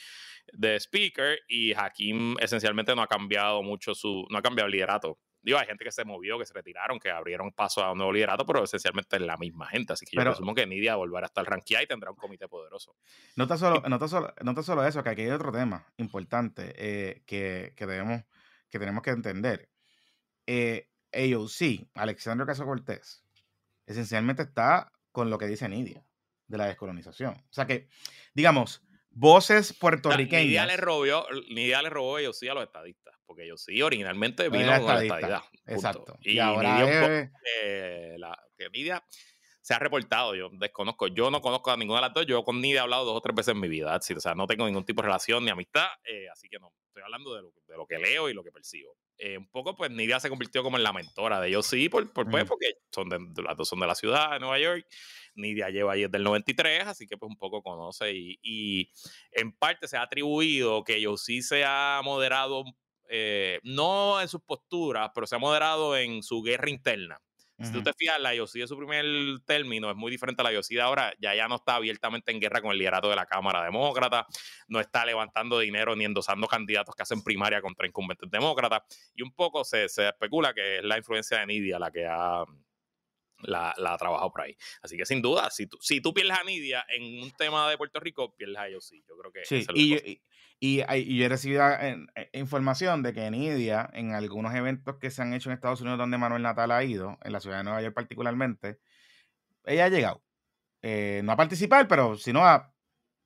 de 0.53 0.80
speaker 0.80 1.39
y 1.48 1.73
Hakim 1.73 2.38
esencialmente 2.39 2.95
no 2.95 3.02
ha 3.02 3.07
cambiado 3.07 3.64
mucho 3.64 3.94
su, 3.94 4.26
no 4.30 4.38
ha 4.38 4.41
cambiado 4.41 4.68
el 4.68 4.72
liderato 4.72 5.19
Digo, 5.42 5.58
hay 5.58 5.66
gente 5.66 5.84
que 5.84 5.92
se 5.92 6.04
movió, 6.04 6.38
que 6.38 6.46
se 6.46 6.54
retiraron, 6.54 7.00
que 7.00 7.10
abrieron 7.10 7.52
paso 7.52 7.84
a 7.84 7.92
un 7.92 8.00
nuevo 8.00 8.12
liderato, 8.12 8.46
pero 8.46 8.64
esencialmente 8.64 9.16
es 9.16 9.22
la 9.22 9.38
misma 9.38 9.68
gente. 9.68 9.94
Así 9.94 10.06
que 10.06 10.18
yo 10.18 10.24
presumo 10.24 10.54
que 10.54 10.66
Nidia 10.66 10.96
volverá 10.96 11.26
a 11.26 11.28
estar 11.28 11.46
ranqueada 11.46 11.84
y 11.84 11.88
tendrá 11.88 12.12
un 12.12 12.18
comité 12.18 12.48
poderoso. 12.48 12.96
No 13.36 13.44
está 13.44 13.58
solo, 13.58 13.82
no 13.88 14.08
solo, 14.08 14.34
no 14.44 14.64
solo 14.64 14.86
eso, 14.86 15.04
que 15.04 15.10
aquí 15.10 15.22
hay 15.22 15.30
otro 15.30 15.52
tema 15.52 15.86
importante 15.98 16.74
eh, 16.76 17.24
que, 17.26 17.74
debemos, 17.78 18.24
que 18.70 18.80
tenemos 18.80 19.04
que 19.04 19.12
entender. 19.12 19.70
Eh, 20.46 20.90
AOC, 21.14 21.88
Alexandro 21.96 22.46
Caso 22.46 22.66
Cortés, 22.66 23.24
esencialmente 23.86 24.44
está 24.44 24.92
con 25.12 25.30
lo 25.30 25.38
que 25.38 25.48
dice 25.48 25.68
Nidia 25.70 26.04
de 26.48 26.58
la 26.58 26.66
descolonización. 26.66 27.34
O 27.34 27.54
sea 27.54 27.66
que, 27.66 27.88
digamos, 28.34 28.84
voces 29.18 29.73
puertorriqueñas. 29.73 30.45
Nidia 30.45 30.65
le 30.65 30.77
robó, 30.77 31.26
Nidia 31.49 31.81
le 31.81 31.89
robó 31.89 32.18
AOC 32.18 32.49
a 32.49 32.53
los 32.53 32.64
estadistas 32.64 33.07
porque 33.27 33.44
ellos 33.44 33.61
sí 33.64 33.81
originalmente 33.81 34.49
vino 34.49 34.76
con 34.77 34.88
la 34.88 35.03
estadidad. 35.03 35.41
Exacto. 35.65 36.18
Y, 36.22 36.39
ahora 36.39 36.80
la, 38.18 38.39
que 38.57 38.69
Nidia 38.69 39.03
se 39.68 39.73
ha 39.73 39.80
reportado, 39.80 40.34
yo 40.34 40.49
desconozco, 40.53 41.07
yo 41.07 41.30
no 41.30 41.41
conozco 41.41 41.72
a 41.72 41.76
ninguna 41.76 41.99
de 41.99 42.07
las 42.07 42.14
dos, 42.14 42.26
yo 42.26 42.41
con 42.45 42.61
Nidia 42.61 42.77
he 42.77 42.80
hablado 42.84 43.03
dos 43.03 43.18
o 43.18 43.19
tres 43.19 43.35
veces 43.35 43.53
en 43.53 43.60
mi 43.60 43.68
vida, 43.68 43.98
o 43.98 44.19
sea, 44.22 44.34
no 44.34 44.48
tengo 44.48 44.65
ningún 44.65 44.85
tipo 44.85 45.02
de 45.02 45.07
relación 45.07 45.44
ni 45.44 45.52
amistad, 45.52 45.88
eh, 46.06 46.30
así 46.31 46.48
que 46.48 46.57
no, 46.57 46.72
estoy 46.88 47.03
hablando 47.03 47.35
de 47.35 47.41
lo, 47.76 47.85
que 47.85 47.98
leo 47.98 48.30
y 48.30 48.34
lo 48.34 48.45
que 48.45 48.53
percibo. 48.53 48.95
Eh, 49.18 49.38
un 49.38 49.49
poco, 49.49 49.76
pues 49.76 49.91
Nidia 49.91 50.22
se 50.22 50.30
convirtió 50.30 50.64
como 50.64 50.77
en 50.77 50.84
la 50.84 50.94
mentora 50.94 51.41
de 51.41 51.49
ellos 51.49 51.65
sí, 51.65 51.89
por, 51.89 52.14
por 52.14 52.31
pues, 52.31 52.45
mm. 52.45 52.48
porque 52.48 52.76
son 52.94 53.10
de, 53.10 53.44
las 53.44 53.57
dos 53.57 53.68
son 53.68 53.81
de 53.81 53.88
la 53.88 53.95
ciudad 53.95 54.31
de 54.31 54.39
Nueva 54.39 54.57
York, 54.57 54.88
Nidia 55.35 55.69
lleva 55.69 55.91
ahí 55.91 56.03
desde 56.03 56.15
el 56.15 56.23
93, 56.23 56.88
así 56.88 57.06
que 57.06 57.18
pues 57.18 57.30
un 57.30 57.38
poco 57.38 57.61
conoce 57.61 58.14
y, 58.14 58.39
y 58.41 58.89
en 59.34 59.52
parte 59.52 59.89
se 59.89 59.98
ha 59.98 60.03
atribuido 60.03 60.85
que 60.85 60.95
ellos 60.95 61.26
sí 61.26 61.41
se 61.41 61.65
ha 61.65 61.99
moderado 62.06 62.64
eh, 63.10 63.60
no 63.64 64.19
en 64.22 64.27
sus 64.27 64.41
posturas, 64.41 65.11
pero 65.14 65.27
se 65.27 65.35
ha 65.35 65.39
moderado 65.39 65.95
en 65.98 66.23
su 66.23 66.41
guerra 66.41 66.69
interna. 66.69 67.19
Si 67.60 67.72
tú 67.72 67.82
te 67.82 67.92
fijas, 67.94 68.20
la 68.20 68.36
IOC 68.36 68.52
de 68.52 68.68
su 68.68 68.78
primer 68.78 69.06
término 69.46 69.90
es 69.90 69.96
muy 69.96 70.12
diferente 70.12 70.42
a 70.42 70.44
la 70.44 70.54
IOC 70.54 70.68
de 70.68 70.82
ahora. 70.82 71.14
Ya 71.20 71.34
ya 71.34 71.48
no 71.48 71.56
está 71.56 71.76
abiertamente 71.76 72.32
en 72.32 72.40
guerra 72.40 72.62
con 72.62 72.72
el 72.72 72.78
liderato 72.78 73.10
de 73.10 73.16
la 73.16 73.26
Cámara 73.26 73.64
Demócrata, 73.64 74.28
no 74.68 74.80
está 74.80 75.06
levantando 75.06 75.58
dinero 75.60 75.96
ni 75.96 76.06
endosando 76.06 76.48
candidatos 76.48 76.96
que 76.96 77.02
hacen 77.02 77.24
primaria 77.24 77.62
contra 77.62 77.88
incumbentes 77.88 78.30
demócratas. 78.30 78.84
Y 79.16 79.24
un 79.24 79.32
poco 79.32 79.64
se, 79.64 79.90
se 79.90 80.08
especula 80.08 80.54
que 80.54 80.78
es 80.78 80.84
la 80.84 80.98
influencia 80.98 81.40
de 81.40 81.48
Nidia 81.48 81.80
la 81.80 81.90
que 81.90 82.06
ha, 82.06 82.44
la, 83.42 83.74
ha 83.76 83.98
trabajado 83.98 84.32
por 84.32 84.42
ahí. 84.42 84.56
Así 84.82 84.98
que 84.98 85.06
sin 85.06 85.22
duda, 85.22 85.50
si 85.50 85.68
tú, 85.68 85.78
si 85.82 86.02
tú 86.02 86.14
pierdes 86.14 86.38
a 86.38 86.44
Nidia 86.44 86.86
en 86.90 87.24
un 87.24 87.32
tema 87.32 87.70
de 87.70 87.78
Puerto 87.78 88.00
Rico, 88.00 88.36
pierdes 88.36 88.58
a 88.58 88.70
IOC. 88.70 89.04
Yo 89.08 89.18
creo 89.18 89.32
que 89.32 89.46
sí, 89.46 89.66
y, 89.74 89.96
y, 89.96 90.22
yo 90.60 91.26
he 91.26 91.30
recibido 91.30 91.70
eh, 91.70 92.08
eh, 92.16 92.30
información 92.34 93.04
de 93.04 93.14
que 93.14 93.30
Nidia, 93.30 93.90
en 93.94 94.14
algunos 94.14 94.56
eventos 94.56 94.98
que 94.98 95.12
se 95.12 95.22
han 95.22 95.34
hecho 95.34 95.50
en 95.50 95.56
Estados 95.56 95.82
Unidos 95.82 96.00
donde 96.00 96.18
Manuel 96.18 96.42
Natal 96.42 96.72
ha 96.72 96.84
ido, 96.84 97.18
en 97.24 97.32
la 97.32 97.40
ciudad 97.40 97.58
de 97.58 97.64
Nueva 97.64 97.82
York 97.82 97.94
particularmente, 97.94 98.80
ella 99.66 99.86
ha 99.86 99.90
llegado. 99.90 100.24
Eh, 100.82 101.22
no 101.24 101.32
a 101.32 101.38
participar, 101.38 101.88
pero 101.88 102.18
sino 102.18 102.46
a, 102.46 102.74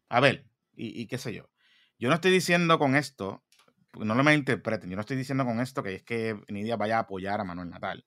a 0.10 0.20
ver, 0.20 0.46
y, 0.74 1.08
qué 1.08 1.18
sé 1.18 1.34
yo. 1.34 1.50
Yo 2.00 2.10
no 2.10 2.16
estoy 2.16 2.32
diciendo 2.32 2.80
con 2.80 2.96
esto, 2.96 3.44
no 3.94 4.16
lo 4.16 4.24
me 4.24 4.34
interpreten, 4.34 4.90
yo 4.90 4.96
no 4.96 5.02
estoy 5.02 5.18
diciendo 5.18 5.46
con 5.46 5.60
esto 5.60 5.84
que 5.84 5.96
es 5.96 6.04
que 6.04 6.40
Nidia 6.50 6.76
vaya 6.76 6.98
a 6.98 7.02
apoyar 7.02 7.40
a 7.40 7.44
Manuel 7.44 7.70
Natal. 7.70 8.06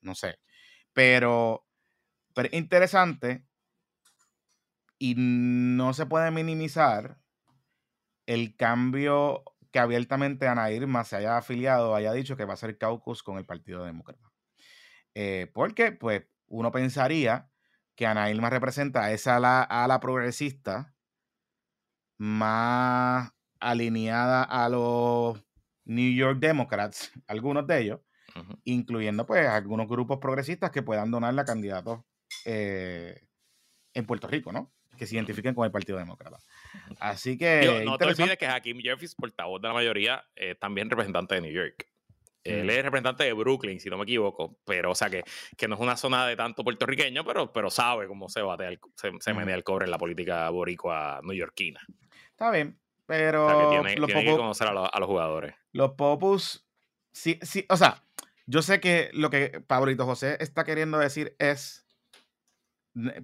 No 0.00 0.14
sé. 0.14 0.38
Pero, 0.92 1.66
pero 2.34 2.48
interesante 2.52 3.44
y 4.98 5.14
no 5.16 5.92
se 5.94 6.06
puede 6.06 6.30
minimizar 6.30 7.18
el 8.28 8.54
cambio 8.56 9.42
que 9.72 9.78
abiertamente 9.78 10.46
Ana 10.46 10.70
Irma 10.70 11.02
se 11.04 11.16
haya 11.16 11.38
afiliado, 11.38 11.94
haya 11.94 12.12
dicho 12.12 12.36
que 12.36 12.44
va 12.44 12.52
a 12.52 12.58
ser 12.58 12.76
caucus 12.76 13.22
con 13.22 13.38
el 13.38 13.46
Partido 13.46 13.84
Demócrata. 13.84 14.30
Eh, 15.14 15.50
porque, 15.54 15.92
pues, 15.92 16.26
uno 16.46 16.70
pensaría 16.70 17.50
que 17.96 18.06
Ana 18.06 18.30
Irma 18.30 18.50
representa 18.50 19.04
a 19.04 19.12
esa 19.12 19.36
ala, 19.36 20.00
progresista 20.00 20.94
más 22.18 23.32
alineada 23.60 24.42
a 24.42 24.68
los 24.68 25.42
New 25.86 26.14
York 26.14 26.38
Democrats, 26.38 27.10
algunos 27.26 27.66
de 27.66 27.80
ellos, 27.80 28.00
incluyendo 28.64 29.26
pues 29.26 29.48
algunos 29.48 29.88
grupos 29.88 30.18
progresistas 30.18 30.70
que 30.70 30.82
puedan 30.82 31.10
donarle 31.10 31.40
a 31.40 31.46
candidatos 31.46 32.00
eh, 32.44 33.26
en 33.94 34.06
Puerto 34.06 34.28
Rico, 34.28 34.52
¿no? 34.52 34.70
Que 34.98 35.06
se 35.06 35.14
identifiquen 35.14 35.54
con 35.54 35.64
el 35.64 35.70
Partido 35.70 35.98
Demócrata. 35.98 36.38
Así 36.98 37.38
que. 37.38 37.82
no 37.84 37.96
te 37.96 38.04
olvides 38.04 38.36
que 38.36 38.46
Hakim 38.46 38.80
Jeffries, 38.80 39.14
portavoz 39.14 39.62
de 39.62 39.68
la 39.68 39.74
mayoría, 39.74 40.24
es 40.34 40.58
también 40.58 40.90
representante 40.90 41.36
de 41.36 41.40
New 41.40 41.52
York. 41.52 41.86
Él 42.44 42.70
es 42.70 42.82
representante 42.82 43.24
de 43.24 43.32
Brooklyn, 43.32 43.78
si 43.78 43.90
no 43.90 43.98
me 43.98 44.04
equivoco, 44.04 44.58
pero 44.64 44.92
o 44.92 44.94
sea 44.94 45.10
que, 45.10 45.22
que 45.56 45.68
no 45.68 45.74
es 45.74 45.80
una 45.80 45.96
zona 45.96 46.26
de 46.26 46.36
tanto 46.36 46.64
puertorriqueño, 46.64 47.24
pero, 47.24 47.52
pero 47.52 47.68
sabe 47.70 48.06
cómo 48.06 48.28
se 48.28 48.40
bate 48.40 48.78
se, 48.94 49.12
se 49.20 49.34
menea 49.34 49.54
el 49.54 49.64
cobre 49.64 49.84
en 49.84 49.90
la 49.90 49.98
política 49.98 50.48
boricua 50.50 51.20
newyorkina. 51.22 51.80
Está 52.30 52.50
bien, 52.50 52.78
pero 53.06 53.46
o 53.46 53.48
sea, 53.48 53.82
que 53.82 53.96
tiene, 54.06 54.24
que 54.24 54.36
conocer 54.36 54.68
a, 54.68 54.72
los 54.72 55.06
jugadores. 55.06 55.54
Los 55.72 55.92
popus, 55.92 56.66
sí, 57.12 57.38
sí, 57.42 57.66
o 57.68 57.76
sea, 57.76 58.02
yo 58.46 58.62
sé 58.62 58.80
que 58.80 59.10
lo 59.12 59.30
que 59.30 59.60
Pablito 59.66 60.06
José 60.06 60.36
está 60.40 60.64
queriendo 60.64 60.98
decir 60.98 61.34
es, 61.38 61.86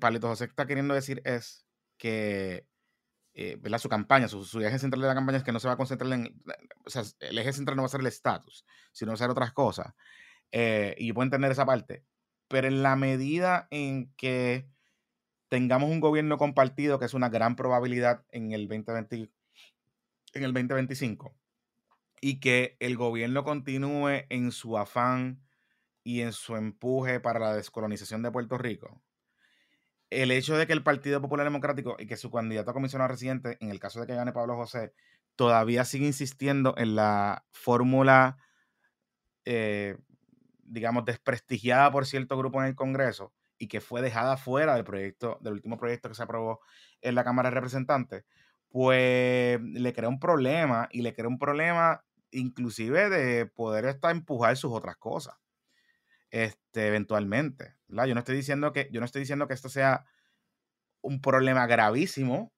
Pablito 0.01 0.29
José 0.29 0.45
está 0.47 0.67
queriendo 0.67 0.95
decir 0.95 1.23
es 1.25 1.64
que 2.05 2.67
eh, 3.33 3.59
su 3.79 3.89
campaña, 3.89 4.29
su, 4.29 4.61
eje 4.61 4.79
central 4.79 5.01
de 5.01 5.09
la 5.09 5.15
campaña 5.15 5.39
es 5.39 5.45
que 5.45 5.53
no 5.53 5.59
se 5.59 5.69
va 5.69 5.73
a 5.73 5.79
concentrar 5.79 6.13
en, 6.13 6.39
o 6.85 6.91
sea, 6.91 7.03
el 7.21 7.39
eje 7.39 7.55
central 7.55 7.77
no 7.77 7.83
va 7.83 7.87
a 7.87 7.89
ser 7.89 8.03
el 8.03 8.09
estatus, 8.09 8.67
sino 8.93 9.13
va 9.13 9.15
a 9.15 9.17
ser 9.17 9.31
otras 9.31 9.55
cosas. 9.55 9.95
Eh, 10.53 10.95
y 10.99 11.07
yo 11.07 11.15
puedo 11.15 11.25
entender 11.25 11.51
esa 11.51 11.65
parte. 11.65 12.05
Pero 12.49 12.69
en 12.69 12.83
la 12.83 12.95
medida 12.95 13.69
en 13.71 14.13
que 14.19 14.69
tengamos 15.49 15.89
un 15.89 16.01
gobierno 16.01 16.37
compartido, 16.37 16.99
que 16.99 17.07
es 17.07 17.15
una 17.15 17.31
gran 17.31 17.57
probabilidad 17.57 18.27
en 18.33 18.53
el 18.53 18.69
2020, 18.69 19.31
en 20.35 20.43
el 20.45 20.53
2025, 20.53 21.35
y 22.21 22.39
que 22.39 22.77
el 22.81 22.99
gobierno 22.99 23.45
continúe 23.45 24.27
en 24.29 24.53
su 24.53 24.77
afán 24.77 25.43
y 26.03 26.21
en 26.21 26.35
su 26.35 26.57
empuje 26.57 27.19
para 27.19 27.41
la 27.41 27.55
descolonización 27.55 28.23
de 28.23 28.31
Puerto 28.31 28.59
Rico, 28.59 29.03
el 30.11 30.31
hecho 30.31 30.57
de 30.57 30.67
que 30.67 30.73
el 30.73 30.83
Partido 30.83 31.21
Popular 31.21 31.45
Democrático 31.45 31.97
y 31.99 32.07
que 32.07 32.17
su 32.17 32.31
candidato 32.31 32.71
a 32.71 32.75
comisionado 32.75 33.09
residente, 33.09 33.57
en 33.61 33.71
el 33.71 33.81
caso 33.81 34.01
de 34.01 34.07
que 34.07 34.15
gane 34.15 34.33
Pablo 34.33 34.57
José, 34.57 34.93
todavía 35.37 35.85
sigue 35.85 36.07
insistiendo 36.07 36.75
en 36.77 36.95
la 36.95 37.45
fórmula, 37.51 38.39
eh, 39.45 39.97
digamos, 40.63 41.05
desprestigiada 41.05 41.91
por 41.91 42.07
cierto 42.07 42.37
grupo 42.37 42.61
en 42.61 42.69
el 42.69 42.75
Congreso 42.75 43.33
y 43.59 43.69
que 43.69 43.81
fue 43.81 44.03
dejada 44.03 44.37
fuera 44.37 44.75
del 44.75 44.85
proyecto, 44.85 45.39
del 45.41 45.55
último 45.55 45.79
proyecto 45.79 46.09
que 46.09 46.15
se 46.15 46.23
aprobó 46.23 46.61
en 47.01 47.15
la 47.15 47.25
Cámara 47.25 47.51
de 47.51 47.55
Representantes, 47.55 48.25
pues 48.69 49.61
le 49.61 49.93
crea 49.93 50.09
un 50.09 50.19
problema 50.19 50.89
y 50.91 51.03
le 51.03 51.15
crea 51.15 51.29
un 51.29 51.39
problema 51.39 52.05
inclusive 52.31 53.09
de 53.09 53.47
poder 53.47 53.85
estar 53.87 54.11
empujar 54.11 54.57
sus 54.57 54.73
otras 54.73 54.97
cosas. 54.97 55.37
Este, 56.31 56.89
eventualmente. 56.89 57.77
Yo 58.07 58.15
no 58.15 58.21
estoy 58.21 58.37
diciendo 58.37 58.73
que, 58.73 58.89
yo 58.91 59.01
no 59.01 59.07
estoy 59.07 59.21
diciendo 59.21 59.47
que 59.47 59.55
esto 59.55 59.69
sea 59.69 60.05
un 61.01 61.21
problema 61.21 61.67
gravísimo, 61.67 62.53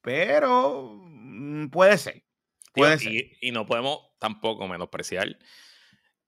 pero 0.00 0.92
mm, 1.04 1.68
puede 1.68 1.98
ser. 1.98 2.24
Puede 2.72 2.98
ser. 2.98 3.12
Y, 3.40 3.52
no 3.52 3.66
podemos 3.66 4.00
tampoco 4.18 4.66
menospreciar 4.68 5.38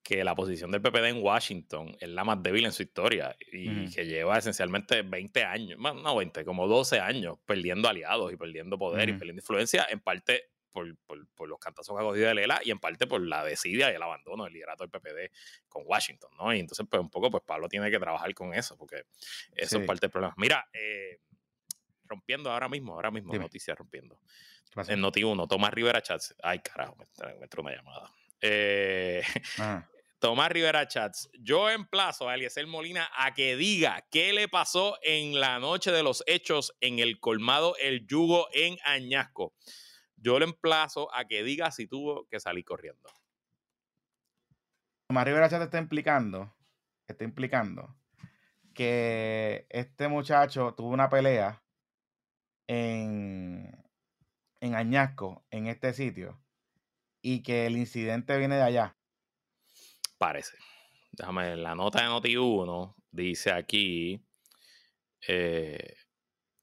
que 0.03 0.25
la 0.25 0.35
posición 0.35 0.71
del 0.71 0.81
PPD 0.81 1.09
en 1.09 1.23
Washington 1.23 1.97
es 2.01 2.09
la 2.09 2.25
más 2.25 2.43
débil 2.43 2.65
en 2.65 2.73
su 2.73 2.83
historia 2.83 3.37
y 3.53 3.91
que 3.91 4.07
lleva 4.07 4.39
esencialmente 4.39 5.03
20 5.03 5.45
años, 5.45 5.79
no 5.79 6.17
20, 6.17 6.45
como 6.47 6.67
12 6.67 7.01
años 7.01 7.39
perdiendo 7.45 7.89
aliados 7.89 8.33
y 8.33 8.37
perdiendo 8.37 8.79
poder 8.79 9.11
y 9.11 9.13
perdiendo 9.13 9.41
influencia, 9.41 9.87
en 9.91 10.01
parte 10.01 10.51
por, 11.07 11.27
por, 11.35 11.49
los 11.49 11.59
cantazos 11.59 11.97
que 11.97 12.03
ha 12.03 12.07
cogido 12.07 12.29
de 12.29 12.35
Lela 12.35 12.61
y 12.65 12.71
en 12.71 12.79
parte 12.79 13.07
por 13.07 13.21
la 13.21 13.45
desidia 13.45 13.91
y 13.91 13.95
el 13.95 14.03
abandono 14.03 14.45
del 14.45 14.53
liderato 14.53 14.85
del 14.85 14.91
PPD 14.91 15.33
con 15.69 15.83
Washington, 15.87 16.31
¿no? 16.39 16.55
Y 16.55 16.61
entonces, 16.61 16.87
pues 16.89 17.01
un 17.01 17.11
poco, 17.11 17.31
pues 17.31 17.43
Pablo 17.47 17.69
tiene 17.69 17.91
que 17.91 17.99
trabajar 17.99 18.33
con 18.35 18.55
eso, 18.55 18.77
porque 18.77 19.05
eso 19.53 19.79
es 19.79 19.87
parte 19.87 20.03
del 20.03 20.11
problema. 20.11 20.35
Mira, 20.37 20.69
eh, 20.73 21.21
rompiendo 22.05 22.51
ahora 22.51 22.69
mismo, 22.69 22.95
ahora 22.95 23.11
mismo, 23.11 23.35
noticias 23.35 23.77
rompiendo. 23.77 24.21
En 24.89 25.01
Noti1, 25.01 25.49
Tomás 25.49 25.73
Rivera 25.73 26.03
Chats. 26.03 26.35
Ay, 26.43 26.61
carajo, 26.61 26.97
me, 26.97 27.05
entró 27.43 27.63
una 27.63 27.75
llamada. 27.75 28.13
Eh, 28.41 29.23
Tomás 30.19 30.51
Rivera 30.51 30.89
Chats, 30.89 31.31
yo 31.39 31.71
emplazo 31.71 32.29
a 32.29 32.35
Eliezer 32.35 32.67
Molina 32.67 33.09
a 33.17 33.35
que 33.35 33.57
diga 33.57 34.05
qué 34.11 34.33
le 34.33 34.49
pasó 34.49 34.99
en 35.03 35.39
la 35.39 35.61
noche 35.61 35.93
de 35.93 36.03
los 36.03 36.25
hechos 36.27 36.77
en 36.81 36.99
el 36.99 37.21
colmado 37.21 37.77
El 37.79 38.05
Yugo 38.07 38.49
en 38.53 38.79
Añasco. 38.85 39.55
Yo 40.21 40.39
le 40.39 40.45
emplazo 40.45 41.15
a 41.15 41.25
que 41.27 41.43
diga 41.43 41.71
si 41.71 41.87
tuvo 41.87 42.27
que 42.29 42.41
salir 42.41 42.65
corriendo. 42.65 43.09
Tomás 45.09 45.25
Rivera 45.25 45.49
Chats 45.49 45.65
está 45.65 45.79
implicando, 45.79 46.55
está 47.07 47.25
implicando 47.25 47.97
que 48.75 49.67
este 49.71 50.09
muchacho 50.09 50.75
tuvo 50.75 50.91
una 50.91 51.09
pelea 51.09 51.63
en, 52.69 53.73
en 54.61 54.75
Añasco, 54.75 55.45
en 55.51 55.67
este 55.67 55.93
sitio, 55.95 56.41
y 57.23 57.43
que 57.43 57.67
el 57.67 57.77
incidente 57.77 58.37
viene 58.39 58.57
de 58.57 58.63
allá. 58.63 58.97
Parece. 60.19 60.59
Déjame, 61.13 61.57
la 61.57 61.75
nota 61.75 62.03
de 62.03 62.09
Noti1 62.09 62.95
dice 63.11 63.53
aquí. 63.53 64.25
Eh, 65.27 65.97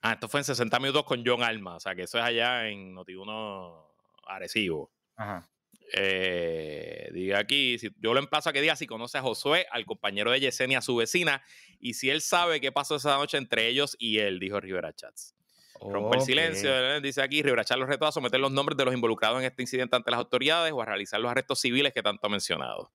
ah, 0.10 0.14
esto 0.14 0.28
fue 0.28 0.40
en 0.40 0.44
60 0.44 0.80
minutos 0.80 1.04
con 1.04 1.24
John 1.26 1.44
Alma, 1.44 1.76
o 1.76 1.80
sea 1.80 1.96
que 1.96 2.04
eso 2.04 2.18
es 2.18 2.24
allá 2.24 2.68
en 2.68 2.96
Noti1 2.96 3.84
Arecibo. 4.28 4.92
Ajá. 5.16 5.50
Eh, 5.94 7.10
diga 7.14 7.40
aquí, 7.40 7.78
si, 7.78 7.90
yo 8.00 8.14
lo 8.14 8.20
emplazo 8.20 8.50
a 8.50 8.54
que 8.54 8.62
diga 8.62 8.76
si 8.76 8.88
conoce 8.88 9.18
a 9.18 9.22
Josué, 9.22 9.68
al 9.72 9.86
compañero 9.86 10.32
de 10.32 10.40
Yesenia, 10.40 10.80
a 10.80 10.82
su 10.82 10.96
vecina, 10.96 11.44
y 11.80 11.94
si 11.94 12.10
él 12.10 12.22
sabe 12.22 12.60
qué 12.60 12.72
pasó 12.72 12.96
esa 12.96 13.18
noche 13.18 13.38
entre 13.38 13.68
ellos 13.68 13.96
y 14.00 14.20
él, 14.20 14.40
dijo 14.40 14.60
Rivera 14.60 14.94
Chats. 14.94 15.36
Romper 15.80 16.20
el 16.20 16.26
silencio, 16.26 17.02
dice 17.02 17.22
aquí, 17.22 17.44
Rivera 17.44 17.66
Chats 17.66 17.80
los 17.80 17.90
retos 17.90 18.10
a 18.10 18.12
someter 18.12 18.40
los 18.40 18.52
nombres 18.52 18.78
de 18.78 18.86
los 18.86 18.94
involucrados 18.94 19.40
en 19.40 19.46
este 19.46 19.62
incidente 19.62 19.96
ante 19.96 20.10
las 20.10 20.20
autoridades 20.20 20.72
o 20.72 20.82
a 20.82 20.86
realizar 20.86 21.20
los 21.20 21.30
arrestos 21.30 21.60
civiles 21.60 21.94
que 21.94 22.02
tanto 22.02 22.26
ha 22.28 22.30
mencionado. 22.30 22.92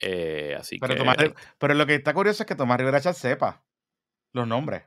Eh, 0.00 0.56
así 0.58 0.78
pero 0.78 0.94
que. 0.94 1.34
pero 1.58 1.74
lo 1.74 1.86
que 1.86 1.94
está 1.94 2.12
curioso 2.14 2.42
es 2.42 2.46
que 2.46 2.54
Tomás 2.54 2.78
Rivera 2.78 3.00
Chat 3.00 3.16
sepa 3.16 3.64
los 4.32 4.46
nombres. 4.46 4.82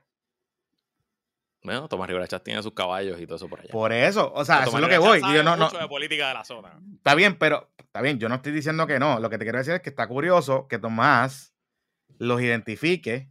Bueno, 1.68 1.88
Tomás 1.88 2.08
Rivera 2.08 2.26
Chat 2.26 2.42
tiene 2.42 2.62
sus 2.62 2.72
caballos 2.72 3.20
y 3.20 3.26
todo 3.26 3.36
eso 3.36 3.48
por 3.48 3.60
allá. 3.60 3.70
Por 3.70 3.92
eso, 3.92 4.32
o 4.34 4.44
sea, 4.44 4.62
eso 4.62 4.76
es 4.76 4.80
lo 4.80 4.88
que 4.88 4.98
voy. 4.98 5.20
Yo 5.20 5.42
no, 5.42 5.56
no, 5.56 5.70
de 5.70 5.88
política 5.88 6.28
de 6.28 6.34
la 6.34 6.44
zona. 6.44 6.80
Está 6.96 7.14
bien, 7.14 7.36
pero 7.36 7.70
está 7.78 8.00
bien, 8.00 8.18
yo 8.18 8.28
no 8.28 8.36
estoy 8.36 8.52
diciendo 8.52 8.86
que 8.86 8.98
no. 8.98 9.20
Lo 9.20 9.30
que 9.30 9.38
te 9.38 9.44
quiero 9.44 9.58
decir 9.58 9.74
es 9.74 9.82
que 9.82 9.90
está 9.90 10.06
curioso 10.06 10.66
que 10.68 10.78
Tomás 10.78 11.54
los 12.18 12.40
identifique 12.40 13.30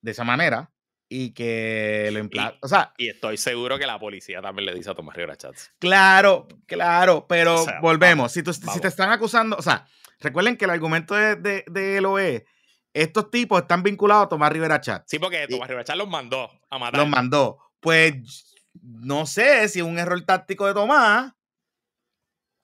de 0.00 0.10
esa 0.10 0.24
manera 0.24 0.72
y 1.08 1.34
que 1.34 2.08
lo 2.12 2.18
emplazó. 2.20 2.56
O 2.62 2.68
sea, 2.68 2.94
y 2.96 3.08
estoy 3.08 3.36
seguro 3.36 3.78
que 3.78 3.86
la 3.86 3.98
policía 3.98 4.40
también 4.40 4.66
le 4.66 4.74
dice 4.74 4.90
a 4.90 4.94
Tomás 4.94 5.16
Rivera 5.16 5.36
Chats. 5.36 5.72
Claro, 5.78 6.48
claro, 6.66 7.26
pero 7.28 7.64
volvemos. 7.80 8.32
si, 8.32 8.42
si 8.44 8.80
te 8.80 8.88
están 8.88 9.10
acusando, 9.10 9.56
o 9.56 9.62
sea, 9.62 9.86
Recuerden 10.22 10.56
que 10.56 10.64
el 10.64 10.70
argumento 10.70 11.14
de, 11.14 11.36
de, 11.36 11.64
de 11.68 11.96
e, 11.98 12.44
estos 12.94 13.30
tipos 13.30 13.62
están 13.62 13.82
vinculados 13.82 14.26
a 14.26 14.28
Tomás 14.28 14.52
Rivera 14.52 14.80
Chat. 14.80 15.04
Sí, 15.06 15.18
porque 15.18 15.46
Tomás 15.48 15.68
Rivera 15.68 15.84
Chat 15.84 15.96
los 15.96 16.08
mandó 16.08 16.50
a 16.70 16.78
matar. 16.78 17.00
Los 17.00 17.08
mandó. 17.08 17.58
Pues 17.80 18.14
no 18.80 19.26
sé 19.26 19.68
si 19.68 19.80
es 19.80 19.84
un 19.84 19.98
error 19.98 20.20
táctico 20.22 20.66
de 20.66 20.74
Tomás. 20.74 21.32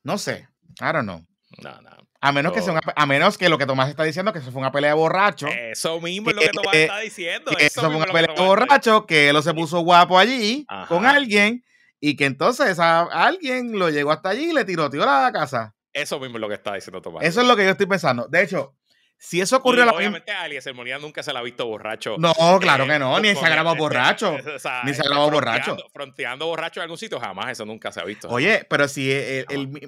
No 0.04 0.18
sé. 0.18 0.48
I 0.80 0.92
don't 0.92 1.02
know. 1.02 1.26
No, 1.62 1.80
no. 1.82 1.90
A 2.20 2.32
menos, 2.32 2.52
que 2.52 2.62
sea 2.62 2.80
a 2.96 3.06
menos 3.06 3.38
que 3.38 3.48
lo 3.48 3.58
que 3.58 3.66
Tomás 3.66 3.88
está 3.88 4.02
diciendo, 4.02 4.32
que 4.32 4.40
eso 4.40 4.50
fue 4.50 4.60
una 4.60 4.72
pelea 4.72 4.90
de 4.90 4.96
borracho. 4.96 5.46
Eso 5.46 6.00
mismo 6.00 6.30
es 6.30 6.36
lo 6.36 6.42
que 6.42 6.48
Tomás 6.48 6.74
está 6.74 6.98
diciendo. 6.98 7.52
eso, 7.58 7.80
fue 7.80 7.96
una 7.96 8.06
pelea 8.06 8.34
de 8.34 8.42
borracho, 8.42 9.06
que 9.06 9.28
él 9.28 9.34
lo 9.34 9.42
se 9.42 9.54
puso 9.54 9.80
guapo 9.80 10.18
allí 10.18 10.66
con 10.88 11.06
alguien 11.06 11.64
y 12.00 12.16
que 12.16 12.24
entonces 12.24 12.78
a 12.80 13.02
alguien 13.02 13.78
lo 13.78 13.90
llegó 13.90 14.10
hasta 14.10 14.30
allí 14.30 14.50
y 14.50 14.52
le 14.52 14.64
tiroteó 14.64 15.06
la 15.06 15.30
casa. 15.32 15.76
Eso 15.92 16.18
mismo 16.18 16.38
es 16.38 16.40
lo 16.40 16.48
que 16.48 16.54
está 16.54 16.74
diciendo 16.74 17.00
Tomás. 17.00 17.24
Eso 17.24 17.40
es 17.40 17.46
lo 17.46 17.54
que 17.54 17.64
yo 17.64 17.70
estoy 17.70 17.86
pensando. 17.86 18.26
De 18.26 18.42
hecho, 18.42 18.76
si 19.18 19.40
eso 19.40 19.56
ocurrió... 19.56 19.84
la 19.84 19.92
obviamente 19.92 20.30
a 20.30 20.46
Eliezer 20.46 20.74
Molina 20.74 20.98
nunca 20.98 21.22
se 21.22 21.32
la 21.32 21.40
ha 21.40 21.42
visto 21.42 21.66
borracho. 21.66 22.16
No, 22.18 22.32
claro 22.60 22.86
que 22.86 22.98
no, 22.98 23.18
ni 23.20 23.34
se 23.34 23.44
ha 23.44 23.48
grabado 23.48 23.76
borracho. 23.76 24.36
ni 24.84 24.94
se 24.94 25.02
ha 25.02 25.04
grabado 25.04 25.30
borracho. 25.30 25.76
Fronteando 25.92 26.46
borracho 26.46 26.80
en 26.80 26.82
algún 26.82 26.98
sitio, 26.98 27.18
jamás, 27.18 27.50
eso 27.50 27.64
nunca 27.64 27.90
se 27.90 28.00
ha 28.00 28.04
visto. 28.04 28.28
Oye, 28.28 28.64
pero 28.70 28.86
si 28.88 29.12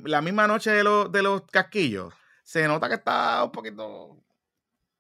la 0.05 0.21
misma 0.21 0.47
noche 0.47 0.71
de, 0.71 1.09
de 1.11 1.23
los 1.23 1.43
casquillos, 1.51 2.13
se 2.43 2.67
nota 2.67 2.89
que 2.89 2.97
está 2.97 3.45
un 3.45 3.53
poquito, 3.53 4.23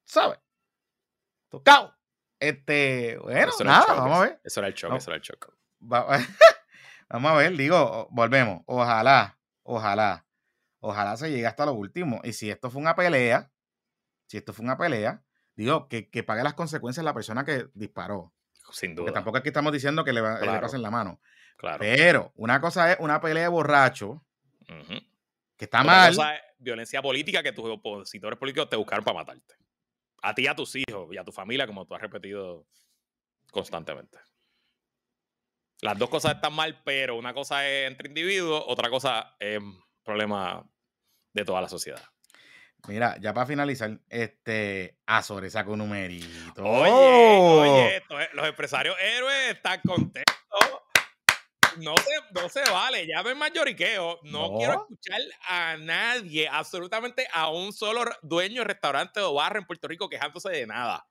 ¿sabes? 0.05 0.39
Tocado. 1.48 1.97
Este, 2.39 3.19
bueno, 3.19 3.52
nada, 3.65 3.94
vamos 3.94 4.19
a 4.19 4.20
ver. 4.23 4.40
Eso 4.44 4.61
era 4.61 4.69
el 4.69 4.74
choque, 4.74 4.97
eso 4.97 5.11
era 5.11 5.16
el 5.16 5.23
choque. 5.23 5.48
vamos 5.81 7.32
a 7.32 7.35
ver, 7.35 7.57
digo, 7.57 8.09
volvemos. 8.11 8.62
Ojalá, 8.66 9.39
ojalá 9.62 10.24
Ojalá 10.81 11.16
se 11.16 11.31
llegue 11.31 11.47
hasta 11.47 11.66
lo 11.66 11.74
último. 11.74 12.20
Y 12.24 12.32
si 12.32 12.51
esto 12.51 12.70
fue 12.70 12.81
una 12.81 12.94
pelea, 12.94 13.49
si 14.31 14.36
esto 14.36 14.52
fue 14.52 14.65
una 14.65 14.78
pelea, 14.78 15.24
digo, 15.57 15.89
que, 15.89 16.23
pague 16.23 16.44
las 16.44 16.55
consecuencias 16.55 17.05
la 17.05 17.12
persona 17.12 17.44
que 17.44 17.66
disparó. 17.74 18.32
Sin 18.70 18.94
duda. 18.94 19.07
Porque 19.07 19.15
tampoco 19.15 19.39
aquí 19.39 19.48
estamos 19.48 19.73
diciendo 19.73 20.05
que 20.05 20.12
le, 20.12 20.20
va, 20.20 20.39
claro. 20.39 20.61
pasen 20.61 20.82
la 20.82 20.90
mano. 20.93 21.20
Claro. 21.57 21.81
Pero 21.81 22.32
una 22.36 22.61
cosa 22.61 22.93
es 22.93 22.98
una 23.01 23.20
pelea 23.20 23.43
de 23.43 23.48
borracho, 23.48 24.24
que 25.57 25.65
está 25.65 25.82
mal. 25.82 26.15
Cosa 26.15 26.36
es 26.36 26.43
violencia 26.59 27.02
política 27.02 27.43
que 27.43 27.51
tus 27.51 27.65
opositores 27.69 28.39
políticos 28.39 28.70
te 28.70 28.77
buscaron 28.77 29.05
para 29.05 29.19
matarte. 29.19 29.57
A 30.23 30.32
ti, 30.32 30.47
a 30.47 30.55
tus 30.55 30.77
hijos 30.77 31.09
y 31.11 31.19
a 31.19 31.24
tu 31.24 31.32
familia, 31.32 31.66
como 31.66 31.85
tú 31.85 31.97
has 31.97 32.01
repetido 32.01 32.69
constantemente. 33.51 34.16
Las 35.81 35.98
dos 35.98 36.09
cosas 36.09 36.36
están 36.36 36.52
mal, 36.52 36.81
pero 36.85 37.16
una 37.16 37.35
cosa 37.35 37.69
es 37.69 37.89
entre 37.89 38.07
individuos, 38.07 38.62
otra 38.69 38.90
cosa 38.90 39.35
es 39.40 39.59
problema 40.05 40.65
de 41.32 41.44
toda 41.44 41.61
la 41.61 41.69
sociedad. 41.69 42.05
Mira, 42.89 43.16
ya 43.20 43.35
para 43.35 43.47
finalizar, 43.47 43.98
este 44.09 44.98
Azores 45.07 45.52
saca 45.52 45.70
un 45.70 45.78
numerito. 45.78 46.65
Oye, 46.65 48.02
oye, 48.11 48.28
los 48.32 48.47
empresarios 48.47 48.97
héroes 49.01 49.55
están 49.55 49.81
contentos. 49.85 50.36
No 51.77 51.94
se, 51.97 52.40
no 52.40 52.48
se 52.48 52.62
vale, 52.70 53.07
ya 53.07 53.23
ven 53.23 53.39
mayoriqueo. 53.39 54.19
No, 54.24 54.51
no, 54.51 54.59
quiero 54.59 54.73
escuchar 54.73 55.20
a 55.48 55.77
nadie, 55.77 56.48
absolutamente 56.48 57.28
a 57.32 57.48
un 57.51 57.73
solo 57.73 58.05
dueño 58.23 58.62
de 58.62 58.69
restaurante 58.69 59.20
o 59.20 59.35
barra 59.35 59.59
en 59.59 59.66
Puerto 59.66 59.86
Rico 59.86 60.09
quejándose 60.09 60.51
de 60.51 60.66
nada. 60.66 61.07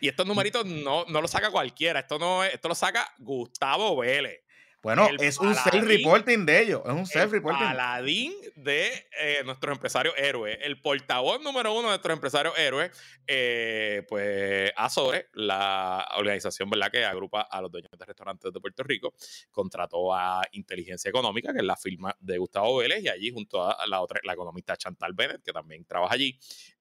Y 0.00 0.08
estos 0.08 0.26
numeritos 0.26 0.64
no, 0.64 1.04
no 1.06 1.20
los 1.20 1.30
saca 1.30 1.50
cualquiera, 1.50 2.00
esto, 2.00 2.18
no, 2.18 2.44
esto 2.44 2.68
lo 2.68 2.74
saca 2.74 3.12
Gustavo 3.18 3.96
Vélez. 3.96 4.42
Bueno, 4.82 5.08
es 5.18 5.38
un 5.38 5.54
self-reporting 5.54 6.46
de 6.46 6.62
ellos. 6.62 6.82
Es 6.86 6.92
un 6.92 7.06
self-reporting. 7.06 7.60
El 7.60 7.68
paladín 7.68 8.32
de 8.56 9.06
eh, 9.20 9.42
nuestros 9.44 9.76
empresarios 9.76 10.14
héroes. 10.16 10.58
El 10.62 10.80
portavoz 10.80 11.42
número 11.42 11.72
uno 11.72 11.82
de 11.82 11.88
nuestros 11.88 12.14
empresarios 12.14 12.58
héroes, 12.58 12.90
eh, 13.26 14.06
pues 14.08 14.72
Azores, 14.76 15.26
la 15.34 16.08
organización 16.16 16.70
¿verdad? 16.70 16.90
que 16.90 17.04
agrupa 17.04 17.42
a 17.42 17.60
los 17.60 17.70
dueños 17.70 17.90
de 17.96 18.04
restaurantes 18.06 18.50
de 18.52 18.60
Puerto 18.60 18.82
Rico, 18.82 19.14
contrató 19.50 20.14
a 20.14 20.42
Inteligencia 20.52 21.10
Económica, 21.10 21.52
que 21.52 21.58
es 21.58 21.64
la 21.64 21.76
firma 21.76 22.16
de 22.18 22.38
Gustavo 22.38 22.78
Vélez, 22.78 23.02
y 23.02 23.08
allí 23.08 23.30
junto 23.30 23.62
a 23.62 23.86
la 23.86 24.00
otra, 24.00 24.20
la 24.24 24.32
economista 24.32 24.76
Chantal 24.76 25.12
Bennett, 25.12 25.42
que 25.42 25.52
también 25.52 25.84
trabaja 25.84 26.14
allí, 26.14 26.38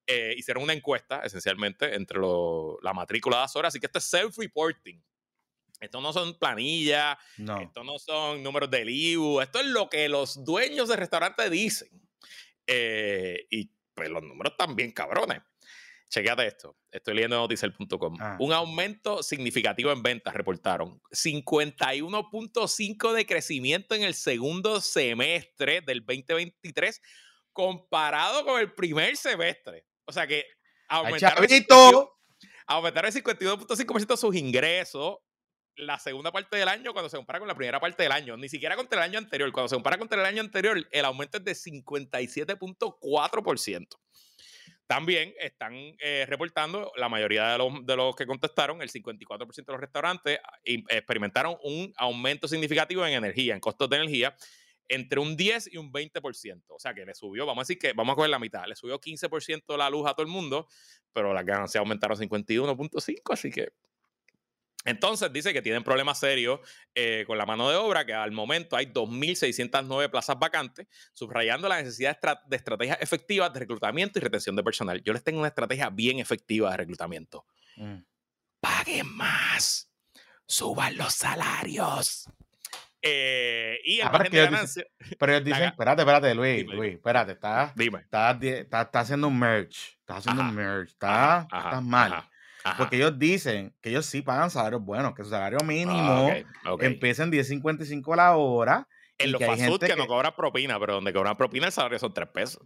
eh, 0.08 0.34
hicieron 0.38 0.64
una 0.64 0.74
encuesta 0.74 1.22
esencialmente 1.24 1.94
entre 1.96 2.20
la 2.82 2.94
matrícula 2.94 3.38
de 3.38 3.44
Azores. 3.44 3.68
Así 3.68 3.80
que 3.80 3.88
esto 3.88 4.00
es 4.00 4.06
self-reporting. 4.06 5.04
Esto 5.80 6.02
no 6.02 6.12
son 6.12 6.38
planillas, 6.38 7.18
esto 7.38 7.84
no 7.84 7.98
son 8.00 8.44
números 8.44 8.70
del 8.70 8.90
IBU, 8.90 9.42
esto 9.42 9.60
es 9.60 9.68
lo 9.68 9.90
que 9.90 10.10
los 10.10 10.44
dueños 10.44 10.90
de 10.90 10.98
restaurantes 10.98 11.50
dicen. 11.50 11.88
Eh, 12.68 13.48
y 13.50 13.72
pues 13.94 14.10
los 14.10 14.22
números 14.22 14.58
también 14.58 14.92
cabrones. 14.92 15.42
Chequéate 16.10 16.48
esto. 16.48 16.76
Estoy 16.92 17.14
leyendo 17.14 17.38
noticel.com. 17.38 18.18
Ah. 18.20 18.36
Un 18.40 18.52
aumento 18.52 19.22
significativo 19.22 19.92
en 19.92 20.02
ventas 20.02 20.34
reportaron. 20.34 21.00
51.5 21.12 23.14
de 23.14 23.26
crecimiento 23.26 23.96
en 23.96 24.04
el 24.04 24.16
segundo 24.16 24.82
semestre 24.82 25.82
del 25.82 26.04
2023 26.04 27.02
comparado 27.54 28.44
con 28.44 28.60
el 28.60 28.74
primer 28.74 29.16
semestre. 29.18 29.86
O 30.06 30.12
sea 30.12 30.26
que 30.26 30.46
aumentaron, 30.88 31.46
aumentaron 32.66 33.16
el 33.16 33.24
52.5% 33.24 34.18
sus 34.18 34.36
ingresos 34.36 35.18
la 35.80 35.98
segunda 35.98 36.32
parte 36.32 36.58
del 36.58 36.68
año 36.68 36.94
cuando 36.94 37.10
se 37.10 37.18
compara 37.18 37.40
con 37.40 37.48
la 37.48 37.56
primera 37.56 37.80
parte 37.80 38.04
del 38.04 38.12
año, 38.12 38.38
ni 38.38 38.50
siquiera 38.50 38.76
contra 38.76 39.00
el 39.00 39.06
año 39.10 39.18
anterior. 39.18 39.52
Cuando 39.52 39.70
se 39.70 39.76
compara 39.76 39.98
contra 39.98 40.20
el 40.20 40.26
año 40.26 40.42
anterior, 40.42 40.88
el 40.92 41.06
aumento 41.06 41.38
es 41.38 41.46
de 41.46 41.54
57.4%. 41.54 43.88
También 44.86 45.34
están 45.40 45.74
eh, 46.00 46.26
reportando, 46.28 46.92
la 46.96 47.10
mayoría 47.10 47.52
de 47.52 47.58
los, 47.60 47.86
de 47.86 47.96
los, 47.96 48.16
que 48.16 48.26
contestaron, 48.26 48.82
el 48.82 48.90
54% 48.92 49.56
de 49.56 49.72
los 49.72 49.80
restaurantes 49.80 50.40
ah, 50.44 50.58
experimentaron 50.64 51.56
un 51.64 51.94
aumento 51.96 52.48
significativo 52.48 53.06
en 53.06 53.14
energía, 53.14 53.54
en 53.54 53.60
costos 53.60 53.88
de 53.90 53.98
energía, 53.98 54.36
entre 54.88 55.20
un 55.20 55.38
10 55.38 55.74
y 55.74 55.78
un 55.78 55.94
20%. 55.94 56.64
O 56.70 56.80
sea 56.80 56.96
que 56.96 57.06
le 57.06 57.14
subió, 57.14 57.46
vamos 57.46 57.62
a 57.62 57.64
decir 57.64 57.78
que, 57.78 57.94
vamos 57.94 58.14
a 58.14 58.16
coger 58.16 58.32
la 58.32 58.40
mitad, 58.40 58.66
le 58.68 58.76
subió 58.76 59.00
15% 59.00 59.78
la 59.78 59.92
luz 59.92 60.10
a 60.10 60.14
todo 60.14 60.26
el 60.26 60.32
mundo, 60.32 60.68
pero 61.14 61.32
las 61.34 61.46
ganancias 61.46 61.80
aumentaron 61.80 62.18
51.5, 62.18 63.22
así 63.32 63.52
que 63.52 63.72
entonces 64.86 65.32
dice 65.34 65.54
que 65.54 65.62
tienen 65.62 65.84
problemas 65.84 66.20
serios 66.20 66.60
eh, 66.96 67.24
con 67.28 67.38
la 67.38 67.46
mano 67.46 67.70
de 67.70 67.76
obra, 67.76 68.06
que 68.06 68.14
al 68.14 68.32
momento 68.32 68.78
hay 68.78 68.86
2.609 68.86 70.10
plazas 70.10 70.40
vacantes, 70.40 70.88
subrayando 71.14 71.68
la 71.68 71.82
necesidad 71.82 72.18
de 72.48 72.56
estrategias 72.56 72.98
efectivas 73.02 73.52
de 73.54 73.60
reclutamiento 73.60 74.20
y 74.20 74.22
retención 74.22 74.56
de 74.56 74.64
personal. 74.64 75.02
Yo 75.04 75.12
les 75.12 75.24
tengo 75.24 75.40
una 75.40 75.50
estrategia 75.50 75.90
bien 75.90 76.20
efectiva 76.20 76.72
de 76.72 76.78
reclutamiento. 76.78 77.46
Mm. 77.76 77.98
Paguen 78.62 79.16
más, 79.16 79.90
suban 80.46 80.96
los 80.98 81.14
salarios. 81.14 82.30
Eh, 83.02 83.80
y 83.86 84.02
ah, 84.02 84.12
de 84.12 84.30
ganancia. 84.30 84.86
pero 85.20 85.34
ellos 85.34 85.46
dicen, 85.46 85.64
espérate, 85.64 86.02
espérate, 86.02 86.36
Luis, 86.36 86.66
Luis, 86.66 86.94
espérate, 86.96 87.34
estás 87.34 87.74
está, 87.78 88.38
está, 88.82 89.00
haciendo 89.00 89.28
un 89.28 89.40
merch, 89.40 89.98
estás 90.00 90.18
haciendo 90.18 90.42
un 90.42 90.54
merch, 90.54 90.90
estás, 90.90 91.48
mal. 91.82 92.30
Porque 92.78 92.98
ellos 92.98 93.18
dicen 93.18 93.76
que 93.82 93.90
ellos 93.90 94.06
sí 94.06 94.22
pagan 94.22 94.50
salarios 94.50 94.84
buenos, 94.84 95.14
que 95.14 95.24
su 95.24 95.30
salario 95.30 95.60
mínimo 95.60 96.32
empieza 96.80 97.24
en 97.24 97.32
10.55 97.32 98.16
la 98.16 98.36
hora. 98.36 98.88
En 99.18 99.34
los 99.34 99.44
fast 99.44 99.66
food 99.66 99.80
que, 99.80 99.96
no 99.96 100.08
cobran 100.08 100.34
propina, 100.36 100.80
pero 100.80 100.94
donde 100.94 101.12
cobran 101.12 101.36
propina 101.36 101.66
el 101.66 101.74
salario 101.74 102.00
son 102.00 102.14
3 102.14 102.30
pesos. 102.30 102.62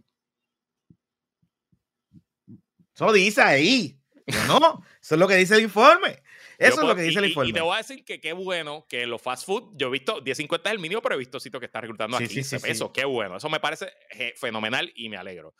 Eso 2.94 3.12
dice 3.12 3.42
ahí. 3.42 3.98
no, 4.46 4.82
eso 5.02 5.14
es 5.14 5.18
lo 5.18 5.26
que 5.26 5.36
dice 5.36 5.56
el 5.56 5.62
informe. 5.62 6.22
Eso 6.56 6.80
es 6.80 6.88
lo 6.88 6.94
que 6.94 7.02
dice 7.02 7.18
el 7.18 7.26
informe. 7.26 7.50
Y, 7.50 7.52
te 7.52 7.60
voy 7.60 7.74
a 7.74 7.78
decir 7.78 8.04
que 8.04 8.20
qué 8.20 8.32
bueno 8.32 8.86
que 8.88 9.06
los 9.06 9.20
fast 9.20 9.44
food, 9.44 9.72
yo 9.74 9.88
he 9.88 9.90
visto 9.90 10.22
10.50 10.22 10.60
es 10.64 10.72
el 10.72 10.78
mínimo, 10.78 11.02
pero 11.02 11.16
he 11.16 11.18
visto 11.18 11.40
sitios 11.40 11.58
que 11.58 11.66
están 11.66 11.82
reclutando 11.82 12.16
a 12.16 12.20
15 12.20 12.60
pesos. 12.60 12.90
Qué 12.94 13.04
bueno. 13.04 13.36
Eso 13.36 13.48
me 13.48 13.58
parece 13.58 13.92
fenomenal 14.36 14.92
y 14.94 15.08
me 15.08 15.16
alegro. 15.16 15.54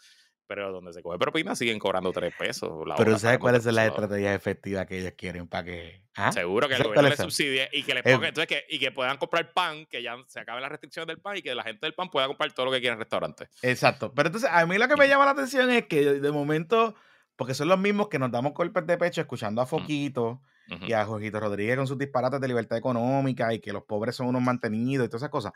Pero 0.47 0.73
donde 0.73 0.93
se 0.93 1.03
coge 1.03 1.19
propina 1.19 1.57
siguen 1.57 1.79
cobrando 1.79 2.13
tres 2.13 2.35
pesos. 2.39 2.71
pero 2.99 3.19
¿sabes 3.19 3.39
cuál 3.39 3.55
es 3.55 3.65
la 3.65 3.87
estrategia 3.87 4.35
efectiva 4.35 4.85
que 4.85 4.99
ellos 4.99 5.15
quieren 5.17 5.49
para 5.49 5.65
que... 5.65 6.03
¿ah? 6.17 6.33
Seguro 6.33 6.69
que 6.69 6.75
el 6.75 6.83
gobierno 6.83 7.09
les 7.09 7.19
subsidie 7.19 7.69
y 7.73 7.83
que, 7.83 7.95
les 7.95 8.03
ponga, 8.03 8.29
entonces 8.29 8.47
que, 8.47 8.65
y 8.69 8.79
que 8.79 8.93
puedan 8.93 9.17
comprar 9.17 9.53
pan, 9.55 9.87
que 9.87 10.03
ya 10.03 10.17
se 10.27 10.41
acaben 10.41 10.61
las 10.61 10.71
restricciones 10.71 11.07
del 11.07 11.19
pan 11.19 11.39
y 11.39 11.43
que 11.43 11.55
la 11.55 11.63
gente 11.63 11.87
del 11.87 11.95
pan 11.95 12.11
pueda 12.11 12.27
comprar 12.27 12.53
todo 12.53 12.67
lo 12.67 12.73
que 12.73 12.81
quiera 12.81 12.93
en 12.93 12.99
el 12.99 13.05
restaurante. 13.05 13.49
Exacto. 13.63 14.13
Pero 14.15 14.29
entonces 14.29 14.51
a 14.53 14.67
mí 14.67 14.77
lo 14.77 14.87
que 14.87 14.97
me 14.97 15.09
llama 15.09 15.25
la 15.25 15.31
atención 15.31 15.71
es 15.71 15.87
que 15.87 16.05
de 16.05 16.31
momento, 16.31 16.95
porque 17.37 17.55
son 17.55 17.69
los 17.69 17.79
mismos 17.79 18.09
que 18.09 18.19
nos 18.19 18.31
damos 18.31 18.53
golpes 18.53 18.87
de 18.87 18.99
pecho 18.99 19.23
escuchando 19.23 19.63
a 19.63 19.67
Foquito 19.67 20.43
y 20.87 20.93
a 20.93 21.07
Jojito 21.07 21.41
Rodríguez 21.41 21.77
con 21.77 21.87
sus 21.87 21.97
disparates 21.97 22.41
de 22.41 22.49
libertad 22.49 22.77
económica 22.77 23.53
y 23.55 23.61
que 23.61 23.73
los 23.73 23.85
pobres 23.85 24.15
son 24.15 24.27
unos 24.27 24.43
mantenidos 24.43 25.07
y 25.07 25.09
todas 25.09 25.23
esas 25.23 25.31
cosas. 25.31 25.53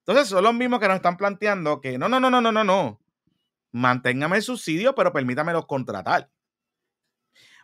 Entonces 0.00 0.28
son 0.28 0.44
los 0.44 0.54
mismos 0.54 0.78
que 0.78 0.88
nos 0.88 0.96
están 0.96 1.16
planteando 1.16 1.80
que 1.80 1.96
no, 1.96 2.08
no, 2.08 2.20
no, 2.20 2.30
no, 2.30 2.40
no, 2.40 2.52
no, 2.52 2.64
no 2.64 3.00
manténgame 3.72 4.36
el 4.36 4.42
subsidio, 4.42 4.94
pero 4.94 5.12
permítamelo 5.12 5.66
contratar. 5.66 6.30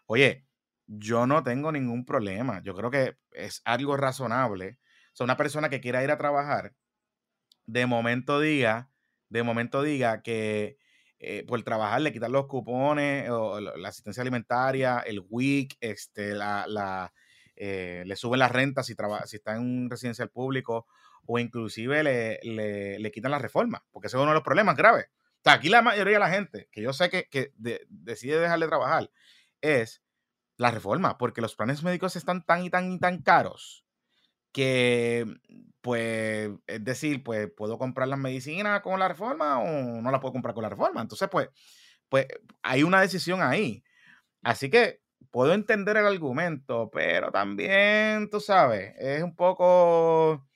Oye, 0.07 0.47
yo 0.87 1.27
no 1.27 1.43
tengo 1.43 1.73
ningún 1.73 2.05
problema. 2.05 2.63
Yo 2.63 2.75
creo 2.75 2.91
que 2.91 3.17
es 3.33 3.63
algo 3.65 3.97
razonable. 3.97 4.79
O 5.13 5.17
sea, 5.17 5.25
una 5.25 5.37
persona 5.37 5.69
que 5.69 5.81
quiera 5.81 6.05
ir 6.05 6.11
a 6.11 6.19
trabajar, 6.19 6.75
de 7.67 7.87
momento 7.87 8.41
diga, 8.41 8.91
de 9.29 9.43
momento 9.43 9.83
diga 9.83 10.23
que 10.23 10.79
eh, 11.19 11.45
por 11.47 11.63
trabajar 11.63 12.01
le 12.03 12.13
quitan 12.13 12.33
los 12.33 12.47
cupones, 12.47 13.29
la 13.29 13.89
asistencia 13.89 14.23
alimentaria, 14.23 15.01
el 15.01 15.25
WIC, 15.29 15.77
este, 15.81 16.35
la, 16.35 17.13
eh, 17.57 18.05
le 18.07 18.17
suben 18.17 18.39
la 18.39 18.49
renta 18.49 18.83
si, 18.83 18.95
si 19.25 19.37
está 19.37 19.57
en 19.57 19.63
un 19.63 19.91
residencial 19.91 20.31
público, 20.31 20.87
o 21.27 21.39
inclusive 21.41 22.05
le, 22.05 22.99
le 22.99 23.11
quitan 23.11 23.33
la 23.33 23.39
reforma, 23.41 23.85
porque 23.91 24.07
ese 24.07 24.17
es 24.17 24.21
uno 24.21 24.31
de 24.31 24.37
los 24.37 24.45
problemas 24.45 24.77
graves 24.77 25.07
aquí 25.55 25.69
la 25.69 25.83
mayoría 25.83 26.15
de 26.15 26.21
la 26.21 26.31
gente 26.31 26.69
que 26.73 26.83
yo 26.83 26.93
sé 26.93 27.11
que, 27.11 27.53
decide 27.89 28.41
dejar 28.41 28.59
de 28.59 28.69
trabajar 28.69 29.11
es 29.61 30.03
la 30.57 30.71
reforma, 30.71 31.19
porque 31.19 31.41
los 31.41 31.55
planes 31.55 31.83
médicos 31.83 32.17
están 32.17 32.45
tan 32.45 32.65
y 32.65 32.71
tan 32.71 32.93
y 32.93 32.99
tan 32.99 33.23
caros 33.23 33.85
que, 34.53 35.27
pues, 35.83 36.51
es 36.67 36.85
decir, 36.85 37.23
pues, 37.23 37.51
¿puedo 37.55 37.79
comprar 37.79 38.09
las 38.09 38.19
medicinas 38.19 38.81
con 38.81 38.99
la 38.99 39.09
reforma 39.09 39.61
o 39.61 40.01
no 40.01 40.11
las 40.11 40.21
puedo 40.21 40.33
comprar 40.33 40.55
con 40.55 40.63
la 40.63 40.71
reforma? 40.71 41.03
Entonces, 41.03 41.29
pues, 41.31 41.51
pues 42.09 42.27
hay 42.63 42.83
una 42.83 43.01
decisión 43.03 43.43
ahí. 43.43 43.85
Así 44.43 44.71
que 44.71 45.03
puedo 45.31 45.53
entender 45.53 45.99
el 45.99 46.07
argumento, 46.07 46.91
pero 46.91 47.31
también, 47.31 48.31
tú 48.31 48.41
sabes, 48.41 48.95
es 48.99 49.23
un 49.23 49.37
poco... 49.37 50.31
O 50.33 50.49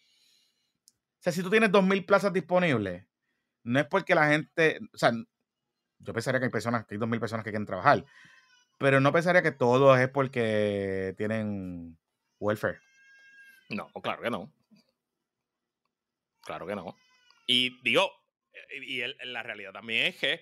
sea, 1.23 1.33
si 1.33 1.43
tú 1.43 1.51
tienes 1.51 1.71
2.000 1.71 2.07
plazas 2.07 2.33
disponibles, 2.33 3.05
no 3.65 3.81
es 3.81 3.87
porque 3.87 4.15
la 4.15 4.29
gente, 4.29 4.79
o 4.93 4.99
sea, 4.99 5.13
yo 5.99 6.13
pensaría 6.13 6.41
que 6.41 6.47
hay 6.47 6.53
personas, 6.53 6.87
que 6.87 6.95
hay 6.95 7.01
2.000 7.01 7.21
personas 7.21 7.45
que 7.45 7.51
quieren 7.51 7.67
trabajar, 7.67 8.05
pero 8.79 9.01
no 9.01 9.13
pensaría 9.13 9.43
que 9.43 9.53
todo 9.53 9.97
es 9.97 10.09
porque 10.09 11.15
tienen 11.17 11.99
welfare. 12.39 12.81
No, 13.69 13.89
claro 14.03 14.23
que 14.23 14.31
no. 14.31 14.53
Claro 16.43 16.67
que 16.67 16.75
no. 16.75 16.97
Y 17.47 17.81
digo, 17.83 18.11
y 18.83 19.03
la 19.27 19.43
realidad 19.43 19.73
también 19.73 20.07
es 20.07 20.17
que 20.17 20.41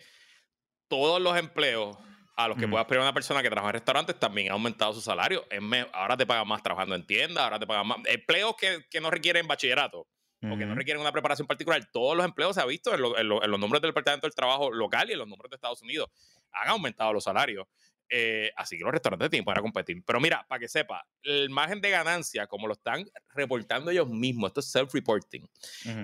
todos 0.87 1.21
los 1.21 1.37
empleos 1.37 1.99
a 2.37 2.47
los 2.47 2.57
que 2.57 2.69
pueda 2.69 2.83
aspirar 2.83 3.03
una 3.03 3.13
persona 3.13 3.43
que 3.43 3.51
trabaja 3.51 3.71
en 3.71 3.75
restaurantes 3.75 4.19
también 4.21 4.51
ha 4.51 4.53
aumentado 4.53 4.93
su 4.95 5.01
salario. 5.01 5.45
ahora 5.93 6.17
te 6.17 6.25
pagan 6.25 6.47
más 6.47 6.63
trabajando 6.63 6.95
en 6.95 7.05
tiendas, 7.05 7.43
ahora 7.43 7.59
te 7.59 7.67
pagan 7.67 7.89
más. 7.89 7.99
Empleos 8.05 8.55
que, 8.57 8.87
que 8.89 9.01
no 9.01 9.11
requieren 9.11 9.49
bachillerato 9.49 10.07
o 10.43 10.57
que 10.57 10.67
no 10.67 10.75
requieren 10.75 11.01
una 11.01 11.11
preparación 11.11 11.49
particular, 11.49 11.85
todos 11.93 12.17
los 12.17 12.25
empleos 12.25 12.55
se 12.55 12.61
ha 12.61 12.67
visto 12.67 12.95
en, 12.95 13.01
en, 13.05 13.29
los 13.29 13.61
nombres 13.61 13.83
del 13.83 13.91
Departamento 13.91 14.27
del 14.27 14.35
Trabajo 14.35 14.71
local 14.71 15.09
y 15.09 15.13
en 15.13 15.19
los 15.19 15.29
nombres 15.29 15.51
de 15.51 15.57
Estados 15.57 15.83
Unidos. 15.83 16.09
Han 16.53 16.69
aumentado 16.69 17.13
los 17.13 17.25
salarios. 17.25 17.67
Eh, 18.11 18.51
así 18.57 18.79
que 18.79 18.85
los 18.85 18.93
restaurantes 18.93 19.31
tienen 19.31 19.45
para 19.45 19.61
competir. 19.61 20.03
Pero 20.05 20.21
mira, 20.21 20.45
para 20.49 20.59
que 20.59 20.69
sepa, 20.69 21.07
el 21.23 21.51
margen 21.51 21.81
de 21.81 21.91
ganancia, 21.91 22.47
como 22.47 22.67
lo 22.67 22.73
están 22.73 23.05
reportando 23.35 23.91
ellos 23.91 24.09
mismos, 24.09 24.49
esto 24.49 24.61
es 24.61 24.75
self-reporting. 24.75 25.49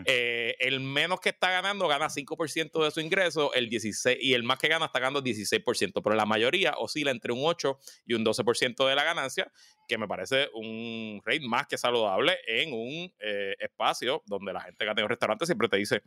Eh, 0.05 0.57
el 0.61 0.81
menos 0.81 1.21
que 1.21 1.31
está 1.31 1.51
ganando 1.51 1.89
gana 1.89 2.09
5% 2.09 2.85
de 2.85 2.91
su 2.91 3.01
ingreso, 3.01 3.55
el 3.55 3.69
16, 3.69 4.19
y 4.21 4.35
el 4.35 4.43
más 4.43 4.59
que 4.59 4.69
gana 4.69 4.87
está 4.87 4.99
ganando 4.99 5.23
16%, 5.23 6.03
pero 6.03 6.15
la 6.15 6.27
mayoría 6.27 6.75
oscila 6.77 7.11
entre 7.11 7.33
un 7.33 7.41
8 7.43 7.79
y 8.07 8.15
un 8.15 8.25
12% 8.25 8.87
de 8.87 8.95
la 8.95 9.05
ganancia, 9.05 9.51
que 9.89 9.97
me 9.99 10.07
parece 10.07 10.51
un 10.55 11.21
rate 11.25 11.47
más 11.47 11.67
que 11.67 11.79
saludable 11.79 12.39
en 12.47 12.73
un 12.73 13.15
eh, 13.19 13.55
espacio 13.59 14.23
donde 14.27 14.53
la 14.53 14.61
gente 14.61 14.85
que 14.85 14.91
ha 14.91 14.95
tenido 14.95 15.09
restaurantes 15.09 15.49
siempre 15.49 15.69
te 15.69 15.77
dice 15.77 16.03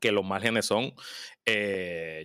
que 0.00 0.12
los 0.12 0.24
márgenes 0.24 0.66
son 0.66 0.92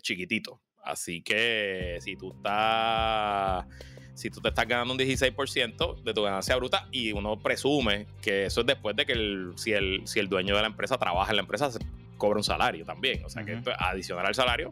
chiquititos. 0.01 0.59
Así 0.83 1.21
que 1.21 1.97
si 2.01 2.15
tú 2.15 2.33
estás 2.33 3.65
si 4.13 4.29
tú 4.29 4.41
te 4.41 4.49
estás 4.49 4.67
ganando 4.67 4.93
un 4.93 4.99
16% 4.99 6.03
de 6.03 6.13
tu 6.13 6.21
ganancia 6.21 6.55
bruta 6.55 6.87
y 6.91 7.11
uno 7.13 7.39
presume 7.39 8.05
que 8.21 8.45
eso 8.45 8.61
es 8.61 8.67
después 8.67 8.95
de 8.95 9.05
que 9.05 9.13
el, 9.13 9.53
si, 9.55 9.73
el, 9.73 10.01
si 10.05 10.19
el 10.19 10.29
dueño 10.29 10.55
de 10.55 10.61
la 10.61 10.67
empresa 10.67 10.97
trabaja 10.97 11.31
en 11.31 11.37
la 11.37 11.41
empresa, 11.41 11.71
se 11.71 11.79
cobra 12.17 12.37
un 12.37 12.43
salario 12.43 12.85
también. 12.85 13.25
O 13.25 13.29
sea 13.29 13.43
que 13.43 13.53
esto, 13.53 13.71
adicional 13.77 14.27
al 14.27 14.35
salario, 14.35 14.71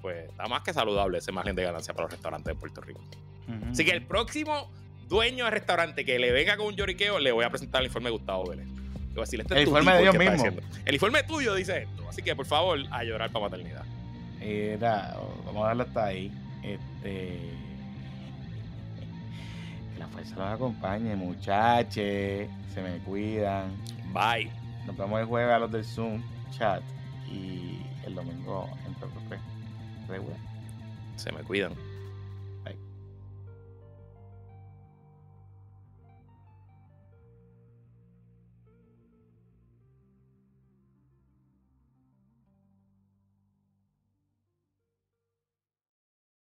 pues 0.00 0.28
está 0.30 0.46
más 0.46 0.62
que 0.62 0.72
saludable 0.72 1.18
ese 1.18 1.32
margen 1.32 1.56
de 1.56 1.64
ganancia 1.64 1.92
para 1.92 2.04
los 2.04 2.12
restaurantes 2.12 2.54
de 2.54 2.60
Puerto 2.60 2.80
Rico. 2.80 3.00
Así 3.70 3.84
que 3.84 3.90
el 3.90 4.02
próximo 4.02 4.70
dueño 5.08 5.46
de 5.46 5.50
restaurante 5.50 6.04
que 6.04 6.18
le 6.18 6.30
venga 6.30 6.56
con 6.56 6.66
un 6.66 6.76
lloriqueo, 6.76 7.18
le 7.18 7.32
voy 7.32 7.44
a 7.44 7.50
presentar 7.50 7.80
el 7.80 7.86
informe 7.86 8.10
de 8.10 8.12
Gustavo 8.12 8.50
Vélez. 8.50 8.68
Este 9.22 9.54
el 9.54 9.62
informe 9.62 9.92
de 9.94 10.02
Dios 10.02 10.16
mismo. 10.16 10.60
El 10.84 10.94
informe 10.94 11.22
tuyo 11.24 11.54
dice 11.54 11.78
esto. 11.78 12.08
Así 12.08 12.22
que, 12.22 12.36
por 12.36 12.46
favor, 12.46 12.78
a 12.90 13.02
llorar 13.02 13.30
para 13.30 13.46
maternidad. 13.46 13.84
Era, 14.40 15.16
vamos 15.46 15.64
a 15.64 15.68
darle 15.68 15.82
hasta 15.84 16.04
ahí. 16.06 16.32
Este. 16.62 17.40
Que 19.92 19.98
la 19.98 20.06
fuerza 20.08 20.36
los 20.36 20.46
acompañe, 20.46 21.16
muchachos. 21.16 21.94
Se 21.94 22.82
me 22.82 22.98
cuidan. 23.04 23.76
Bye. 24.12 24.50
Nos 24.86 24.96
vemos 24.96 25.20
el 25.20 25.26
jueves 25.26 25.54
a 25.54 25.58
los 25.58 25.70
del 25.70 25.84
Zoom 25.84 26.22
chat. 26.50 26.82
Y 27.30 27.80
el 28.04 28.14
domingo 28.14 28.68
en 28.86 28.94
PPP. 28.94 29.34
Se 31.16 31.32
me 31.32 31.42
cuidan. 31.42 31.87